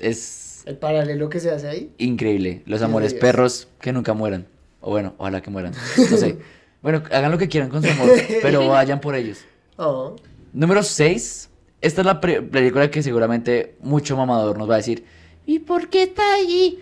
Es 0.00 0.62
El 0.66 0.76
paralelo 0.78 1.28
que 1.28 1.38
se 1.38 1.50
hace 1.52 1.68
ahí. 1.68 1.92
increíble. 1.98 2.62
Los 2.66 2.80
Sí, 2.80 2.84
amores 2.84 3.10
sí 3.12 3.16
es. 3.16 3.20
perros 3.20 3.68
que 3.80 3.92
nunca 3.92 4.14
mueran. 4.14 4.46
O 4.80 4.90
bueno, 4.90 5.14
ojalá 5.18 5.40
que 5.42 5.50
mueran. 5.50 5.72
No 6.10 6.16
sé. 6.16 6.36
Bueno, 6.82 7.02
hagan 7.10 7.32
lo 7.32 7.38
que 7.38 7.48
quieran 7.48 7.68
con 7.68 7.82
su 7.82 7.90
amor, 7.90 8.08
pero 8.42 8.68
vayan 8.68 9.00
por 9.00 9.16
ellos. 9.16 9.38
Oh. 9.76 10.14
Número 10.52 10.84
6. 10.84 11.48
Esta 11.80 12.00
es 12.00 12.06
la 12.06 12.20
película 12.20 12.90
que 12.90 13.02
seguramente 13.02 13.76
mucho 13.80 14.16
mamador 14.16 14.58
nos 14.58 14.68
va 14.68 14.74
a 14.74 14.78
decir. 14.78 15.04
¿Y 15.44 15.60
por 15.60 15.88
qué 15.88 16.04
está 16.04 16.34
allí? 16.34 16.80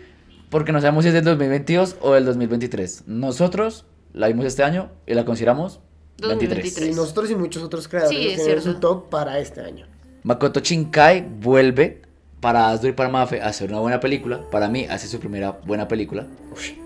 Porque 0.51 0.72
no 0.72 0.80
sabemos 0.80 1.05
si 1.05 1.09
es 1.09 1.14
del 1.14 1.24
2022 1.24 1.97
o 2.01 2.14
del 2.14 2.24
2023. 2.24 3.05
Nosotros 3.07 3.86
la 4.12 4.28
vimos 4.28 4.47
este 4.47 4.62
año 4.62 4.90
y 5.07 5.14
la 5.14 5.24
consideramos 5.24 5.80
23. 6.18 6.49
2023. 6.49 6.90
Y 6.90 6.95
nosotros 6.97 7.30
y 7.30 7.34
muchos 7.34 7.62
otros 7.62 7.88
creadores 7.88 8.16
Sí, 8.16 8.28
es 8.28 8.45
tienen 8.45 8.62
su 8.62 8.74
top 8.74 9.11
para 9.11 9.38
este 9.38 9.61
año. 9.61 9.86
Makoto 10.22 10.61
Shinkai 10.61 11.28
vuelve 11.40 12.03
para 12.40 12.70
Asdru 12.70 12.90
y 12.90 12.92
para 12.92 13.09
Mafe 13.09 13.42
a 13.42 13.49
hacer 13.49 13.70
una 13.70 13.80
buena 13.80 14.01
película. 14.01 14.49
Para 14.51 14.68
mí 14.68 14.86
hace 14.88 15.09
su 15.09 15.18
primera 15.18 15.51
buena 15.66 15.88
película. 15.88 16.26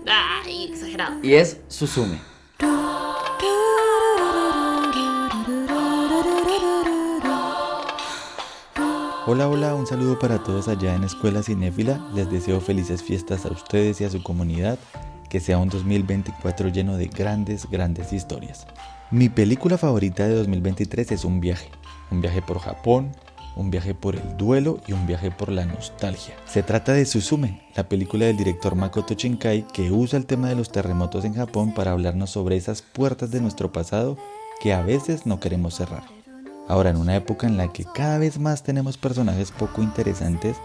Ay, 0.07 0.69
exagerado. 0.71 1.19
Y 1.21 1.33
es 1.33 1.61
Suzume. 1.67 2.19
Hola, 9.31 9.47
hola, 9.47 9.75
un 9.75 9.85
saludo 9.85 10.17
para 10.17 10.41
todos 10.41 10.67
allá 10.67 10.95
en 10.95 11.03
Escuela 11.03 11.43
Cinéfila. 11.43 12.03
Les 12.15 12.31
deseo 12.31 12.59
felices 12.59 13.03
fiestas 13.03 13.45
a 13.45 13.49
ustedes 13.49 14.01
y 14.01 14.03
a 14.03 14.09
su 14.09 14.23
comunidad. 14.23 14.79
Que 15.29 15.39
sea 15.39 15.59
un 15.59 15.69
2024 15.69 16.69
lleno 16.69 16.97
de 16.97 17.05
grandes, 17.09 17.69
grandes 17.69 18.11
historias. 18.11 18.65
Mi 19.11 19.29
película 19.29 19.77
favorita 19.77 20.27
de 20.27 20.33
2023 20.33 21.11
es 21.11 21.25
un 21.25 21.41
viaje. 21.41 21.69
Un 22.09 22.21
viaje 22.21 22.41
por 22.41 22.57
Japón, 22.57 23.11
un 23.55 23.69
viaje 23.69 23.93
por 23.93 24.15
el 24.15 24.35
duelo 24.35 24.79
y 24.87 24.93
un 24.93 25.05
viaje 25.05 25.29
por 25.29 25.49
la 25.49 25.65
nostalgia. 25.65 26.33
Se 26.47 26.63
trata 26.63 26.93
de 26.93 27.05
Suzume, 27.05 27.61
la 27.75 27.87
película 27.87 28.25
del 28.25 28.37
director 28.37 28.73
Makoto 28.73 29.13
Shinkai 29.13 29.67
que 29.67 29.91
usa 29.91 30.17
el 30.17 30.25
tema 30.25 30.49
de 30.49 30.55
los 30.55 30.71
terremotos 30.71 31.23
en 31.23 31.35
Japón 31.35 31.75
para 31.75 31.91
hablarnos 31.91 32.31
sobre 32.31 32.57
esas 32.57 32.81
puertas 32.81 33.29
de 33.29 33.41
nuestro 33.41 33.71
pasado 33.71 34.17
que 34.59 34.73
a 34.73 34.81
veces 34.81 35.27
no 35.27 35.39
queremos 35.39 35.75
cerrar. 35.75 36.18
Ahora, 36.69 36.91
en 36.91 36.97
una 36.97 37.15
época 37.15 37.47
en 37.47 37.57
la 37.57 37.73
que 37.73 37.83
cada 37.83 38.19
vez 38.19 38.37
más 38.37 38.61
tenemos 38.61 38.95
personajes 38.95 39.51
poco 39.51 39.81
interesantes, 39.81 40.55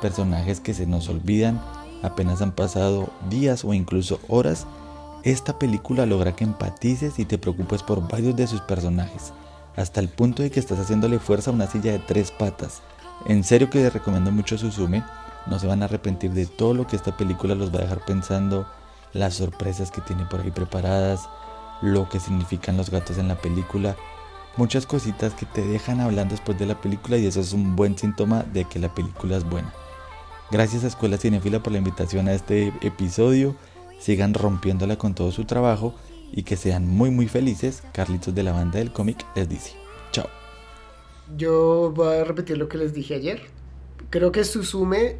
personajes 0.00 0.60
que 0.60 0.72
se 0.72 0.86
nos 0.86 1.10
olvidan, 1.10 1.62
apenas 2.02 2.40
han 2.40 2.52
pasado 2.52 3.10
días 3.28 3.62
o 3.62 3.74
incluso 3.74 4.18
horas, 4.28 4.66
esta 5.24 5.58
película 5.58 6.06
logra 6.06 6.34
que 6.34 6.44
empatices 6.44 7.18
y 7.18 7.26
te 7.26 7.36
preocupes 7.36 7.82
por 7.82 8.08
varios 8.08 8.34
de 8.34 8.46
sus 8.46 8.62
personajes, 8.62 9.34
hasta 9.76 10.00
el 10.00 10.08
punto 10.08 10.42
de 10.42 10.50
que 10.50 10.58
estás 10.58 10.78
haciéndole 10.78 11.18
fuerza 11.18 11.50
a 11.50 11.54
una 11.54 11.66
silla 11.66 11.92
de 11.92 11.98
tres 11.98 12.30
patas. 12.30 12.80
En 13.26 13.44
serio 13.44 13.68
que 13.68 13.82
les 13.82 13.92
recomiendo 13.92 14.32
mucho 14.32 14.56
Suzume, 14.56 15.04
no 15.46 15.58
se 15.58 15.66
van 15.66 15.82
a 15.82 15.84
arrepentir 15.84 16.32
de 16.32 16.46
todo 16.46 16.72
lo 16.72 16.86
que 16.86 16.96
esta 16.96 17.14
película 17.14 17.54
los 17.54 17.74
va 17.74 17.80
a 17.80 17.82
dejar 17.82 18.06
pensando, 18.06 18.66
las 19.12 19.34
sorpresas 19.34 19.90
que 19.90 20.00
tiene 20.00 20.24
por 20.24 20.40
ahí 20.40 20.50
preparadas, 20.50 21.28
lo 21.82 22.08
que 22.08 22.20
significan 22.20 22.78
los 22.78 22.88
gatos 22.88 23.18
en 23.18 23.28
la 23.28 23.36
película, 23.36 23.96
muchas 24.56 24.86
cositas 24.86 25.34
que 25.34 25.46
te 25.46 25.62
dejan 25.66 26.00
hablando 26.00 26.34
después 26.34 26.58
de 26.58 26.66
la 26.66 26.80
película 26.80 27.16
y 27.16 27.26
eso 27.26 27.40
es 27.40 27.52
un 27.52 27.76
buen 27.76 27.96
síntoma 27.96 28.42
de 28.42 28.64
que 28.64 28.78
la 28.78 28.94
película 28.94 29.36
es 29.36 29.44
buena. 29.44 29.72
Gracias 30.50 30.84
a 30.84 30.88
Escuela 30.88 31.16
Cinefila 31.16 31.62
por 31.62 31.72
la 31.72 31.78
invitación 31.78 32.28
a 32.28 32.34
este 32.34 32.72
episodio. 32.82 33.56
Sigan 33.98 34.34
rompiéndola 34.34 34.96
con 34.96 35.14
todo 35.14 35.32
su 35.32 35.44
trabajo 35.44 35.94
y 36.30 36.42
que 36.42 36.56
sean 36.56 36.86
muy 36.86 37.10
muy 37.10 37.28
felices. 37.28 37.82
Carlitos 37.92 38.34
de 38.34 38.42
la 38.42 38.52
banda 38.52 38.78
del 38.78 38.92
cómic 38.92 39.24
les 39.34 39.48
dice. 39.48 39.72
Chao. 40.10 40.28
Yo 41.36 41.92
voy 41.94 42.16
a 42.16 42.24
repetir 42.24 42.58
lo 42.58 42.68
que 42.68 42.78
les 42.78 42.92
dije 42.92 43.14
ayer. 43.14 43.40
Creo 44.10 44.32
que 44.32 44.44
Suzume 44.44 45.16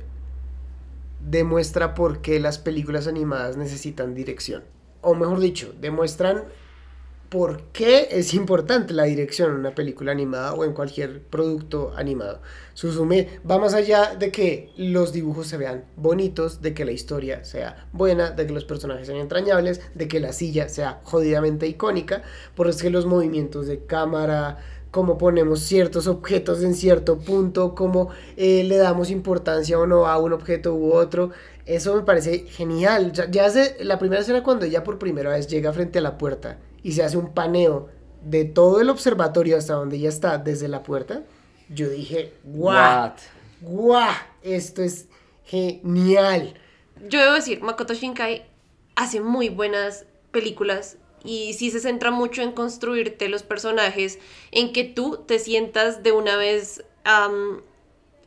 demuestra 1.20 1.95
por 1.95 2.20
qué 2.20 2.41
las 2.41 2.59
películas 2.59 3.07
animadas 3.07 3.57
necesitan 3.57 4.14
dirección. 4.14 4.64
O 5.01 5.14
mejor 5.14 5.41
dicho, 5.41 5.72
demuestran 5.80 6.45
por 7.33 7.62
qué 7.72 8.09
es 8.11 8.35
importante 8.35 8.93
la 8.93 9.05
dirección 9.05 9.53
en 9.53 9.61
una 9.61 9.74
película 9.74 10.12
animada 10.12 10.53
o 10.53 10.64
en 10.64 10.74
cualquier 10.74 11.22
producto 11.22 11.95
animado. 11.97 12.43
Suzume 12.74 13.41
va 13.51 13.59
más 13.59 13.72
allá 13.72 14.14
de 14.14 14.30
que 14.30 14.68
los 14.76 15.14
dibujos 15.14 15.47
se 15.47 15.57
vean 15.57 15.87
bonitos, 15.97 16.61
de 16.61 16.74
que 16.74 16.85
la 16.85 16.93
historia 16.93 17.43
sea 17.43 17.89
buena, 17.95 18.33
de 18.33 18.47
que 18.47 18.53
los 18.53 18.66
personajes 18.66 19.07
sean 19.07 19.18
entrañables, 19.18 19.80
de 19.95 20.09
que 20.09 20.20
la 20.20 20.35
silla 20.35 20.68
sea 20.68 21.01
jodidamente 21.05 21.66
icónica, 21.66 22.22
por 22.55 22.68
es 22.68 22.83
que 22.83 22.91
los 22.91 23.07
movimientos 23.07 23.66
de 23.66 23.87
cámara, 23.87 24.59
cómo 24.91 25.16
ponemos 25.16 25.61
ciertos 25.61 26.09
objetos 26.09 26.62
en 26.62 26.74
cierto 26.74 27.18
punto, 27.18 27.74
cómo 27.74 28.11
eh, 28.37 28.62
le 28.64 28.76
damos 28.76 29.11
importancia 29.11 29.78
o 29.78 29.87
no 29.87 30.07
a 30.07 30.18
un 30.18 30.35
objeto 30.35 30.74
u 30.74 30.93
otro. 30.93 31.30
Eso 31.64 31.97
me 31.97 32.03
parece 32.03 32.41
genial. 32.41 33.12
Ya, 33.12 33.30
ya 33.30 33.47
hace 33.47 33.83
la 33.83 33.99
primera 33.99 34.20
escena 34.20 34.43
cuando 34.43 34.66
ella 34.66 34.85
por 34.85 34.99
primera 34.99 35.30
vez 35.30 35.49
llega 35.49 35.72
frente 35.72 35.99
a 35.99 36.03
la 36.03 36.18
puerta 36.18 36.59
y 36.83 36.93
se 36.93 37.03
hace 37.03 37.16
un 37.16 37.33
paneo 37.35 37.89
de 38.22 38.45
todo 38.45 38.80
el 38.80 38.91
observatorio 38.91 39.57
hasta 39.57 39.74
donde 39.74 39.97
ella 39.97 40.09
está 40.09 40.39
desde 40.39 40.68
la 40.68 40.83
puerta. 40.83 41.22
Yo 41.68 41.89
dije, 41.89 42.35
guau, 42.45 42.74
What? 42.74 43.12
guau, 43.61 44.14
esto 44.43 44.83
es 44.83 45.07
genial. 45.45 46.55
Yo 47.09 47.20
debo 47.20 47.35
decir, 47.35 47.62
Makoto 47.62 47.95
Shinkai 47.95 48.47
hace 48.95 49.20
muy 49.20 49.49
buenas 49.49 50.07
películas 50.30 50.97
y 51.24 51.55
sí 51.55 51.70
se 51.70 51.80
centra 51.80 52.11
mucho 52.11 52.43
en 52.43 52.53
construirte 52.53 53.28
los 53.28 53.43
personajes, 53.43 54.18
en 54.51 54.72
que 54.72 54.85
tú 54.85 55.24
te 55.26 55.39
sientas 55.39 56.03
de 56.03 56.12
una 56.12 56.37
vez 56.37 56.85
am, 57.05 57.62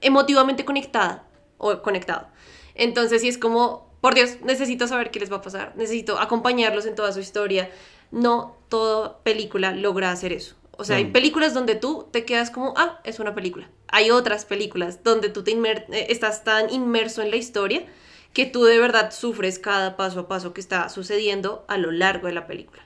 emotivamente 0.02 0.66
conectada 0.66 1.28
o 1.58 1.82
conectado. 1.82 2.28
Entonces 2.74 3.22
sí 3.22 3.28
es 3.28 3.38
como, 3.38 3.94
por 4.02 4.16
Dios, 4.16 4.42
necesito 4.44 4.88
saber 4.88 5.12
qué 5.12 5.20
les 5.20 5.32
va 5.32 5.38
a 5.38 5.42
pasar, 5.42 5.74
necesito 5.76 6.20
acompañarlos 6.20 6.86
en 6.86 6.96
toda 6.96 7.12
su 7.12 7.20
historia. 7.20 7.70
No 8.16 8.56
toda 8.70 9.20
película 9.24 9.72
logra 9.74 10.10
hacer 10.12 10.32
eso. 10.32 10.56
O 10.78 10.84
sea, 10.84 10.98
hay 10.98 11.06
Mm. 11.06 11.12
películas 11.12 11.54
donde 11.54 11.76
tú 11.76 12.08
te 12.12 12.26
quedas 12.26 12.50
como, 12.50 12.74
ah, 12.78 13.00
es 13.04 13.20
una 13.20 13.36
película. 13.36 13.70
Hay 13.88 14.10
otras 14.10 14.46
películas 14.46 15.04
donde 15.04 15.30
tú 15.30 15.44
te 15.44 15.52
eh, 15.52 16.08
estás 16.10 16.44
tan 16.44 16.70
inmerso 16.74 17.22
en 17.22 17.30
la 17.30 17.38
historia 17.38 17.86
que 18.34 18.46
tú 18.46 18.64
de 18.64 18.80
verdad 18.80 19.12
sufres 19.12 19.60
cada 19.60 19.96
paso 19.96 20.22
a 20.22 20.28
paso 20.28 20.54
que 20.54 20.62
está 20.62 20.90
sucediendo 20.90 21.66
a 21.68 21.78
lo 21.78 21.92
largo 21.92 22.28
de 22.28 22.34
la 22.34 22.48
película. 22.48 22.82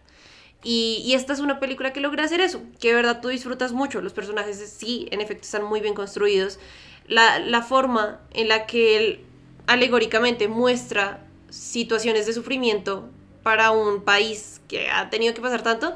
Y, 0.64 1.02
y 1.06 1.14
esta 1.14 1.34
es 1.34 1.40
una 1.40 1.60
película 1.60 1.94
que 1.94 2.02
logra 2.02 2.24
hacer 2.26 2.42
eso, 2.42 2.62
que 2.80 2.90
de 2.90 2.96
verdad 2.96 3.22
tú 3.22 3.30
disfrutas 3.30 3.72
mucho. 3.72 4.02
Los 4.02 4.14
personajes 4.14 4.58
sí, 4.78 5.08
en 5.12 5.22
efecto, 5.22 5.44
están 5.46 5.64
muy 5.64 5.80
bien 5.80 5.94
construidos. 5.94 6.60
La, 7.08 7.40
la 7.40 7.62
forma 7.62 8.20
en 8.34 8.50
la 8.50 8.66
que 8.68 8.98
él 8.98 9.26
alegóricamente 9.68 10.48
muestra 10.48 11.26
situaciones 11.50 12.26
de 12.28 12.34
sufrimiento 12.34 13.10
para 13.44 13.72
un 13.72 14.02
país 14.04 14.62
que 14.68 14.90
ha 14.90 15.10
tenido 15.10 15.34
que 15.34 15.42
pasar 15.42 15.62
tanto, 15.62 15.96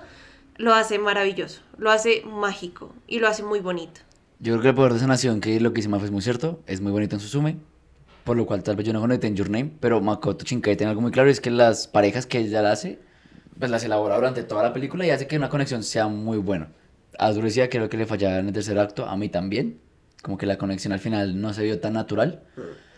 lo 0.58 0.74
hace 0.74 1.00
maravilloso, 1.00 1.62
lo 1.78 1.92
hace 1.92 2.24
mágico 2.26 2.94
y 3.08 3.20
lo 3.20 3.28
hace 3.28 3.44
muy 3.44 3.60
bonito. 3.60 4.02
Yo 4.40 4.54
creo 4.54 4.62
que 4.62 4.70
el 4.70 4.76
poder 4.76 4.92
de 4.94 4.98
esa 4.98 5.08
nación, 5.08 5.42
que 5.42 5.60
lo 5.60 5.72
que 5.72 5.78
dice 5.78 5.90
Mafe 5.90 6.06
es 6.06 6.12
muy 6.12 6.22
cierto, 6.22 6.62
es 6.68 6.82
muy 6.82 6.92
bonito 6.92 7.16
en 7.16 7.22
su 7.22 7.28
sume, 7.28 7.58
por 8.24 8.38
lo 8.38 8.46
cual 8.46 8.64
tal 8.64 8.76
vez 8.76 8.86
yo 8.86 8.94
no 8.94 9.02
conecté 9.02 9.28
en 9.28 9.36
Your 9.36 9.50
Name, 9.50 9.72
pero 9.80 10.02
Makoto 10.02 10.46
Shinkai 10.46 10.76
tiene 10.76 10.90
algo 10.90 11.02
muy 11.02 11.12
claro, 11.12 11.30
y 11.30 11.32
es 11.32 11.42
que 11.42 11.50
las 11.50 11.88
parejas 11.88 12.26
que 12.26 12.40
ella 12.40 12.70
hace, 12.72 13.00
pues 13.58 13.72
las 13.72 13.84
elabora 13.84 14.16
durante 14.16 14.44
toda 14.44 14.64
la 14.64 14.74
película 14.74 15.06
y 15.06 15.12
hace 15.12 15.28
que 15.28 15.38
una 15.38 15.50
conexión 15.50 15.84
sea 15.84 16.08
muy 16.08 16.38
buena. 16.38 16.72
A 17.20 17.32
que 17.32 17.70
creo 17.70 17.90
que 17.90 17.98
le 17.98 18.06
fallaba 18.06 18.40
en 18.40 18.48
el 18.48 18.54
tercer 18.54 18.78
acto, 18.80 19.06
a 19.06 19.16
mí 19.16 19.30
también, 19.30 19.80
como 20.24 20.38
que 20.38 20.46
la 20.46 20.58
conexión 20.58 20.94
al 20.94 21.00
final 21.00 21.40
no 21.40 21.54
se 21.54 21.64
vio 21.64 21.80
tan 21.80 21.94
natural, 21.94 22.44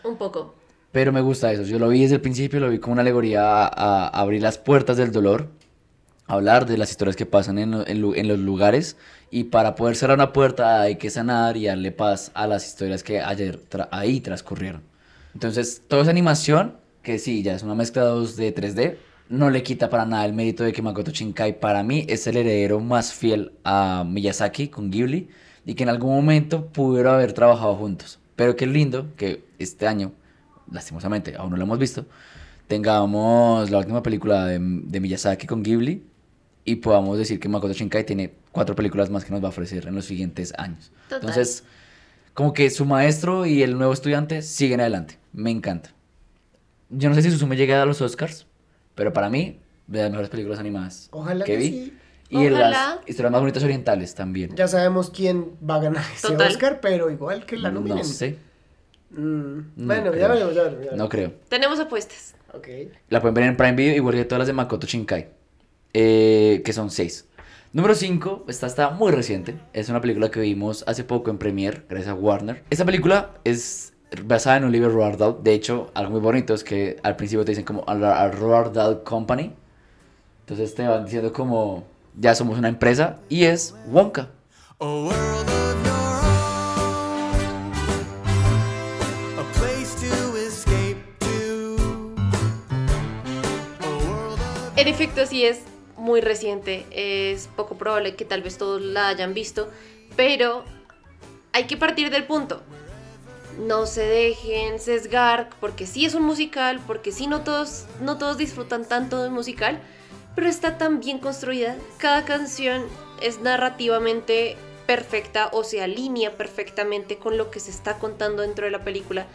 Un 0.04 0.16
poco. 0.16 0.54
Pero 0.96 1.12
me 1.12 1.20
gusta 1.20 1.52
eso, 1.52 1.62
yo 1.64 1.78
lo 1.78 1.90
vi 1.90 2.00
desde 2.00 2.14
el 2.14 2.20
principio, 2.22 2.58
lo 2.58 2.70
vi 2.70 2.78
como 2.78 2.94
una 2.94 3.02
alegoría 3.02 3.66
a, 3.66 4.08
abrir 4.08 4.40
las 4.40 4.56
puertas 4.56 4.96
del 4.96 5.12
dolor, 5.12 5.50
hablar 6.26 6.64
de 6.64 6.78
las 6.78 6.90
historias 6.90 7.16
que 7.16 7.26
pasan 7.26 7.58
en, 7.58 8.00
los 8.00 8.38
lugares 8.38 8.96
y 9.30 9.44
para 9.44 9.74
poder 9.74 9.94
cerrar 9.94 10.16
una 10.16 10.32
puerta 10.32 10.80
hay 10.80 10.96
que 10.96 11.10
sanar 11.10 11.58
y 11.58 11.66
darle 11.66 11.92
paz 11.92 12.30
a 12.32 12.46
las 12.46 12.66
historias 12.66 13.02
que 13.02 13.20
ayer 13.20 13.60
ahí 13.90 14.20
transcurrieron. 14.20 14.80
Entonces, 15.34 15.82
toda 15.86 16.00
esa 16.00 16.12
animación, 16.12 16.78
que 17.02 17.18
sí, 17.18 17.42
ya 17.42 17.54
es 17.56 17.62
una 17.62 17.74
mezcla 17.74 18.04
2D, 18.04 18.54
3D, 18.54 18.96
no 19.28 19.50
le 19.50 19.62
quita 19.62 19.90
para 19.90 20.06
nada 20.06 20.24
el 20.24 20.32
mérito 20.32 20.64
de 20.64 20.72
que 20.72 20.80
Makoto 20.80 21.10
Shinkai 21.10 21.60
para 21.60 21.82
mí 21.82 22.06
es 22.08 22.26
el 22.26 22.38
heredero 22.38 22.80
más 22.80 23.12
fiel 23.12 23.52
a 23.64 24.02
Miyazaki 24.02 24.68
con 24.68 24.90
Ghibli 24.90 25.28
y 25.66 25.74
que 25.74 25.82
en 25.82 25.90
algún 25.90 26.14
momento 26.14 26.68
pudieron 26.68 27.16
haber 27.16 27.34
trabajado 27.34 27.74
juntos. 27.74 28.18
Pero 28.34 28.56
qué 28.56 28.66
lindo 28.66 29.08
que 29.18 29.44
este 29.58 29.86
año, 29.86 30.12
lastimosamente, 30.70 31.36
aún 31.36 31.50
no 31.50 31.56
lo 31.56 31.62
hemos 31.64 31.78
visto, 31.78 32.06
tengamos 32.66 33.70
la 33.70 33.78
última 33.78 34.02
película 34.02 34.46
de, 34.46 34.58
de 34.60 35.00
Miyazaki 35.00 35.46
con 35.46 35.62
Ghibli 35.62 36.02
y 36.64 36.76
podamos 36.76 37.16
decir 37.18 37.38
que 37.38 37.48
Makoto 37.48 37.72
Shinkai 37.72 38.04
tiene 38.04 38.34
cuatro 38.52 38.74
películas 38.74 39.08
más 39.10 39.24
que 39.24 39.30
nos 39.30 39.40
va 39.42 39.46
a 39.46 39.50
ofrecer 39.50 39.86
en 39.86 39.94
los 39.94 40.04
siguientes 40.04 40.52
años. 40.58 40.90
Total. 41.08 41.20
Entonces, 41.20 41.64
como 42.34 42.52
que 42.52 42.68
su 42.70 42.84
maestro 42.84 43.46
y 43.46 43.62
el 43.62 43.78
nuevo 43.78 43.92
estudiante 43.92 44.42
siguen 44.42 44.80
adelante. 44.80 45.18
Me 45.32 45.50
encanta. 45.50 45.90
Yo 46.90 47.08
no 47.08 47.14
sé 47.14 47.22
si 47.22 47.30
Suzume 47.30 47.56
llega 47.56 47.82
a 47.82 47.86
los 47.86 48.00
Oscars, 48.00 48.46
pero 48.94 49.12
para 49.12 49.30
mí, 49.30 49.58
de 49.86 50.00
las 50.02 50.10
mejores 50.10 50.30
películas 50.30 50.58
animadas 50.58 51.08
Ojalá 51.12 51.44
que 51.44 51.52
que 51.52 51.58
vi. 51.58 51.68
sí. 51.70 51.98
Y 52.28 52.48
las 52.50 52.98
historias 53.06 53.30
más 53.30 53.40
bonitas 53.40 53.62
orientales 53.62 54.16
también. 54.16 54.56
Ya 54.56 54.66
sabemos 54.66 55.10
quién 55.10 55.52
va 55.68 55.76
a 55.76 55.80
ganar 55.80 56.04
ese 56.12 56.26
Total. 56.26 56.48
Oscar, 56.50 56.80
pero 56.80 57.08
igual 57.10 57.46
que 57.46 57.56
la 57.56 57.70
nominen. 57.70 57.98
no 57.98 58.04
sé. 58.04 58.36
Mm, 59.16 59.58
No 59.76 59.86
bueno, 59.86 60.10
creo. 60.10 60.20
ya 60.20 60.28
veremos, 60.28 60.54
ya 60.54 60.62
veremos. 60.64 60.84
ya 60.90 60.96
No 60.96 61.08
creo. 61.08 61.32
Tenemos 61.48 61.80
apuestas. 61.80 62.34
Ok. 62.52 62.68
La 63.08 63.20
pueden 63.20 63.34
ver 63.34 63.44
en 63.44 63.56
Prime 63.56 63.72
Video, 63.72 63.94
igual 63.96 64.14
que 64.14 64.24
todas 64.24 64.40
las 64.40 64.46
de 64.46 64.52
Makoto 64.52 64.86
Shinkai, 64.86 65.28
eh, 65.94 66.62
que 66.64 66.72
son 66.72 66.90
seis. 66.90 67.26
Número 67.72 67.94
5, 67.94 68.44
esta 68.48 68.66
está 68.66 68.90
muy 68.90 69.12
reciente, 69.12 69.54
es 69.74 69.88
una 69.90 70.00
película 70.00 70.30
que 70.30 70.40
vimos 70.40 70.82
hace 70.86 71.04
poco 71.04 71.30
en 71.30 71.36
Premiere, 71.36 71.82
gracias 71.90 72.10
a 72.10 72.14
Warner. 72.14 72.62
Esta 72.70 72.86
película 72.86 73.32
es 73.44 73.92
basada 74.24 74.56
en 74.56 74.64
un 74.64 74.72
libro 74.72 74.88
de 74.88 74.94
Roald 74.94 75.18
Dahl, 75.18 75.36
de 75.42 75.52
hecho, 75.52 75.90
algo 75.92 76.12
muy 76.12 76.20
bonito 76.20 76.54
es 76.54 76.64
que 76.64 76.96
al 77.02 77.16
principio 77.16 77.44
te 77.44 77.50
dicen 77.52 77.64
como 77.64 77.84
a, 77.86 77.94
la- 77.94 78.22
a 78.22 78.30
Roald 78.30 78.72
Dahl 78.72 79.02
Company, 79.02 79.52
entonces 80.40 80.74
te 80.74 80.86
van 80.86 81.04
diciendo 81.04 81.32
como 81.34 81.84
ya 82.18 82.34
somos 82.34 82.56
una 82.58 82.68
empresa 82.68 83.18
y 83.28 83.44
es 83.44 83.74
Wonka. 83.88 84.30
A 84.78 84.86
En 94.86 94.94
efecto, 94.94 95.26
sí 95.26 95.44
es 95.44 95.62
muy 95.96 96.20
reciente. 96.20 96.86
Es 96.92 97.48
poco 97.56 97.76
probable 97.76 98.14
que 98.14 98.24
tal 98.24 98.42
vez 98.42 98.56
todos 98.56 98.80
la 98.80 99.08
hayan 99.08 99.34
visto. 99.34 99.68
Pero 100.14 100.62
hay 101.52 101.64
que 101.64 101.76
partir 101.76 102.08
del 102.10 102.24
punto. 102.24 102.62
No 103.58 103.86
se 103.86 104.02
dejen 104.02 104.78
sesgar, 104.78 105.50
porque 105.58 105.88
sí 105.88 106.06
es 106.06 106.14
un 106.14 106.22
musical, 106.22 106.78
porque 106.86 107.10
sí 107.10 107.26
no 107.26 107.40
todos, 107.40 107.86
no 108.00 108.16
todos 108.16 108.38
disfrutan 108.38 108.84
tanto 108.84 109.24
de 109.24 109.28
musical, 109.28 109.80
pero 110.36 110.46
está 110.46 110.78
tan 110.78 111.00
bien 111.00 111.18
construida. 111.18 111.74
Cada 111.98 112.24
canción 112.24 112.84
es 113.20 113.40
narrativamente 113.40 114.56
perfecta 114.86 115.48
o 115.52 115.64
se 115.64 115.82
alinea 115.82 116.36
perfectamente 116.36 117.16
con 117.16 117.36
lo 117.36 117.50
que 117.50 117.58
se 117.58 117.72
está 117.72 117.98
contando 117.98 118.42
dentro 118.42 118.66
de 118.66 118.70
la 118.70 118.84
película. 118.84 119.26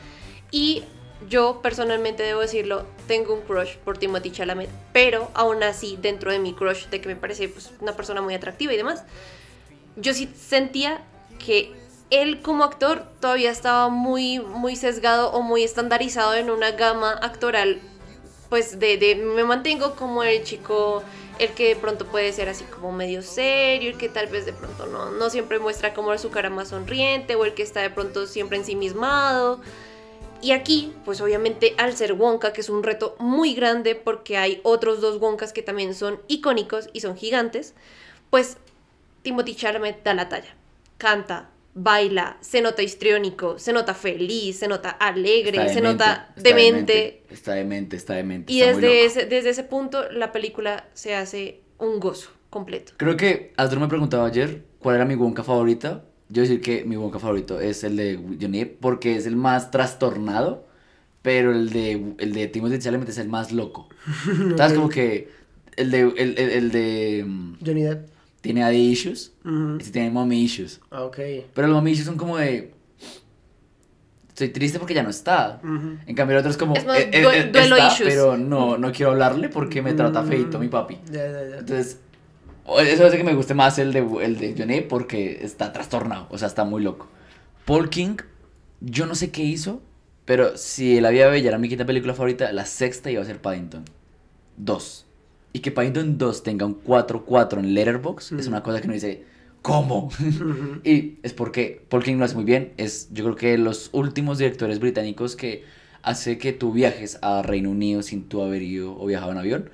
Y 0.49 0.85
yo 1.29 1.61
personalmente 1.61 2.23
debo 2.23 2.41
decirlo, 2.41 2.85
tengo 3.07 3.33
un 3.33 3.41
crush 3.41 3.75
por 3.77 3.97
Timothy 3.97 4.31
Chalamet, 4.31 4.69
pero 4.93 5.29
aún 5.33 5.63
así 5.63 5.97
dentro 6.01 6.31
de 6.31 6.39
mi 6.39 6.53
crush 6.53 6.87
de 6.87 7.01
que 7.01 7.07
me 7.07 7.15
parece 7.15 7.47
pues, 7.47 7.71
una 7.79 7.95
persona 7.95 8.21
muy 8.21 8.33
atractiva 8.33 8.73
y 8.73 8.77
demás, 8.77 9.03
yo 9.95 10.13
sí 10.13 10.31
sentía 10.35 11.03
que 11.43 11.71
él 12.09 12.41
como 12.41 12.63
actor 12.63 13.05
todavía 13.19 13.51
estaba 13.51 13.89
muy, 13.89 14.39
muy 14.39 14.75
sesgado 14.75 15.31
o 15.31 15.41
muy 15.41 15.63
estandarizado 15.63 16.35
en 16.35 16.49
una 16.49 16.71
gama 16.71 17.11
actoral, 17.11 17.79
pues 18.49 18.79
de, 18.79 18.97
de 18.97 19.15
me 19.15 19.43
mantengo 19.45 19.95
como 19.95 20.23
el 20.23 20.43
chico, 20.43 21.03
el 21.39 21.51
que 21.51 21.69
de 21.69 21.75
pronto 21.77 22.05
puede 22.05 22.33
ser 22.33 22.49
así 22.49 22.65
como 22.65 22.91
medio 22.91 23.21
serio, 23.21 23.91
el 23.91 23.97
que 23.97 24.09
tal 24.09 24.27
vez 24.27 24.45
de 24.45 24.53
pronto 24.53 24.87
no, 24.87 25.11
no 25.11 25.29
siempre 25.29 25.57
muestra 25.57 25.93
como 25.93 26.15
su 26.17 26.29
cara 26.31 26.49
más 26.49 26.67
sonriente, 26.69 27.35
o 27.35 27.45
el 27.45 27.53
que 27.53 27.63
está 27.63 27.79
de 27.79 27.89
pronto 27.89 28.27
siempre 28.27 28.57
ensimismado. 28.57 29.61
Y 30.41 30.51
aquí, 30.51 30.91
pues 31.05 31.21
obviamente 31.21 31.75
al 31.77 31.95
ser 31.95 32.13
Wonka, 32.13 32.51
que 32.51 32.61
es 32.61 32.69
un 32.69 32.83
reto 32.83 33.15
muy 33.19 33.53
grande 33.53 33.95
porque 33.95 34.37
hay 34.37 34.59
otros 34.63 34.99
dos 34.99 35.19
Wonkas 35.19 35.53
que 35.53 35.61
también 35.61 35.93
son 35.93 36.19
icónicos 36.27 36.89
y 36.93 37.01
son 37.01 37.15
gigantes, 37.15 37.75
pues 38.29 38.57
Timothy 39.21 39.55
Chalamet 39.55 40.03
da 40.03 40.13
la 40.15 40.29
talla. 40.29 40.55
Canta, 40.97 41.49
baila, 41.73 42.37
se 42.41 42.61
nota 42.61 42.81
histriónico, 42.81 43.59
se 43.59 43.71
nota 43.73 43.93
feliz, 43.93 44.59
se 44.59 44.67
nota 44.67 44.89
alegre, 44.89 45.57
se 45.69 45.75
demente, 45.75 45.81
nota 45.81 46.33
está 46.35 46.49
demente. 46.49 47.23
Está 47.29 47.53
demente, 47.53 47.95
está 47.95 48.13
demente. 48.15 48.51
Y 48.51 48.61
está 48.61 48.73
muy 48.73 48.81
desde 48.81 48.95
loco. 48.95 49.19
ese, 49.19 49.25
desde 49.27 49.49
ese 49.49 49.63
punto 49.63 50.09
la 50.11 50.31
película 50.31 50.87
se 50.93 51.15
hace 51.15 51.61
un 51.77 51.99
gozo 51.99 52.31
completo. 52.49 52.93
Creo 52.97 53.15
que 53.15 53.53
Astro 53.57 53.79
me 53.79 53.87
preguntaba 53.87 54.25
ayer 54.25 54.63
cuál 54.79 54.95
era 54.95 55.05
mi 55.05 55.15
Wonka 55.15 55.43
favorita. 55.43 56.03
Yo 56.31 56.41
decir 56.43 56.61
que 56.61 56.85
mi 56.85 56.95
Wonka 56.95 57.19
favorito 57.19 57.59
es 57.59 57.83
el 57.83 57.97
de 57.97 58.17
Johnny 58.39 58.59
Depp 58.59 58.79
porque 58.79 59.15
es 59.17 59.25
el 59.25 59.35
más 59.35 59.69
trastornado, 59.71 60.65
pero 61.21 61.51
el 61.51 61.69
de, 61.71 62.13
el 62.19 62.33
de 62.33 62.47
Timothy 62.47 62.79
Chalamet 62.79 63.09
es 63.09 63.17
el 63.17 63.27
más 63.29 63.51
loco. 63.51 63.89
¿Sabes? 64.57 64.73
Como 64.73 64.87
que 64.89 65.29
el 65.75 65.91
de, 65.91 66.01
el, 66.01 66.37
el, 66.37 66.39
el 66.39 66.71
de 66.71 67.23
mm, 67.27 67.53
Johnny 67.65 67.83
Depp. 67.83 68.07
tiene 68.41 68.61
daddy 68.61 68.77
issues, 68.91 69.33
Ujú. 69.43 69.77
este 69.79 69.91
tiene 69.91 70.09
mommy 70.09 70.41
issues. 70.41 70.79
Ah, 70.89 71.03
ok. 71.03 71.17
Pero 71.53 71.67
los 71.67 71.75
mommy 71.75 71.91
issues 71.91 72.05
son 72.07 72.17
como 72.17 72.37
de... 72.37 72.71
Estoy 74.29 74.49
triste 74.49 74.79
porque 74.79 74.93
ya 74.93 75.03
no 75.03 75.09
está. 75.09 75.59
Ujú. 75.63 75.97
En 76.05 76.15
cambio 76.15 76.35
el 76.35 76.39
otro 76.39 76.49
es 76.51 76.57
como... 76.57 76.75
Es 76.75 76.85
más, 76.85 76.97
eh, 76.97 77.09
eh, 77.11 77.21
due- 77.23 77.37
eh, 77.37 77.49
duelo 77.51 77.75
está, 77.75 77.87
issues. 77.89 78.07
pero 78.09 78.37
no, 78.37 78.77
no 78.77 78.91
quiero 78.91 79.11
hablarle 79.11 79.49
porque 79.49 79.81
me 79.81 79.93
trata 79.93 80.21
Mm. 80.23 80.27
feito 80.27 80.57
mi 80.59 80.69
papi. 80.69 80.97
Ya, 81.11 81.25
ya, 81.29 81.49
ya. 81.49 81.57
Entonces, 81.59 81.99
eso 82.79 83.05
hace 83.05 83.17
que 83.17 83.23
me 83.23 83.33
guste 83.33 83.53
más 83.53 83.79
el 83.79 83.93
de, 83.93 83.99
el 84.23 84.37
de 84.37 84.55
Johnny 84.57 84.81
porque 84.81 85.39
está 85.43 85.73
trastornado, 85.73 86.27
o 86.29 86.37
sea, 86.37 86.47
está 86.47 86.63
muy 86.63 86.81
loco. 86.81 87.07
Paul 87.65 87.89
King, 87.89 88.17
yo 88.79 89.05
no 89.05 89.15
sé 89.15 89.31
qué 89.31 89.43
hizo, 89.43 89.81
pero 90.25 90.57
si 90.57 90.99
La 91.01 91.09
Vida 91.09 91.27
Bella 91.27 91.49
era 91.49 91.57
mi 91.57 91.69
quinta 91.69 91.85
película 91.85 92.13
favorita, 92.13 92.51
la 92.51 92.65
sexta 92.65 93.11
iba 93.11 93.21
a 93.21 93.25
ser 93.25 93.41
Paddington 93.41 93.85
2. 94.57 95.05
Y 95.53 95.59
que 95.59 95.71
Paddington 95.71 96.17
2 96.17 96.43
tenga 96.43 96.65
un 96.65 96.81
4-4 96.81 97.59
en 97.59 97.73
Letterboxd 97.73 98.39
es 98.39 98.47
una 98.47 98.63
cosa 98.63 98.79
que 98.79 98.87
uno 98.87 98.93
dice, 98.93 99.25
¿cómo? 99.61 100.09
Y 100.83 101.17
es 101.23 101.33
porque 101.33 101.85
Paul 101.89 102.03
King 102.03 102.17
lo 102.17 102.25
hace 102.25 102.35
muy 102.35 102.45
bien. 102.45 102.73
Es, 102.77 103.09
yo 103.11 103.23
creo 103.25 103.35
que 103.35 103.57
los 103.57 103.89
últimos 103.91 104.37
directores 104.37 104.79
británicos 104.79 105.35
que 105.35 105.65
hace 106.03 106.37
que 106.37 106.53
tú 106.53 106.71
viajes 106.71 107.19
a 107.21 107.41
Reino 107.41 107.69
Unido 107.69 108.01
sin 108.01 108.23
tú 108.23 108.41
haber 108.41 108.61
ido 108.61 108.97
o 108.97 109.05
viajado 109.05 109.31
en 109.31 109.37
avión. 109.37 109.69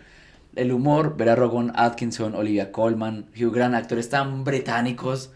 El 0.57 0.71
humor, 0.71 1.15
ver 1.17 1.29
a 1.29 1.35
Rowan 1.35 1.71
Atkinson, 1.75 2.35
Olivia 2.35 2.71
Colman, 2.71 3.27
Hugh 3.39 3.53
Grant, 3.53 3.75
actores 3.75 4.09
tan 4.09 4.43
británicos 4.43 5.31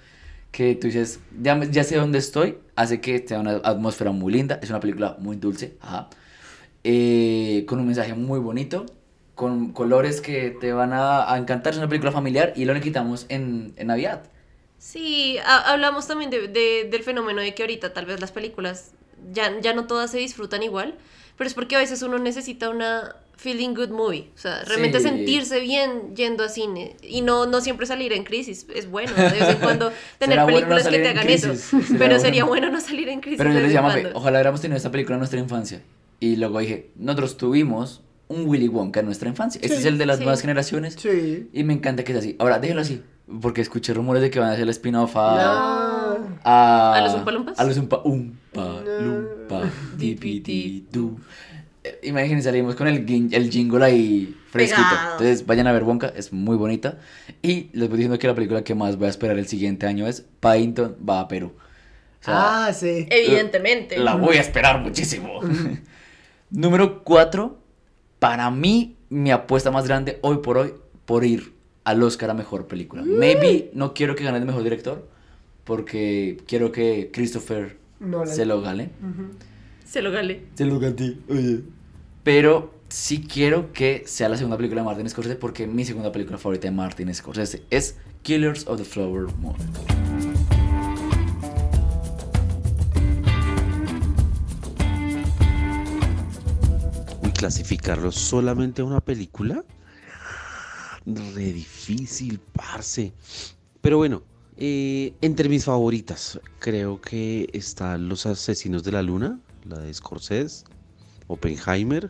que 0.51 0.75
tú 0.75 0.87
dices, 0.87 1.19
ya, 1.41 1.59
ya 1.65 1.83
sé 1.83 1.97
dónde 1.97 2.19
estoy, 2.19 2.57
hace 2.75 3.01
que 3.01 3.25
sea 3.27 3.39
una 3.39 3.53
atmósfera 3.63 4.11
muy 4.11 4.33
linda. 4.33 4.59
Es 4.61 4.69
una 4.69 4.79
película 4.79 5.15
muy 5.19 5.37
dulce, 5.37 5.77
ajá. 5.81 6.09
Eh, 6.83 7.65
con 7.67 7.79
un 7.79 7.85
mensaje 7.87 8.13
muy 8.15 8.39
bonito, 8.39 8.85
con 9.35 9.71
colores 9.73 10.21
que 10.21 10.51
te 10.51 10.73
van 10.73 10.91
a, 10.93 11.35
encantar. 11.37 11.73
Es 11.73 11.77
una 11.79 11.89
película 11.89 12.11
familiar 12.11 12.53
y 12.55 12.65
lo 12.65 12.73
le 12.73 12.81
quitamos 12.81 13.25
en, 13.29 13.73
en 13.77 13.87
Navidad. 13.87 14.23
Sí, 14.77 15.37
ha- 15.45 15.71
hablamos 15.71 16.07
también 16.07 16.29
de- 16.31 16.47
del 16.89 17.03
fenómeno 17.03 17.41
de 17.41 17.53
que 17.53 17.63
ahorita 17.63 17.93
tal 17.93 18.05
vez 18.05 18.19
las 18.19 18.31
películas 18.31 18.91
ya, 19.31 19.59
ya 19.61 19.73
no 19.73 19.85
todas 19.87 20.11
se 20.11 20.17
disfrutan 20.17 20.63
igual, 20.63 20.97
pero 21.37 21.47
es 21.47 21.53
porque 21.53 21.75
a 21.75 21.79
veces 21.79 22.01
uno 22.01 22.17
necesita 22.17 22.69
una 22.69 23.15
feeling 23.41 23.73
good 23.73 23.89
movie, 23.89 24.29
o 24.35 24.37
sea, 24.37 24.63
realmente 24.65 24.99
Sí. 24.99 25.07
sentirse 25.07 25.59
bien 25.59 26.15
yendo 26.15 26.43
a 26.43 26.49
cine 26.49 26.95
y 27.01 27.21
no, 27.21 27.47
no 27.47 27.59
siempre 27.59 27.87
salir 27.87 28.13
en 28.13 28.23
crisis, 28.23 28.67
es 28.75 28.89
bueno 28.89 29.13
de 29.15 29.23
vez 29.23 29.49
en 29.49 29.57
cuando 29.61 29.91
tener 30.19 30.39
bueno 30.41 30.67
no 30.67 30.75
películas 30.75 30.87
que 30.87 30.99
te 30.99 31.09
hagan 31.09 31.25
crisis, 31.25 31.45
eso, 31.45 31.69
será 31.69 31.85
pero 31.89 31.97
bueno. 31.97 32.19
sería 32.19 32.43
bueno 32.45 32.69
no 32.69 32.79
salir 32.79 33.09
en 33.09 33.19
crisis 33.19 33.39
Pero 33.39 33.51
yo 33.51 33.59
les 33.59 33.73
llamo, 33.73 33.89
ojalá 34.13 34.37
hubiéramos 34.37 34.61
tenido 34.61 34.77
esta 34.77 34.91
película 34.91 35.15
en 35.15 35.19
nuestra 35.21 35.39
infancia. 35.39 35.81
Y 36.19 36.35
luego 36.35 36.59
dije, 36.59 36.91
nosotros 36.97 37.35
tuvimos 37.37 38.03
un 38.27 38.47
Willy 38.47 38.67
Wonka 38.67 38.99
en 38.99 39.07
nuestra 39.07 39.27
infancia. 39.27 39.59
Este 39.63 39.75
es 39.77 39.85
el 39.85 39.97
de 39.97 40.05
las 40.05 40.17
sí. 40.19 40.23
nuevas 40.23 40.41
generaciones. 40.41 40.93
Sí. 40.99 41.49
Y 41.51 41.63
me 41.63 41.73
encanta 41.73 42.03
que 42.03 42.11
sea 42.13 42.19
así. 42.19 42.35
Ahora, 42.37 42.59
déjelo 42.59 42.81
así. 42.81 43.01
Porque 43.41 43.61
escuché 43.61 43.93
rumores 43.95 44.21
de 44.21 44.29
que 44.29 44.39
van 44.39 44.49
a 44.49 44.51
hacer 44.51 44.63
el 44.63 44.69
spin-off 44.69 45.15
a... 45.15 46.17
No. 46.19 46.37
A, 46.43 46.93
¿A 46.95 47.01
los 47.01 47.13
Oompa 47.13 47.31
Loompas? 47.31 47.59
A 47.59 47.63
los 47.63 47.75
Umpa 47.77 48.01
Umpa 48.03 48.81
Lumpa 49.01 49.63
Dipiti 49.97 50.85
Du. 50.91 51.17
Eh, 51.83 51.99
Imagínense, 52.03 52.43
salimos 52.49 52.75
con 52.75 52.87
el, 52.87 52.97
el 53.33 53.49
jingle 53.49 53.83
ahí 53.83 54.37
fresquito. 54.49 54.81
Pegado. 54.89 55.11
Entonces 55.13 55.45
vayan 55.45 55.67
a 55.67 55.71
ver 55.71 55.83
Wonka, 55.83 56.07
es 56.15 56.31
muy 56.33 56.55
bonita. 56.57 56.99
Y 57.41 57.69
les 57.73 57.89
voy 57.89 57.97
diciendo 57.97 58.19
que 58.19 58.27
la 58.27 58.35
película 58.35 58.63
que 58.63 58.75
más 58.75 58.97
voy 58.97 59.07
a 59.07 59.09
esperar 59.09 59.37
el 59.39 59.47
siguiente 59.47 59.85
año 59.87 60.07
es 60.07 60.25
Paddington 60.39 60.95
va 61.07 61.21
a 61.21 61.27
Perú. 61.27 61.53
O 62.21 62.23
sea, 62.23 62.67
Ah, 62.67 62.73
sí. 62.73 63.07
Evidentemente. 63.09 63.97
la 63.97 64.15
voy 64.15 64.37
a 64.37 64.41
esperar 64.41 64.79
muchísimo. 64.79 65.39
Número 66.51 67.03
4. 67.03 67.57
Para 68.19 68.51
mí, 68.51 68.95
mi 69.09 69.31
apuesta 69.31 69.71
más 69.71 69.87
grande 69.87 70.19
hoy 70.21 70.37
por 70.37 70.57
hoy, 70.59 70.73
por 71.05 71.25
ir 71.25 71.53
al 71.83 72.03
Oscar 72.03 72.29
a 72.29 72.33
mejor 72.35 72.67
película. 72.67 73.01
Maybe 73.03 73.71
no 73.73 73.95
quiero 73.95 74.15
que 74.15 74.23
gane 74.23 74.37
el 74.37 74.45
mejor 74.45 74.63
director, 74.63 75.07
porque 75.63 76.37
quiero 76.45 76.71
que 76.71 77.09
Christopher 77.11 77.77
se 78.25 78.45
lo 78.45 78.61
gane. 78.61 78.91
Se 79.91 80.01
lo 80.01 80.09
gale. 80.09 80.45
Se 80.55 80.63
lo 80.63 80.79
gané, 80.79 81.17
oye. 81.27 81.63
Pero 82.23 82.73
sí 82.87 83.25
quiero 83.27 83.73
que 83.73 84.03
sea 84.05 84.29
la 84.29 84.37
segunda 84.37 84.55
película 84.55 84.79
de 84.79 84.85
Martin 84.85 85.09
Scorsese, 85.09 85.35
porque 85.35 85.67
mi 85.67 85.83
segunda 85.83 86.13
película 86.13 86.37
favorita 86.37 86.69
de 86.69 86.71
Martin 86.71 87.13
Scorsese 87.13 87.63
es 87.69 87.97
Killers 88.21 88.65
of 88.67 88.77
the 88.77 88.85
Flower 88.85 89.27
Moon. 89.39 89.57
Uy, 97.21 97.31
clasificarlo 97.31 98.13
solamente 98.13 98.81
a 98.81 98.85
una 98.85 99.01
película. 99.01 99.61
Re 101.05 101.51
difícil, 101.51 102.39
parce. 102.53 103.11
Pero 103.81 103.97
bueno, 103.97 104.23
eh, 104.55 105.15
entre 105.19 105.49
mis 105.49 105.65
favoritas, 105.65 106.39
creo 106.59 107.01
que 107.01 107.49
están 107.51 108.07
Los 108.07 108.25
Asesinos 108.25 108.85
de 108.85 108.93
la 108.93 109.01
Luna, 109.01 109.37
la 109.65 109.79
de 109.79 109.93
Scorsese, 109.93 110.65
Oppenheimer, 111.27 112.09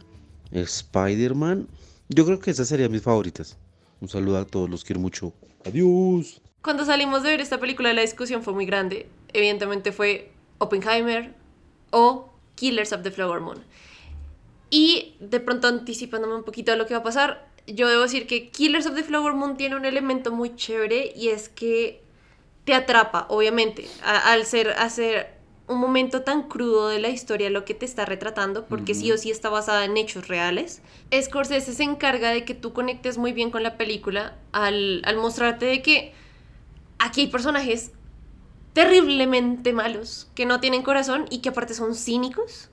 Spider-Man. 0.51 1.67
Yo 2.09 2.25
creo 2.25 2.39
que 2.39 2.51
esas 2.51 2.67
serían 2.67 2.91
mis 2.91 3.01
favoritas. 3.01 3.57
Un 3.99 4.09
saludo 4.09 4.37
a 4.37 4.45
todos, 4.45 4.69
los 4.69 4.83
quiero 4.83 4.99
mucho. 4.99 5.33
Adiós. 5.65 6.41
Cuando 6.61 6.85
salimos 6.85 7.23
de 7.23 7.29
ver 7.29 7.41
esta 7.41 7.59
película, 7.59 7.93
la 7.93 8.01
discusión 8.01 8.43
fue 8.43 8.53
muy 8.53 8.65
grande. 8.65 9.07
Evidentemente 9.33 9.91
fue 9.91 10.31
Oppenheimer 10.57 11.33
o 11.91 12.29
Killers 12.55 12.93
of 12.93 13.03
the 13.03 13.11
Flower 13.11 13.41
Moon. 13.41 13.63
Y 14.69 15.15
de 15.19 15.39
pronto 15.39 15.67
anticipándome 15.67 16.35
un 16.35 16.43
poquito 16.43 16.71
a 16.71 16.75
lo 16.75 16.85
que 16.85 16.93
va 16.93 17.01
a 17.01 17.03
pasar, 17.03 17.47
yo 17.67 17.87
debo 17.87 18.03
decir 18.03 18.27
que 18.27 18.49
Killers 18.49 18.85
of 18.85 18.95
the 18.95 19.03
Flower 19.03 19.33
Moon 19.33 19.57
tiene 19.57 19.75
un 19.75 19.85
elemento 19.85 20.31
muy 20.31 20.55
chévere 20.55 21.13
y 21.15 21.29
es 21.29 21.49
que 21.49 22.01
te 22.63 22.73
atrapa, 22.73 23.25
obviamente, 23.29 23.87
al 24.03 24.45
ser 24.45 24.69
hacer 24.71 25.40
un 25.71 25.79
momento 25.79 26.21
tan 26.21 26.43
crudo 26.43 26.89
de 26.89 26.99
la 26.99 27.09
historia 27.09 27.49
lo 27.49 27.65
que 27.65 27.73
te 27.73 27.85
está 27.85 28.05
retratando, 28.05 28.65
porque 28.67 28.93
sí 28.93 29.11
o 29.11 29.17
sí 29.17 29.31
está 29.31 29.49
basada 29.49 29.85
en 29.85 29.97
hechos 29.97 30.27
reales. 30.27 30.81
Scorsese 31.19 31.73
se 31.73 31.83
encarga 31.83 32.29
de 32.29 32.45
que 32.45 32.53
tú 32.53 32.73
conectes 32.73 33.17
muy 33.17 33.31
bien 33.33 33.51
con 33.51 33.63
la 33.63 33.77
película 33.77 34.35
al, 34.51 35.01
al 35.05 35.17
mostrarte 35.17 35.65
de 35.65 35.81
que 35.81 36.13
aquí 36.99 37.21
hay 37.21 37.27
personajes 37.27 37.91
terriblemente 38.73 39.73
malos, 39.73 40.27
que 40.35 40.45
no 40.45 40.59
tienen 40.59 40.81
corazón 40.83 41.25
y 41.29 41.39
que 41.39 41.49
aparte 41.49 41.73
son 41.73 41.95
cínicos. 41.95 42.69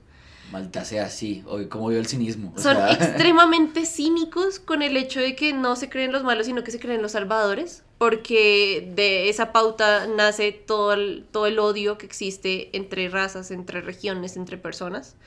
Malta 0.51 0.83
sea 0.83 1.05
así, 1.05 1.43
hoy 1.45 1.67
como 1.67 1.89
vio 1.89 1.99
el 1.99 2.07
cinismo. 2.07 2.53
o 2.55 2.59
Son 2.59 2.75
sea, 2.75 2.91
extremadamente 2.93 3.85
cínicos 3.85 4.59
con 4.59 4.81
el 4.81 4.97
hecho 4.97 5.19
de 5.19 5.35
que 5.35 5.53
no 5.53 5.75
se 5.75 5.89
creen 5.89 6.11
los 6.11 6.23
malos, 6.23 6.47
sino 6.47 6.63
que 6.63 6.71
se 6.71 6.79
creen 6.79 7.01
los 7.01 7.11
salvadores, 7.11 7.83
porque 7.99 8.91
de 8.95 9.29
esa 9.29 9.51
pauta 9.51 10.07
nace 10.07 10.53
todo 10.53 10.93
el, 10.93 11.27
todo 11.31 11.45
el 11.45 11.59
odio 11.59 11.97
que 11.97 12.05
existe 12.05 12.75
entre 12.75 13.09
razas, 13.09 13.51
entre 13.51 13.81
regiones, 13.81 14.37
entre 14.37 14.57
personas, 14.57 15.17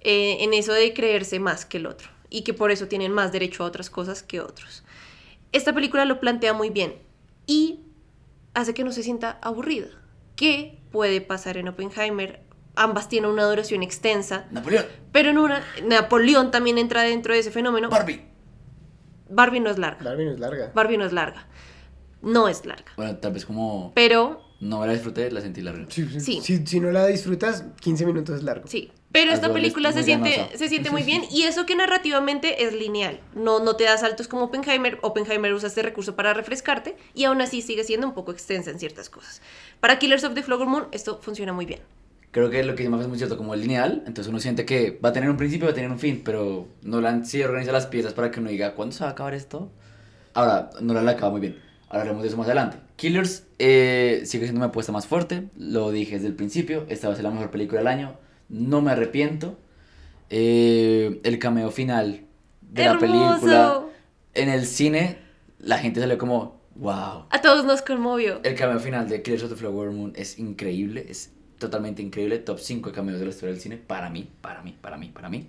eh, 0.00 0.38
en 0.40 0.54
eso 0.54 0.72
de 0.72 0.94
creerse 0.94 1.38
más 1.40 1.66
que 1.66 1.76
el 1.76 1.86
otro, 1.86 2.08
y 2.30 2.42
que 2.42 2.54
por 2.54 2.70
eso 2.70 2.88
tienen 2.88 3.12
más 3.12 3.32
derecho 3.32 3.62
a 3.62 3.66
otras 3.66 3.90
cosas 3.90 4.22
que 4.22 4.40
otros. 4.40 4.82
Esta 5.52 5.74
película 5.74 6.06
lo 6.06 6.20
plantea 6.20 6.54
muy 6.54 6.70
bien 6.70 6.94
y 7.46 7.80
hace 8.54 8.72
que 8.72 8.82
no 8.82 8.92
se 8.92 9.02
sienta 9.02 9.38
aburrida. 9.42 9.88
¿Qué 10.36 10.78
puede 10.90 11.20
pasar 11.20 11.58
en 11.58 11.68
Oppenheimer? 11.68 12.40
Ambas 12.76 13.10
tienen 13.10 13.30
una 13.30 13.44
duración 13.44 13.82
extensa. 13.82 14.46
Napoleón, 14.52 14.86
Pero 15.12 15.28
en 15.28 15.38
una, 15.38 15.62
Napoleón 15.84 16.50
también 16.50 16.78
entra 16.78 17.02
dentro 17.02 17.34
de 17.34 17.40
ese 17.40 17.50
fenómeno. 17.50 17.90
Barbie. 17.90 18.22
Barbie 19.28 19.60
no 19.60 19.68
es 19.68 19.76
larga. 19.76 20.02
Barbie 20.02 20.24
no 20.24 20.32
es 20.32 20.40
larga. 20.40 20.72
Barbie 20.74 20.96
no 20.96 21.04
es 21.04 21.12
larga. 21.12 21.46
No 22.22 22.48
es 22.48 22.64
larga. 22.66 22.92
Bueno, 22.96 23.16
tal 23.16 23.32
vez 23.32 23.46
como 23.46 23.92
Pero, 23.94 24.42
no 24.60 24.80
me 24.80 24.86
la 24.86 24.92
disfruté, 24.92 25.30
la 25.30 25.40
sentí 25.40 25.62
larga. 25.62 25.86
Sí, 25.88 26.06
sí. 26.10 26.20
Sí. 26.20 26.40
Si, 26.42 26.66
si 26.66 26.80
no 26.80 26.90
la 26.90 27.06
disfrutas, 27.06 27.64
15 27.80 28.06
minutos 28.06 28.36
es 28.36 28.42
largo. 28.42 28.66
sí. 28.66 28.90
Pero 29.12 29.32
esta 29.32 29.52
película 29.52 29.90
se 29.90 30.04
siente, 30.04 30.36
ganosa. 30.36 30.56
se 30.56 30.68
siente 30.68 30.88
muy 30.92 31.02
bien. 31.10 31.24
Y 31.32 31.42
eso 31.42 31.66
que 31.66 31.74
narrativamente 31.74 32.62
es 32.62 32.72
lineal. 32.72 33.18
No, 33.34 33.58
no 33.58 33.74
te 33.74 33.82
da 33.82 33.98
saltos 33.98 34.28
como 34.28 34.44
Oppenheimer. 34.44 35.00
Oppenheimer 35.02 35.52
usa 35.52 35.66
este 35.66 35.82
recurso 35.82 36.14
para 36.14 36.32
refrescarte. 36.32 36.96
Y 37.12 37.24
aún 37.24 37.40
así 37.40 37.60
sigue 37.60 37.82
siendo 37.82 38.06
un 38.06 38.14
poco 38.14 38.30
extensa 38.30 38.70
en 38.70 38.78
ciertas 38.78 39.10
cosas. 39.10 39.42
Para 39.80 39.98
Killers 39.98 40.22
of 40.22 40.34
the 40.34 40.44
Flower 40.44 40.68
Moon, 40.68 40.84
esto 40.92 41.18
funciona 41.20 41.52
muy 41.52 41.66
bien. 41.66 41.80
Creo 42.30 42.50
que 42.50 42.62
lo 42.62 42.76
que 42.76 42.88
Mafe 42.88 43.02
es 43.02 43.08
muy 43.08 43.18
cierto, 43.18 43.36
como 43.36 43.52
el 43.54 43.62
lineal, 43.62 44.04
entonces 44.06 44.28
uno 44.28 44.38
siente 44.38 44.64
que 44.64 44.96
va 45.04 45.08
a 45.08 45.12
tener 45.12 45.28
un 45.28 45.36
principio 45.36 45.64
y 45.64 45.66
va 45.66 45.72
a 45.72 45.74
tener 45.74 45.90
un 45.90 45.98
fin, 45.98 46.22
pero 46.24 46.68
Nolan 46.82 47.26
sí 47.26 47.42
organiza 47.42 47.72
las 47.72 47.86
piezas 47.88 48.12
para 48.12 48.30
que 48.30 48.38
uno 48.38 48.50
diga, 48.50 48.76
¿cuándo 48.76 48.94
se 48.94 49.02
va 49.02 49.10
a 49.10 49.12
acabar 49.14 49.34
esto? 49.34 49.72
Ahora, 50.34 50.70
Nolan 50.80 51.04
la 51.06 51.10
acaba 51.10 51.32
muy 51.32 51.40
bien. 51.40 51.60
Ahora 51.90 52.02
haremos 52.02 52.22
de 52.22 52.28
eso 52.28 52.36
más 52.36 52.46
adelante. 52.46 52.78
Killers 52.94 53.46
eh, 53.58 54.22
sigue 54.24 54.44
siendo 54.44 54.60
mi 54.60 54.66
apuesta 54.66 54.92
más 54.92 55.08
fuerte, 55.08 55.48
lo 55.58 55.90
dije 55.90 56.14
desde 56.14 56.28
el 56.28 56.34
principio, 56.34 56.86
esta 56.88 57.08
va 57.08 57.14
a 57.14 57.16
ser 57.16 57.24
la 57.24 57.32
mejor 57.32 57.50
película 57.50 57.80
del 57.80 57.88
año, 57.88 58.16
no 58.48 58.80
me 58.80 58.92
arrepiento. 58.92 59.58
Eh, 60.30 61.20
el 61.24 61.40
cameo 61.40 61.72
final 61.72 62.20
de 62.60 62.84
la 62.84 62.98
película 62.98 63.34
¡Hermoso! 63.34 63.90
en 64.34 64.48
el 64.48 64.66
cine, 64.66 65.18
la 65.58 65.78
gente 65.78 65.98
salió 65.98 66.16
como, 66.16 66.60
wow. 66.76 67.24
A 67.28 67.40
todos 67.42 67.64
nos 67.64 67.82
conmovió. 67.82 68.40
El 68.44 68.54
cameo 68.54 68.78
final 68.78 69.08
de 69.08 69.22
Killers 69.22 69.42
of 69.42 69.50
the 69.50 69.56
Flower 69.56 69.90
Moon 69.90 70.12
es 70.14 70.38
increíble, 70.38 71.04
es 71.08 71.32
totalmente 71.58 72.02
increíble, 72.02 72.38
top 72.38 72.60
5 72.60 72.90
de 72.90 72.94
cameos 72.94 73.18
de 73.18 73.24
la 73.24 73.30
historia 73.30 73.52
del 73.52 73.60
cine, 73.60 73.76
para 73.78 74.10
mí, 74.10 74.30
para 74.40 74.62
mí, 74.62 74.76
para 74.80 74.96
mí, 74.96 75.10
para 75.12 75.28
mí. 75.28 75.48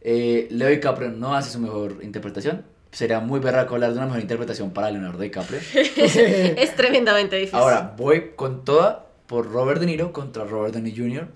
Eh, 0.00 0.48
Leo 0.50 0.68
DiCaprio 0.68 1.10
no 1.10 1.36
hace 1.36 1.50
su 1.50 1.60
mejor 1.60 2.00
interpretación, 2.02 2.64
sería 2.92 3.20
muy 3.20 3.40
berraco 3.40 3.74
hablar 3.74 3.90
de 3.92 3.96
una 3.98 4.06
mejor 4.06 4.20
interpretación 4.20 4.70
para 4.70 4.90
Leonardo 4.90 5.18
DiCaprio. 5.18 5.60
es 5.74 6.76
tremendamente 6.76 7.36
difícil. 7.36 7.58
Ahora, 7.58 7.94
voy 7.96 8.32
con 8.36 8.64
toda 8.64 9.06
por 9.26 9.50
Robert 9.50 9.80
De 9.80 9.86
Niro 9.86 10.12
contra 10.12 10.44
Robert 10.44 10.72
Downey 10.74 10.96
Jr. 10.96 11.28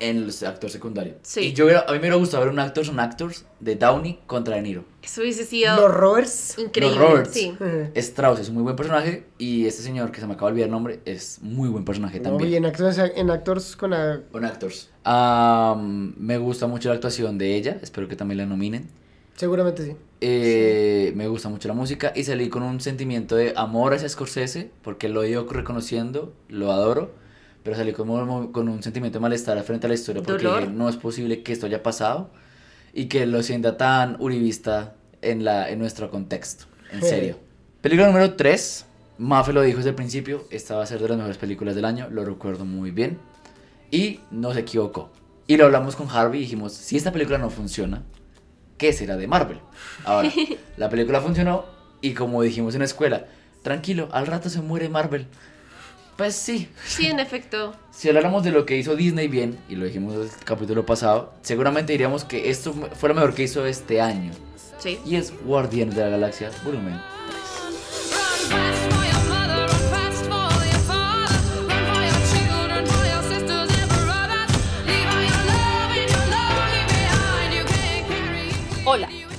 en 0.00 0.16
el 0.18 0.46
actor 0.46 0.68
secundario. 0.68 1.14
Sí. 1.22 1.40
Y 1.40 1.52
yo 1.54 1.64
hubiera- 1.64 1.80
a 1.82 1.86
mí 1.86 1.92
me 1.94 2.00
hubiera 2.00 2.16
gustado 2.16 2.42
ver 2.44 2.52
un 2.52 2.58
actors 2.58 2.88
on 2.90 3.00
actors 3.00 3.46
de 3.60 3.76
Downey 3.76 4.18
contra 4.26 4.56
De 4.56 4.62
Niro. 4.62 4.84
Eso 5.02 5.22
hubiese 5.22 5.44
sido 5.44 5.74
Los 5.76 5.94
Roberts. 5.94 6.58
increíble. 6.58 6.98
Los 6.98 7.08
Roberts. 7.10 7.32
Sí. 7.32 7.56
Strauss 7.94 8.40
es 8.40 8.48
un 8.48 8.54
muy 8.56 8.62
buen 8.64 8.74
personaje 8.76 9.24
y 9.38 9.64
este 9.66 9.82
señor 9.82 10.10
que 10.10 10.20
se 10.20 10.26
me 10.26 10.34
acaba 10.34 10.48
de 10.50 10.54
olvidar 10.54 10.66
el 10.66 10.72
nombre 10.72 11.00
es 11.06 11.38
muy 11.40 11.68
buen 11.70 11.84
personaje 11.84 12.18
No, 12.18 12.30
también. 12.30 12.50
y 12.52 12.56
en 12.56 12.66
actores, 12.66 12.98
en 12.98 13.30
actors 13.30 13.74
con 13.76 13.94
Actors. 13.94 14.90
Am, 15.04 16.14
me 16.18 16.36
gusta 16.38 16.66
mucho 16.66 16.88
la 16.88 16.96
actuación 16.96 17.38
de 17.38 17.54
ella, 17.54 17.78
espero 17.80 18.08
que 18.08 18.16
también 18.16 18.38
la 18.38 18.46
nominen. 18.46 18.88
Seguramente 19.36 19.84
sí. 19.84 19.96
Eh, 20.20 21.12
Me 21.14 21.28
gusta 21.28 21.48
mucho 21.48 21.68
la 21.68 21.74
música 21.74 22.12
y 22.16 22.24
salí 22.24 22.48
con 22.48 22.62
un 22.62 22.80
sentimiento 22.80 23.36
de 23.36 23.52
amor 23.56 23.94
hacia 23.94 24.08
Scorsese, 24.08 24.70
porque 24.82 25.08
lo 25.08 25.22
he 25.22 25.30
ido 25.30 25.46
reconociendo, 25.46 26.32
lo 26.48 26.72
adoro, 26.72 27.12
pero 27.62 27.76
salí 27.76 27.92
como, 27.92 28.50
con 28.52 28.68
un 28.68 28.82
sentimiento 28.82 29.18
de 29.18 29.22
malestar 29.22 29.62
frente 29.62 29.86
a 29.86 29.88
la 29.88 29.94
historia, 29.94 30.22
porque 30.22 30.44
Dolor. 30.44 30.68
no 30.70 30.88
es 30.88 30.96
posible 30.96 31.42
que 31.42 31.52
esto 31.52 31.66
haya 31.66 31.82
pasado 31.82 32.30
y 32.94 33.06
que 33.06 33.26
lo 33.26 33.42
sienta 33.42 33.76
tan 33.76 34.16
uribista 34.20 34.94
en, 35.20 35.44
la, 35.44 35.68
en 35.70 35.78
nuestro 35.78 36.10
contexto, 36.10 36.64
en 36.92 37.02
Sí. 37.02 37.08
serio. 37.08 37.36
Película 37.82 38.06
número 38.06 38.34
3, 38.34 38.86
Mafe 39.18 39.52
lo 39.52 39.62
dijo 39.62 39.78
desde 39.78 39.90
el 39.90 39.96
principio, 39.96 40.44
esta 40.50 40.76
va 40.76 40.82
a 40.82 40.86
ser 40.86 41.00
de 41.00 41.08
las 41.08 41.16
mejores 41.18 41.36
películas 41.38 41.74
del 41.74 41.84
año, 41.84 42.08
lo 42.10 42.24
recuerdo 42.24 42.64
muy 42.64 42.90
bien, 42.90 43.18
y 43.90 44.20
no 44.30 44.52
se 44.54 44.60
equivocó. 44.60 45.10
Y 45.46 45.56
lo 45.56 45.66
hablamos 45.66 45.94
con 45.94 46.08
Harvey 46.10 46.40
y 46.40 46.42
dijimos, 46.44 46.72
si 46.72 46.96
esta 46.96 47.12
película 47.12 47.38
no 47.38 47.50
funciona, 47.50 48.02
¿qué 48.78 48.92
será 48.92 49.16
de 49.16 49.26
Marvel? 49.26 49.60
Ahora, 50.04 50.30
la 50.76 50.88
película 50.90 51.20
funcionó 51.20 51.64
y 52.00 52.14
como 52.14 52.42
dijimos 52.42 52.74
en 52.74 52.80
la 52.80 52.84
escuela, 52.86 53.26
tranquilo, 53.62 54.08
al 54.12 54.26
rato 54.26 54.48
se 54.50 54.60
muere 54.60 54.88
Marvel. 54.88 55.26
Pues 56.16 56.34
sí, 56.34 56.68
Sí, 56.86 57.06
en 57.06 57.20
efecto. 57.20 57.74
si 57.90 58.08
habláramos 58.08 58.42
de 58.42 58.50
lo 58.50 58.64
que 58.64 58.76
hizo 58.78 58.96
Disney 58.96 59.28
bien, 59.28 59.58
y 59.68 59.74
lo 59.76 59.84
dijimos 59.84 60.14
en 60.14 60.22
el 60.22 60.30
capítulo 60.44 60.86
pasado, 60.86 61.34
seguramente 61.42 61.92
diríamos 61.92 62.24
que 62.24 62.48
esto 62.48 62.72
fue 62.72 63.10
lo 63.10 63.14
mejor 63.14 63.34
que 63.34 63.42
hizo 63.42 63.66
este 63.66 64.00
año. 64.00 64.32
Sí. 64.78 64.98
Y 65.04 65.16
es 65.16 65.32
Guardianes 65.44 65.94
de 65.94 66.02
la 66.04 66.08
Galaxia, 66.10 66.50
volumen. 66.64 66.98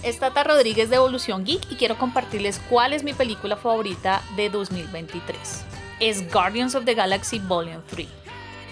Es 0.07 0.19
Tata 0.19 0.43
Rodríguez 0.43 0.89
de 0.89 0.95
Evolución 0.95 1.43
Geek 1.43 1.69
y 1.69 1.75
quiero 1.75 1.97
compartirles 1.97 2.61
cuál 2.69 2.93
es 2.93 3.03
mi 3.03 3.13
película 3.13 3.57
favorita 3.57 4.21
de 4.37 4.49
2023. 4.49 5.65
Es 5.99 6.31
Guardians 6.31 6.75
of 6.75 6.85
the 6.85 6.93
Galaxy 6.93 7.39
Volume 7.39 7.81
3. 7.89 8.07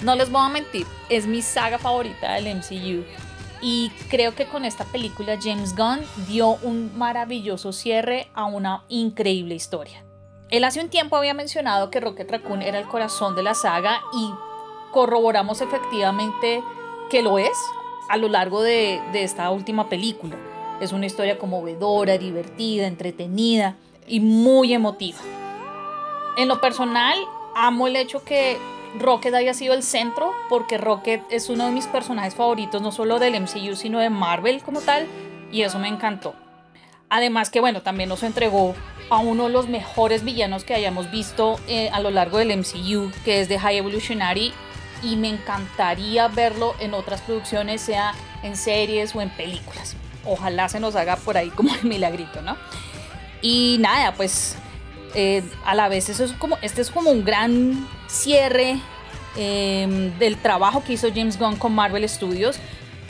No 0.02 0.16
les 0.16 0.32
voy 0.32 0.42
a 0.46 0.50
mentir, 0.50 0.88
es 1.10 1.28
mi 1.28 1.42
saga 1.42 1.78
favorita 1.78 2.34
del 2.34 2.56
MCU 2.56 3.04
y 3.62 3.90
creo 4.10 4.34
que 4.34 4.46
con 4.46 4.64
esta 4.64 4.86
película 4.86 5.38
James 5.42 5.76
Gunn 5.76 6.00
dio 6.28 6.52
un 6.62 6.98
maravilloso 6.98 7.74
cierre 7.74 8.30
a 8.34 8.46
una 8.46 8.86
increíble 8.88 9.56
historia. 9.56 10.06
Él 10.50 10.64
hace 10.64 10.80
un 10.80 10.90
tiempo 10.90 11.18
había 11.18 11.34
mencionado 11.34 11.90
que 11.90 12.00
Rocket 12.00 12.32
Raccoon 12.32 12.62
era 12.62 12.80
el 12.80 12.88
corazón 12.88 13.36
de 13.36 13.44
la 13.44 13.56
saga 13.56 14.02
y 14.14 14.32
corroboramos 14.94 15.60
efectivamente 15.60 16.64
que 17.10 17.22
lo 17.22 17.40
es 17.40 17.58
a 18.08 18.16
lo 18.16 18.30
largo 18.30 18.62
de, 18.62 19.02
de 19.12 19.24
esta 19.24 19.50
última 19.50 19.90
película. 19.90 20.38
Es 20.82 20.92
una 20.92 21.06
historia 21.06 21.38
conmovedora, 21.38 22.18
divertida, 22.18 22.88
entretenida 22.88 23.76
y 24.08 24.20
muy 24.20 24.74
emotiva. 24.74 25.20
En 26.38 26.48
lo 26.48 26.60
personal, 26.60 27.18
amo 27.56 27.88
el 27.88 27.96
hecho 27.96 28.24
que 28.24 28.58
Rocket 29.00 29.34
haya 29.34 29.54
sido 29.54 29.74
el 29.74 29.84
centro, 29.84 30.32
porque 30.50 30.78
Rocket 30.78 31.24
es 31.30 31.50
uno 31.50 31.66
de 31.66 31.72
mis 31.72 31.88
personajes 31.88 32.36
favoritos, 32.36 32.82
no 32.82 32.92
solo 32.92 33.20
del 33.20 33.40
MCU, 33.40 33.76
sino 33.76 34.00
de 34.00 34.10
Marvel 34.10 34.62
como 34.62 34.82
tal, 34.82 35.08
y 35.52 35.62
eso 35.62 35.80
me 35.80 35.88
encantó. 35.88 36.36
Además 37.10 37.50
que, 37.50 37.60
bueno, 37.60 37.82
también 37.82 38.10
nos 38.10 38.24
entregó 38.24 38.76
a 39.10 39.20
uno 39.20 39.44
de 39.44 39.50
los 39.50 39.70
mejores 39.70 40.24
villanos 40.24 40.64
que 40.64 40.74
hayamos 40.74 41.12
visto 41.12 41.60
eh, 41.68 41.90
a 41.92 42.00
lo 42.00 42.10
largo 42.10 42.38
del 42.38 42.58
MCU, 42.58 43.12
que 43.24 43.42
es 43.42 43.50
de 43.50 43.60
High 43.60 43.78
Evolutionary, 43.78 44.54
y 45.04 45.16
me 45.16 45.30
encantaría 45.30 46.28
verlo 46.28 46.74
en 46.80 46.94
otras 46.94 47.22
producciones, 47.22 47.82
sea 47.82 48.14
en 48.44 48.56
series 48.56 49.16
o 49.16 49.22
en 49.22 49.30
películas. 49.30 49.96
Ojalá 50.26 50.70
se 50.70 50.80
nos 50.80 50.96
haga 50.96 51.16
por 51.18 51.38
ahí 51.38 51.50
como 51.50 51.74
el 51.82 51.84
milagrito, 51.84 52.42
¿no? 52.42 52.58
Y 53.42 53.78
nada, 53.80 54.14
pues 54.14 54.56
eh, 55.14 55.44
a 55.66 55.76
la 55.76 55.88
vez 55.88 56.10
eso 56.10 56.24
es 56.24 56.34
como, 56.34 56.58
este 56.62 56.82
es 56.82 56.90
como 56.90 57.12
un 57.12 57.24
gran 57.24 57.88
cierre 58.08 58.80
eh, 59.38 60.14
del 60.20 60.38
trabajo 60.38 60.84
que 60.84 60.94
hizo 60.94 61.10
James 61.14 61.38
Gunn 61.38 61.58
con 61.58 61.74
Marvel 61.74 62.08
Studios 62.08 62.58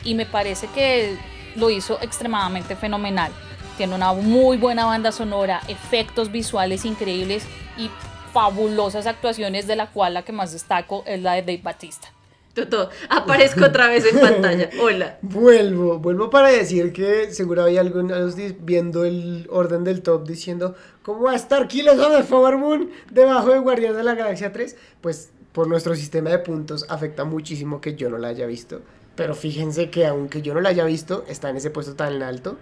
y 0.03 0.13
me 0.15 0.25
parece 0.25 0.67
que 0.67 1.17
lo 1.55 1.69
hizo 1.69 1.99
extremadamente 2.01 2.75
fenomenal. 2.75 3.31
Tiene 3.77 3.95
una 3.95 4.13
muy 4.13 4.57
buena 4.57 4.85
banda 4.85 5.11
sonora, 5.11 5.61
efectos 5.67 6.31
visuales 6.31 6.85
increíbles 6.85 7.43
y 7.77 7.89
fabulosas 8.33 9.07
actuaciones 9.07 9.67
de 9.67 9.75
la 9.75 9.87
cual 9.87 10.13
la 10.13 10.21
que 10.23 10.31
más 10.31 10.51
destaco 10.51 11.03
es 11.05 11.21
la 11.21 11.33
de 11.33 11.41
Dave 11.41 11.61
Batista. 11.63 12.14
Toto, 12.56 12.90
aparezco 13.10 13.65
otra 13.65 13.90
vez 13.90 14.06
en 14.06 14.18
pantalla. 14.18 14.69
Hola. 14.82 15.19
Vuelvo, 15.22 15.99
vuelvo 15.99 16.30
para 16.30 16.48
decir 16.48 16.94
que 16.94 17.30
seguro 17.32 17.65
hay 17.65 17.77
algunos 17.77 18.36
viendo 18.61 19.03
el 19.03 19.45
orden 19.52 19.84
del 19.84 20.02
top 20.02 20.26
diciendo 20.26 20.73
¿Cómo 21.03 21.23
va 21.23 21.34
a 21.34 21.36
estar 21.36 21.68
Killers 21.68 21.99
of 21.99 22.15
the 22.15 22.23
Flower 22.23 22.57
Moon 22.57 22.90
debajo 23.11 23.49
de 23.49 23.60
Guardianes 23.60 23.98
de 23.98 24.03
la 24.03 24.15
Galaxia 24.15 24.53
3? 24.53 24.76
Pues 25.02 25.32
por 25.52 25.68
nuestro 25.68 25.95
sistema 25.95 26.30
de 26.30 26.40
puntos 26.40 26.86
afecta 26.88 27.26
muchísimo 27.26 27.82
que 27.82 27.95
yo 27.95 28.10
no 28.10 28.18
la 28.18 28.30
haya 28.30 28.48
visto. 28.48 28.82
Pero 29.18 29.36
fíjense 29.36 29.90
que 29.90 30.06
aunque 30.06 30.41
yo 30.41 30.53
no 30.53 30.61
la 30.61 30.69
haya 30.69 30.86
visto, 30.86 31.26
está 31.27 31.49
en 31.49 31.57
ese 31.57 31.72
puesto 31.72 31.95
tan 31.95 32.23
alto. 32.23 32.57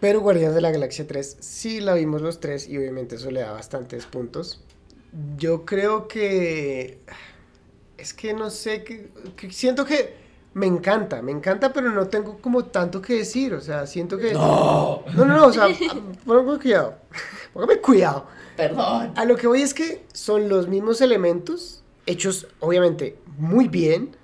Pero 0.00 0.20
Guardianes 0.20 0.56
de 0.56 0.60
la 0.62 0.72
Galaxia 0.72 1.06
3 1.06 1.36
sí 1.38 1.80
la 1.80 1.94
vimos 1.94 2.22
los 2.22 2.40
tres 2.40 2.68
y 2.68 2.76
obviamente 2.76 3.14
eso 3.14 3.30
le 3.30 3.40
da 3.40 3.52
bastantes 3.52 4.04
puntos. 4.04 4.64
Yo 5.36 5.64
creo 5.64 6.08
que... 6.08 6.98
Es 7.98 8.14
que 8.14 8.32
no 8.32 8.48
sé, 8.48 8.84
que, 8.84 9.10
que 9.36 9.50
siento 9.50 9.84
que 9.84 10.14
me 10.54 10.66
encanta, 10.66 11.20
me 11.20 11.32
encanta, 11.32 11.72
pero 11.72 11.90
no 11.90 12.08
tengo 12.08 12.38
como 12.38 12.64
tanto 12.64 13.02
que 13.02 13.14
decir, 13.14 13.54
o 13.54 13.60
sea, 13.60 13.86
siento 13.86 14.18
que... 14.18 14.32
No. 14.32 15.02
No, 15.14 15.24
no, 15.24 15.36
no, 15.36 15.46
o 15.46 15.52
sea, 15.52 15.68
póngame 16.24 16.58
cuidado, 16.58 16.94
póngame 17.52 17.80
cuidado. 17.80 18.26
Perdón. 18.56 19.12
A 19.14 19.24
lo 19.24 19.36
que 19.36 19.46
voy 19.46 19.62
es 19.62 19.74
que 19.74 20.04
son 20.12 20.48
los 20.48 20.68
mismos 20.68 21.00
elementos, 21.00 21.82
hechos 22.06 22.48
obviamente 22.60 23.18
muy 23.36 23.68
bien, 23.68 24.16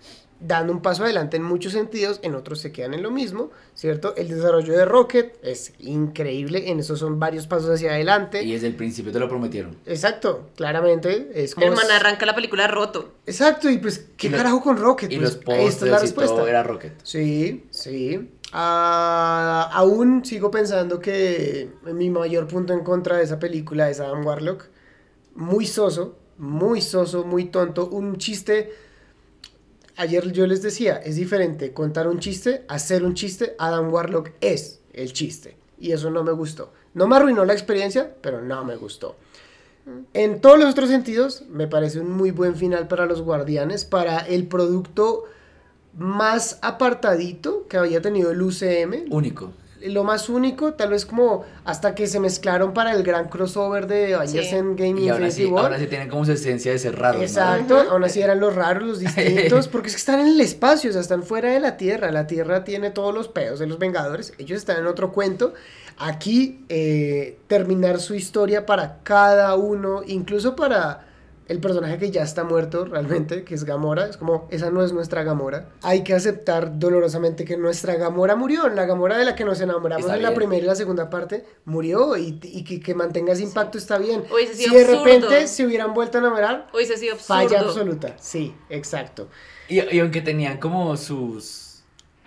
dando 0.47 0.73
un 0.73 0.83
paso 0.83 1.05
adelante 1.05 1.37
en 1.39 1.43
muchos 1.43 1.73
sentidos, 1.73 2.21
en 2.23 2.35
otros 2.35 2.61
se 2.61 2.71
quedan 2.71 2.93
en 2.95 3.03
lo 3.03 3.11
mismo, 3.11 3.51
¿cierto? 3.75 4.15
El 4.17 4.29
desarrollo 4.29 4.73
de 4.77 4.85
Rocket 4.85 5.39
es 5.43 5.73
increíble, 5.79 6.71
en 6.71 6.81
eso 6.81 6.97
son 6.97 7.19
varios 7.19 7.47
pasos 7.47 7.71
hacia 7.71 7.93
adelante. 7.93 8.43
Y 8.43 8.53
desde 8.53 8.67
el 8.67 8.75
principio 8.77 9.11
te 9.13 9.19
lo 9.19 9.29
prometieron. 9.29 9.77
Exacto, 9.87 10.51
claramente 10.57 11.31
es 11.35 11.55
como... 11.55 11.67
El 11.67 11.73
man 11.75 11.91
arranca 11.91 12.27
la 12.27 12.35
película 12.35 12.67
roto. 12.69 13.13
Exacto, 13.27 13.71
y 13.71 13.79
pues, 13.79 14.07
¿qué 14.17 14.27
Y 14.27 14.31
los- 14.31 14.39
carajo 14.39 14.61
con 14.63 14.77
Rocket? 14.77 15.11
Y 15.11 15.17
Pues, 15.19 15.41
los 15.47 15.59
esta 15.59 15.85
es 15.87 15.91
la 15.91 15.99
y 15.99 16.01
respuesta. 16.03 16.35
todo 16.37 16.47
era 16.47 16.63
Rocket. 16.63 16.93
Sí, 17.03 17.65
sí. 17.71 18.31
Ah, 18.53 19.69
aún 19.73 20.25
sigo 20.25 20.51
pensando 20.51 21.01
que 21.01 21.71
mi 21.93 22.11
mayor 22.11 22.47
punto 22.47 22.73
en 22.73 22.81
contra 22.85 23.17
de 23.17 23.25
esa 23.25 23.39
película 23.39 23.91
es 23.91 23.99
Adam 24.01 24.25
Warlock. 24.25 24.67
Muy 25.35 25.67
soso, 25.67 26.17
muy 26.39 26.81
soso, 26.81 27.25
muy 27.25 27.47
tonto. 27.47 27.89
Un 27.89 28.17
chiste. 28.19 28.73
Ayer 29.97 30.33
yo 30.33 30.47
les 30.47 30.63
decía, 30.63 30.97
es 30.97 31.17
diferente 31.17 31.73
contar 31.73 32.09
un 32.09 32.19
chiste, 32.19 32.65
hacer 32.69 33.05
un 33.05 33.15
chiste. 33.15 33.55
Adam 33.59 33.93
Warlock 33.93 34.31
es 34.41 34.81
el 34.93 35.13
chiste. 35.13 35.57
Y 35.79 35.93
eso 35.93 36.11
no 36.11 36.25
me 36.25 36.33
gustó. 36.33 36.73
No 36.95 37.07
me 37.07 37.17
arruinó 37.17 37.45
la 37.45 37.53
experiencia, 37.53 38.15
pero 38.21 38.43
no 38.43 38.65
me 38.65 38.77
gustó. 38.77 39.17
En 40.15 40.41
todos 40.41 40.59
los 40.59 40.71
otros 40.71 40.89
sentidos, 40.89 41.45
me 41.51 41.67
parece 41.67 42.01
un 42.01 42.11
muy 42.11 42.31
buen 42.31 42.57
final 42.57 42.89
para 42.89 43.05
los 43.05 43.21
guardianes, 43.21 43.85
para 43.85 44.19
el 44.19 44.47
producto 44.47 45.25
más 45.97 46.59
apartadito 46.63 47.67
que 47.69 47.77
había 47.77 48.01
tenido 48.01 48.31
el 48.31 48.41
UCM. 48.41 49.11
Único. 49.11 49.53
Lo 49.87 50.05
más 50.05 50.29
único, 50.29 50.75
tal 50.75 50.91
vez 50.91 51.07
como 51.07 51.45
hasta 51.65 51.95
que 51.95 52.07
se 52.07 52.21
mezclaron 52.21 52.73
para 52.73 52.93
el 52.93 53.03
gran 53.03 53.29
crossover 53.29 53.87
de 53.87 54.15
Avengers 54.15 54.49
Sí. 54.49 54.55
Endgame 54.57 55.01
y 55.01 55.09
Infinity 55.09 55.31
sí, 55.33 55.45
War. 55.47 55.65
ahora 55.65 55.79
sí 55.79 55.87
tienen 55.87 56.09
como 56.09 56.25
su 56.25 56.33
esencia 56.33 56.73
de 56.73 56.79
ser 56.79 56.99
raros. 56.99 57.19
¿no? 57.21 57.25
Exacto, 57.27 57.81
aún 57.91 58.05
así 58.05 58.21
eran 58.21 58.41
los 58.41 58.55
raros, 58.55 58.83
los 58.83 58.99
distintos, 58.99 59.69
porque 59.73 59.89
es 59.89 59.95
que 59.95 59.99
están 60.01 60.21
en 60.21 60.29
el 60.29 60.41
espacio, 60.41 60.91
o 60.91 60.93
sea, 60.93 61.03
están 61.03 61.23
fuera 61.23 61.51
de 61.53 61.61
la 61.61 61.77
Tierra. 61.77 62.11
La 62.11 62.27
Tierra 62.27 62.65
tiene 62.65 62.91
todos 62.91 63.15
los 63.15 63.29
pedos 63.29 63.59
de 63.59 63.67
los 63.67 63.79
Vengadores, 63.79 64.33
ellos 64.39 64.59
están 64.59 64.79
en 64.79 64.87
otro 64.87 65.13
cuento. 65.13 65.55
Aquí, 65.97 66.65
eh, 66.69 67.39
terminar 67.47 68.01
su 68.01 68.15
historia 68.15 68.67
para 68.67 68.99
cada 69.05 69.55
uno, 69.55 70.03
incluso 70.07 70.57
para 70.57 71.07
el 71.47 71.61
personaje 71.61 71.99
que 71.99 72.11
ya 72.11 72.23
está 72.23 72.43
muerto 72.45 72.85
realmente, 72.87 73.45
que 73.45 73.55
es 73.55 73.65
Gamora, 73.65 74.07
es 74.07 74.17
como, 74.17 74.49
esa 74.51 74.71
no 74.71 74.83
es 74.83 74.93
nuestra 74.93 75.23
Gamora. 75.25 75.69
Hay 75.83 76.03
que 76.03 76.15
aceptar 76.15 76.79
dolorosamente 76.79 77.45
que 77.45 77.57
nuestra 77.57 77.97
Gamora 77.97 78.35
murió, 78.35 78.69
la 78.69 78.87
Gamora 78.87 79.19
de 79.19 79.25
la 79.25 79.35
que 79.35 79.45
nos 79.45 79.61
enamoramos 79.61 80.05
Está 80.07 80.17
en 80.17 80.23
la 80.23 80.35
primera 80.35 80.63
y 80.63 80.67
la 80.67 80.75
segunda 80.75 81.11
parte, 81.11 81.45
murió 81.67 82.17
y, 82.17 82.39
y 82.43 82.65
que, 82.65 82.81
que 82.81 82.95
mantenga 82.95 83.33
ese 83.35 83.43
impacto 83.43 83.77
está 83.79 83.99
bien. 83.99 84.25
Hubiese 84.33 84.55
Si 84.55 84.71
de 84.71 84.81
absurdo. 84.81 85.05
repente 85.05 85.47
se 85.47 85.67
hubieran 85.67 85.93
vuelto 85.93 86.19
a 86.19 86.21
enamorar, 86.23 86.69
Hubiese 86.73 86.97
sido 86.97 87.15
absurdo. 87.15 87.35
Falla 87.49 87.61
absoluta, 87.61 88.17
sí, 88.19 88.55
exacto. 88.71 89.29
Y, 89.69 89.81
y 89.95 90.01
aunque 90.01 90.21
tenían 90.23 90.59
como 90.59 90.97
sus 90.97 91.83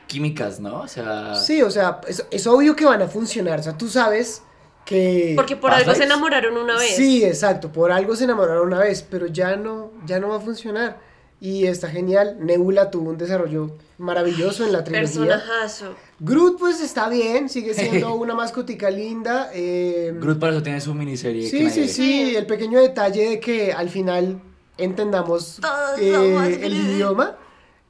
químicas, 0.07 0.59
¿no? 0.59 0.81
O 0.81 0.87
sea. 0.87 1.35
Sí, 1.35 1.61
o 1.61 1.69
sea, 1.71 2.01
es, 2.07 2.25
es 2.31 2.47
obvio 2.47 2.75
que 2.75 2.85
van 2.85 3.01
a 3.01 3.07
funcionar, 3.07 3.59
o 3.59 3.63
sea, 3.63 3.77
tú 3.77 3.89
sabes 3.89 4.43
que... 4.87 5.33
Porque 5.35 5.57
por 5.57 5.71
algo 5.71 5.93
se 5.93 6.05
enamoraron 6.05 6.55
una 6.57 6.77
vez. 6.77 6.95
Sí, 6.95 7.23
exacto, 7.25 7.71
por 7.71 7.91
algo 7.91 8.15
se 8.15 8.23
enamoraron 8.23 8.67
una 8.67 8.79
vez, 8.79 9.03
pero 9.07 9.27
ya 9.27 9.57
no, 9.57 9.91
ya 10.05 10.19
no 10.19 10.29
va 10.29 10.37
a 10.37 10.39
funcionar. 10.39 10.99
Y 11.39 11.67
está 11.67 11.89
genial, 11.89 12.37
Nebula 12.39 12.89
tuvo 12.89 13.09
un 13.11 13.17
desarrollo 13.17 13.75
maravilloso 13.99 14.65
en 14.65 14.71
la 14.71 14.83
trilogía. 14.83 15.21
Personajazo. 15.21 15.93
Groot 16.19 16.57
pues 16.57 16.81
está 16.81 17.09
bien, 17.09 17.49
sigue 17.49 17.73
siendo 17.75 18.15
una 18.23 18.33
mascotica 18.33 18.89
linda. 18.89 19.51
eh, 19.53 20.13
Groot 20.15 20.39
para 20.39 20.53
eso 20.53 20.63
tiene 20.63 20.81
su 20.81 20.93
miniserie. 20.95 21.47
Sí, 21.47 21.69
sí, 21.69 21.87
sí, 21.89 22.35
el 22.35 22.45
pequeño 22.47 22.79
detalle 22.79 23.29
de 23.29 23.39
que 23.39 23.71
al 23.73 23.89
final 23.89 24.41
entendamos 24.79 25.59
eh, 25.99 26.59
el 26.63 26.73
idioma, 26.73 27.35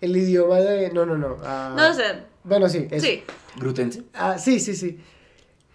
el 0.02 0.18
idioma 0.18 0.58
de... 0.58 0.90
No, 0.92 1.06
no, 1.06 1.16
no. 1.18 1.38
ah, 1.44 1.74
No 1.78 1.94
sé. 1.94 2.04
Bueno, 2.44 2.68
sí, 2.68 2.88
eso. 2.90 3.06
Sí. 3.06 3.24
Grootense. 3.56 4.04
Ah, 4.14 4.38
sí, 4.38 4.60
sí, 4.60 4.76
sí. 4.76 5.00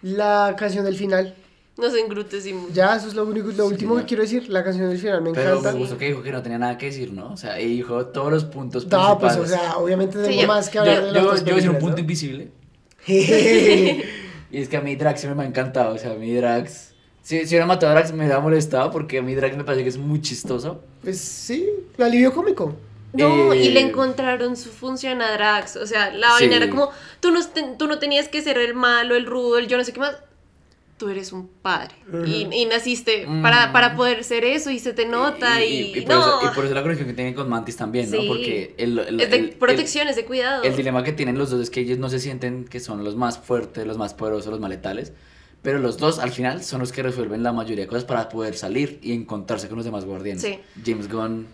La 0.03 0.55
canción 0.57 0.85
del 0.85 0.95
final. 0.95 1.33
Nos 1.75 1.95
engrutecimos. 1.95 2.71
Ya, 2.71 2.95
eso 2.95 3.07
es 3.07 3.15
lo 3.15 3.25
único, 3.25 3.47
lo 3.47 3.65
último 3.65 3.93
señor. 3.93 4.01
que 4.01 4.05
quiero 4.09 4.21
decir. 4.23 4.47
La 4.49 4.63
canción 4.63 4.89
del 4.89 4.99
final 4.99 5.21
me 5.23 5.31
Pero 5.31 5.51
encanta. 5.57 5.71
me 5.71 5.79
gustó 5.79 5.97
que 5.97 6.05
dijo 6.09 6.21
que 6.21 6.31
no 6.31 6.43
tenía 6.43 6.59
nada 6.59 6.77
que 6.77 6.85
decir, 6.85 7.11
¿no? 7.11 7.33
O 7.33 7.37
sea, 7.37 7.59
y 7.59 7.65
dijo 7.77 8.05
todos 8.07 8.31
los 8.31 8.45
puntos 8.45 8.85
No, 8.87 9.17
pues, 9.17 9.33
principales. 9.37 9.67
o 9.67 9.71
sea, 9.71 9.77
obviamente 9.77 10.19
tengo 10.21 10.41
Sí, 10.41 10.45
más 10.45 10.69
que 10.69 10.75
yo, 10.75 10.81
hablar 10.81 11.01
de 11.05 11.07
yo, 11.07 11.13
las 11.13 11.23
yo 11.23 11.29
dos 11.31 11.43
voy 11.43 11.51
a 11.51 11.55
decir 11.55 11.69
un 11.71 11.79
punto 11.79 11.95
¿no? 11.95 11.99
invisible. 12.01 12.51
Y 14.51 14.57
es 14.61 14.69
que 14.69 14.77
a 14.77 14.81
mí 14.81 14.95
Drax 14.95 15.19
siempre 15.21 15.35
me 15.35 15.43
ha 15.45 15.47
encantado. 15.47 15.95
O 15.95 15.97
sea, 15.97 16.11
a 16.11 16.15
mí 16.15 16.31
Drax. 16.31 16.93
Si, 17.23 17.39
si 17.39 17.45
hubiera 17.47 17.65
matado 17.65 17.91
a 17.91 17.95
Drax 17.95 18.11
me 18.11 18.19
hubiera 18.19 18.39
molestado 18.39 18.91
porque 18.91 19.17
a 19.17 19.21
mí 19.23 19.33
Drax 19.33 19.57
me 19.57 19.63
parece 19.63 19.81
que 19.83 19.89
es 19.89 19.97
muy 19.97 20.21
chistoso. 20.21 20.81
Pues 21.01 21.17
sí, 21.19 21.67
alivio 21.97 22.31
cómico. 22.31 22.75
No, 23.13 23.53
y 23.53 23.69
le 23.69 23.79
Eh, 23.79 23.83
encontraron 23.87 24.55
su 24.57 24.69
función 24.71 25.21
a 25.21 25.31
Drax. 25.33 25.75
O 25.77 25.85
sea, 25.87 26.11
la 26.11 26.27
Sí. 26.37 26.45
vaina 26.47 26.55
era 26.57 26.69
como, 26.69 26.89
tú 27.19 27.31
no, 27.31 27.39
tú 27.77 27.87
no 27.87 27.99
tenías 27.99 28.27
que 28.27 28.41
ser 28.41 28.57
el 28.57 28.73
malo, 28.73 29.15
el 29.15 29.25
rudo, 29.25 29.57
el 29.59 29.67
yo 29.67 29.77
no 29.77 29.83
sé 29.83 29.93
qué 29.93 29.99
más. 29.99 30.15
tú 30.95 31.09
eres 31.09 31.33
un 31.33 31.49
padre. 31.49 31.95
Y, 32.25 32.47
y 32.53 32.65
naciste 32.65 33.27
para, 33.41 33.73
para 33.73 33.95
poder 33.97 34.23
ser 34.23 34.45
eso 34.45 34.69
y 34.69 34.79
se 34.79 34.93
te 34.93 35.05
nota 35.05 35.61
y, 35.65 35.91
y, 35.97 36.01
por 36.01 36.15
no. 36.15 36.21
eso, 36.21 36.39
y 36.49 36.55
por 36.55 36.63
eso 36.65 36.73
la 36.73 36.81
conexión 36.81 37.09
que 37.09 37.13
tienen 37.13 37.33
con 37.33 37.49
Mantis 37.49 37.75
también, 37.75 38.09
¿no? 38.09 38.21
Sí. 38.21 38.27
Porque 38.27 38.75
el, 38.77 38.97
el- 38.99 39.19
es 39.19 39.29
de 39.29 39.35
el- 39.37 39.49
protección, 39.49 40.07
es 40.07 40.15
de 40.15 40.23
cuidado. 40.23 40.63
El, 40.63 40.69
el 40.71 40.77
dilema 40.77 41.03
que 41.03 41.11
tienen 41.11 41.37
los 41.37 41.49
dos 41.49 41.59
es 41.61 41.69
que 41.69 41.81
ellos 41.81 41.97
no 41.97 42.09
se 42.09 42.19
sienten 42.19 42.63
que 42.65 42.79
son 42.79 43.03
los 43.03 43.17
más 43.17 43.37
fuertes, 43.37 43.85
los 43.85 43.97
más 43.97 44.13
poderosos, 44.13 44.49
los 44.51 44.59
más 44.61 44.69
letales. 44.69 45.11
Pero 45.61 45.79
los 45.79 45.97
dos 45.97 46.19
al 46.19 46.31
final 46.31 46.63
son 46.63 46.79
los 46.79 46.93
que 46.93 47.03
resuelven 47.03 47.43
la 47.43 47.51
mayoría 47.51 47.83
de 47.83 47.87
cosas 47.87 48.05
para 48.05 48.29
poder 48.29 48.55
salir 48.55 48.99
y 49.01 49.11
encontrarse 49.13 49.67
con 49.67 49.77
los 49.77 49.85
demás 49.85 50.05
guardianes. 50.05 50.41
Sí. 50.43 50.59
James 50.85 51.11
Gunn 51.11 51.47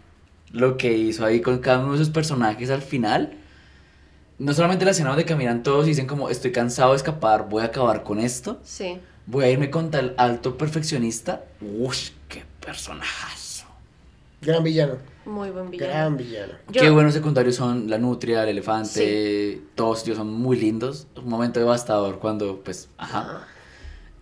lo 0.51 0.77
que 0.77 0.93
hizo 0.97 1.25
ahí 1.25 1.41
con 1.41 1.59
cada 1.59 1.79
uno 1.79 1.93
de 1.93 1.97
sus 1.99 2.09
personajes 2.09 2.69
al 2.69 2.81
final. 2.81 3.33
No 4.37 4.53
solamente 4.53 4.85
la 4.85 4.91
escena 4.91 5.09
donde 5.09 5.25
caminan 5.25 5.63
todos 5.63 5.85
y 5.85 5.89
dicen 5.89 6.07
como 6.07 6.29
estoy 6.29 6.51
cansado 6.51 6.91
de 6.91 6.97
escapar, 6.97 7.49
voy 7.49 7.61
a 7.61 7.65
acabar 7.65 8.03
con 8.03 8.19
esto. 8.19 8.59
Sí. 8.63 8.97
Voy 9.25 9.45
a 9.45 9.49
irme 9.51 9.69
con 9.69 9.91
tal 9.91 10.15
alto 10.17 10.57
perfeccionista. 10.57 11.43
Uy, 11.61 11.95
qué 12.29 12.43
personajazo. 12.65 13.65
Gran 14.41 14.63
villano. 14.63 14.93
Muy 15.25 15.49
buen 15.51 15.69
villano. 15.69 15.91
Gran 15.93 16.17
villano. 16.17 16.53
Yo- 16.71 16.81
Qué 16.81 16.89
buenos 16.89 17.13
secundarios 17.13 17.55
son 17.55 17.89
la 17.89 17.97
nutria, 17.97 18.41
el 18.43 18.49
elefante, 18.49 19.61
todos 19.75 20.03
ellos 20.03 20.17
son 20.17 20.33
muy 20.33 20.57
lindos. 20.57 21.05
Un 21.17 21.27
momento 21.29 21.59
devastador 21.59 22.17
cuando, 22.19 22.61
pues, 22.63 22.87
ajá. 22.97 23.45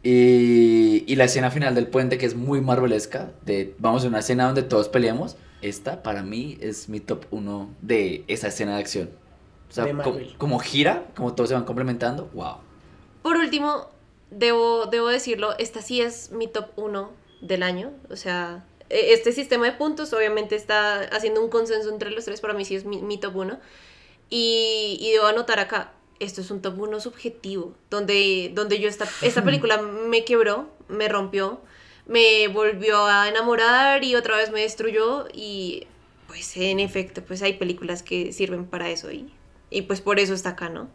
Y, 0.03 1.03
y 1.07 1.15
la 1.15 1.25
escena 1.25 1.51
final 1.51 1.75
del 1.75 1.87
puente 1.87 2.17
que 2.17 2.25
es 2.25 2.35
muy 2.35 2.61
marvelesca, 2.61 3.31
de 3.45 3.75
vamos 3.79 4.03
a 4.03 4.07
una 4.07 4.19
escena 4.19 4.45
donde 4.45 4.63
todos 4.63 4.89
peleamos. 4.89 5.35
Esta 5.61 6.03
para 6.03 6.23
mí 6.23 6.57
es 6.61 6.89
mi 6.89 6.99
top 6.99 7.25
uno 7.31 7.69
de 7.81 8.23
esa 8.27 8.47
escena 8.47 8.75
de 8.75 8.81
acción. 8.81 9.09
O 9.69 9.73
sea, 9.73 9.85
como 10.37 10.59
gira, 10.59 11.07
como 11.15 11.33
todos 11.33 11.49
se 11.49 11.55
van 11.55 11.65
complementando, 11.65 12.29
wow. 12.33 12.57
Por 13.21 13.37
último, 13.37 13.89
debo, 14.31 14.85
debo 14.85 15.07
decirlo, 15.07 15.57
esta 15.57 15.81
sí 15.81 16.01
es 16.01 16.31
mi 16.31 16.47
top 16.47 16.67
1 16.77 17.11
del 17.41 17.63
año. 17.63 17.91
O 18.09 18.15
sea, 18.15 18.65
e- 18.89 19.13
este 19.13 19.31
sistema 19.33 19.65
de 19.65 19.73
puntos 19.73 20.13
obviamente 20.13 20.55
está 20.55 21.01
haciendo 21.11 21.43
un 21.43 21.49
consenso 21.49 21.89
entre 21.89 22.11
los 22.11 22.23
tres, 22.25 22.39
para 22.39 22.53
mí 22.53 22.63
sí 22.63 22.75
es 22.75 22.85
mi, 22.85 23.01
mi 23.01 23.17
top 23.17 23.35
1. 23.35 23.59
Y, 24.29 24.97
y 25.01 25.11
debo 25.11 25.25
anotar 25.25 25.59
acá, 25.59 25.93
esto 26.19 26.41
es 26.41 26.51
un 26.51 26.61
top 26.61 26.79
1 26.79 26.99
subjetivo, 26.99 27.73
donde, 27.89 28.51
donde 28.53 28.79
yo 28.79 28.87
esta, 28.89 29.05
esta 29.21 29.43
película 29.45 29.81
me 29.81 30.23
quebró, 30.23 30.69
me 30.87 31.07
rompió, 31.09 31.59
me 32.07 32.47
volvió 32.47 33.05
a 33.05 33.27
enamorar 33.29 34.03
y 34.03 34.15
otra 34.15 34.37
vez 34.37 34.51
me 34.51 34.61
destruyó 34.61 35.27
y 35.33 35.85
pues 36.27 36.55
en 36.57 36.79
efecto, 36.79 37.21
pues 37.23 37.41
hay 37.41 37.53
películas 37.53 38.03
que 38.03 38.31
sirven 38.33 38.65
para 38.65 38.89
eso 38.89 39.11
y, 39.11 39.31
y 39.69 39.83
pues 39.83 40.01
por 40.01 40.19
eso 40.19 40.33
está 40.33 40.49
acá, 40.51 40.69
¿no? 40.69 40.89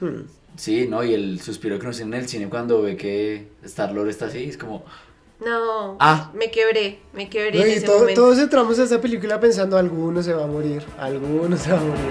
Hmm. 0.00 0.22
Sí, 0.56 0.86
¿no? 0.88 1.02
Y 1.02 1.14
el 1.14 1.40
suspiro 1.40 1.78
que 1.78 1.86
nos 1.86 1.96
tiene 1.96 2.16
en 2.16 2.22
el 2.24 2.28
cine 2.28 2.48
cuando 2.48 2.82
ve 2.82 2.96
que 2.96 3.48
Star-Lord 3.64 4.08
está 4.08 4.26
así, 4.26 4.44
es 4.44 4.58
como... 4.58 4.84
No, 5.44 5.96
Ah. 5.98 6.30
me 6.34 6.50
quebré, 6.50 7.00
me 7.12 7.28
quebré 7.28 7.58
No, 7.58 7.64
en 7.64 7.70
y 7.70 7.72
ese 7.74 7.86
todo- 7.86 8.00
momento. 8.00 8.20
todos 8.22 8.38
entramos 8.38 8.78
a 8.78 8.84
esa 8.84 9.00
película 9.00 9.40
pensando 9.40 9.76
alguno 9.76 10.22
se 10.22 10.32
va 10.34 10.44
a 10.44 10.46
morir, 10.46 10.82
alguno 10.98 11.56
se 11.56 11.72
va 11.72 11.78
a 11.78 11.82
morir. 11.82 12.02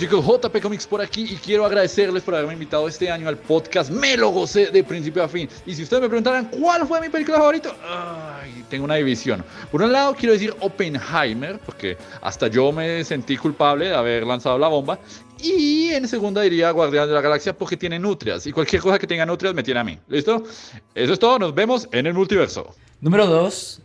Chicos, 0.00 0.24
JP 0.24 0.62
Comics 0.62 0.86
por 0.86 1.02
aquí 1.02 1.28
y 1.30 1.36
quiero 1.36 1.66
agradecerles 1.66 2.22
por 2.22 2.34
haberme 2.34 2.54
invitado 2.54 2.88
este 2.88 3.10
año 3.10 3.28
al 3.28 3.36
podcast. 3.36 3.90
Me 3.90 4.16
lo 4.16 4.30
gocé 4.30 4.70
de 4.70 4.82
principio 4.82 5.22
a 5.22 5.28
fin. 5.28 5.46
Y 5.66 5.74
si 5.74 5.82
ustedes 5.82 6.00
me 6.00 6.08
preguntaran 6.08 6.46
cuál 6.46 6.86
fue 6.86 7.02
mi 7.02 7.10
película 7.10 7.36
favorita, 7.36 7.76
tengo 8.70 8.86
una 8.86 8.94
división. 8.94 9.44
Por 9.70 9.82
un 9.82 9.92
lado, 9.92 10.14
quiero 10.14 10.32
decir 10.32 10.54
Oppenheimer, 10.60 11.58
porque 11.58 11.98
hasta 12.22 12.48
yo 12.48 12.72
me 12.72 13.04
sentí 13.04 13.36
culpable 13.36 13.88
de 13.88 13.94
haber 13.94 14.26
lanzado 14.26 14.58
la 14.58 14.68
bomba. 14.68 14.98
Y 15.38 15.90
en 15.90 16.08
segunda 16.08 16.40
diría 16.40 16.70
Guardián 16.70 17.06
de 17.06 17.12
la 17.12 17.20
Galaxia, 17.20 17.52
porque 17.52 17.76
tiene 17.76 17.98
nutrias. 17.98 18.46
Y 18.46 18.52
cualquier 18.52 18.80
cosa 18.80 18.98
que 18.98 19.06
tenga 19.06 19.26
nutrias 19.26 19.52
me 19.52 19.62
tiene 19.62 19.80
a 19.80 19.84
mí. 19.84 19.98
¿Listo? 20.08 20.44
Eso 20.94 21.12
es 21.12 21.18
todo. 21.18 21.38
Nos 21.38 21.54
vemos 21.54 21.86
en 21.92 22.06
el 22.06 22.14
multiverso. 22.14 22.74
Número 23.02 23.26
2, 23.26 23.82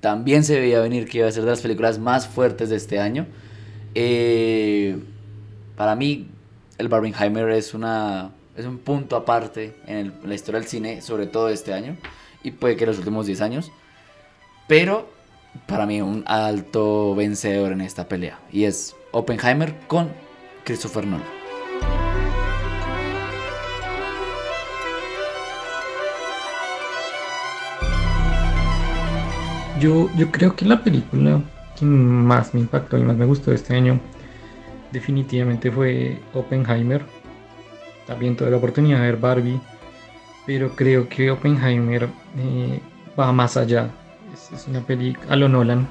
también 0.00 0.44
se 0.44 0.58
veía 0.58 0.80
venir 0.80 1.06
que 1.06 1.18
iba 1.18 1.28
a 1.28 1.30
ser 1.30 1.44
de 1.44 1.50
las 1.50 1.60
películas 1.60 1.98
más 1.98 2.26
fuertes 2.26 2.70
de 2.70 2.76
este 2.76 2.98
año. 2.98 3.26
Eh, 3.94 4.96
para 5.78 5.94
mí, 5.94 6.26
el 6.76 6.88
Barbenheimer 6.88 7.50
es, 7.50 7.72
una, 7.72 8.32
es 8.56 8.66
un 8.66 8.78
punto 8.78 9.14
aparte 9.14 9.76
en, 9.86 10.12
la 10.24 10.34
historia 10.34 10.58
del 10.58 10.68
cine, 10.68 11.00
sobre 11.02 11.28
todo 11.28 11.48
este 11.50 11.72
año, 11.72 11.96
y 12.42 12.50
puede 12.50 12.74
que 12.74 12.84
los 12.84 12.98
últimos 12.98 13.26
10 13.26 13.40
años. 13.42 13.70
Pero 14.66 15.08
para 15.68 15.86
mí 15.86 16.02
un 16.02 16.24
alto 16.26 17.14
vencedor 17.14 17.70
en 17.70 17.80
esta 17.80 18.08
pelea, 18.08 18.40
y 18.50 18.64
es 18.64 18.96
Oppenheimer 19.12 19.72
con 19.86 20.10
Christopher 20.64 21.06
Nolan. 21.06 21.24
Yo, 29.78 30.10
yo 30.16 30.32
creo 30.32 30.56
que 30.56 30.64
la 30.64 30.82
película 30.82 31.40
que 31.78 31.84
más 31.84 32.52
me 32.52 32.58
impactó 32.58 32.98
y 32.98 33.02
más 33.04 33.16
me 33.16 33.26
gustó 33.26 33.52
este 33.52 33.76
año 33.76 34.00
definitivamente 34.92 35.70
fue 35.70 36.20
Oppenheimer. 36.34 37.04
También 38.06 38.36
tuve 38.36 38.50
la 38.50 38.56
oportunidad 38.56 38.98
de 38.98 39.06
ver 39.06 39.16
Barbie, 39.16 39.60
pero 40.46 40.70
creo 40.74 41.08
que 41.08 41.30
Oppenheimer 41.30 42.08
eh, 42.38 42.80
va 43.18 43.32
más 43.32 43.56
allá. 43.56 43.90
Es, 44.32 44.52
es 44.52 44.68
una 44.68 44.80
película 44.80 45.32
a 45.32 45.36
lo 45.36 45.48
Nolan 45.48 45.86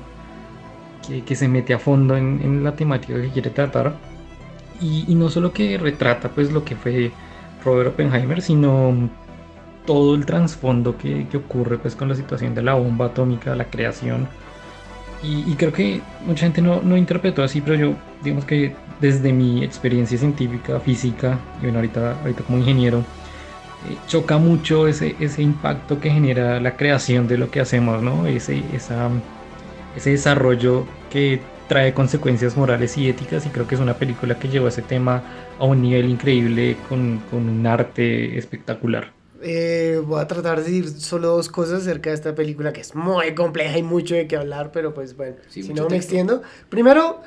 que, 1.07 1.23
que 1.23 1.35
se 1.35 1.47
mete 1.47 1.73
a 1.73 1.79
fondo 1.79 2.15
en, 2.17 2.63
la 2.63 2.75
temática 2.75 3.21
que 3.21 3.29
quiere 3.29 3.49
tratar. 3.49 3.95
Y, 4.81 5.05
y 5.07 5.15
no 5.15 5.29
solo 5.29 5.53
que 5.53 5.77
retrata 5.77 6.29
pues 6.29 6.51
lo 6.51 6.63
que 6.63 6.75
fue 6.75 7.11
Robert 7.63 7.89
Oppenheimer, 7.89 8.41
sino 8.41 9.09
todo 9.85 10.15
el 10.15 10.25
trasfondo 10.25 10.97
que, 10.97 11.27
que 11.29 11.37
ocurre 11.37 11.77
pues 11.77 11.95
con 11.95 12.09
la 12.09 12.15
situación 12.15 12.53
de 12.53 12.61
la 12.61 12.75
bomba 12.75 13.07
atómica, 13.07 13.55
la 13.55 13.65
creación. 13.65 14.27
Y, 15.21 15.51
y 15.51 15.55
creo 15.55 15.73
que 15.73 16.11
mucha 16.25 16.45
gente 16.45 16.61
no, 16.61 16.81
no 16.81 16.95
interpretó 16.97 17.43
así, 17.43 17.61
pero 17.61 17.75
yo 17.75 18.03
digamos 18.21 18.45
que 18.45 18.83
desde 18.99 19.33
mi 19.33 19.63
experiencia 19.63 20.17
científica, 20.17 20.79
física, 20.79 21.39
y 21.59 21.63
bueno, 21.63 21.79
ahorita, 21.79 22.19
ahorita 22.21 22.43
como 22.43 22.59
ingeniero, 22.59 23.07
eh, 23.81 24.03
choca 24.07 24.37
mucho 24.37 24.87
ese, 24.87 25.15
ese 25.19 25.41
impacto 25.41 25.99
que 25.99 26.09
genera 26.11 26.59
la 26.59 26.77
creación 26.77 27.27
de 27.27 27.37
lo 27.37 27.51
que 27.51 27.59
hacemos, 27.61 28.01
¿no? 28.03 28.27
Ese, 28.27 28.75
ese 28.75 30.09
desarrollo 30.11 30.93
que 31.09 31.51
trae 31.67 31.93
consecuencias 31.93 32.55
morales 32.57 32.97
y 32.97 33.09
éticas 33.09 33.45
y 33.45 33.51
creo 33.51 33.67
que 33.67 33.75
es 33.75 33.81
una 33.81 33.97
película 33.99 34.39
que 34.39 34.49
llevó 34.49 34.67
ese 34.69 34.83
tema 34.83 35.23
a 35.59 35.65
un 35.65 35.81
nivel 35.81 36.09
increíble 36.09 36.77
con, 36.89 37.19
con 37.29 37.49
un 37.49 37.67
arte 37.67 38.37
espectacular. 38.37 39.16
Eh, 39.41 40.01
voy 40.05 40.19
a 40.21 40.27
tratar 40.27 40.57
de 40.57 40.63
decir 40.63 40.89
solo 40.89 41.27
dos 41.29 41.49
cosas 41.49 41.81
acerca 41.81 42.09
de 42.09 42.15
esta 42.15 42.33
película 42.33 42.73
que 42.73 42.81
es 42.81 42.95
muy 42.95 43.35
compleja 43.35 43.77
y 43.77 43.83
mucho 43.83 44.15
de 44.15 44.27
qué 44.27 44.35
hablar, 44.37 44.71
pero 44.71 44.93
pues 44.93 45.15
bueno, 45.15 45.35
Sí, 45.49 45.61
si 45.63 45.69
no 45.69 45.83
me 45.83 45.89
texto. 45.89 45.95
extiendo. 45.95 46.41
Primero, 46.69 47.21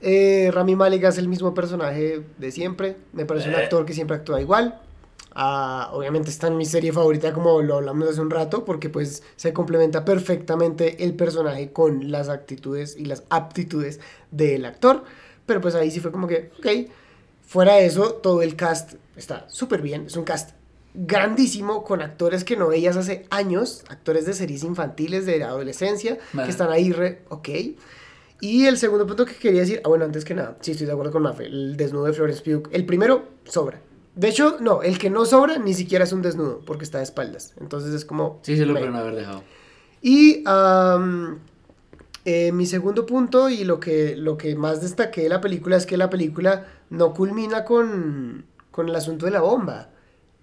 eh, 0.00 0.50
Rami 0.52 0.76
Malek 0.76 1.04
es 1.04 1.18
el 1.18 1.28
mismo 1.28 1.54
personaje 1.54 2.22
de 2.38 2.50
siempre. 2.52 2.96
Me 3.12 3.24
parece 3.26 3.48
un 3.48 3.56
actor 3.56 3.84
que 3.84 3.92
siempre 3.92 4.16
actúa 4.16 4.40
igual. 4.40 4.80
Ah, 5.40 5.90
obviamente 5.92 6.30
está 6.30 6.46
en 6.48 6.56
mi 6.56 6.64
serie 6.64 6.92
favorita 6.92 7.32
como 7.32 7.60
lo 7.62 7.76
hablamos 7.76 8.08
hace 8.08 8.20
un 8.20 8.30
rato 8.30 8.64
porque 8.64 8.88
pues 8.88 9.22
se 9.36 9.52
complementa 9.52 10.04
perfectamente 10.04 11.04
el 11.04 11.14
personaje 11.14 11.70
con 11.72 12.10
las 12.10 12.28
actitudes 12.28 12.96
y 12.96 13.04
las 13.04 13.22
aptitudes 13.30 14.00
del 14.30 14.64
actor. 14.64 15.04
Pero 15.46 15.60
pues 15.60 15.74
ahí 15.74 15.90
sí 15.90 16.00
fue 16.00 16.12
como 16.12 16.26
que, 16.26 16.50
ok. 16.58 16.90
Fuera 17.46 17.76
de 17.76 17.86
eso, 17.86 18.12
todo 18.14 18.42
el 18.42 18.56
cast 18.56 18.94
está 19.16 19.46
súper 19.48 19.80
bien. 19.80 20.04
Es 20.06 20.16
un 20.16 20.24
cast 20.24 20.50
grandísimo 20.98 21.84
con 21.84 22.02
actores 22.02 22.42
que 22.42 22.56
no 22.56 22.68
veías 22.68 22.96
hace 22.96 23.26
años, 23.30 23.84
actores 23.88 24.26
de 24.26 24.34
series 24.34 24.64
infantiles, 24.64 25.26
de 25.26 25.44
adolescencia, 25.44 26.18
que 26.32 26.50
están 26.50 26.70
ahí 26.70 26.92
re, 26.92 27.22
ok. 27.28 27.48
Y 28.40 28.66
el 28.66 28.78
segundo 28.78 29.06
punto 29.06 29.24
que 29.24 29.34
quería 29.34 29.60
decir, 29.60 29.80
ah 29.84 29.88
bueno, 29.88 30.04
antes 30.04 30.24
que 30.24 30.34
nada, 30.34 30.56
sí 30.60 30.72
estoy 30.72 30.86
de 30.86 30.92
acuerdo 30.92 31.12
con 31.12 31.22
Mafe, 31.22 31.46
el 31.46 31.76
desnudo 31.76 32.04
de 32.04 32.12
Florence 32.12 32.42
Pugh, 32.42 32.68
el 32.72 32.84
primero 32.84 33.28
sobra. 33.44 33.80
De 34.16 34.28
hecho, 34.28 34.56
no, 34.60 34.82
el 34.82 34.98
que 34.98 35.10
no 35.10 35.24
sobra 35.24 35.58
ni 35.58 35.74
siquiera 35.74 36.04
es 36.04 36.12
un 36.12 36.22
desnudo, 36.22 36.60
porque 36.66 36.84
está 36.84 36.98
de 36.98 37.04
espaldas. 37.04 37.54
Entonces 37.60 37.94
es 37.94 38.04
como... 38.04 38.40
Sí, 38.42 38.56
se 38.56 38.66
lo 38.66 38.74
pueden 38.74 38.96
haber 38.96 39.14
dejado. 39.14 39.44
Y 40.02 40.42
eh, 42.24 42.50
mi 42.52 42.66
segundo 42.66 43.06
punto 43.06 43.48
y 43.48 43.62
lo 43.62 43.78
que, 43.78 44.16
lo 44.16 44.36
que 44.36 44.56
más 44.56 44.82
destaqué 44.82 45.22
de 45.22 45.28
la 45.28 45.40
película 45.40 45.76
es 45.76 45.86
que 45.86 45.96
la 45.96 46.10
película 46.10 46.66
no 46.90 47.14
culmina 47.14 47.64
con, 47.64 48.46
con 48.72 48.88
el 48.88 48.96
asunto 48.96 49.26
de 49.26 49.32
la 49.32 49.40
bomba. 49.40 49.90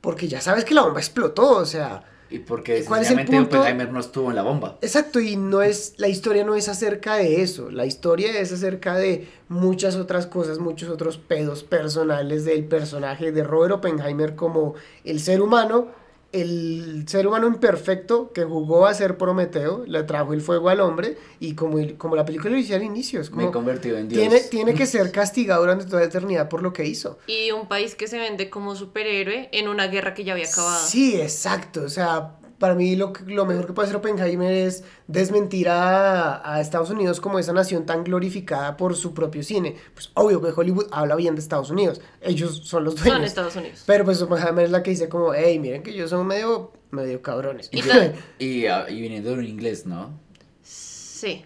Porque 0.05 0.27
ya 0.27 0.39
sabes 0.39 0.63
que 0.63 0.75
la 0.75 0.83
bomba 0.83 0.99
explotó, 0.99 1.57
o 1.57 1.65
sea... 1.65 2.03
Y 2.29 2.39
porque 2.39 2.83
¿Cuál 2.85 3.01
es 3.01 3.11
el 3.11 3.25
punto? 3.25 3.57
Oppenheimer 3.59 3.91
no 3.91 3.99
estuvo 3.99 4.29
en 4.29 4.35
la 4.35 4.43
bomba. 4.43 4.77
Exacto, 4.81 5.19
y 5.19 5.35
no 5.35 5.61
es, 5.61 5.93
la 5.97 6.07
historia 6.07 6.43
no 6.43 6.55
es 6.55 6.69
acerca 6.69 7.15
de 7.15 7.41
eso, 7.41 7.69
la 7.71 7.85
historia 7.85 8.39
es 8.39 8.51
acerca 8.51 8.95
de 8.95 9.27
muchas 9.47 9.95
otras 9.95 10.27
cosas, 10.27 10.59
muchos 10.59 10.89
otros 10.89 11.17
pedos 11.17 11.63
personales 11.63 12.45
del 12.45 12.65
personaje 12.65 13.31
de 13.31 13.43
Robert 13.43 13.73
Oppenheimer 13.73 14.35
como 14.35 14.75
el 15.03 15.19
ser 15.19 15.41
humano 15.41 15.87
el 16.41 17.05
ser 17.07 17.27
humano 17.27 17.47
imperfecto 17.47 18.31
que 18.33 18.43
jugó 18.43 18.85
a 18.85 18.93
ser 18.93 19.17
Prometeo, 19.17 19.83
le 19.87 20.03
trajo 20.03 20.33
el 20.33 20.41
fuego 20.41 20.69
al 20.69 20.79
hombre 20.81 21.17
y 21.39 21.55
como, 21.55 21.79
el- 21.79 21.97
como 21.97 22.15
la 22.15 22.25
película 22.25 22.51
lo 22.51 22.57
decía 22.57 22.75
al 22.75 22.83
inicio, 22.83 23.21
es 23.21 23.31
Me 23.31 23.37
como 23.43 23.51
convertido 23.51 23.97
en 23.97 24.09
Dios. 24.09 24.19
tiene, 24.21 24.39
tiene 24.41 24.73
que 24.73 24.85
ser 24.85 25.11
castigado 25.13 25.61
durante 25.61 25.85
toda 25.85 26.01
la 26.01 26.07
eternidad 26.07 26.49
por 26.49 26.61
lo 26.61 26.73
que 26.73 26.85
hizo. 26.85 27.17
Y 27.27 27.51
un 27.51 27.67
país 27.67 27.95
que 27.95 28.07
se 28.07 28.19
vende 28.19 28.49
como 28.49 28.75
superhéroe 28.75 29.49
en 29.51 29.67
una 29.67 29.87
guerra 29.87 30.13
que 30.13 30.23
ya 30.23 30.33
había 30.33 30.47
acabado. 30.47 30.85
Sí, 30.85 31.19
exacto. 31.19 31.83
O 31.83 31.89
sea, 31.89 32.35
para 32.59 32.73
mí 32.75 32.95
lo, 32.95 33.11
que- 33.13 33.23
lo 33.25 33.45
mejor 33.45 33.67
que 33.67 33.73
puede 33.73 33.87
hacer 33.87 33.97
Oppenheimer 33.97 34.51
es 34.51 34.83
desmentir 35.07 35.67
a, 35.69 36.41
a 36.53 36.61
Estados 36.61 36.89
Unidos 36.89 37.19
como 37.19 37.37
esa 37.39 37.51
nación 37.53 37.85
tan 37.85 38.03
glorificada 38.03 38.77
por 38.77 38.95
su 38.95 39.13
propio 39.13 39.43
cine. 39.43 39.75
Pues 39.93 40.11
obvio 40.13 40.41
que 40.41 40.49
Hollywood 40.55 40.87
habla 40.91 41.15
bien 41.15 41.35
de 41.35 41.41
Estados 41.41 41.69
Unidos. 41.69 42.01
Ellos 42.21 42.61
son 42.65 42.83
los 42.85 42.95
dueños. 42.95 43.15
Son 43.15 43.23
Estados 43.25 43.55
Unidos. 43.55 43.83
Pero 43.85 44.05
pues 44.05 44.21
Oppenheimer 44.21 44.65
es 44.65 44.71
la 44.71 44.83
que 44.83 44.91
dice 44.91 45.09
como, 45.09 45.33
hey, 45.33 45.59
miren 45.59 45.83
que 45.83 45.91
ellos 45.91 46.09
son 46.09 46.25
medio, 46.27 46.71
medio 46.91 47.21
cabrones. 47.21 47.69
Y, 47.71 47.81
y, 48.45 48.65
ah, 48.67 48.85
y 48.89 49.01
viniendo 49.01 49.29
de 49.31 49.35
un 49.39 49.45
inglés, 49.45 49.85
¿no? 49.85 50.17
Sí. 50.61 51.43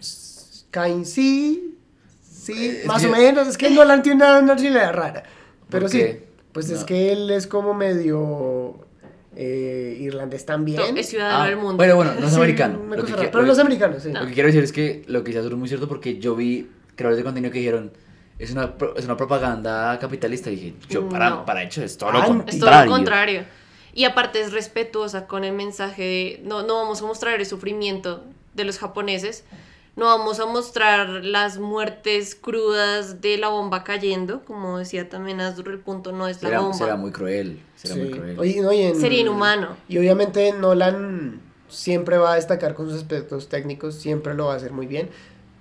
Cain 0.70 1.04
sí, 1.04 1.76
sí, 2.22 2.52
Eh, 2.56 2.82
más 2.86 3.04
o 3.04 3.08
menos. 3.10 3.48
Es 3.48 3.58
que 3.58 3.70
no 3.70 3.84
la 3.84 4.00
tiene 4.02 4.16
una 4.24 4.40
nacionalidad 4.42 4.92
rara. 4.94 5.22
Pero 5.68 5.82
¿Por 5.86 5.90
sí, 5.90 6.04
pues 6.52 6.70
es 6.70 6.84
que 6.84 7.12
él 7.12 7.30
es 7.30 7.46
como 7.46 7.74
medio 7.74 8.86
eh, 9.36 9.96
irlandés 10.00 10.44
también. 10.44 10.96
Es 10.98 11.08
ciudadano 11.08 11.44
Ah, 11.44 11.46
del 11.46 11.56
mundo. 11.56 11.76
Pero 11.78 11.96
bueno, 11.96 12.12
no 12.18 12.26
es 12.26 12.32
Sí, 12.32 12.36
americano. 12.36 12.78
Lo 12.88 13.04
que 13.04 13.12
rara. 13.12 13.30
Pero 13.30 13.42
lo- 13.42 13.48
los 13.48 13.58
americanos, 13.58 14.02
sí. 14.02 14.12
Lo 14.12 14.26
que 14.26 14.32
quiero 14.32 14.46
decir 14.48 14.62
es 14.64 14.72
que 14.72 15.02
lo 15.06 15.22
que 15.22 15.28
dice 15.28 15.38
Azul 15.40 15.52
es 15.52 15.58
muy 15.58 15.68
cierto 15.68 15.88
porque 15.88 16.18
yo 16.18 16.34
vi 16.36 16.68
creadores 16.96 17.18
de 17.18 17.24
contenido 17.24 17.52
que 17.52 17.58
dijeron 17.60 17.92
es 18.38 18.50
una, 18.52 18.74
es 18.96 19.04
una 19.04 19.16
propaganda 19.16 19.98
capitalista 19.98 20.50
y 20.50 20.56
dije, 20.56 20.74
yo 20.88 21.08
para, 21.08 21.30
No. 21.30 21.44
para 21.44 21.62
hecho 21.62 21.82
es 21.82 21.96
todo 21.98 22.10
lo 22.12 22.18
Es 22.20 22.24
contrario. 22.26 22.60
todo 22.60 22.84
lo 22.86 22.90
contrario. 22.90 23.44
Y 23.92 24.04
aparte 24.04 24.40
es 24.40 24.52
respetuosa 24.52 25.26
con 25.26 25.44
el 25.44 25.52
mensaje 25.52 26.02
de 26.02 26.40
no, 26.44 26.62
no 26.62 26.76
vamos 26.76 27.02
a 27.02 27.06
mostrar 27.06 27.38
el 27.38 27.44
sufrimiento 27.46 28.24
de 28.54 28.64
los 28.64 28.78
japoneses, 28.78 29.44
no 30.00 30.06
vamos 30.06 30.40
a 30.40 30.46
mostrar 30.46 31.08
las 31.24 31.58
muertes 31.58 32.34
crudas 32.34 33.20
de 33.20 33.36
la 33.38 33.48
bomba 33.48 33.84
cayendo, 33.84 34.42
como 34.44 34.78
decía 34.78 35.08
también 35.08 35.40
Azur, 35.40 35.68
el 35.68 35.78
punto 35.78 36.10
no 36.10 36.26
es 36.26 36.42
la 36.42 36.48
Será, 36.48 36.60
bomba. 36.60 36.74
será 36.76 36.96
muy 36.96 37.12
cruel. 37.12 37.60
Será 37.76 37.94
muy 37.96 38.10
cruel. 38.10 38.38
Oye, 38.40 38.60
no, 38.62 38.72
y 38.72 38.82
en- 38.82 39.00
Sería 39.00 39.20
inhumano. 39.20 39.76
Y 39.88 39.98
obviamente 39.98 40.52
Nolan 40.52 41.40
siempre 41.68 42.18
va 42.18 42.32
a 42.32 42.36
destacar 42.36 42.74
con 42.74 42.86
sus 42.88 42.96
aspectos 42.96 43.48
técnicos, 43.48 43.94
siempre 43.94 44.34
lo 44.34 44.46
va 44.46 44.54
a 44.54 44.56
hacer 44.56 44.72
muy 44.72 44.86
bien. 44.86 45.08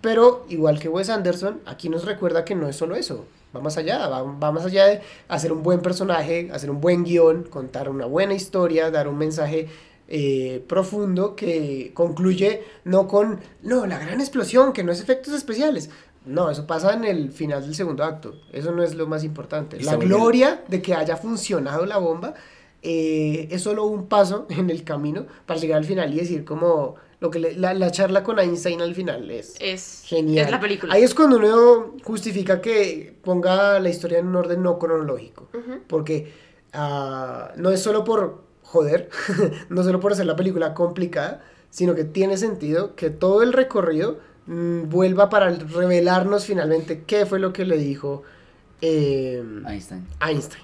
Pero 0.02 0.46
igual 0.50 0.80
que 0.80 0.88
Wes 0.90 1.10
Anderson, 1.10 1.60
aquí 1.66 1.90
nos 1.90 2.06
recuerda 2.06 2.46
que 2.46 2.56
no 2.56 2.68
es 2.70 2.76
solo 2.78 2.96
eso. 2.96 3.26
Va 3.56 3.60
más 3.60 3.78
allá, 3.78 4.08
va, 4.08 4.22
va 4.24 4.52
más 4.52 4.64
allá 4.66 4.86
de 4.86 5.02
hacer 5.28 5.52
un 5.52 5.64
buen 5.64 5.82
personaje, 5.82 6.50
hacer 6.54 6.72
un 6.72 6.80
buen 6.82 7.04
guion, 7.04 7.44
contar 7.44 7.90
una 7.90 8.06
buena 8.06 8.34
historia, 8.34 8.90
dar 8.92 9.08
un 9.10 9.18
mensaje 9.18 9.68
eh, 10.12 10.64
profundo 10.68 11.36
que 11.36 11.92
concluye 11.94 12.64
no 12.84 13.08
con, 13.08 13.40
no, 13.62 13.86
la 13.86 14.00
gran 14.00 14.20
explosión, 14.20 14.74
que 14.74 14.84
no 14.84 14.92
es 14.92 15.00
efectos 15.02 15.34
especiales. 15.34 15.90
No, 16.26 16.50
eso 16.50 16.68
pasa 16.68 16.94
en 16.94 17.06
el 17.06 17.32
final 17.32 17.62
del 17.62 17.76
segundo 17.76 18.04
acto. 18.04 18.36
Eso 18.52 18.72
no 18.72 18.84
es 18.84 18.94
lo 18.96 19.08
más 19.08 19.24
importante. 19.24 19.80
La 19.80 19.96
gloria 19.96 20.64
de 20.68 20.82
que 20.82 20.94
haya 20.94 21.16
funcionado 21.16 21.86
la 21.86 21.98
bomba 21.98 22.34
eh, 22.82 23.48
es 23.52 23.62
solo 23.64 23.86
un 23.86 24.08
paso 24.08 24.46
en 24.50 24.70
el 24.70 24.84
camino 24.84 25.26
para 25.46 25.60
llegar 25.60 25.78
al 25.78 25.86
final 25.86 26.14
y 26.14 26.18
decir 26.18 26.44
como 26.44 26.96
lo 27.20 27.30
que 27.30 27.40
le- 27.40 27.56
la, 27.56 27.74
la 27.74 27.92
charla 27.92 28.24
con 28.24 28.40
Einstein 28.40 28.82
al 28.82 28.96
final 28.96 29.30
es 29.30 29.56
Es 29.60 30.04
genial. 30.06 30.46
es 30.46 30.52
la 30.52 30.60
película. 30.60 30.94
Ahí 30.94 31.04
es 31.04 31.14
cuando 31.14 31.38
uno 31.38 31.96
justifica 32.04 32.62
que 32.62 33.14
ponga 33.24 33.80
la 33.80 33.90
historia 33.90 34.20
en 34.20 34.28
un 34.28 34.36
orden 34.38 34.64
no 34.64 34.80
cronológico, 34.80 35.50
porque 35.88 36.32
ah, 36.74 37.52
no 37.58 37.70
es 37.72 37.82
solo 37.82 38.04
por 38.04 38.49
joder, 38.72 39.10
no 39.70 39.84
solo 39.84 40.00
por 40.00 40.12
hacer 40.12 40.28
la 40.28 40.36
película 40.36 40.76
complicada, 40.76 41.42
sino 41.72 41.96
que 41.96 42.04
tiene 42.04 42.38
sentido 42.38 42.96
que 42.96 43.10
todo 43.10 43.42
el 43.42 43.52
recorrido 43.52 44.20
mm, 44.46 44.90
vuelva 44.90 45.30
para 45.30 45.50
revelarnos 45.50 46.46
finalmente 46.46 47.04
qué 47.06 47.26
fue 47.26 47.40
lo 47.40 47.52
que 47.52 47.66
le 47.66 47.78
dijo 47.78 48.24
eh, 48.82 49.44
Einstein. 49.68 50.06
Einstein. 50.22 50.64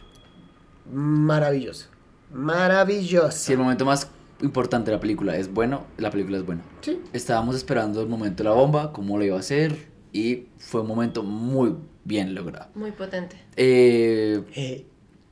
Maravilloso. 0.92 1.88
Maravilloso. 2.32 3.32
Si 3.32 3.54
el 3.54 3.58
momento 3.60 3.86
más 3.86 4.08
importante 4.42 4.92
de 4.92 4.98
la 4.98 5.02
película 5.02 5.36
es 5.36 5.52
bueno, 5.52 5.86
la 5.98 6.12
película 6.12 6.38
es 6.38 6.46
buena. 6.46 6.62
Sí. 6.82 7.02
Estábamos 7.12 7.56
esperando 7.56 8.02
el 8.02 8.08
momento 8.08 8.44
de 8.44 8.50
la 8.50 8.56
bomba, 8.56 8.94
cómo 8.94 9.18
lo 9.18 9.26
iba 9.26 9.36
a 9.36 9.40
hacer, 9.40 9.88
y 10.14 10.46
fue 10.60 10.82
un 10.82 10.88
momento 10.88 11.24
muy 11.24 11.76
bien 12.04 12.36
logrado. 12.36 12.68
Muy 12.76 12.92
potente. 12.92 13.36
Eh, 13.56 14.86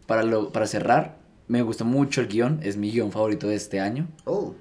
para, 0.07 0.23
lo, 0.23 0.51
para 0.51 0.65
cerrar, 0.65 1.22
me 1.47 1.61
gusta 1.61 1.83
mucho 1.83 2.21
el 2.21 2.27
guion, 2.27 2.59
es 2.63 2.77
mi 2.77 2.91
guion 2.91 3.11
favorito 3.11 3.47
de 3.47 3.55
este 3.55 3.79
año. 3.79 4.07
Oh. 4.25 4.55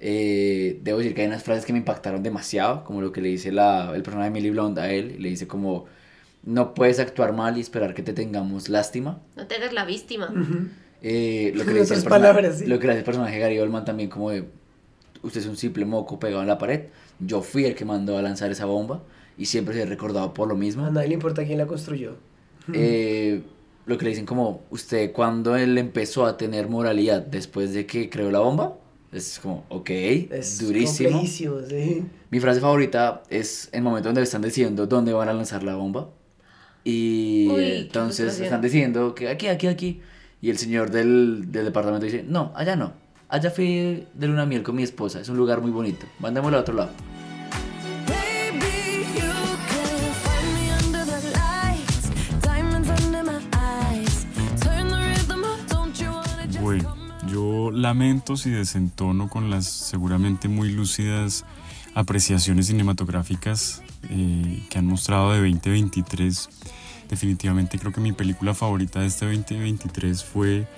Eh, 0.00 0.80
debo 0.82 0.98
decir 0.98 1.14
que 1.14 1.22
hay 1.22 1.26
unas 1.26 1.42
frases 1.42 1.64
que 1.64 1.72
me 1.72 1.80
impactaron 1.80 2.22
demasiado, 2.22 2.84
como 2.84 3.00
lo 3.00 3.12
que 3.12 3.20
le 3.20 3.28
dice 3.28 3.50
la, 3.50 3.92
el 3.94 4.02
personaje 4.02 4.30
de 4.30 4.34
Millie 4.34 4.50
Blonde 4.50 4.80
a 4.80 4.92
él, 4.92 5.16
le 5.18 5.28
dice 5.28 5.48
como, 5.48 5.86
no 6.44 6.74
puedes 6.74 7.00
actuar 7.00 7.32
mal 7.32 7.58
y 7.58 7.60
esperar 7.60 7.94
que 7.94 8.02
te 8.02 8.12
tengamos 8.12 8.68
lástima. 8.68 9.20
No 9.36 9.46
te 9.46 9.56
hagas 9.56 9.72
la 9.72 9.84
víctima. 9.84 10.32
Eh, 11.02 11.52
lo, 11.54 11.64
que 11.64 11.72
le 11.72 11.80
dice 11.80 11.94
el 11.94 12.04
palabras, 12.04 12.58
sí. 12.58 12.66
lo 12.66 12.78
que 12.78 12.86
le 12.86 12.92
dice 12.92 13.00
el 13.00 13.04
personaje 13.04 13.34
de 13.34 13.40
Gary 13.40 13.58
Oldman 13.58 13.84
también 13.84 14.08
como 14.08 14.30
de, 14.30 14.48
usted 15.22 15.40
es 15.40 15.46
un 15.46 15.56
simple 15.56 15.84
moco 15.84 16.18
pegado 16.18 16.42
en 16.42 16.48
la 16.48 16.58
pared, 16.58 16.86
yo 17.20 17.42
fui 17.42 17.64
el 17.64 17.74
que 17.74 17.84
mandó 17.84 18.16
a 18.18 18.22
lanzar 18.22 18.50
esa 18.50 18.64
bomba 18.64 19.02
y 19.36 19.46
siempre 19.46 19.74
se 19.74 19.82
ha 19.82 19.86
recordado 19.86 20.34
por 20.34 20.48
lo 20.48 20.56
mismo. 20.56 20.84
A 20.84 20.90
nadie 20.90 21.08
le 21.08 21.14
importa 21.14 21.44
quién 21.44 21.58
la 21.58 21.66
construyó. 21.66 22.16
Eh, 22.72 23.42
lo 23.88 23.98
que 23.98 24.04
le 24.04 24.10
dicen 24.10 24.26
como, 24.26 24.60
usted 24.70 25.10
cuando 25.12 25.56
él 25.56 25.76
empezó 25.78 26.26
a 26.26 26.36
tener 26.36 26.68
moralidad 26.68 27.22
después 27.22 27.72
de 27.72 27.86
que 27.86 28.08
creó 28.10 28.30
la 28.30 28.38
bomba, 28.40 28.76
es 29.10 29.40
como, 29.42 29.64
ok, 29.70 29.88
Es 29.90 30.60
durísimo. 30.60 31.22
sí. 31.66 32.04
Mi 32.30 32.38
frase 32.38 32.60
favorita 32.60 33.22
es 33.30 33.70
el 33.72 33.82
momento 33.82 34.10
donde 34.10 34.22
están 34.22 34.42
decidiendo 34.42 34.86
dónde 34.86 35.14
van 35.14 35.30
a 35.30 35.32
lanzar 35.32 35.62
la 35.62 35.74
bomba. 35.74 36.10
Y 36.84 37.48
Uy, 37.50 37.64
entonces 37.78 38.38
están 38.38 38.60
diciendo 38.60 39.14
que 39.14 39.28
aquí, 39.28 39.48
aquí, 39.48 39.66
aquí. 39.66 40.00
Y 40.42 40.50
el 40.50 40.58
señor 40.58 40.90
del, 40.90 41.50
del 41.50 41.64
departamento 41.64 42.04
dice, 42.04 42.22
no, 42.22 42.52
allá 42.54 42.76
no. 42.76 42.92
Allá 43.30 43.50
fui 43.50 44.06
de 44.14 44.26
luna 44.26 44.46
miel 44.46 44.62
con 44.62 44.76
mi 44.76 44.82
esposa. 44.82 45.20
Es 45.20 45.28
un 45.30 45.36
lugar 45.38 45.60
muy 45.60 45.70
bonito. 45.70 46.06
Mandémoslo 46.20 46.58
a 46.58 46.60
otro 46.60 46.74
lado. 46.74 46.90
Bueno, 56.68 56.94
yo 57.32 57.70
lamento 57.70 58.36
si 58.36 58.50
desentono 58.50 59.30
con 59.30 59.48
las 59.48 59.64
seguramente 59.64 60.48
muy 60.48 60.70
lúcidas 60.70 61.46
apreciaciones 61.94 62.66
cinematográficas 62.66 63.82
eh, 64.10 64.62
que 64.68 64.78
han 64.78 64.84
mostrado 64.84 65.32
de 65.32 65.38
2023. 65.38 66.50
Definitivamente 67.08 67.78
creo 67.78 67.90
que 67.94 68.02
mi 68.02 68.12
película 68.12 68.52
favorita 68.52 69.00
de 69.00 69.06
este 69.06 69.24
2023 69.24 70.22
fue 70.22 70.68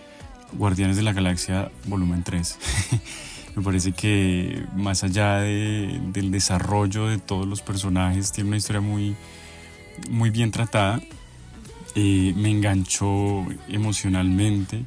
Guardianes 0.53 0.95
de 0.97 1.03
la 1.03 1.13
Galaxia 1.13 1.73
Volumen 1.87 2.23
3. 2.23 2.59
Me 3.57 3.63
parece 3.65 3.91
que 3.91 4.65
más 4.77 5.03
allá 5.03 5.39
de- 5.39 6.01
del 6.13 6.31
desarrollo 6.31 7.09
de 7.09 7.19
todos 7.19 7.49
los 7.49 7.63
personajes, 7.63 8.31
tiene 8.31 8.47
una 8.51 8.59
historia 8.59 8.81
muy, 8.81 9.17
muy 10.09 10.31
bien 10.31 10.53
tratada. 10.53 11.01
Eh, 11.97 12.33
me 12.37 12.49
enganchó 12.49 13.45
emocionalmente. 13.67 14.85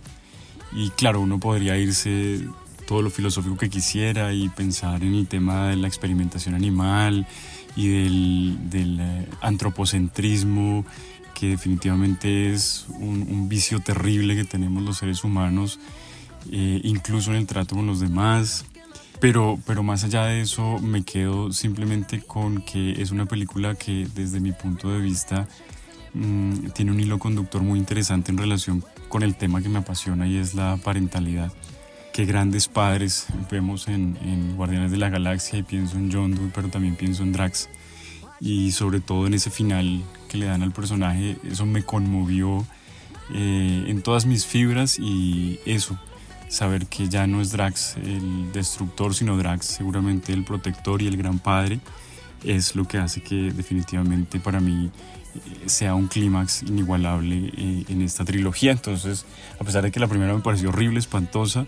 Y 0.76 0.90
claro, 0.91 1.22
uno 1.22 1.40
podría 1.40 1.78
irse 1.78 2.41
todo 2.88 3.02
lo 3.02 3.10
filosófico 3.10 3.58
que 3.58 3.70
quisiera 3.70 4.34
y 4.34 4.50
pensar 4.50 5.04
en 5.04 5.16
el 5.16 5.28
tema 5.28 5.70
de 5.70 5.78
la 5.78 5.88
experimentación 5.88 6.56
animal 6.56 7.28
y 7.76 7.88
del, 7.88 8.70
del, 8.70 9.00
eh, 9.00 9.28
antropocentrismo, 9.41 10.86
que 11.34 11.50
definitivamente 11.50 12.54
es 12.54 12.86
un, 12.90 13.24
un 13.30 13.50
vicio 13.50 13.80
terrible 13.80 14.36
que 14.36 14.44
tenemos 14.44 14.84
los 14.84 14.98
seres 14.98 15.24
humanos, 15.24 15.80
eh, 16.52 16.82
incluso 16.84 17.32
en 17.32 17.38
el 17.38 17.48
trato 17.48 17.76
con 17.76 17.88
los 17.88 18.00
demás. 18.00 18.66
Pero, 19.20 19.58
pero 19.66 19.84
más 19.84 20.04
allá 20.04 20.26
de 20.26 20.41
eso, 20.41 20.80
me 20.80 21.04
quedo 21.04 21.54
simplemente 21.54 22.22
con 22.22 22.62
que 22.62 23.02
es 23.02 23.12
una 23.12 23.26
película 23.26 23.76
que 23.76 24.06
desde 24.14 24.41
mi 24.41 24.52
punto 24.52 24.91
de 24.91 25.00
vista 25.00 25.48
mm, 26.14 26.72
tiene 26.76 26.91
un 26.91 27.00
hilo 27.00 27.20
conductor 27.20 27.62
muy 27.62 27.80
interesante 27.80 28.32
en 28.32 28.38
relación 28.38 28.84
con 29.14 29.22
el 29.22 29.35
tema 29.35 29.61
que 29.61 29.69
me 29.69 29.77
apasiona 29.77 30.26
y 30.26 30.38
es 30.38 30.56
la 30.56 30.76
parentalidad. 30.84 31.53
Qué 32.14 32.26
grandes 32.26 32.68
padres 32.68 33.27
vemos 33.52 33.88
en, 33.88 34.56
Guardianes 34.56 34.90
de 34.90 34.98
la 34.98 35.10
Galaxia 35.10 35.60
y 35.60 35.61
pienso 35.61 35.98
en 35.98 36.11
John 36.11 36.34
Doe, 36.34 36.49
pero 36.52 36.69
también 36.69 36.95
pienso 36.95 37.22
en 37.22 37.31
Drax. 37.31 37.69
Y 38.40 38.72
sobre 38.72 39.02
todo 39.02 39.27
en 39.27 39.35
ese 39.35 39.52
final 39.52 40.02
que 40.30 40.40
le 40.40 40.48
dan 40.48 40.64
al 40.64 40.72
personaje, 40.72 41.38
eso 41.48 41.68
me 41.68 41.84
conmovió 41.84 42.65
eh, 43.35 43.85
en 43.88 44.02
todas 44.02 44.26
mis 44.26 44.48
fibras 44.48 44.98
y 44.98 45.60
eso, 45.68 45.95
saber 46.48 46.88
que 46.88 47.07
ya 47.07 47.27
no 47.27 47.40
es 47.40 47.52
Drax 47.52 47.98
el 47.98 48.52
destructor, 48.52 49.14
sino 49.14 49.38
Drax 49.38 49.64
seguramente 49.64 50.34
el 50.34 50.44
protector 50.44 51.03
y 51.03 51.07
el 51.07 51.18
gran 51.18 51.38
padre, 51.38 51.80
es 52.44 52.76
lo 52.76 52.86
que 52.86 52.98
hace 52.98 53.22
que 53.22 53.52
definitivamente 53.52 54.40
para 54.40 54.60
mí 54.60 54.91
eh, 55.36 55.70
sea 55.70 55.95
un 55.95 56.07
clímax 56.07 56.64
inigualable 56.64 57.52
eh, 57.57 57.86
en 57.90 58.02
esta 58.02 58.26
trilogía. 58.26 58.72
Entonces, 58.72 59.26
a 59.60 59.64
pesar 59.64 59.84
de 59.84 59.91
que 59.91 59.99
la 59.99 60.07
primera 60.07 60.34
me 60.34 60.41
pareció 60.41 60.70
horrible, 60.70 60.99
espantosa, 60.99 61.65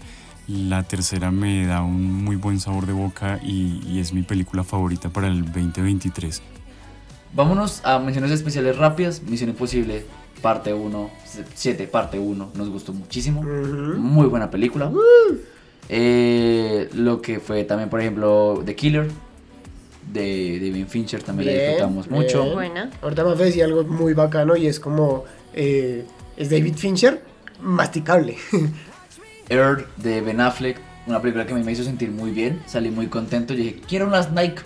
La 0.48 0.84
tercera 0.84 1.32
me 1.32 1.66
da 1.66 1.82
un 1.82 2.24
muy 2.24 2.36
buen 2.36 2.60
sabor 2.60 2.86
de 2.86 2.94
boca 2.94 3.40
y, 3.44 3.82
y 3.88 4.00
es 4.00 4.14
mi 4.14 4.22
película 4.22 4.64
favorita 4.64 5.10
para 5.10 5.28
el 5.28 5.44
2023. 5.46 6.42
Vámonos 7.34 7.82
a 7.84 8.00
menciones 8.00 8.32
especiales 8.32 8.78
rápidas. 8.78 9.22
Misión 9.24 9.50
Imposible, 9.50 10.06
parte 10.42 10.74
1, 10.74 11.10
7, 11.54 11.88
parte 11.88 12.20
1. 12.20 12.52
Nos 12.56 12.70
gustó 12.70 12.94
muchísimo. 12.94 13.42
Muy 13.42 14.28
buena 14.28 14.50
película. 14.50 14.92
Eh, 15.90 16.90
lo 16.94 17.22
que 17.22 17.40
fue 17.40 17.64
también, 17.64 17.90
por 17.90 18.00
ejemplo, 18.00 18.62
The 18.66 18.76
Killer 18.76 19.10
de 20.12 20.60
David 20.60 20.88
Fincher 20.88 21.24
también 21.24 21.48
la 21.48 21.54
Bien, 21.54 21.66
disfrutamos 21.72 22.10
mucho. 22.10 22.44
bien. 22.44 22.54
Buena. 22.54 22.90
Ahorita 23.02 23.24
me 23.24 23.36
decía 23.36 23.66
algo 23.66 23.84
muy 23.84 24.14
bacano 24.14 24.56
y 24.56 24.68
es 24.68 24.80
como, 24.80 25.26
eh, 25.54 26.06
es 26.38 26.50
David 26.50 26.76
Fincher, 26.76 27.22
masticable. 27.62 28.38
Earth 29.50 29.88
de 29.98 30.22
Ben 30.22 30.42
Affleck, 30.42 30.80
una 31.08 31.22
película 31.22 31.46
que 31.46 31.54
a 31.54 31.56
mí 31.56 31.64
me 31.64 31.72
hizo 31.72 31.84
sentir 31.84 32.12
muy 32.12 32.32
bien. 32.32 32.62
Salí 32.66 32.90
muy 32.90 33.08
contento. 33.08 33.54
y 33.54 33.58
dije, 33.58 33.82
quiero 33.88 34.08
unas 34.08 34.32
Nike. 34.32 34.62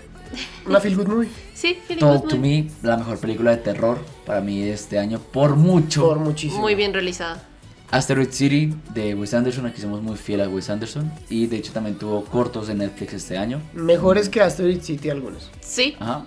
Una 0.66 0.80
feel 0.80 0.96
good 0.96 1.08
movie. 1.08 1.30
Sí, 1.54 1.80
Philip 1.88 2.00
Talk 2.00 2.22
to 2.22 2.36
Goodman. 2.36 2.42
Me, 2.42 2.68
la 2.84 2.98
mejor 2.98 3.18
película 3.18 3.52
de 3.52 3.58
terror 3.58 3.98
para 4.26 4.42
mí 4.42 4.62
de 4.62 4.74
este 4.74 5.00
año, 5.00 5.20
por 5.20 5.56
mucho. 5.56 6.08
Por 6.08 6.20
muchísimo. 6.20 6.62
Muy 6.62 6.76
bien 6.76 6.94
realizada. 6.94 7.49
Asteroid 7.92 8.30
City 8.32 8.74
de 8.94 9.16
Wes 9.16 9.34
Anderson, 9.34 9.66
aquí 9.66 9.82
somos 9.82 10.02
muy 10.02 10.16
fieles 10.16 10.48
a 10.48 10.50
Wes 10.50 10.70
Anderson. 10.70 11.12
Y 11.30 11.48
de 11.48 11.58
hecho 11.58 11.72
también 11.74 11.98
tuvo 11.98 12.24
cortos 12.26 12.70
en 12.70 12.80
Netflix 12.80 13.14
este 13.14 13.38
año. 13.38 13.62
Mejores 13.74 14.30
que 14.30 14.42
Asteroid 14.42 14.82
City 14.82 15.10
algunos. 15.10 15.50
Sí. 15.62 15.96
Ajá. 16.00 16.26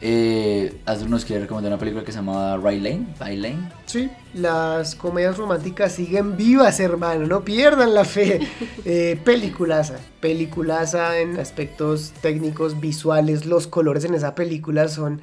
Eh, 0.00 0.80
Astro 0.86 1.08
nos 1.08 1.24
quiere 1.24 1.42
recomendar 1.42 1.72
una 1.72 1.78
película 1.80 2.04
que 2.04 2.12
se 2.12 2.18
llama 2.18 2.56
Right 2.56 2.80
Lane. 2.82 3.06
Right 3.20 3.38
Lane. 3.40 3.68
Sí, 3.86 4.08
las 4.32 4.94
comedias 4.94 5.36
románticas 5.36 5.92
siguen 5.92 6.36
vivas, 6.36 6.78
hermano, 6.78 7.26
no 7.26 7.44
pierdan 7.44 7.94
la 7.94 8.04
fe. 8.04 8.40
Eh, 8.84 9.20
peliculaza, 9.24 9.96
peliculaza 10.20 11.18
en 11.18 11.38
aspectos 11.38 12.12
técnicos, 12.22 12.80
visuales, 12.80 13.44
los 13.44 13.66
colores 13.66 14.04
en 14.04 14.14
esa 14.14 14.34
película 14.36 14.86
son... 14.88 15.20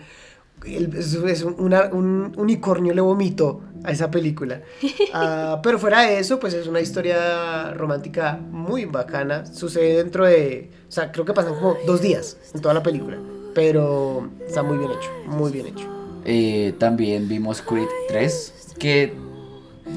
el- 0.65 0.93
es, 0.95 1.13
es 1.15 1.41
un, 1.43 1.55
una- 1.57 1.85
un 1.91 2.33
unicornio 2.37 2.93
le 2.93 3.01
vomitó 3.01 3.61
a 3.85 3.91
esa 3.91 4.11
película. 4.11 4.61
Ah, 5.17 5.61
pero 5.63 5.79
fuera 5.79 6.01
de 6.01 6.19
eso, 6.19 6.39
pues 6.39 6.53
es 6.53 6.67
una 6.67 6.81
historia 6.81 7.73
romántica 7.73 8.37
muy 8.51 8.83
bacana. 8.85 9.45
Sucede 9.45 9.95
dentro 9.95 10.25
de... 10.25 10.71
O 10.89 10.91
sea, 10.91 11.11
creo 11.11 11.23
que 11.23 11.33
pasan 11.33 11.53
como 11.55 11.77
dos 11.85 12.01
días 12.01 12.37
en 12.53 12.61
toda 12.61 12.73
la 12.73 12.83
película. 12.83 13.17
Pero 13.53 14.29
está 14.45 14.61
muy 14.61 14.77
bien 14.77 14.91
hecho, 14.91 15.09
muy 15.27 15.51
bien 15.51 15.67
hecho. 15.67 15.87
Eh, 16.25 16.73
también 16.79 17.29
vimos 17.29 17.61
Creed 17.61 17.87
3, 18.09 18.73
que 18.77 19.13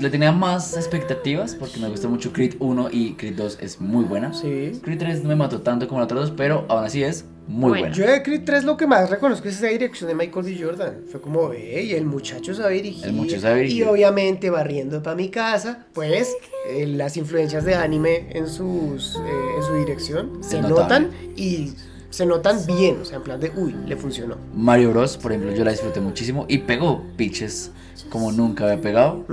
le 0.01 0.11
tenía 0.11 0.31
más 0.31 0.77
expectativas 0.77 1.55
porque 1.55 1.81
me 1.81 1.89
gustó 1.89 2.09
mucho 2.09 2.33
Creed 2.33 2.55
1 2.61 2.89
y 2.93 3.15
Creed 3.15 3.35
2 3.35 3.59
es 3.61 3.81
muy 3.81 4.05
buena. 4.05 4.33
Sí. 4.33 4.79
Creed 4.83 4.99
3 4.99 5.23
no 5.23 5.31
me 5.31 5.37
mató 5.37 5.63
tanto 5.63 5.89
como 5.89 6.01
la 6.01 6.05
otra 6.05 6.21
dos, 6.21 6.31
pero 6.31 6.65
aún 6.69 6.85
así 6.85 7.03
es 7.03 7.25
muy 7.49 7.81
buena. 7.81 7.95
Yo 7.95 8.07
de 8.07 8.23
Creed 8.23 8.43
3 8.45 8.65
lo 8.65 8.77
que 8.77 8.87
más 8.87 9.09
reconozco 9.09 9.49
es 9.49 9.57
esa 9.57 9.69
dirección 9.69 10.09
de 10.09 10.15
Michael 10.15 10.45
B. 10.45 10.59
Jordan. 10.63 11.05
Fue 11.11 11.21
como, 11.21 11.51
hey, 11.53 11.95
el 11.95 12.05
muchacho 12.05 12.55
sabe 12.55 12.75
dirigir. 12.75 13.07
El 13.07 13.15
muchacho 13.15 13.41
sabe 13.41 13.61
dirigir. 13.61 13.79
Y 13.79 13.83
obviamente 13.85 14.51
barriendo 14.51 15.03
para 15.03 15.17
mi 15.17 15.31
casa, 15.31 15.87
pues 15.95 16.37
eh, 16.69 16.87
las 16.87 17.17
influencias 17.17 17.65
de 17.65 17.75
anime 17.75 18.29
en, 18.31 18.47
sus, 18.49 19.17
eh, 19.17 19.21
en 19.57 19.63
su 19.63 19.75
dirección 19.75 20.45
se 20.45 20.61
notable. 20.61 21.07
notan 21.07 21.11
y 21.37 21.73
se 22.11 22.27
notan 22.27 22.65
bien. 22.67 22.99
O 23.01 23.05
sea, 23.05 23.17
en 23.17 23.23
plan 23.23 23.41
de, 23.41 23.51
uy, 23.57 23.75
le 23.87 23.97
funcionó. 23.97 24.37
Mario 24.55 24.91
Bros, 24.91 25.17
por 25.17 25.33
ejemplo, 25.33 25.55
yo 25.55 25.65
la 25.65 25.71
disfruté 25.71 26.01
muchísimo 26.01 26.45
y 26.49 26.59
pegó 26.59 27.03
pitches 27.17 27.73
como 28.11 28.33
nunca 28.33 28.65
había 28.65 28.81
pegado 28.81 29.25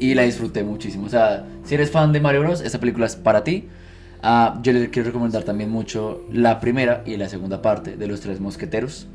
y 0.00 0.14
la 0.14 0.22
disfruté 0.22 0.62
muchísimo. 0.64 1.06
O 1.06 1.08
sea, 1.08 1.46
si 1.64 1.74
eres 1.74 1.90
fan 1.90 2.12
de 2.12 2.20
Mario 2.20 2.40
Bros, 2.40 2.60
esta 2.60 2.78
película 2.78 3.06
es 3.06 3.16
para 3.16 3.44
ti. 3.44 3.68
Ah, 4.22 4.58
yo 4.62 4.72
le 4.72 4.90
quiero 4.90 5.06
recomendar 5.08 5.44
también 5.44 5.70
mucho 5.70 6.22
la 6.32 6.60
primera 6.60 7.02
y 7.06 7.16
la 7.16 7.28
segunda 7.28 7.62
parte 7.62 7.96
de 7.96 8.06
Los 8.06 8.20
Tres 8.20 8.38
Mosqueteros, 8.40 9.06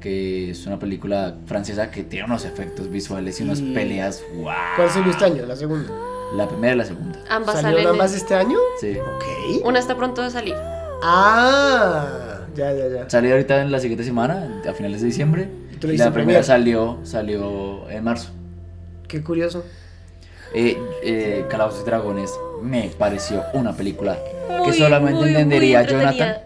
que 0.00 0.50
es 0.50 0.66
una 0.66 0.78
película 0.78 1.36
francesa 1.46 1.90
que 1.90 2.04
tiene 2.04 2.26
unos 2.26 2.44
efectos 2.44 2.88
visuales 2.90 3.40
y 3.40 3.44
unas 3.44 3.60
Y- 3.60 3.74
peleas. 3.74 4.22
¡Wow! 4.36 4.52
¿Cuál 4.76 4.90
salió 4.90 5.10
este 5.10 5.24
año? 5.24 5.44
La 5.46 5.56
segunda. 5.56 5.90
La 6.36 6.48
primera 6.48 6.74
y 6.74 6.76
la 6.78 6.84
segunda. 6.84 7.18
Ambas 7.30 7.56
¿Salió 7.60 7.78
salen. 7.78 7.86
ambas 7.92 8.14
este 8.14 8.34
año? 8.34 8.58
Sí. 8.80 8.96
Ok. 8.98 9.64
Una 9.66 9.78
está 9.78 9.96
pronto 9.96 10.22
de 10.22 10.30
salir. 10.30 10.54
Ah, 11.02 12.40
ya, 12.54 12.72
ya, 12.72 12.88
ya. 12.88 13.10
Salió 13.10 13.32
ahorita 13.32 13.60
en 13.62 13.70
la 13.72 13.78
siguiente 13.80 14.04
semana, 14.04 14.62
a 14.68 14.72
finales 14.72 15.00
de 15.00 15.06
diciembre. 15.08 15.48
Y 15.82 15.96
la 15.98 16.12
primera 16.12 16.42
salió, 16.42 16.98
salió 17.02 17.88
en 17.90 18.02
marzo. 18.04 18.30
Qué 19.06 19.22
curioso. 19.22 19.64
Eh, 20.54 20.78
eh, 21.02 21.44
Calabozos 21.50 21.82
y 21.82 21.84
Dragones 21.84 22.32
me 22.62 22.90
pareció 22.96 23.42
una 23.54 23.76
película 23.76 24.16
que 24.46 24.70
Muy, 24.70 24.72
solamente 24.78 25.14
muy, 25.14 25.22
muy 25.22 25.30
entendería. 25.30 25.82
Jonathan. 25.82 26.36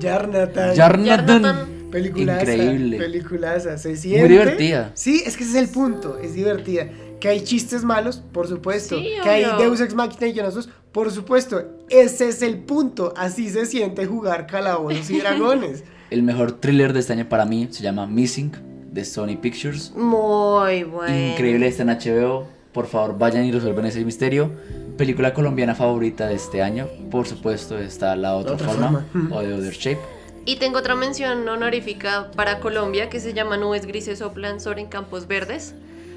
Yarnatan. 0.74 1.72
Peliculaza. 1.90 2.40
Increíble. 2.40 2.98
Peliculaza. 2.98 3.78
Se 3.78 3.96
siente. 3.96 4.28
divertida. 4.28 4.90
Sí, 4.94 5.22
es 5.24 5.36
que 5.36 5.44
ese 5.44 5.58
es 5.58 5.64
el 5.64 5.68
punto. 5.68 6.18
Es 6.18 6.34
divertida. 6.34 6.88
Que 7.20 7.28
hay 7.28 7.42
chistes 7.42 7.84
malos, 7.84 8.20
por 8.32 8.48
supuesto. 8.48 8.98
Sí, 8.98 9.12
que 9.22 9.28
hay. 9.28 9.46
Deus 9.58 9.80
Ex 9.80 9.94
Machina 9.94 10.26
y 10.26 10.32
Guionosos, 10.32 10.68
por 10.90 11.10
supuesto. 11.12 11.62
Ese 11.88 12.28
es 12.28 12.42
el 12.42 12.58
punto. 12.58 13.14
Así 13.16 13.50
se 13.50 13.66
siente 13.66 14.06
jugar 14.06 14.46
calabozos 14.46 15.08
y 15.10 15.20
dragones. 15.20 15.84
El 16.10 16.22
mejor 16.22 16.52
thriller 16.52 16.92
de 16.92 17.00
este 17.00 17.14
año 17.14 17.26
para 17.26 17.46
mí 17.46 17.68
se 17.70 17.82
llama 17.82 18.06
Missing 18.06 18.52
de 18.92 19.02
Sony 19.02 19.38
Pictures. 19.40 19.92
Muy 19.96 20.84
bueno. 20.84 21.16
Increíble, 21.32 21.68
está 21.68 21.84
en 21.84 21.88
HBO. 21.88 22.46
Por 22.72 22.86
favor, 22.86 23.18
vayan 23.18 23.44
y 23.44 23.52
resuelven 23.52 23.84
ese 23.86 24.04
misterio. 24.04 24.50
Película 24.96 25.34
colombiana 25.34 25.74
favorita 25.74 26.26
de 26.28 26.34
este 26.34 26.62
año. 26.62 26.88
Por 27.10 27.26
supuesto, 27.26 27.78
está 27.78 28.16
La 28.16 28.34
Otra, 28.36 28.54
Otra 28.54 28.68
forma, 28.68 29.06
Forma. 29.12 29.36
o 29.36 29.40
The 29.42 29.52
Other 29.54 29.74
Shape. 29.74 30.00
Y 30.44 30.56
tengo 30.56 30.78
otra 30.78 30.96
mención 30.96 31.46
honorífica 31.48 32.30
para 32.34 32.58
Colombia 32.60 33.08
que 33.08 33.20
se 33.20 33.32
llama 33.32 33.56
Nubes 33.56 33.86
Grises 33.86 34.18
soplan 34.18 34.60
sobre 34.60 34.88
campos 34.88 35.26
verdes. 35.28 35.74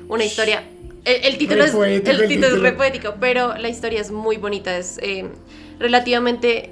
Una 0.07 0.23
historia. 0.25 0.63
El, 1.03 1.23
el 1.25 1.37
título, 1.37 1.61
Re 1.61 1.67
es, 1.67 1.75
poético 1.75 2.09
el 2.11 2.21
el 2.21 2.27
título 2.27 2.47
es 2.47 2.59
re 2.61 2.71
poético, 2.73 3.13
pero 3.19 3.55
la 3.57 3.69
historia 3.69 4.01
es 4.01 4.11
muy 4.11 4.37
bonita. 4.37 4.75
Es 4.77 4.97
eh, 5.03 5.25
relativamente 5.79 6.71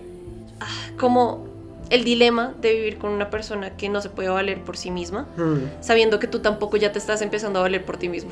ah, 0.60 0.66
como 0.98 1.48
el 1.90 2.04
dilema 2.04 2.56
de 2.60 2.74
vivir 2.74 2.98
con 2.98 3.12
una 3.12 3.30
persona 3.30 3.78
que 3.78 3.90
no 3.90 4.02
se 4.02 4.10
puede 4.10 4.30
valer 4.30 4.62
por 4.62 4.76
sí 4.78 4.90
misma, 4.90 5.28
Hmm. 5.38 5.66
sabiendo 5.82 6.18
que 6.20 6.26
tú 6.28 6.40
tampoco 6.40 6.78
ya 6.78 6.92
te 6.92 6.98
estás 6.98 7.22
empezando 7.22 7.60
a 7.60 7.62
valer 7.64 7.86
por 7.86 7.98
ti 7.98 8.10
mismo. 8.10 8.32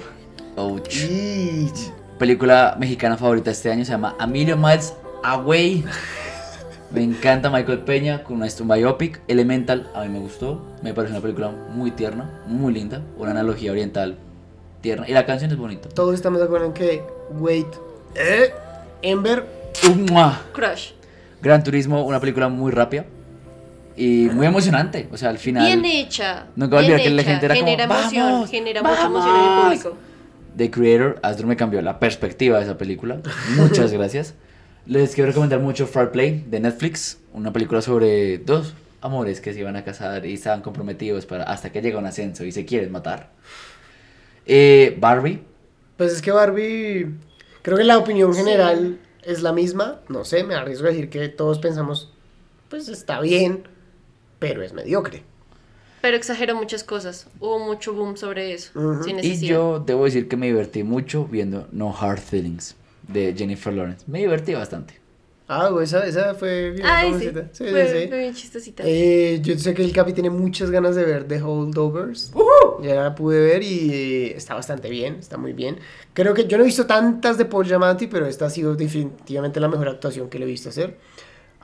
Ouch. 0.62 1.08
Película 2.20 2.76
mexicana 2.80 3.18
favorita 3.18 3.50
este 3.50 3.72
año 3.72 3.84
se 3.84 3.92
llama 3.92 4.16
A 4.20 4.28
Million 4.28 4.62
Miles 4.62 4.94
Away. 5.24 5.84
Me 6.92 7.04
encanta 7.04 7.50
Michael 7.50 7.80
Peña 7.80 8.24
con 8.24 8.36
una 8.38 8.48
un 8.60 8.68
biopic. 8.68 9.22
Elemental, 9.28 9.90
a 9.96 10.04
mí 10.04 10.10
me 10.10 10.20
gustó. 10.20 10.62
Me 10.84 10.94
parece 10.94 11.14
una 11.14 11.22
película 11.22 11.50
muy 11.50 11.90
tierna, 11.92 12.30
muy 12.46 12.74
linda. 12.74 13.02
Una 13.18 13.32
analogía 13.32 13.72
oriental 13.72 14.18
tierna. 14.82 15.10
Y 15.10 15.14
la 15.14 15.26
canción 15.26 15.50
es 15.50 15.58
bonita. 15.58 15.90
Todos 15.90 16.14
estamos 16.14 16.40
de 16.40 16.46
acuerdo 16.46 16.68
en 16.68 16.74
que, 16.74 17.02
wait, 17.32 17.68
eh, 18.16 18.54
Ember, 19.02 19.46
¡Mua! 20.12 20.42
Crush. 20.54 20.92
Gran 21.42 21.64
Turismo, 21.64 22.04
una 22.04 22.20
película 22.20 22.50
muy 22.50 22.72
rápida 22.72 23.06
y 23.96 24.30
muy 24.32 24.46
emocionante. 24.46 25.08
O 25.12 25.18
sea, 25.18 25.30
al 25.30 25.40
final. 25.40 25.66
Bien 25.66 25.84
hecha. 25.86 26.46
Nunca 26.56 26.76
voy 26.76 26.86
a 26.86 26.88
olvidar 26.88 27.02
que 27.02 27.10
la 27.10 27.24
gente 27.24 27.46
era 27.46 27.56
como, 27.56 27.66
genera 27.68 27.84
emoción, 27.86 28.32
"Vamos, 28.32 28.50
genera 28.52 28.82
mucha 28.84 29.06
emoción 29.06 29.36
en 29.36 29.42
el 29.42 29.48
vamos". 29.50 29.64
público. 29.66 30.11
The 30.58 30.70
Creator, 30.70 31.20
Astro 31.24 31.48
me 31.48 31.56
cambió 31.56 31.82
la 31.82 32.00
perspectiva 32.00 32.58
de 32.58 32.64
esa 32.66 32.78
película. 32.78 33.22
Muchas 33.56 33.92
gracias. 33.94 34.34
Les 34.86 35.14
quiero 35.14 35.28
recomendar 35.30 35.60
mucho 35.60 35.88
Far 35.88 36.12
Play 36.12 36.46
de 36.48 36.60
Netflix, 36.60 37.20
una 37.34 37.54
película 37.54 37.82
sobre 37.82 38.40
dos 38.40 38.74
amores 39.02 39.42
que 39.42 39.54
se 39.54 39.60
iban 39.60 39.76
a 39.76 39.84
casar 39.84 40.26
y 40.26 40.34
estaban 40.34 40.62
comprometidos 40.62 41.26
para, 41.26 41.44
hasta 41.46 41.72
que 41.72 41.82
llega 41.82 42.00
un 42.00 42.06
ascenso 42.06 42.44
y 42.46 42.52
se 42.52 42.66
quieren 42.66 42.92
matar. 42.92 43.32
Eh, 44.46 44.98
Barbie, 45.00 45.42
Pues 45.98 46.14
es 46.14 46.22
que 46.22 46.32
Barbie, 46.32 47.14
creo 47.62 47.78
que 47.78 47.84
la 47.84 47.98
opinión 47.98 48.34
general 48.34 49.00
es 49.24 49.42
la 49.42 49.54
misma. 49.54 50.02
No 50.10 50.26
sé, 50.26 50.44
me 50.44 50.56
arriesgo 50.56 50.88
a 50.88 50.92
decir 50.92 51.10
que 51.10 51.30
todos 51.30 51.60
pensamos, 51.60 52.12
pues 52.70 52.88
está 52.90 53.22
bien, 53.22 53.64
pero 54.40 54.64
es 54.64 54.74
mediocre. 54.74 55.24
Pero 56.02 56.18
exageró 56.18 56.56
muchas 56.56 56.84
cosas. 56.84 57.28
Hubo 57.40 57.60
mucho 57.60 57.94
boom 57.94 58.18
sobre 58.18 58.54
eso. 58.54 58.72
Ujú. 58.78 59.04
Sin 59.04 59.20
y 59.20 59.22
necesidad. 59.22 59.52
yo 59.52 59.84
debo 59.86 60.06
decir 60.06 60.28
que 60.28 60.38
me 60.38 60.48
divertí 60.48 60.84
mucho 60.84 61.26
viendo 61.26 61.68
No 61.72 61.96
Hard 61.96 62.20
Feelings 62.20 62.76
de 63.08 63.34
Jennifer 63.38 63.74
Lawrence. 63.74 64.06
Me 64.08 64.20
divertí 64.20 64.54
bastante. 64.54 65.00
Ah, 65.48 65.70
esa, 65.82 66.06
esa 66.06 66.34
fue 66.34 66.72
bien. 66.72 66.86
Ay, 66.86 67.14
sí. 67.20 67.30
Sí, 67.52 67.66
fue, 67.66 67.88
sí, 67.88 68.00
sí. 68.04 68.08
fue 68.08 68.20
bien 68.20 68.34
chistosita. 68.34 68.84
Eh, 68.86 69.40
yo 69.44 69.58
sé 69.60 69.74
que 69.74 69.84
el 69.84 69.92
Capi 69.92 70.14
tiene 70.14 70.30
muchas 70.30 70.72
ganas 70.72 70.96
de 70.96 71.04
ver 71.04 71.28
The 71.28 71.42
Holdovers. 71.42 72.32
Ya 72.82 72.96
la 72.96 73.16
pude 73.16 73.40
ver 73.40 73.62
y 73.62 73.92
eh, 73.94 74.38
está 74.38 74.56
bastante 74.56 74.90
bien, 74.90 75.18
está 75.20 75.38
muy 75.38 75.54
bien. 75.54 75.78
Creo 76.14 76.34
que 76.34 76.48
yo 76.48 76.58
no 76.58 76.64
he 76.64 76.68
visto 76.68 76.86
tantas 76.86 77.38
de 77.38 77.46
Paul 77.46 77.66
Giamatti, 77.66 78.08
pero 78.08 78.26
esta 78.26 78.46
ha 78.46 78.50
sido 78.50 78.76
definitivamente 78.76 79.60
la 79.60 79.68
mejor 79.68 79.90
actuación 79.90 80.30
que 80.30 80.40
le 80.40 80.46
he 80.46 80.48
visto 80.48 80.70
hacer. 80.70 80.98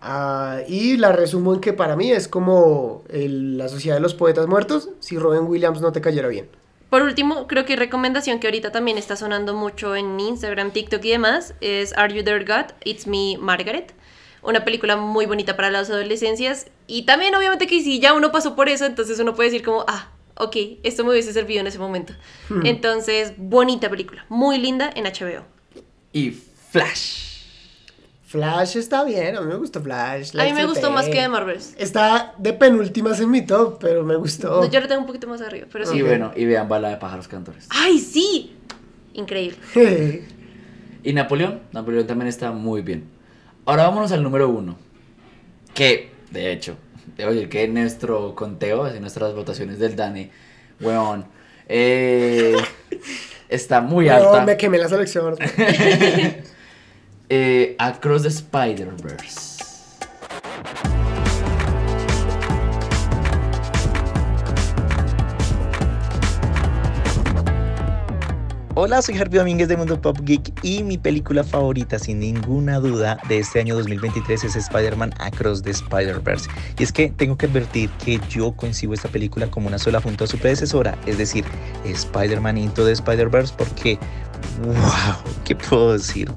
Ah, 0.02 0.60
y 0.68 0.98
la 0.98 1.12
resumo 1.12 1.54
en 1.56 1.60
que 1.60 1.74
para 1.74 1.96
mí 1.96 2.12
es 2.12 2.28
como 2.28 3.04
el- 3.10 3.58
la 3.58 3.68
sociedad 3.68 3.96
de 3.96 4.02
los 4.02 4.14
poetas 4.14 4.48
muertos 4.48 4.90
si 5.00 5.18
Robin 5.18 5.44
Williams 5.48 5.82
no 5.82 5.92
te 5.92 6.02
cayera 6.02 6.28
bien. 6.28 6.50
por 6.90 7.02
último, 7.02 7.48
creo 7.48 7.66
que 7.66 7.76
recomendación 7.76 8.40
que 8.40 8.48
ahorita 8.48 8.72
también 8.72 8.98
está 8.98 9.18
sonando 9.18 9.54
mucho 9.54 9.94
en 9.98 10.18
Instagram, 10.20 10.72
TikTok 10.72 11.04
y 11.04 11.10
demás 11.12 11.54
es 11.60 11.92
Are 11.98 12.14
You 12.16 12.24
There 12.24 12.46
God? 12.46 12.72
It's 12.86 13.08
Me 13.08 13.38
Margaret. 13.38 13.94
Una 14.42 14.64
película 14.64 14.96
muy 14.96 15.26
bonita 15.26 15.58
para 15.58 15.70
las 15.70 15.90
adolescencias. 15.90 16.68
Y 16.88 17.02
también 17.04 17.36
obviamente 17.36 17.68
que 17.68 17.82
si 17.84 18.00
ya 18.00 18.14
uno 18.14 18.32
pasó 18.32 18.56
por 18.56 18.70
eso, 18.70 18.86
entonces 18.86 19.20
uno 19.20 19.36
puede 19.36 19.50
decir 19.50 19.66
como, 19.66 19.84
ah, 19.90 20.12
ok, 20.36 20.56
esto 20.84 21.04
me 21.04 21.10
hubiese 21.12 21.34
servido 21.34 21.60
en 21.60 21.68
ese 21.68 21.78
momento. 21.80 22.14
Hmm. 22.48 22.66
Entonces, 22.66 23.34
bonita 23.36 23.90
película, 23.90 24.26
muy 24.30 24.58
linda 24.58 24.90
en 24.96 25.08
HBO. 25.08 25.44
Y 26.14 26.32
Flash. 26.72 27.27
Flash 28.28 28.76
está 28.76 29.06
bien, 29.06 29.38
a 29.38 29.42
mí 29.42 29.48
me 29.48 29.56
gustó 29.56 29.82
Flash. 29.82 30.34
la 30.34 30.44
A 30.44 30.46
mí 30.48 30.52
me 30.52 30.66
gustó 30.66 30.92
más 30.92 31.08
que 31.08 31.22
de 31.22 31.30
Marvels. 31.30 31.74
Está 31.78 32.34
de 32.38 32.52
penúltimas 32.52 33.22
en 33.22 33.32
mi 33.32 33.46
top, 33.46 33.78
pero 33.80 34.04
me 34.04 34.18
gustó. 34.18 34.62
No, 34.62 34.70
yo 34.70 34.82
lo 34.82 34.88
tengo 34.90 35.00
un 35.00 35.08
poquito 35.08 35.28
más 35.28 35.40
arriba, 35.40 35.66
pero 35.72 35.86
sí. 35.86 35.98
Y 35.98 36.02
bueno, 36.02 36.34
y 36.36 36.44
vean 36.44 36.68
Bala 36.68 36.90
de 36.90 36.98
pájaros 36.98 37.30
cantores. 37.30 37.68
¡Ay, 37.70 38.00
sí! 38.00 38.56
Increíble. 39.14 39.58
Y 41.04 41.14
Napoleón, 41.14 41.62
Napoleón 41.72 42.06
también 42.06 42.28
está 42.28 42.52
muy 42.52 42.82
bien. 42.82 43.06
Ahora 43.64 43.84
vámonos 43.84 44.12
al 44.12 44.22
número 44.24 44.50
uno. 44.50 44.78
Que, 45.74 46.12
de 46.32 46.52
hecho, 46.52 46.76
debo 47.16 47.32
decir 47.32 47.48
que 47.48 47.64
en 47.64 47.76
nuestro 47.76 48.36
conteo, 48.36 48.90
en 48.90 49.00
nuestras 49.00 49.34
votaciones 49.34 49.80
del 49.80 49.96
Dani, 49.96 50.30
weón, 50.82 51.26
eh, 51.70 52.58
está 53.48 53.80
muy 53.80 54.08
No, 54.08 54.16
alta. 54.16 54.44
me 54.46 54.58
quemé 54.58 54.80
la 54.80 54.90
selección. 54.90 55.36
Eh, 57.30 57.76
Across 57.78 58.22
the 58.22 58.30
Spider-Verse. 58.30 59.58
Hola, 68.76 69.02
soy 69.02 69.18
Harvey 69.18 69.40
Domínguez 69.40 69.68
de 69.68 69.76
Mundo 69.76 70.00
Pop 70.00 70.18
Geek 70.22 70.54
y 70.64 70.84
mi 70.84 70.98
película 70.98 71.44
favorita, 71.44 72.00
sin 72.00 72.20
ninguna 72.20 72.80
duda, 72.80 73.20
de 73.28 73.40
este 73.40 73.60
año 73.60 73.76
2023 73.76 74.46
es 74.46 74.56
Spider-Man 74.56 75.14
Across 75.20 75.64
the 75.64 75.72
Spider-Verse. 75.72 76.50
Y 76.80 76.84
es 76.84 76.94
que 76.94 77.10
tengo 77.10 77.38
que 77.38 77.48
advertir 77.48 77.90
que 78.06 78.22
yo 78.30 78.54
concibo 78.54 78.94
esta 78.94 79.10
película 79.10 79.52
como 79.52 79.68
una 79.68 79.80
sola 79.80 80.00
junto 80.00 80.24
a 80.24 80.28
su 80.28 80.38
predecesora, 80.38 80.98
es 81.06 81.18
decir, 81.18 81.44
Spider-Man 81.84 82.58
Into 82.58 82.86
the 82.86 82.94
Spider-Verse, 82.94 83.54
porque, 83.58 84.00
wow, 84.64 85.16
¿qué 85.44 85.58
puedo 85.58 85.92
decir? 85.92 86.32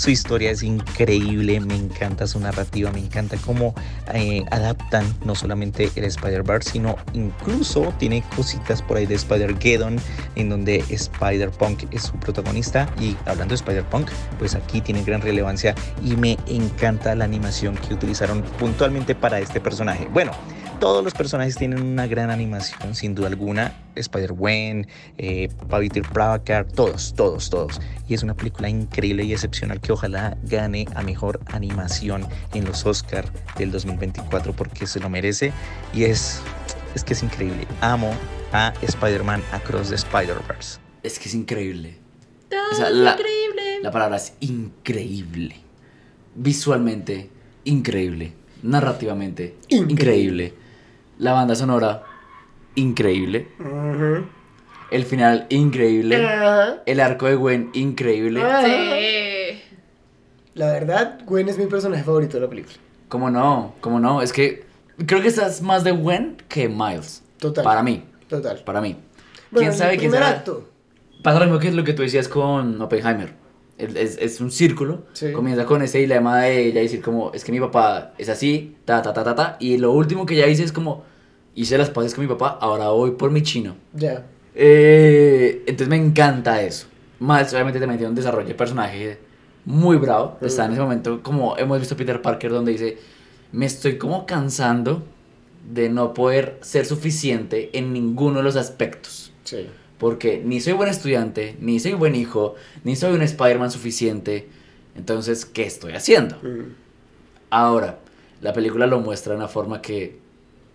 Su 0.00 0.08
historia 0.08 0.50
es 0.50 0.62
increíble, 0.62 1.60
me 1.60 1.76
encanta 1.76 2.26
su 2.26 2.40
narrativa, 2.40 2.90
me 2.90 3.00
encanta 3.00 3.36
cómo 3.44 3.74
eh, 4.14 4.42
adaptan 4.50 5.04
no 5.26 5.34
solamente 5.34 5.90
el 5.94 6.04
Spider-Verse, 6.04 6.70
sino 6.70 6.96
incluso 7.12 7.92
tiene 7.98 8.24
cositas 8.34 8.80
por 8.80 8.96
ahí 8.96 9.04
de 9.04 9.16
Spider-Geddon, 9.16 9.98
en 10.36 10.48
donde 10.48 10.82
Spider-Punk 10.88 11.84
es 11.90 12.04
su 12.04 12.12
protagonista. 12.14 12.88
Y 12.98 13.14
hablando 13.26 13.52
de 13.52 13.56
Spider-Punk, 13.56 14.08
pues 14.38 14.54
aquí 14.54 14.80
tiene 14.80 15.04
gran 15.04 15.20
relevancia 15.20 15.74
y 16.02 16.16
me 16.16 16.38
encanta 16.46 17.14
la 17.14 17.26
animación 17.26 17.76
que 17.76 17.92
utilizaron 17.92 18.40
puntualmente 18.58 19.14
para 19.14 19.38
este 19.38 19.60
personaje. 19.60 20.08
Bueno, 20.10 20.32
todos 20.80 21.04
los 21.04 21.12
personajes 21.12 21.56
tienen 21.56 21.82
una 21.82 22.06
gran 22.06 22.30
animación, 22.30 22.94
sin 22.94 23.14
duda 23.14 23.28
alguna. 23.28 23.72
Spider-Gwen, 23.94 24.86
eh, 25.18 25.48
Peter 25.68 26.02
Parker, 26.02 26.66
todos, 26.66 27.12
todos, 27.14 27.50
todos. 27.50 27.80
Y 28.08 28.14
es 28.14 28.22
una 28.22 28.34
película 28.34 28.68
increíble 28.68 29.24
y 29.24 29.32
excepcional 29.34 29.80
que 29.80 29.92
ojalá 29.92 30.38
gane 30.44 30.86
a 30.94 31.02
mejor 31.02 31.38
animación 31.46 32.26
en 32.54 32.64
los 32.64 32.86
Oscar 32.86 33.30
del 33.58 33.70
2024 33.70 34.54
porque 34.54 34.86
se 34.86 35.00
lo 35.00 35.10
merece. 35.10 35.52
Y 35.92 36.04
es, 36.04 36.40
es 36.94 37.04
que 37.04 37.12
es 37.12 37.22
increíble. 37.22 37.66
Amo 37.82 38.12
a 38.52 38.72
Spider-Man 38.80 39.42
Across 39.52 39.90
the 39.90 39.96
Spider-Verse. 39.96 40.80
Es 41.02 41.18
que 41.18 41.28
es 41.28 41.34
increíble. 41.34 41.98
Todo 42.48 42.60
O 42.72 42.74
sea, 42.74 42.88
es 42.88 42.94
la, 42.94 43.12
increíble. 43.12 43.80
la 43.82 43.90
palabra 43.90 44.16
es 44.16 44.32
increíble. 44.40 45.56
Visualmente, 46.34 47.28
increíble. 47.64 48.32
Narrativamente, 48.62 49.56
increíble. 49.68 50.54
La 51.20 51.32
banda 51.32 51.54
sonora, 51.54 52.02
increíble. 52.74 53.48
El 54.90 55.04
final, 55.04 55.46
increíble. 55.50 56.26
El 56.86 57.00
arco 57.00 57.26
de 57.26 57.34
Gwen, 57.36 57.70
increíble. 57.74 58.40
Sí. 58.64 59.60
La 60.54 60.72
verdad, 60.72 61.20
Gwen 61.26 61.48
es 61.48 61.58
mi 61.58 61.66
personaje 61.66 62.02
favorito 62.02 62.36
de 62.38 62.40
la 62.44 62.48
película. 62.48 62.76
¿Cómo 63.08 63.30
no? 63.30 63.74
¿Cómo 63.80 64.00
no? 64.00 64.22
Es 64.22 64.32
que 64.32 64.64
creo 65.06 65.20
que 65.20 65.28
estás 65.28 65.62
más 65.62 65.84
de 65.84 65.92
Gwen 65.92 66.38
que 66.48 66.68
Miles. 66.68 67.22
Total. 67.38 67.64
Para 67.64 67.82
mí. 67.82 68.04
Total. 68.28 68.62
Para 68.64 68.80
mí. 68.80 68.96
Bueno, 69.50 69.68
¿Quién 69.68 69.78
sabe 69.78 69.96
quién 69.98 70.10
será? 70.12 70.28
acto. 70.30 70.68
Pasa 71.22 71.38
lo 71.40 71.44
mismo 71.46 71.58
que 71.60 71.70
lo 71.72 71.84
que 71.84 71.92
tú 71.92 72.02
decías 72.02 72.28
con 72.28 72.80
Oppenheimer. 72.80 73.34
Es, 73.78 73.94
es- 73.94 74.18
es 74.18 74.40
un 74.40 74.50
círculo. 74.50 75.04
Sí. 75.12 75.32
Comienza 75.32 75.64
con 75.66 75.82
ese 75.82 75.98
dilema 75.98 76.38
de 76.40 76.66
ella 76.66 76.80
decir 76.80 77.00
como, 77.02 77.32
es 77.32 77.44
que 77.44 77.52
mi 77.52 77.60
papá 77.60 78.12
es 78.18 78.28
así, 78.28 78.76
ta, 78.84 79.02
ta, 79.02 79.12
ta, 79.12 79.22
ta, 79.24 79.34
ta. 79.34 79.56
Y 79.60 79.76
lo 79.78 79.92
último 79.92 80.26
que 80.26 80.34
ella 80.34 80.46
dice 80.46 80.64
es 80.64 80.72
como, 80.72 81.04
hice 81.54 81.78
las 81.78 81.90
paces 81.90 82.14
con 82.14 82.24
mi 82.24 82.28
papá, 82.28 82.58
ahora 82.60 82.88
voy 82.88 83.12
por 83.12 83.30
mi 83.30 83.42
chino. 83.42 83.76
Ya. 83.92 84.26
Eh, 84.54 85.62
entonces 85.66 85.88
me 85.88 85.96
encanta 85.96 86.62
eso. 86.62 86.86
Miles 87.18 87.52
obviamente 87.52 87.78
también 87.78 87.98
tiene 87.98 88.10
un 88.10 88.16
desarrollo 88.16 88.48
de 88.48 88.54
personaje 88.54 89.18
muy 89.64 89.96
bravo. 89.96 90.38
Está 90.40 90.64
en 90.66 90.72
ese 90.72 90.80
momento 90.80 91.22
como 91.22 91.56
hemos 91.58 91.78
visto 91.78 91.94
a 91.94 91.98
Peter 91.98 92.22
Parker 92.22 92.50
donde 92.50 92.72
dice, 92.72 92.98
me 93.52 93.66
estoy 93.66 93.98
como 93.98 94.26
cansando 94.26 95.02
de 95.72 95.88
no 95.88 96.14
poder 96.14 96.58
ser 96.62 96.86
suficiente 96.86 97.70
en 97.78 97.92
ninguno 97.92 98.38
de 98.38 98.44
los 98.44 98.56
aspectos. 98.56 99.32
Sí. 99.44 99.66
Porque 99.98 100.42
ni 100.42 100.60
soy 100.60 100.72
buen 100.72 100.88
estudiante, 100.88 101.56
ni 101.60 101.78
soy 101.78 101.92
buen 101.92 102.14
hijo, 102.14 102.54
ni 102.84 102.96
soy 102.96 103.12
un 103.12 103.22
Spider-Man 103.22 103.70
suficiente. 103.70 104.48
Entonces, 104.96 105.44
¿qué 105.44 105.64
estoy 105.64 105.92
haciendo? 105.92 106.36
Mm. 106.36 106.74
Ahora, 107.50 107.98
la 108.40 108.52
película 108.52 108.86
lo 108.86 109.00
muestra 109.00 109.34
de 109.34 109.38
una 109.38 109.48
forma 109.48 109.82
que, 109.82 110.18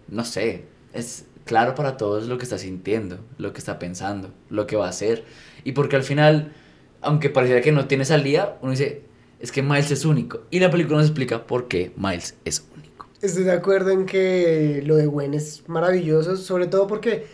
no 0.08 0.26
sé, 0.26 0.66
es 0.94 1.26
claro 1.46 1.76
para 1.76 1.98
todos 1.98 2.28
lo 2.28 2.38
que 2.38 2.44
está 2.44 2.58
sintiendo, 2.58 3.20
lo 3.38 3.54
que 3.54 3.60
está 3.60 3.80
pensando, 3.80 4.32
lo 4.50 4.68
que 4.68 4.76
va 4.76 4.88
a 4.88 4.90
hacer. 4.90 5.24
Y 5.64 5.72
porque 5.72 5.96
al 5.96 6.04
final, 6.04 6.54
aunque 7.02 7.30
pareciera 7.30 7.62
que 7.62 7.72
no 7.72 7.88
tiene 7.88 8.06
salida, 8.06 8.58
uno 8.62 8.72
dice, 8.72 9.04
es 9.40 9.52
que 9.52 9.62
Miles 9.62 9.92
es 9.92 10.06
único. 10.06 10.42
Y 10.50 10.60
la 10.60 10.72
película 10.72 10.98
nos 10.98 11.08
explica 11.08 11.46
por 11.46 11.68
qué 11.68 11.92
Miles 11.96 12.36
es 12.46 12.66
único. 12.76 13.08
Estoy 13.22 13.44
de 13.44 13.54
acuerdo 13.54 13.92
en 13.92 14.06
que 14.06 14.84
lo 14.86 14.96
de 14.96 15.06
Gwen 15.06 15.34
es 15.34 15.64
maravilloso, 15.68 16.36
sobre 16.36 16.68
todo 16.68 16.88
porque 16.88 17.26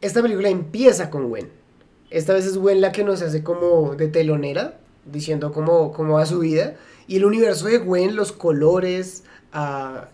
esta 0.00 0.22
película 0.22 0.48
empieza 0.48 1.10
con 1.10 1.28
Gwen. 1.28 1.48
Esta 2.10 2.32
vez 2.34 2.46
es 2.46 2.56
Gwen 2.56 2.80
la 2.80 2.92
que 2.92 3.04
nos 3.04 3.22
hace 3.22 3.42
como 3.42 3.94
de 3.94 4.08
telonera, 4.08 4.80
diciendo 5.04 5.52
cómo, 5.52 5.92
cómo 5.92 6.14
va 6.14 6.26
su 6.26 6.40
vida. 6.40 6.76
Y 7.06 7.16
el 7.16 7.24
universo 7.24 7.66
de 7.66 7.78
Gwen, 7.78 8.16
los 8.16 8.32
colores, 8.32 9.24
ah, 9.52 10.08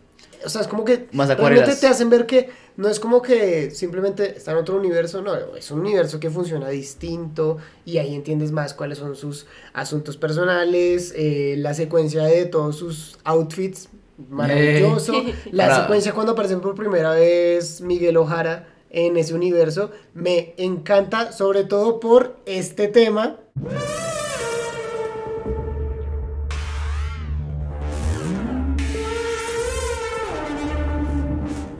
o 0.44 0.48
sea, 0.48 0.60
es 0.60 0.68
como 0.68 0.84
que 0.84 1.08
Más 1.12 1.28
realmente 1.28 1.76
te 1.76 1.86
hacen 1.86 2.10
ver 2.10 2.26
que 2.26 2.50
no 2.76 2.88
es 2.88 3.00
como 3.00 3.22
que 3.22 3.70
simplemente 3.70 4.36
está 4.36 4.52
en 4.52 4.58
otro 4.58 4.76
universo, 4.76 5.22
no, 5.22 5.34
es 5.56 5.70
un 5.70 5.80
universo 5.80 6.20
que 6.20 6.30
funciona 6.30 6.68
distinto 6.68 7.56
y 7.84 7.98
ahí 7.98 8.14
entiendes 8.14 8.52
más 8.52 8.74
cuáles 8.74 8.98
son 8.98 9.16
sus 9.16 9.46
asuntos 9.72 10.16
personales, 10.16 11.12
eh, 11.16 11.54
la 11.58 11.74
secuencia 11.74 12.24
de 12.24 12.44
todos 12.44 12.76
sus 12.76 13.18
outfits, 13.24 13.88
maravilloso, 14.28 15.14
Eh. 15.14 15.34
la 15.52 15.82
secuencia 15.82 16.12
cuando 16.12 16.32
aparece 16.32 16.56
por 16.58 16.74
primera 16.74 17.12
vez 17.12 17.80
Miguel 17.80 18.16
Ojara 18.16 18.68
en 18.90 19.16
ese 19.16 19.34
universo, 19.34 19.90
me 20.14 20.54
encanta 20.56 21.32
sobre 21.32 21.64
todo 21.64 22.00
por 22.00 22.36
este 22.46 22.88
tema. 22.88 23.38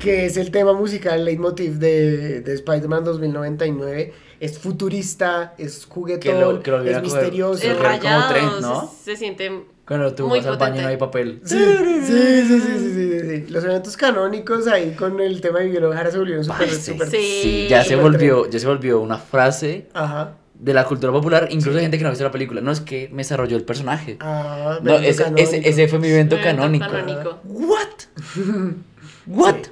Que 0.06 0.26
es 0.26 0.36
el 0.36 0.50
tema 0.50 0.72
musical 0.72 1.24
leitmotiv 1.24 1.74
de, 1.74 2.40
de 2.40 2.54
Spider-Man 2.54 3.04
2099. 3.04 4.12
Es 4.38 4.58
futurista, 4.58 5.54
es 5.58 5.86
juguetón, 5.88 6.20
Que 6.20 6.40
lo- 6.40 6.62
que 6.62 6.70
lo 6.70 6.82
viene 6.82 6.98
es 6.98 7.04
coger- 7.04 7.16
misterioso. 7.20 7.58
se 7.60 7.70
Es 7.72 7.78
rayado, 7.78 8.32
tren, 8.32 8.44
¿no? 8.60 8.88
se, 9.02 9.12
se 9.12 9.16
siente 9.16 9.50
Cuando 9.86 10.14
tú 10.14 10.28
muy 10.28 10.38
vas 10.40 10.46
al 10.48 10.56
baño 10.58 10.58
potente. 10.74 10.82
no 10.82 10.88
hay 10.88 10.96
papel. 10.96 11.40
Sí, 11.44 11.56
sí, 11.58 12.02
sí, 12.06 12.42
sí, 12.46 12.60
sí, 12.60 12.78
sí, 12.78 13.20
sí, 13.20 13.20
sí. 13.46 13.52
Los 13.52 13.64
eventos 13.64 13.96
canónicos 13.96 14.66
ahí 14.68 14.90
con 14.92 15.18
el 15.20 15.40
tema 15.40 15.60
de 15.60 15.66
Miguel 15.66 15.84
Ojara 15.84 16.10
se 16.10 16.18
volvieron 16.18 16.44
súper, 16.44 16.70
súper... 16.70 17.08
sí, 17.08 17.66
ya 17.68 17.82
se 17.84 17.96
volvió, 17.96 18.48
ya 18.50 18.58
se 18.58 18.66
volvió 18.66 19.00
una 19.00 19.16
frase 19.16 19.86
Ajá. 19.94 20.34
de 20.54 20.74
la 20.74 20.84
cultura 20.84 21.12
popular, 21.12 21.48
incluso 21.50 21.78
hay 21.78 21.84
gente 21.84 21.96
que 21.96 22.02
no 22.02 22.08
ha 22.08 22.12
visto 22.12 22.24
la 22.24 22.30
película. 22.30 22.60
No 22.60 22.70
es 22.72 22.80
que 22.80 23.08
me 23.10 23.18
desarrolló 23.18 23.56
el 23.56 23.64
personaje. 23.64 24.18
Ah, 24.20 24.80
no, 24.82 24.96
ese, 24.96 25.24
ese, 25.36 25.66
ese 25.68 25.88
fue 25.88 25.98
mi 25.98 26.08
evento 26.08 26.36
Evento 26.36 26.56
canónico. 26.60 26.86
canónico. 26.90 27.38
What? 27.44 27.88
What? 29.26 29.54
Sí, 29.54 29.70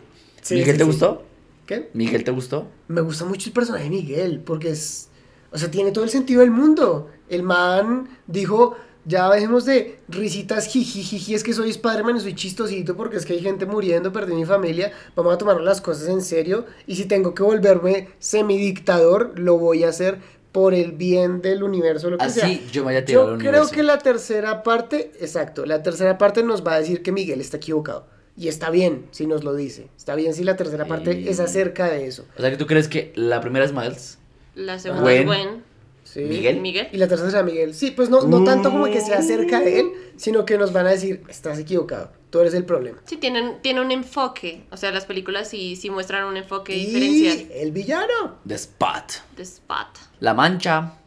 ¿Miguel 0.50 0.72
sí, 0.72 0.78
te 0.78 0.84
sí. 0.84 0.90
gustó? 0.90 1.22
¿Qué? 1.66 1.90
¿Miguel 1.94 2.24
te 2.24 2.30
gustó? 2.30 2.68
Me 2.88 3.00
gusta 3.00 3.24
mucho 3.24 3.48
el 3.48 3.52
personaje 3.54 3.84
de 3.84 3.90
Miguel, 3.90 4.40
porque 4.40 4.70
es. 4.70 5.08
O 5.50 5.58
sea, 5.58 5.70
tiene 5.70 5.92
todo 5.92 6.04
el 6.04 6.10
sentido 6.10 6.40
del 6.40 6.50
mundo. 6.50 7.10
El 7.28 7.42
man 7.42 8.08
dijo: 8.26 8.76
Ya 9.06 9.30
dejemos 9.30 9.64
de 9.64 10.00
risitas 10.08 10.66
jiji, 10.66 11.34
es 11.34 11.42
que 11.42 11.52
soy 11.54 11.70
Spider-Man 11.70 12.16
y 12.16 12.20
soy 12.20 12.34
chistosito 12.34 12.96
porque 12.96 13.16
es 13.16 13.24
que 13.24 13.32
hay 13.34 13.40
gente 13.40 13.64
muriendo, 13.66 14.12
perdí 14.12 14.34
mi 14.34 14.44
familia. 14.44 14.92
Vamos 15.16 15.34
a 15.34 15.38
tomar 15.38 15.60
las 15.60 15.80
cosas 15.80 16.08
en 16.08 16.20
serio. 16.22 16.66
Y 16.86 16.96
si 16.96 17.06
tengo 17.06 17.34
que 17.34 17.42
volverme 17.42 18.08
semidictador, 18.18 19.38
lo 19.38 19.58
voy 19.58 19.84
a 19.84 19.88
hacer 19.88 20.18
por 20.52 20.72
el 20.72 20.92
bien 20.92 21.40
del 21.42 21.64
universo, 21.64 22.10
lo 22.10 22.18
que 22.18 22.26
Así 22.26 22.40
sea. 22.40 22.60
yo 22.70 22.84
me 22.84 23.04
Yo 23.04 23.38
creo 23.38 23.68
que 23.68 23.82
la 23.82 23.98
tercera 23.98 24.62
parte, 24.62 25.10
exacto, 25.18 25.66
la 25.66 25.82
tercera 25.82 26.16
parte 26.16 26.44
nos 26.44 26.64
va 26.64 26.74
a 26.74 26.78
decir 26.78 27.02
que 27.02 27.10
Miguel 27.10 27.40
está 27.40 27.56
equivocado. 27.56 28.06
Y 28.36 28.48
está 28.48 28.70
bien 28.70 29.06
si 29.12 29.26
nos 29.26 29.44
lo 29.44 29.54
dice. 29.54 29.88
Está 29.96 30.14
bien 30.14 30.34
si 30.34 30.42
la 30.44 30.56
tercera 30.56 30.86
parte 30.86 31.12
Eh, 31.12 31.24
es 31.30 31.38
acerca 31.40 31.88
de 31.88 32.06
eso. 32.06 32.24
O 32.36 32.40
sea, 32.40 32.50
que 32.50 32.56
tú 32.56 32.66
crees 32.66 32.88
que 32.88 33.12
la 33.14 33.40
primera 33.40 33.64
es 33.64 33.72
Miles. 33.72 34.18
La 34.54 34.78
segunda 34.78 35.02
Gwen. 35.02 35.18
es 35.20 35.26
Gwen. 35.26 35.64
Sí. 36.04 36.20
Miguel. 36.20 36.60
Miguel. 36.60 36.88
Y 36.92 36.98
la 36.98 37.08
tercera 37.08 37.30
será 37.30 37.42
Miguel. 37.42 37.74
Sí, 37.74 37.90
pues 37.92 38.10
no, 38.10 38.22
no 38.22 38.44
tanto 38.44 38.70
como 38.70 38.84
que 38.86 39.00
sea 39.00 39.18
acerca 39.18 39.60
de 39.60 39.80
él, 39.80 39.90
sino 40.16 40.44
que 40.44 40.58
nos 40.58 40.72
van 40.72 40.86
a 40.86 40.90
decir, 40.90 41.22
estás 41.28 41.58
equivocado, 41.58 42.12
tú 42.30 42.40
eres 42.40 42.52
el 42.54 42.64
problema. 42.64 42.98
Sí, 43.04 43.16
tienen, 43.16 43.62
tiene 43.62 43.80
un 43.80 43.90
enfoque. 43.90 44.64
O 44.70 44.76
sea, 44.76 44.90
las 44.92 45.06
películas 45.06 45.48
sí, 45.48 45.76
sí 45.76 45.88
muestran 45.90 46.24
un 46.24 46.36
enfoque 46.36 46.76
Y 46.76 46.86
diferencial. 46.86 47.52
el 47.52 47.72
villano. 47.72 48.36
The 48.46 48.54
Spot. 48.54 49.12
The 49.36 49.42
Spot. 49.42 49.88
La 50.20 50.34
Mancha. 50.34 50.98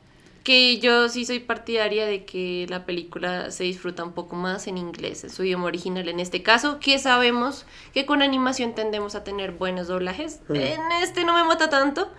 Que 0.47 0.77
yo 0.77 1.09
sí 1.09 1.25
soy 1.25 1.39
partidaria 1.39 2.05
de 2.05 2.23
que 2.23 2.67
la 2.69 2.85
película 2.85 3.51
se 3.51 3.65
disfruta 3.65 4.05
un 4.05 4.13
poco 4.13 4.37
más 4.37 4.67
en 4.67 4.77
inglés, 4.77 5.25
en 5.25 5.29
su 5.29 5.43
idioma 5.43 5.65
original 5.65 6.07
en 6.07 6.21
este 6.21 6.41
caso, 6.41 6.79
que 6.79 6.99
sabemos 6.99 7.65
que 7.93 8.05
con 8.05 8.21
animación 8.21 8.73
tendemos 8.73 9.15
a 9.15 9.25
tener 9.25 9.51
buenos 9.51 9.89
doblajes. 9.89 10.39
Mm. 10.47 10.55
En 10.55 10.79
este 11.03 11.25
no 11.25 11.33
me 11.33 11.43
mata 11.43 11.69
tanto. 11.69 12.09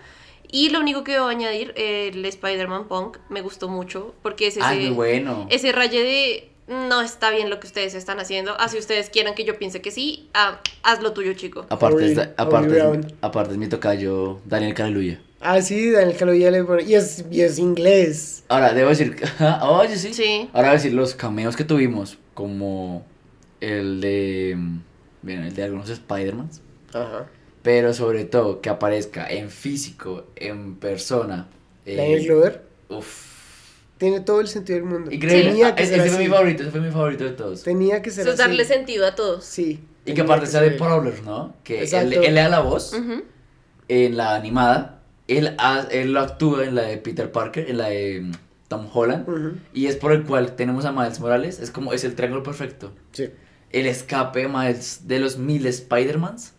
Y 0.51 0.69
lo 0.69 0.79
único 0.79 1.03
que 1.03 1.13
debo 1.13 1.25
añadir, 1.25 1.73
el 1.75 2.23
Spider-Man 2.23 2.87
Punk 2.87 3.17
me 3.29 3.41
gustó 3.41 3.67
mucho, 3.67 4.13
porque 4.21 4.45
es 4.45 4.57
ese, 4.57 4.63
Ay, 4.63 4.91
bueno. 4.91 5.47
ese 5.49 5.71
raye 5.71 6.03
de 6.03 6.51
no 6.67 7.01
está 7.01 7.31
bien 7.31 7.49
lo 7.49 7.59
que 7.59 7.65
ustedes 7.65 7.95
están 7.95 8.19
haciendo, 8.19 8.53
así 8.59 8.77
ustedes 8.77 9.09
quieran 9.09 9.33
que 9.33 9.43
yo 9.43 9.57
piense 9.57 9.81
que 9.81 9.89
sí, 9.89 10.29
ah, 10.35 10.59
haz 10.83 11.01
lo 11.01 11.13
tuyo, 11.13 11.33
chico. 11.33 11.65
Aparte, 11.69 12.11
es, 12.11 12.19
aparte, 12.37 12.67
es, 12.67 12.73
Brown. 12.73 13.11
aparte 13.21 13.53
es 13.53 13.57
mi 13.57 13.67
tocayo 13.67 14.39
Daniel 14.45 14.75
Caleluya. 14.75 15.19
Ah, 15.41 15.61
sí, 15.61 15.91
Daniel 15.91 16.17
Kaluuya 16.17 16.51
le 16.51 16.63
pone- 16.65 16.83
Y 16.83 16.95
es, 16.95 17.23
y 17.31 17.41
es 17.41 17.59
inglés. 17.59 18.43
Ahora, 18.49 18.73
debo 18.73 18.89
decir, 18.89 19.15
oye, 19.61 19.95
sí. 19.97 20.13
Sí. 20.13 20.49
Ahora, 20.53 20.73
decir, 20.73 20.93
los 20.93 21.15
cameos 21.15 21.55
que 21.55 21.63
tuvimos, 21.63 22.17
como 22.33 23.05
el 23.61 24.01
de, 24.01 24.57
bien, 25.21 25.43
el 25.43 25.55
de 25.55 25.63
algunos 25.63 25.89
Spider-Mans, 25.89 26.61
Ajá. 26.93 27.27
pero 27.63 27.93
sobre 27.93 28.25
todo 28.25 28.59
que 28.61 28.69
aparezca 28.69 29.27
en 29.29 29.49
físico, 29.49 30.27
en 30.35 30.75
persona. 30.75 31.47
eh, 31.85 31.95
Daniel 31.95 32.25
Glover 32.25 32.61
Uf. 32.89 33.25
tiene 33.97 34.19
todo 34.19 34.41
el 34.41 34.47
sentido 34.49 34.77
del 34.79 34.87
mundo. 34.87 35.09
Increíble. 35.11 35.49
Tenía 35.51 35.67
Ah, 35.69 35.75
que 35.75 35.83
ese 35.83 35.95
ser 35.95 36.05
ese 36.07 36.15
fue 36.15 36.23
mi 36.25 36.29
favorito, 36.29 36.63
ese 36.63 36.71
fue 36.71 36.81
mi 36.81 36.91
favorito 36.91 37.23
de 37.23 37.31
todos. 37.31 37.63
Tenía 37.63 38.01
que 38.01 38.11
ser 38.11 38.23
Eso 38.23 38.33
es 38.33 38.39
así. 38.39 38.49
darle 38.49 38.65
sentido 38.65 39.05
a 39.07 39.15
todos. 39.15 39.45
Sí. 39.45 39.79
Y 40.05 40.13
que 40.13 40.21
aparte 40.21 40.47
sea 40.47 40.61
de. 40.61 40.71
Prowler, 40.71 41.21
¿no? 41.23 41.53
Que 41.63 41.83
él, 41.83 42.13
él 42.13 42.33
le 42.35 42.41
da 42.41 42.49
la 42.49 42.59
voz 42.61 42.93
en 43.87 44.17
la 44.17 44.35
animada. 44.35 44.98
Él, 45.37 45.55
ha- 45.59 45.87
él 45.91 46.11
lo 46.13 46.19
actúa 46.21 46.65
en 46.65 46.75
la 46.75 46.81
de 46.83 46.97
Peter 46.97 47.31
Parker, 47.31 47.69
en 47.69 47.77
la 47.77 47.87
de 47.89 48.21
mm, 48.21 48.31
Tom 48.67 48.87
Holland. 48.93 49.59
Y 49.73 49.85
es 49.87 49.95
por 49.95 50.11
el 50.11 50.23
cual 50.23 50.55
tenemos 50.55 50.85
a 50.85 50.91
Miles 50.91 51.19
Morales. 51.19 51.59
Es 51.59 51.71
como, 51.71 51.93
es 51.93 52.03
el 52.03 52.15
triángulo 52.15 52.43
perfecto. 52.43 52.91
Sí. 53.11 53.29
El 53.71 53.85
escape 53.87 54.39
de 54.41 54.47
Miles 54.47 55.07
de 55.07 55.19
los 55.19 55.37
mil 55.37 55.65
Spider-Mans 55.67 56.53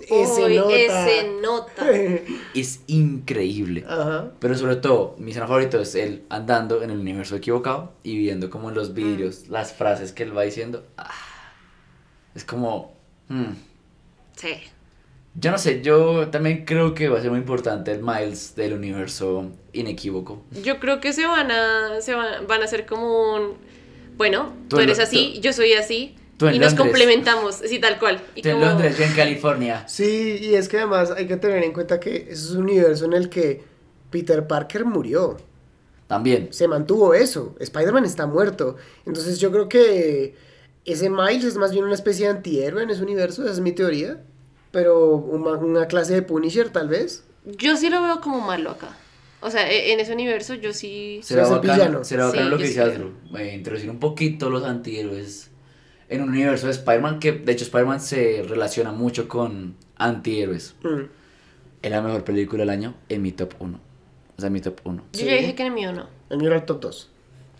Ese 0.00 0.44
Uy, 0.44 0.56
nota. 0.56 0.74
ese 0.74 1.30
nota. 1.40 1.90
es 2.54 2.80
increíble. 2.86 3.84
Ajá. 3.88 4.32
Pero 4.38 4.54
sobre 4.56 4.76
todo, 4.76 5.14
mi 5.18 5.30
escena 5.30 5.46
favorito 5.46 5.80
es 5.80 5.94
él 5.94 6.24
andando 6.28 6.82
en 6.82 6.90
el 6.90 6.98
universo 6.98 7.36
equivocado 7.36 7.92
y 8.02 8.18
viendo 8.18 8.50
como 8.50 8.68
en 8.68 8.74
los 8.74 8.92
vidrios 8.94 9.48
las 9.48 9.72
frases 9.72 10.12
que 10.12 10.22
él 10.24 10.36
va 10.36 10.42
diciendo. 10.42 10.84
Ah, 10.98 11.10
es 12.34 12.44
como... 12.44 12.94
hmm. 13.28 13.52
Sí. 14.36 14.54
Yo 15.34 15.50
no 15.50 15.56
sé, 15.58 15.80
yo 15.82 16.28
también 16.28 16.64
creo 16.66 16.94
que 16.94 17.08
va 17.08 17.18
a 17.18 17.22
ser 17.22 17.30
muy 17.30 17.40
importante 17.40 17.90
el 17.90 18.02
Miles 18.02 18.54
del 18.54 18.74
universo 18.74 19.50
inequívoco. 19.72 20.42
Yo 20.62 20.78
creo 20.78 21.00
que 21.00 21.12
se 21.14 21.26
van 21.26 21.50
a, 21.50 22.00
se 22.02 22.14
van, 22.14 22.46
van 22.46 22.60
a 22.60 22.64
hacer 22.66 22.84
como 22.84 23.34
un, 23.34 23.54
bueno, 24.16 24.52
Tú 24.68 24.76
tú, 24.76 24.76
en 24.76 24.82
eres 24.84 24.98
Lo- 24.98 25.04
así, 25.04 25.32
tú- 25.36 25.40
yo 25.40 25.52
soy 25.54 25.72
así, 25.72 26.14
tú 26.36 26.48
en 26.48 26.56
y 26.56 26.58
nos 26.58 26.74
complementamos, 26.74 27.54
sí, 27.66 27.78
tal 27.78 27.98
cual. 27.98 28.20
Y 28.34 28.42
Tú 28.42 28.50
en 28.50 28.56
como- 28.56 28.66
Londres, 28.66 28.98
yo 28.98 29.04
en 29.04 29.12
California. 29.14 29.88
Sí, 29.88 30.38
y 30.42 30.54
es 30.54 30.68
que 30.68 30.76
además 30.78 31.10
hay 31.10 31.26
que 31.26 31.38
tener 31.38 31.62
en 31.64 31.72
cuenta 31.72 31.98
que 31.98 32.16
ese 32.16 32.32
es 32.32 32.50
un 32.50 32.64
universo 32.64 33.06
en 33.06 33.14
el 33.14 33.30
que 33.30 33.62
Peter 34.10 34.46
Parker 34.46 34.84
murió. 34.84 35.38
También. 36.08 36.52
Se 36.52 36.68
mantuvo 36.68 37.14
eso. 37.14 37.54
Spider-Man 37.58 38.04
está 38.04 38.26
muerto. 38.26 38.76
Entonces 39.06 39.38
yo 39.40 39.50
creo 39.50 39.66
que 39.70 40.34
ese 40.84 41.08
Miles 41.08 41.44
es 41.44 41.56
más 41.56 41.72
bien 41.72 41.84
una 41.86 41.94
especie 41.94 42.26
de 42.26 42.32
antihéroe 42.32 42.82
en 42.82 42.90
ese 42.90 43.02
universo, 43.02 43.42
esa 43.44 43.52
es 43.52 43.60
mi 43.60 43.72
teoría. 43.72 44.22
Pero 44.72 45.14
una, 45.16 45.52
una 45.52 45.86
clase 45.86 46.14
de 46.14 46.22
Punisher 46.22 46.70
tal 46.70 46.88
vez. 46.88 47.24
Yo 47.44 47.76
sí 47.76 47.88
lo 47.90 48.02
veo 48.02 48.20
como 48.20 48.40
malo 48.40 48.70
acá. 48.70 48.96
O 49.40 49.50
sea, 49.50 49.70
e- 49.70 49.92
en 49.92 50.00
ese 50.00 50.12
universo 50.12 50.54
yo 50.54 50.72
sí... 50.72 51.20
Será 51.22 51.42
bacano, 51.48 51.60
villano. 51.74 52.04
será 52.04 52.26
bacano 52.26 52.44
Sí, 52.44 52.50
lo 52.50 52.58
que 52.58 52.64
dice 52.64 52.80
Asdru, 52.80 53.12
eh, 53.38 53.54
introducir 53.54 53.90
un 53.90 53.98
poquito 53.98 54.50
los 54.50 54.64
antihéroes 54.64 55.50
en 56.08 56.22
un 56.22 56.28
universo 56.28 56.66
de 56.66 56.72
Spider-Man 56.72 57.18
que 57.18 57.32
de 57.32 57.52
hecho 57.52 57.64
Spider-Man 57.64 58.00
se 58.00 58.44
relaciona 58.48 58.92
mucho 58.92 59.28
con 59.28 59.74
antihéroes. 59.96 60.74
Mm. 60.82 61.02
Es 61.82 61.90
la 61.90 62.00
mejor 62.02 62.22
película 62.24 62.60
del 62.62 62.70
año 62.70 62.94
en 63.08 63.22
mi 63.22 63.32
top 63.32 63.54
1. 63.58 63.80
O 64.36 64.40
sea, 64.40 64.46
en 64.46 64.52
mi 64.52 64.60
top 64.60 64.80
1. 64.84 65.04
Yo 65.12 65.26
ya 65.26 65.34
dije 65.34 65.54
que 65.56 65.62
en 65.62 65.68
el 65.68 65.74
mío 65.74 65.92
no. 65.92 66.06
El 66.30 66.38
mío 66.38 66.46
era 66.48 66.56
el 66.58 66.64
top 66.64 66.80
2. 66.80 67.10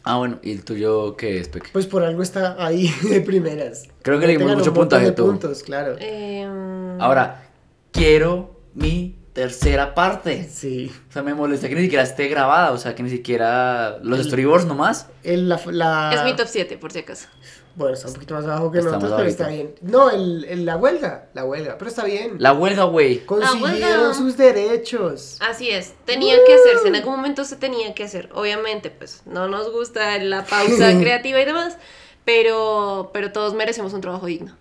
Ah, 0.04 0.16
bueno, 0.18 0.38
¿y 0.42 0.50
el 0.52 0.64
tuyo 0.64 1.16
qué 1.16 1.38
es, 1.38 1.48
Peque? 1.48 1.68
Pues 1.72 1.86
por 1.86 2.02
algo 2.02 2.22
está 2.22 2.56
ahí 2.64 2.92
de 3.08 3.20
primeras. 3.20 3.84
Creo 4.02 4.18
que 4.18 4.26
le 4.26 4.36
dimos 4.36 4.56
mucho 4.56 4.74
puntaje 4.74 5.06
de 5.06 5.12
todo. 5.12 5.26
puntos, 5.28 5.62
claro. 5.62 5.96
Em, 6.00 7.00
Ahora, 7.00 7.44
quiero 7.92 8.60
mi 8.74 9.16
tercera 9.32 9.94
parte. 9.94 10.48
Sí. 10.50 10.90
O 11.08 11.12
sea, 11.12 11.22
me 11.22 11.34
molesta 11.34 11.68
que 11.68 11.74
ni 11.74 11.82
siquiera 11.82 12.02
esté 12.02 12.28
grabada, 12.28 12.72
o 12.72 12.78
sea, 12.78 12.94
que 12.94 13.02
ni 13.02 13.10
siquiera 13.10 13.98
los 14.02 14.20
storyboards 14.26 14.66
nomás. 14.66 15.06
El, 15.22 15.48
la, 15.48 15.60
la- 15.66 16.12
Es 16.14 16.24
mi 16.24 16.34
top 16.36 16.46
7, 16.48 16.76
por 16.78 16.92
si 16.92 16.98
acaso. 17.00 17.28
Bueno, 17.74 17.94
está 17.94 18.08
un 18.08 18.14
poquito 18.14 18.34
más 18.34 18.44
abajo 18.44 18.70
que 18.70 18.82
nosotros, 18.82 19.12
pero 19.16 19.28
está 19.28 19.48
bien. 19.48 19.74
No, 19.80 20.10
el, 20.10 20.44
el- 20.44 20.66
la 20.66 20.76
huelga, 20.76 21.28
la 21.32 21.44
huelga, 21.44 21.76
pero 21.78 21.88
está 21.90 22.04
bien. 22.04 22.36
La 22.38 22.52
huelga, 22.52 22.84
güey. 22.84 23.24
Consiguieron 23.24 23.72
huelga. 24.00 24.14
sus 24.14 24.36
derechos. 24.36 25.38
Así 25.40 25.70
es, 25.70 25.94
tenía 26.04 26.36
que 26.46 26.54
hacerse, 26.54 26.88
en 26.88 26.96
algún 26.96 27.16
momento 27.16 27.44
se 27.44 27.56
tenía 27.56 27.94
que 27.94 28.04
hacer. 28.04 28.28
Obviamente, 28.34 28.90
pues 28.90 29.22
no 29.24 29.48
nos 29.48 29.72
gusta 29.72 30.18
la 30.18 30.44
pausa 30.46 30.98
creativa 31.00 31.40
y 31.40 31.44
demás, 31.46 31.78
pero, 32.24 33.10
pero 33.12 33.32
todos 33.32 33.54
merecemos 33.54 33.92
un 33.94 34.00
trabajo 34.00 34.26
digno. 34.26 34.54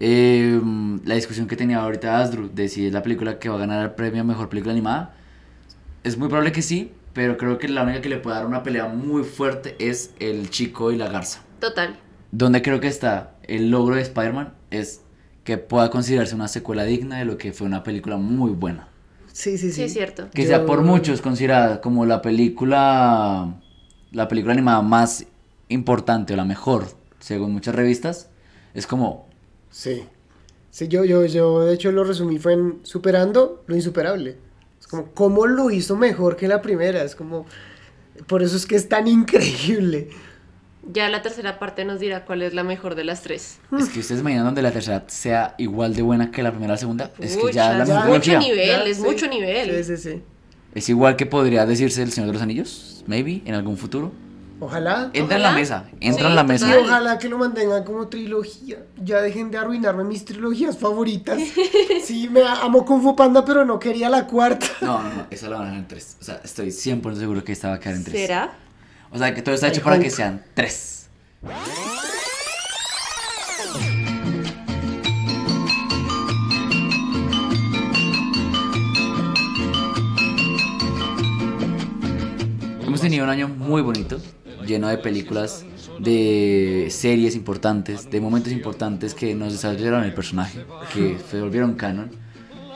Eh, 0.00 0.60
la 1.04 1.14
discusión 1.16 1.48
que 1.48 1.56
tenía 1.56 1.78
ahorita 1.82 2.20
Asdru 2.20 2.48
de 2.52 2.68
si 2.68 2.86
es 2.86 2.92
la 2.92 3.02
película 3.02 3.38
que 3.38 3.48
va 3.48 3.56
a 3.56 3.58
ganar 3.58 3.82
el 3.82 3.90
premio 3.92 4.20
a 4.20 4.24
mejor 4.24 4.48
película 4.48 4.72
animada. 4.72 5.14
Es 6.04 6.16
muy 6.16 6.28
probable 6.28 6.52
que 6.52 6.62
sí, 6.62 6.92
pero 7.14 7.36
creo 7.36 7.58
que 7.58 7.66
la 7.68 7.82
única 7.82 8.00
que 8.00 8.08
le 8.08 8.18
puede 8.18 8.36
dar 8.36 8.46
una 8.46 8.62
pelea 8.62 8.86
muy 8.86 9.24
fuerte 9.24 9.74
es 9.80 10.10
El 10.20 10.50
Chico 10.50 10.92
y 10.92 10.96
la 10.96 11.08
Garza. 11.08 11.40
Total. 11.60 11.98
Donde 12.30 12.62
creo 12.62 12.80
que 12.80 12.88
está 12.88 13.34
el 13.44 13.70
logro 13.70 13.96
de 13.96 14.02
Spider-Man 14.02 14.54
es 14.70 15.00
que 15.44 15.56
pueda 15.58 15.90
considerarse 15.90 16.34
una 16.34 16.48
secuela 16.48 16.84
digna 16.84 17.18
de 17.18 17.24
lo 17.24 17.38
que 17.38 17.52
fue 17.52 17.66
una 17.66 17.82
película 17.82 18.16
muy 18.18 18.50
buena. 18.50 18.88
Sí, 19.32 19.56
sí, 19.56 19.68
sí. 19.68 19.72
Sí, 19.74 19.82
es 19.84 19.92
cierto. 19.92 20.28
Que 20.34 20.42
Yo- 20.42 20.48
sea 20.48 20.66
por 20.66 20.82
muchos 20.82 21.22
considerada 21.22 21.80
como 21.80 22.04
la 22.04 22.20
película 22.20 23.54
la 24.10 24.26
película 24.28 24.52
animada 24.54 24.82
más 24.82 25.26
importante 25.68 26.32
o 26.32 26.36
la 26.36 26.44
mejor, 26.44 26.86
según 27.18 27.52
muchas 27.52 27.74
revistas, 27.74 28.30
es 28.74 28.86
como 28.86 29.28
Sí. 29.70 30.04
Sí, 30.70 30.88
yo, 30.88 31.04
yo, 31.04 31.24
yo 31.26 31.60
de 31.60 31.74
hecho 31.74 31.92
lo 31.92 32.04
resumí 32.04 32.38
fue 32.38 32.54
en 32.54 32.80
superando 32.82 33.64
lo 33.66 33.74
insuperable. 33.76 34.36
Es 34.80 34.86
como, 34.86 35.06
¿cómo 35.12 35.46
lo 35.46 35.70
hizo 35.70 35.96
mejor 35.96 36.36
que 36.36 36.46
la 36.48 36.62
primera? 36.62 37.02
Es 37.02 37.14
como, 37.14 37.46
por 38.26 38.42
eso 38.42 38.56
es 38.56 38.66
que 38.66 38.76
es 38.76 38.88
tan 38.88 39.06
increíble. 39.08 40.08
Ya 40.90 41.08
la 41.10 41.20
tercera 41.22 41.58
parte 41.58 41.84
nos 41.84 42.00
dirá 42.00 42.24
cuál 42.24 42.42
es 42.42 42.54
la 42.54 42.64
mejor 42.64 42.94
de 42.94 43.04
las 43.04 43.20
tres. 43.22 43.58
Es 43.78 43.88
que 43.90 44.00
ustedes 44.00 44.20
imaginan 44.22 44.44
donde 44.46 44.62
la 44.62 44.70
tercera 44.70 45.04
sea 45.08 45.54
igual 45.58 45.94
de 45.94 46.00
buena 46.02 46.30
que 46.30 46.42
la 46.42 46.50
primera 46.50 46.72
o 46.72 46.74
la 46.74 46.78
segunda. 46.78 47.10
Es 47.18 47.36
que 47.36 47.44
Uy, 47.46 47.52
ya 47.52 47.72
la 47.74 47.82
es 47.84 47.88
misma 47.90 48.06
mucho 48.06 48.38
nivel, 48.38 48.66
Ya, 48.66 48.84
es 48.84 48.96
sí. 48.96 49.02
mucho 49.02 49.26
nivel. 49.28 49.84
Sí, 49.84 49.96
sí, 49.96 50.02
sí. 50.14 50.22
Es 50.74 50.88
igual 50.88 51.16
que 51.16 51.26
podría 51.26 51.66
decirse 51.66 52.02
El 52.02 52.10
Señor 52.12 52.28
de 52.28 52.32
los 52.34 52.42
Anillos, 52.42 53.04
maybe, 53.06 53.42
en 53.44 53.54
algún 53.54 53.76
futuro. 53.76 54.12
Ojalá. 54.60 55.10
Entra 55.12 55.36
en 55.36 55.42
la 55.42 55.52
mesa, 55.52 55.84
entra 56.00 56.24
Sí, 56.24 56.28
en 56.30 56.34
la 56.34 56.42
Y 56.42 56.46
mesa. 56.46 56.66
total. 56.66 56.84
ojalá 56.84 57.18
que 57.18 57.28
lo 57.28 57.38
mantengan 57.38 57.84
como 57.84 58.08
trilogía. 58.08 58.78
Ya 59.02 59.20
dejen 59.20 59.50
de 59.52 59.58
arruinarme 59.58 60.02
mis 60.04 60.24
trilogías 60.24 60.76
favoritas. 60.78 61.38
Sí, 62.02 62.28
me 62.30 62.40
amo 62.42 62.84
Kung 62.86 63.02
Fu 63.02 63.14
Panda, 63.14 63.44
pero 63.44 63.64
no 63.66 63.78
quería 63.78 64.08
la 64.08 64.26
cuarta. 64.26 64.66
No, 64.80 65.02
no, 65.02 65.08
no, 65.14 65.26
esa 65.30 65.48
la 65.50 65.56
van 65.58 65.66
a 65.66 65.68
dejar 65.70 65.82
en 65.82 65.88
tres. 65.88 66.16
O 66.20 66.24
sea, 66.24 66.40
estoy 66.42 66.68
100% 66.68 67.16
seguro 67.16 67.44
que 67.44 67.52
esta 67.52 67.68
va 67.68 67.74
a 67.74 67.80
quedar 67.80 67.96
en 67.96 68.04
tres. 68.04 68.20
¿Será? 68.20 68.52
O 69.10 69.18
sea, 69.18 69.34
que 69.34 69.42
todo 69.42 69.54
está 69.54 69.68
hecho 69.68 69.82
para 69.82 69.98
que 69.98 70.10
sean 70.10 70.42
tres. 70.54 71.08
Hemos 82.86 83.00
tenido 83.00 83.24
un 83.24 83.30
año 83.30 83.48
muy 83.48 83.80
bonito, 83.80 84.18
lleno 84.66 84.88
de 84.88 84.98
películas, 84.98 85.64
de 85.98 86.88
series 86.90 87.34
importantes, 87.34 88.10
de 88.10 88.20
momentos 88.20 88.52
importantes 88.52 89.14
que 89.14 89.34
nos 89.34 89.52
desarrollaron 89.52 90.04
el 90.04 90.12
personaje, 90.12 90.66
que 90.92 91.16
se 91.30 91.40
volvieron 91.40 91.74
canon. 91.74 92.10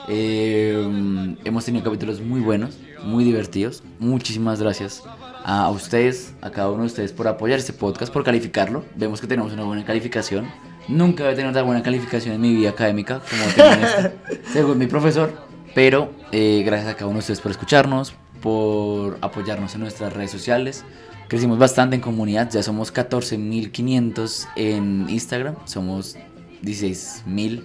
Eh, 0.09 1.37
hemos 1.45 1.65
tenido 1.65 1.85
capítulos 1.85 2.21
muy 2.21 2.41
buenos, 2.41 2.79
muy 3.05 3.23
divertidos. 3.25 3.83
Muchísimas 3.99 4.61
gracias 4.61 5.03
a 5.45 5.71
ustedes, 5.71 6.35
a 6.41 6.51
cada 6.51 6.71
uno 6.71 6.81
de 6.81 6.87
ustedes 6.87 7.13
por 7.13 7.29
apoyar 7.29 7.59
este 7.59 7.73
podcast, 7.73 8.13
por 8.13 8.25
calificarlo. 8.25 8.85
Vemos 8.95 9.21
que 9.21 9.27
tenemos 9.27 9.53
una 9.53 9.65
buena 9.65 9.85
calificación. 9.85 10.49
Nunca 10.89 11.25
había 11.25 11.37
tenido 11.37 11.53
tan 11.53 11.67
buena 11.67 11.83
calificación 11.83 12.35
en 12.35 12.41
mi 12.41 12.55
vida 12.55 12.71
académica 12.71 13.21
como 13.21 13.45
tengo 13.55 13.73
en 13.73 13.85
esta, 13.85 14.13
según 14.53 14.79
mi 14.79 14.87
profesor. 14.87 15.33
Pero 15.75 16.13
eh, 16.33 16.63
gracias 16.65 16.91
a 16.91 16.95
cada 16.95 17.07
uno 17.07 17.15
de 17.15 17.21
ustedes 17.21 17.41
por 17.41 17.51
escucharnos, 17.51 18.15
por 18.41 19.19
apoyarnos 19.21 19.75
en 19.75 19.81
nuestras 19.81 20.13
redes 20.13 20.31
sociales. 20.31 20.85
Crecimos 21.29 21.59
bastante 21.59 21.97
en 21.97 22.03
comunidad, 22.03 22.51
ya 22.51 22.63
somos 22.63 22.93
14.500 22.93 24.49
en 24.57 25.09
Instagram, 25.09 25.55
somos 25.65 26.17
16.000 26.63 27.65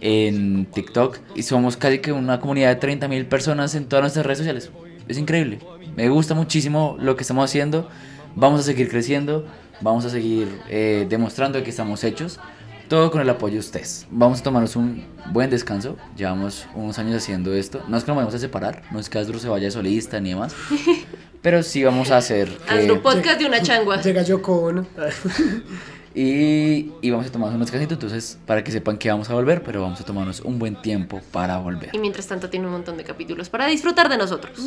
en 0.00 0.66
TikTok 0.66 1.18
y 1.34 1.42
somos 1.42 1.76
casi 1.76 2.00
que 2.00 2.12
una 2.12 2.38
comunidad 2.40 2.78
de 2.78 2.98
30.000 2.98 3.26
personas 3.26 3.74
en 3.74 3.86
todas 3.86 4.02
nuestras 4.02 4.26
redes 4.26 4.38
sociales. 4.38 4.70
Es 5.08 5.16
increíble, 5.16 5.58
me 5.98 6.08
gusta 6.08 6.32
muchísimo 6.32 6.96
lo 7.00 7.16
que 7.16 7.22
estamos 7.22 7.44
haciendo, 7.44 7.88
vamos 8.36 8.60
a 8.60 8.62
seguir 8.62 8.88
creciendo, 8.88 9.44
vamos 9.80 10.04
a 10.04 10.10
seguir 10.10 10.46
eh, 10.68 11.08
demostrando 11.10 11.60
que 11.64 11.70
estamos 11.70 12.04
hechos, 12.04 12.38
todo 12.86 13.10
con 13.10 13.20
el 13.20 13.28
apoyo 13.28 13.54
de 13.54 13.58
ustedes. 13.58 14.06
Vamos 14.08 14.38
a 14.38 14.42
tomarnos 14.44 14.76
un 14.76 15.04
buen 15.32 15.50
descanso, 15.50 15.96
llevamos 16.16 16.68
unos 16.76 17.00
años 17.00 17.16
haciendo 17.16 17.52
esto, 17.52 17.82
no 17.88 17.96
es 17.96 18.04
que 18.04 18.12
nos 18.12 18.18
vamos 18.18 18.32
a 18.32 18.38
separar, 18.38 18.84
no 18.92 19.00
es 19.00 19.10
que 19.10 19.18
Asdru 19.18 19.40
se 19.40 19.48
vaya 19.48 19.72
solista 19.72 20.20
ni 20.20 20.28
demás, 20.30 20.54
pero 21.42 21.64
sí 21.64 21.82
vamos 21.82 22.12
a 22.12 22.18
hacer... 22.18 22.48
Hazlo 22.68 23.02
podcast 23.02 23.40
de 23.40 23.46
una 23.46 23.60
changua. 23.60 24.00
Llega 24.00 24.22
Yoko 24.22 24.66
Ono. 24.66 24.86
Y, 26.20 26.90
y 27.00 27.10
vamos 27.12 27.28
a 27.28 27.30
tomarnos 27.30 27.54
un 27.54 27.60
descansito, 27.60 27.94
entonces 27.94 28.40
para 28.44 28.64
que 28.64 28.72
sepan 28.72 28.98
que 28.98 29.08
vamos 29.08 29.30
a 29.30 29.34
volver, 29.34 29.62
pero 29.62 29.82
vamos 29.82 30.00
a 30.00 30.04
tomarnos 30.04 30.40
un 30.40 30.58
buen 30.58 30.74
tiempo 30.82 31.20
para 31.30 31.58
volver. 31.58 31.90
Y 31.92 31.98
mientras 32.00 32.26
tanto 32.26 32.50
tiene 32.50 32.66
un 32.66 32.72
montón 32.72 32.96
de 32.96 33.04
capítulos 33.04 33.48
para 33.48 33.68
disfrutar 33.68 34.08
de 34.08 34.18
nosotros. 34.18 34.58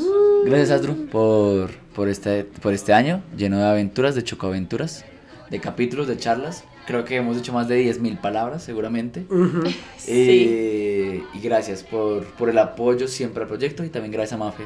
Gracias 0.46 0.72
Astro 0.72 0.96
por, 1.12 1.72
por, 1.94 2.08
este, 2.08 2.46
por 2.46 2.74
este 2.74 2.94
año 2.94 3.22
lleno 3.36 3.58
de 3.58 3.66
aventuras, 3.66 4.16
de 4.16 4.24
chocoaventuras, 4.24 5.04
de 5.50 5.60
capítulos, 5.60 6.08
de 6.08 6.18
charlas. 6.18 6.64
Creo 6.88 7.04
que 7.04 7.18
hemos 7.18 7.36
hecho 7.36 7.52
más 7.52 7.68
de 7.68 7.86
10.000 7.86 8.22
palabras 8.22 8.64
seguramente. 8.64 9.26
Eh, 10.08 11.22
y 11.34 11.40
gracias 11.42 11.84
por, 11.84 12.24
por 12.36 12.48
el 12.48 12.60
apoyo 12.60 13.10
siempre 13.10 13.44
al 13.44 13.50
proyecto 13.50 13.84
y 13.84 13.90
también 13.90 14.14
gracias 14.14 14.40
a 14.40 14.42
Mafe 14.42 14.64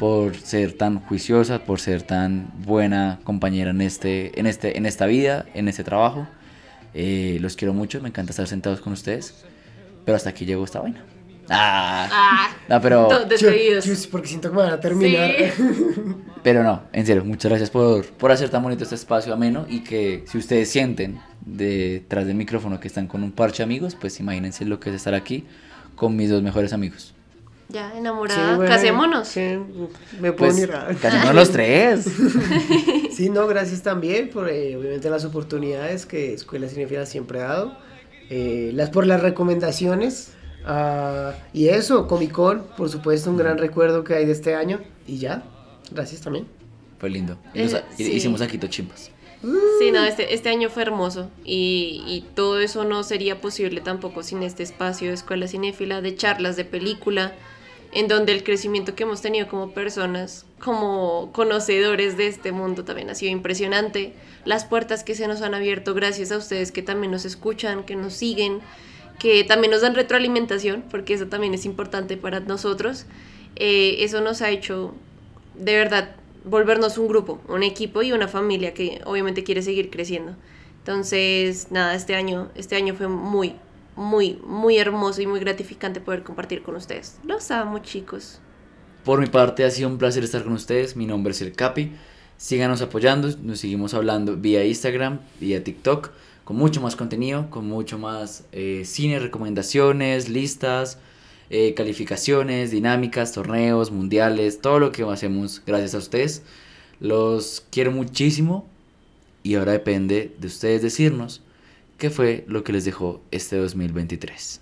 por 0.00 0.34
ser 0.36 0.72
tan 0.72 0.98
juiciosa, 1.00 1.58
por 1.60 1.78
ser 1.78 2.00
tan 2.02 2.50
buena 2.64 3.20
compañera 3.22 3.70
en, 3.70 3.82
este, 3.82 4.38
en, 4.40 4.46
este, 4.46 4.78
en 4.78 4.86
esta 4.86 5.04
vida, 5.04 5.44
en 5.54 5.68
este 5.68 5.84
trabajo. 5.84 6.26
Eh, 6.94 7.36
los 7.42 7.54
quiero 7.54 7.74
mucho, 7.74 8.00
me 8.00 8.08
encanta 8.08 8.30
estar 8.32 8.46
sentados 8.48 8.80
con 8.80 8.94
ustedes. 8.94 9.44
Pero 10.06 10.16
hasta 10.16 10.30
aquí 10.30 10.46
llegó 10.46 10.64
esta 10.64 10.80
vaina. 10.80 11.04
Ah, 11.50 12.08
Ah, 12.10 12.56
no, 12.68 12.80
pero, 12.80 13.08
todos 13.08 13.28
despedidos. 13.28 13.84
Yo- 13.84 13.92
yo- 13.94 14.10
porque 14.10 14.28
siento 14.28 14.48
que 14.50 14.56
me 14.56 14.62
van 14.62 14.72
a 14.72 14.80
terminar. 14.80 15.32
pero 16.42 16.62
no, 16.62 16.82
en 16.94 17.04
serio, 17.04 17.22
muchas 17.24 17.50
gracias 17.50 17.68
por, 17.70 18.06
por 18.06 18.32
hacer 18.32 18.48
tan 18.48 18.62
bonito 18.62 18.84
este 18.84 18.94
espacio 18.94 19.34
ameno 19.34 19.66
y 19.68 19.80
que 19.80 20.24
si 20.26 20.38
ustedes 20.38 20.70
sienten 20.70 21.20
detrás 21.44 22.26
del 22.26 22.36
micrófono 22.36 22.80
que 22.80 22.88
están 22.88 23.06
con 23.06 23.22
un 23.22 23.32
parche 23.32 23.58
de 23.58 23.64
amigos, 23.64 23.96
pues 24.00 24.18
imagínense 24.18 24.64
lo 24.64 24.80
que 24.80 24.88
es 24.90 24.96
estar 24.96 25.14
aquí 25.14 25.44
con 25.94 26.16
mis 26.16 26.30
dos 26.30 26.42
mejores 26.42 26.72
amigos. 26.72 27.14
Ya, 27.72 27.90
Sí, 27.92 27.98
enamorada, 27.98 28.56
bueno, 28.56 28.70
casémonos. 28.70 29.28
sí, 29.28 29.40
me 30.20 30.32
puedo 30.32 30.52
Pues, 30.52 30.68
casémonos 31.02 31.34
los 31.34 31.50
tres. 31.50 32.06
Sí, 33.12 33.28
no, 33.28 33.46
gracias 33.46 33.82
también 33.82 34.30
por 34.30 34.48
eh, 34.48 34.76
obviamente 34.76 35.10
las 35.10 35.24
oportunidades 35.26 36.06
que 36.06 36.32
Escuela 36.32 36.68
Cinefila 36.68 37.04
siempre 37.06 37.40
ha 37.42 37.48
dado. 37.48 37.78
Eh, 38.30 38.70
las 38.74 38.88
por 38.90 39.06
las 39.06 39.20
recomendaciones. 39.20 40.32
ah, 40.64 41.32
y 41.52 41.68
eso, 41.68 42.06
Comic 42.06 42.32
Con, 42.32 42.62
por 42.76 42.88
supuesto, 42.88 43.28
un 43.30 43.36
gran 43.36 43.58
recuerdo 43.58 44.04
que 44.04 44.14
hay 44.14 44.24
de 44.24 44.32
este 44.32 44.54
año. 44.54 44.80
Y 45.06 45.18
ya, 45.18 45.42
gracias 45.90 46.22
también. 46.22 46.46
Fue 46.98 47.10
lindo. 47.10 47.36
Nos- 47.54 47.74
Eh, 47.74 47.84
y- 47.98 48.04
sí. 48.04 48.12
Hicimos 48.12 48.40
aquí 48.40 48.58
chimpas. 48.58 49.10
Sí, 49.78 49.90
no, 49.90 50.04
este, 50.04 50.34
este 50.34 50.50
año 50.50 50.68
fue 50.68 50.82
hermoso 50.82 51.30
y, 51.46 52.02
y 52.06 52.26
todo 52.34 52.60
eso 52.60 52.84
no 52.84 53.02
sería 53.02 53.40
posible 53.40 53.80
tampoco 53.80 54.22
sin 54.22 54.42
este 54.42 54.62
espacio 54.62 55.08
de 55.08 55.14
escuela 55.14 55.48
cinéfila, 55.48 56.02
de 56.02 56.14
charlas, 56.14 56.56
de 56.56 56.66
película, 56.66 57.32
en 57.92 58.08
donde 58.08 58.32
el 58.32 58.44
crecimiento 58.44 58.94
que 58.94 59.02
hemos 59.02 59.20
tenido 59.20 59.48
como 59.48 59.72
personas, 59.72 60.46
como 60.60 61.30
conocedores 61.32 62.16
de 62.16 62.28
este 62.28 62.52
mundo 62.52 62.84
también 62.84 63.10
ha 63.10 63.14
sido 63.14 63.32
impresionante. 63.32 64.12
Las 64.44 64.64
puertas 64.64 65.02
que 65.02 65.14
se 65.14 65.26
nos 65.26 65.42
han 65.42 65.54
abierto 65.54 65.94
gracias 65.94 66.30
a 66.30 66.36
ustedes 66.36 66.70
que 66.70 66.82
también 66.82 67.10
nos 67.10 67.24
escuchan, 67.24 67.84
que 67.84 67.96
nos 67.96 68.14
siguen, 68.14 68.60
que 69.18 69.44
también 69.44 69.72
nos 69.72 69.82
dan 69.82 69.94
retroalimentación, 69.94 70.84
porque 70.90 71.14
eso 71.14 71.26
también 71.26 71.52
es 71.54 71.64
importante 71.64 72.16
para 72.16 72.40
nosotros. 72.40 73.06
Eh, 73.56 73.96
eso 74.00 74.20
nos 74.20 74.40
ha 74.40 74.50
hecho 74.50 74.94
de 75.54 75.76
verdad 75.76 76.16
volvernos 76.44 76.96
un 76.96 77.08
grupo, 77.08 77.40
un 77.48 77.62
equipo 77.62 78.02
y 78.02 78.12
una 78.12 78.28
familia 78.28 78.72
que 78.72 79.00
obviamente 79.04 79.44
quiere 79.44 79.62
seguir 79.62 79.90
creciendo. 79.90 80.36
Entonces, 80.78 81.70
nada, 81.70 81.94
este 81.94 82.14
año, 82.14 82.50
este 82.54 82.76
año 82.76 82.94
fue 82.94 83.08
muy, 83.08 83.56
muy, 84.00 84.40
muy 84.46 84.78
hermoso 84.78 85.20
y 85.20 85.26
muy 85.26 85.40
gratificante 85.40 86.00
poder 86.00 86.22
compartir 86.22 86.62
con 86.62 86.74
ustedes. 86.74 87.18
Los 87.22 87.50
amo, 87.50 87.80
chicos. 87.80 88.40
Por 89.04 89.20
mi 89.20 89.26
parte 89.26 89.62
ha 89.62 89.70
sido 89.70 89.88
un 89.90 89.98
placer 89.98 90.24
estar 90.24 90.42
con 90.42 90.54
ustedes. 90.54 90.96
Mi 90.96 91.06
nombre 91.06 91.32
es 91.32 91.42
El 91.42 91.52
Capi. 91.52 91.92
Síganos 92.38 92.80
apoyando. 92.80 93.28
Nos 93.42 93.60
seguimos 93.60 93.92
hablando 93.92 94.36
vía 94.36 94.64
Instagram, 94.64 95.20
vía 95.38 95.62
TikTok, 95.62 96.10
con 96.44 96.56
mucho 96.56 96.80
más 96.80 96.96
contenido, 96.96 97.50
con 97.50 97.68
mucho 97.68 97.98
más 97.98 98.44
eh, 98.52 98.84
cine, 98.86 99.18
recomendaciones, 99.18 100.30
listas, 100.30 100.98
eh, 101.50 101.74
calificaciones, 101.74 102.70
dinámicas, 102.70 103.32
torneos, 103.32 103.90
mundiales, 103.90 104.62
todo 104.62 104.78
lo 104.78 104.92
que 104.92 105.02
hacemos 105.02 105.62
gracias 105.66 105.94
a 105.94 105.98
ustedes. 105.98 106.42
Los 107.00 107.66
quiero 107.70 107.92
muchísimo 107.92 108.66
y 109.42 109.56
ahora 109.56 109.72
depende 109.72 110.34
de 110.38 110.46
ustedes 110.46 110.80
decirnos 110.80 111.42
qué 112.00 112.08
fue 112.08 112.44
lo 112.48 112.64
que 112.64 112.72
les 112.72 112.86
dejó 112.86 113.22
este 113.30 113.56
2023. 113.56 114.59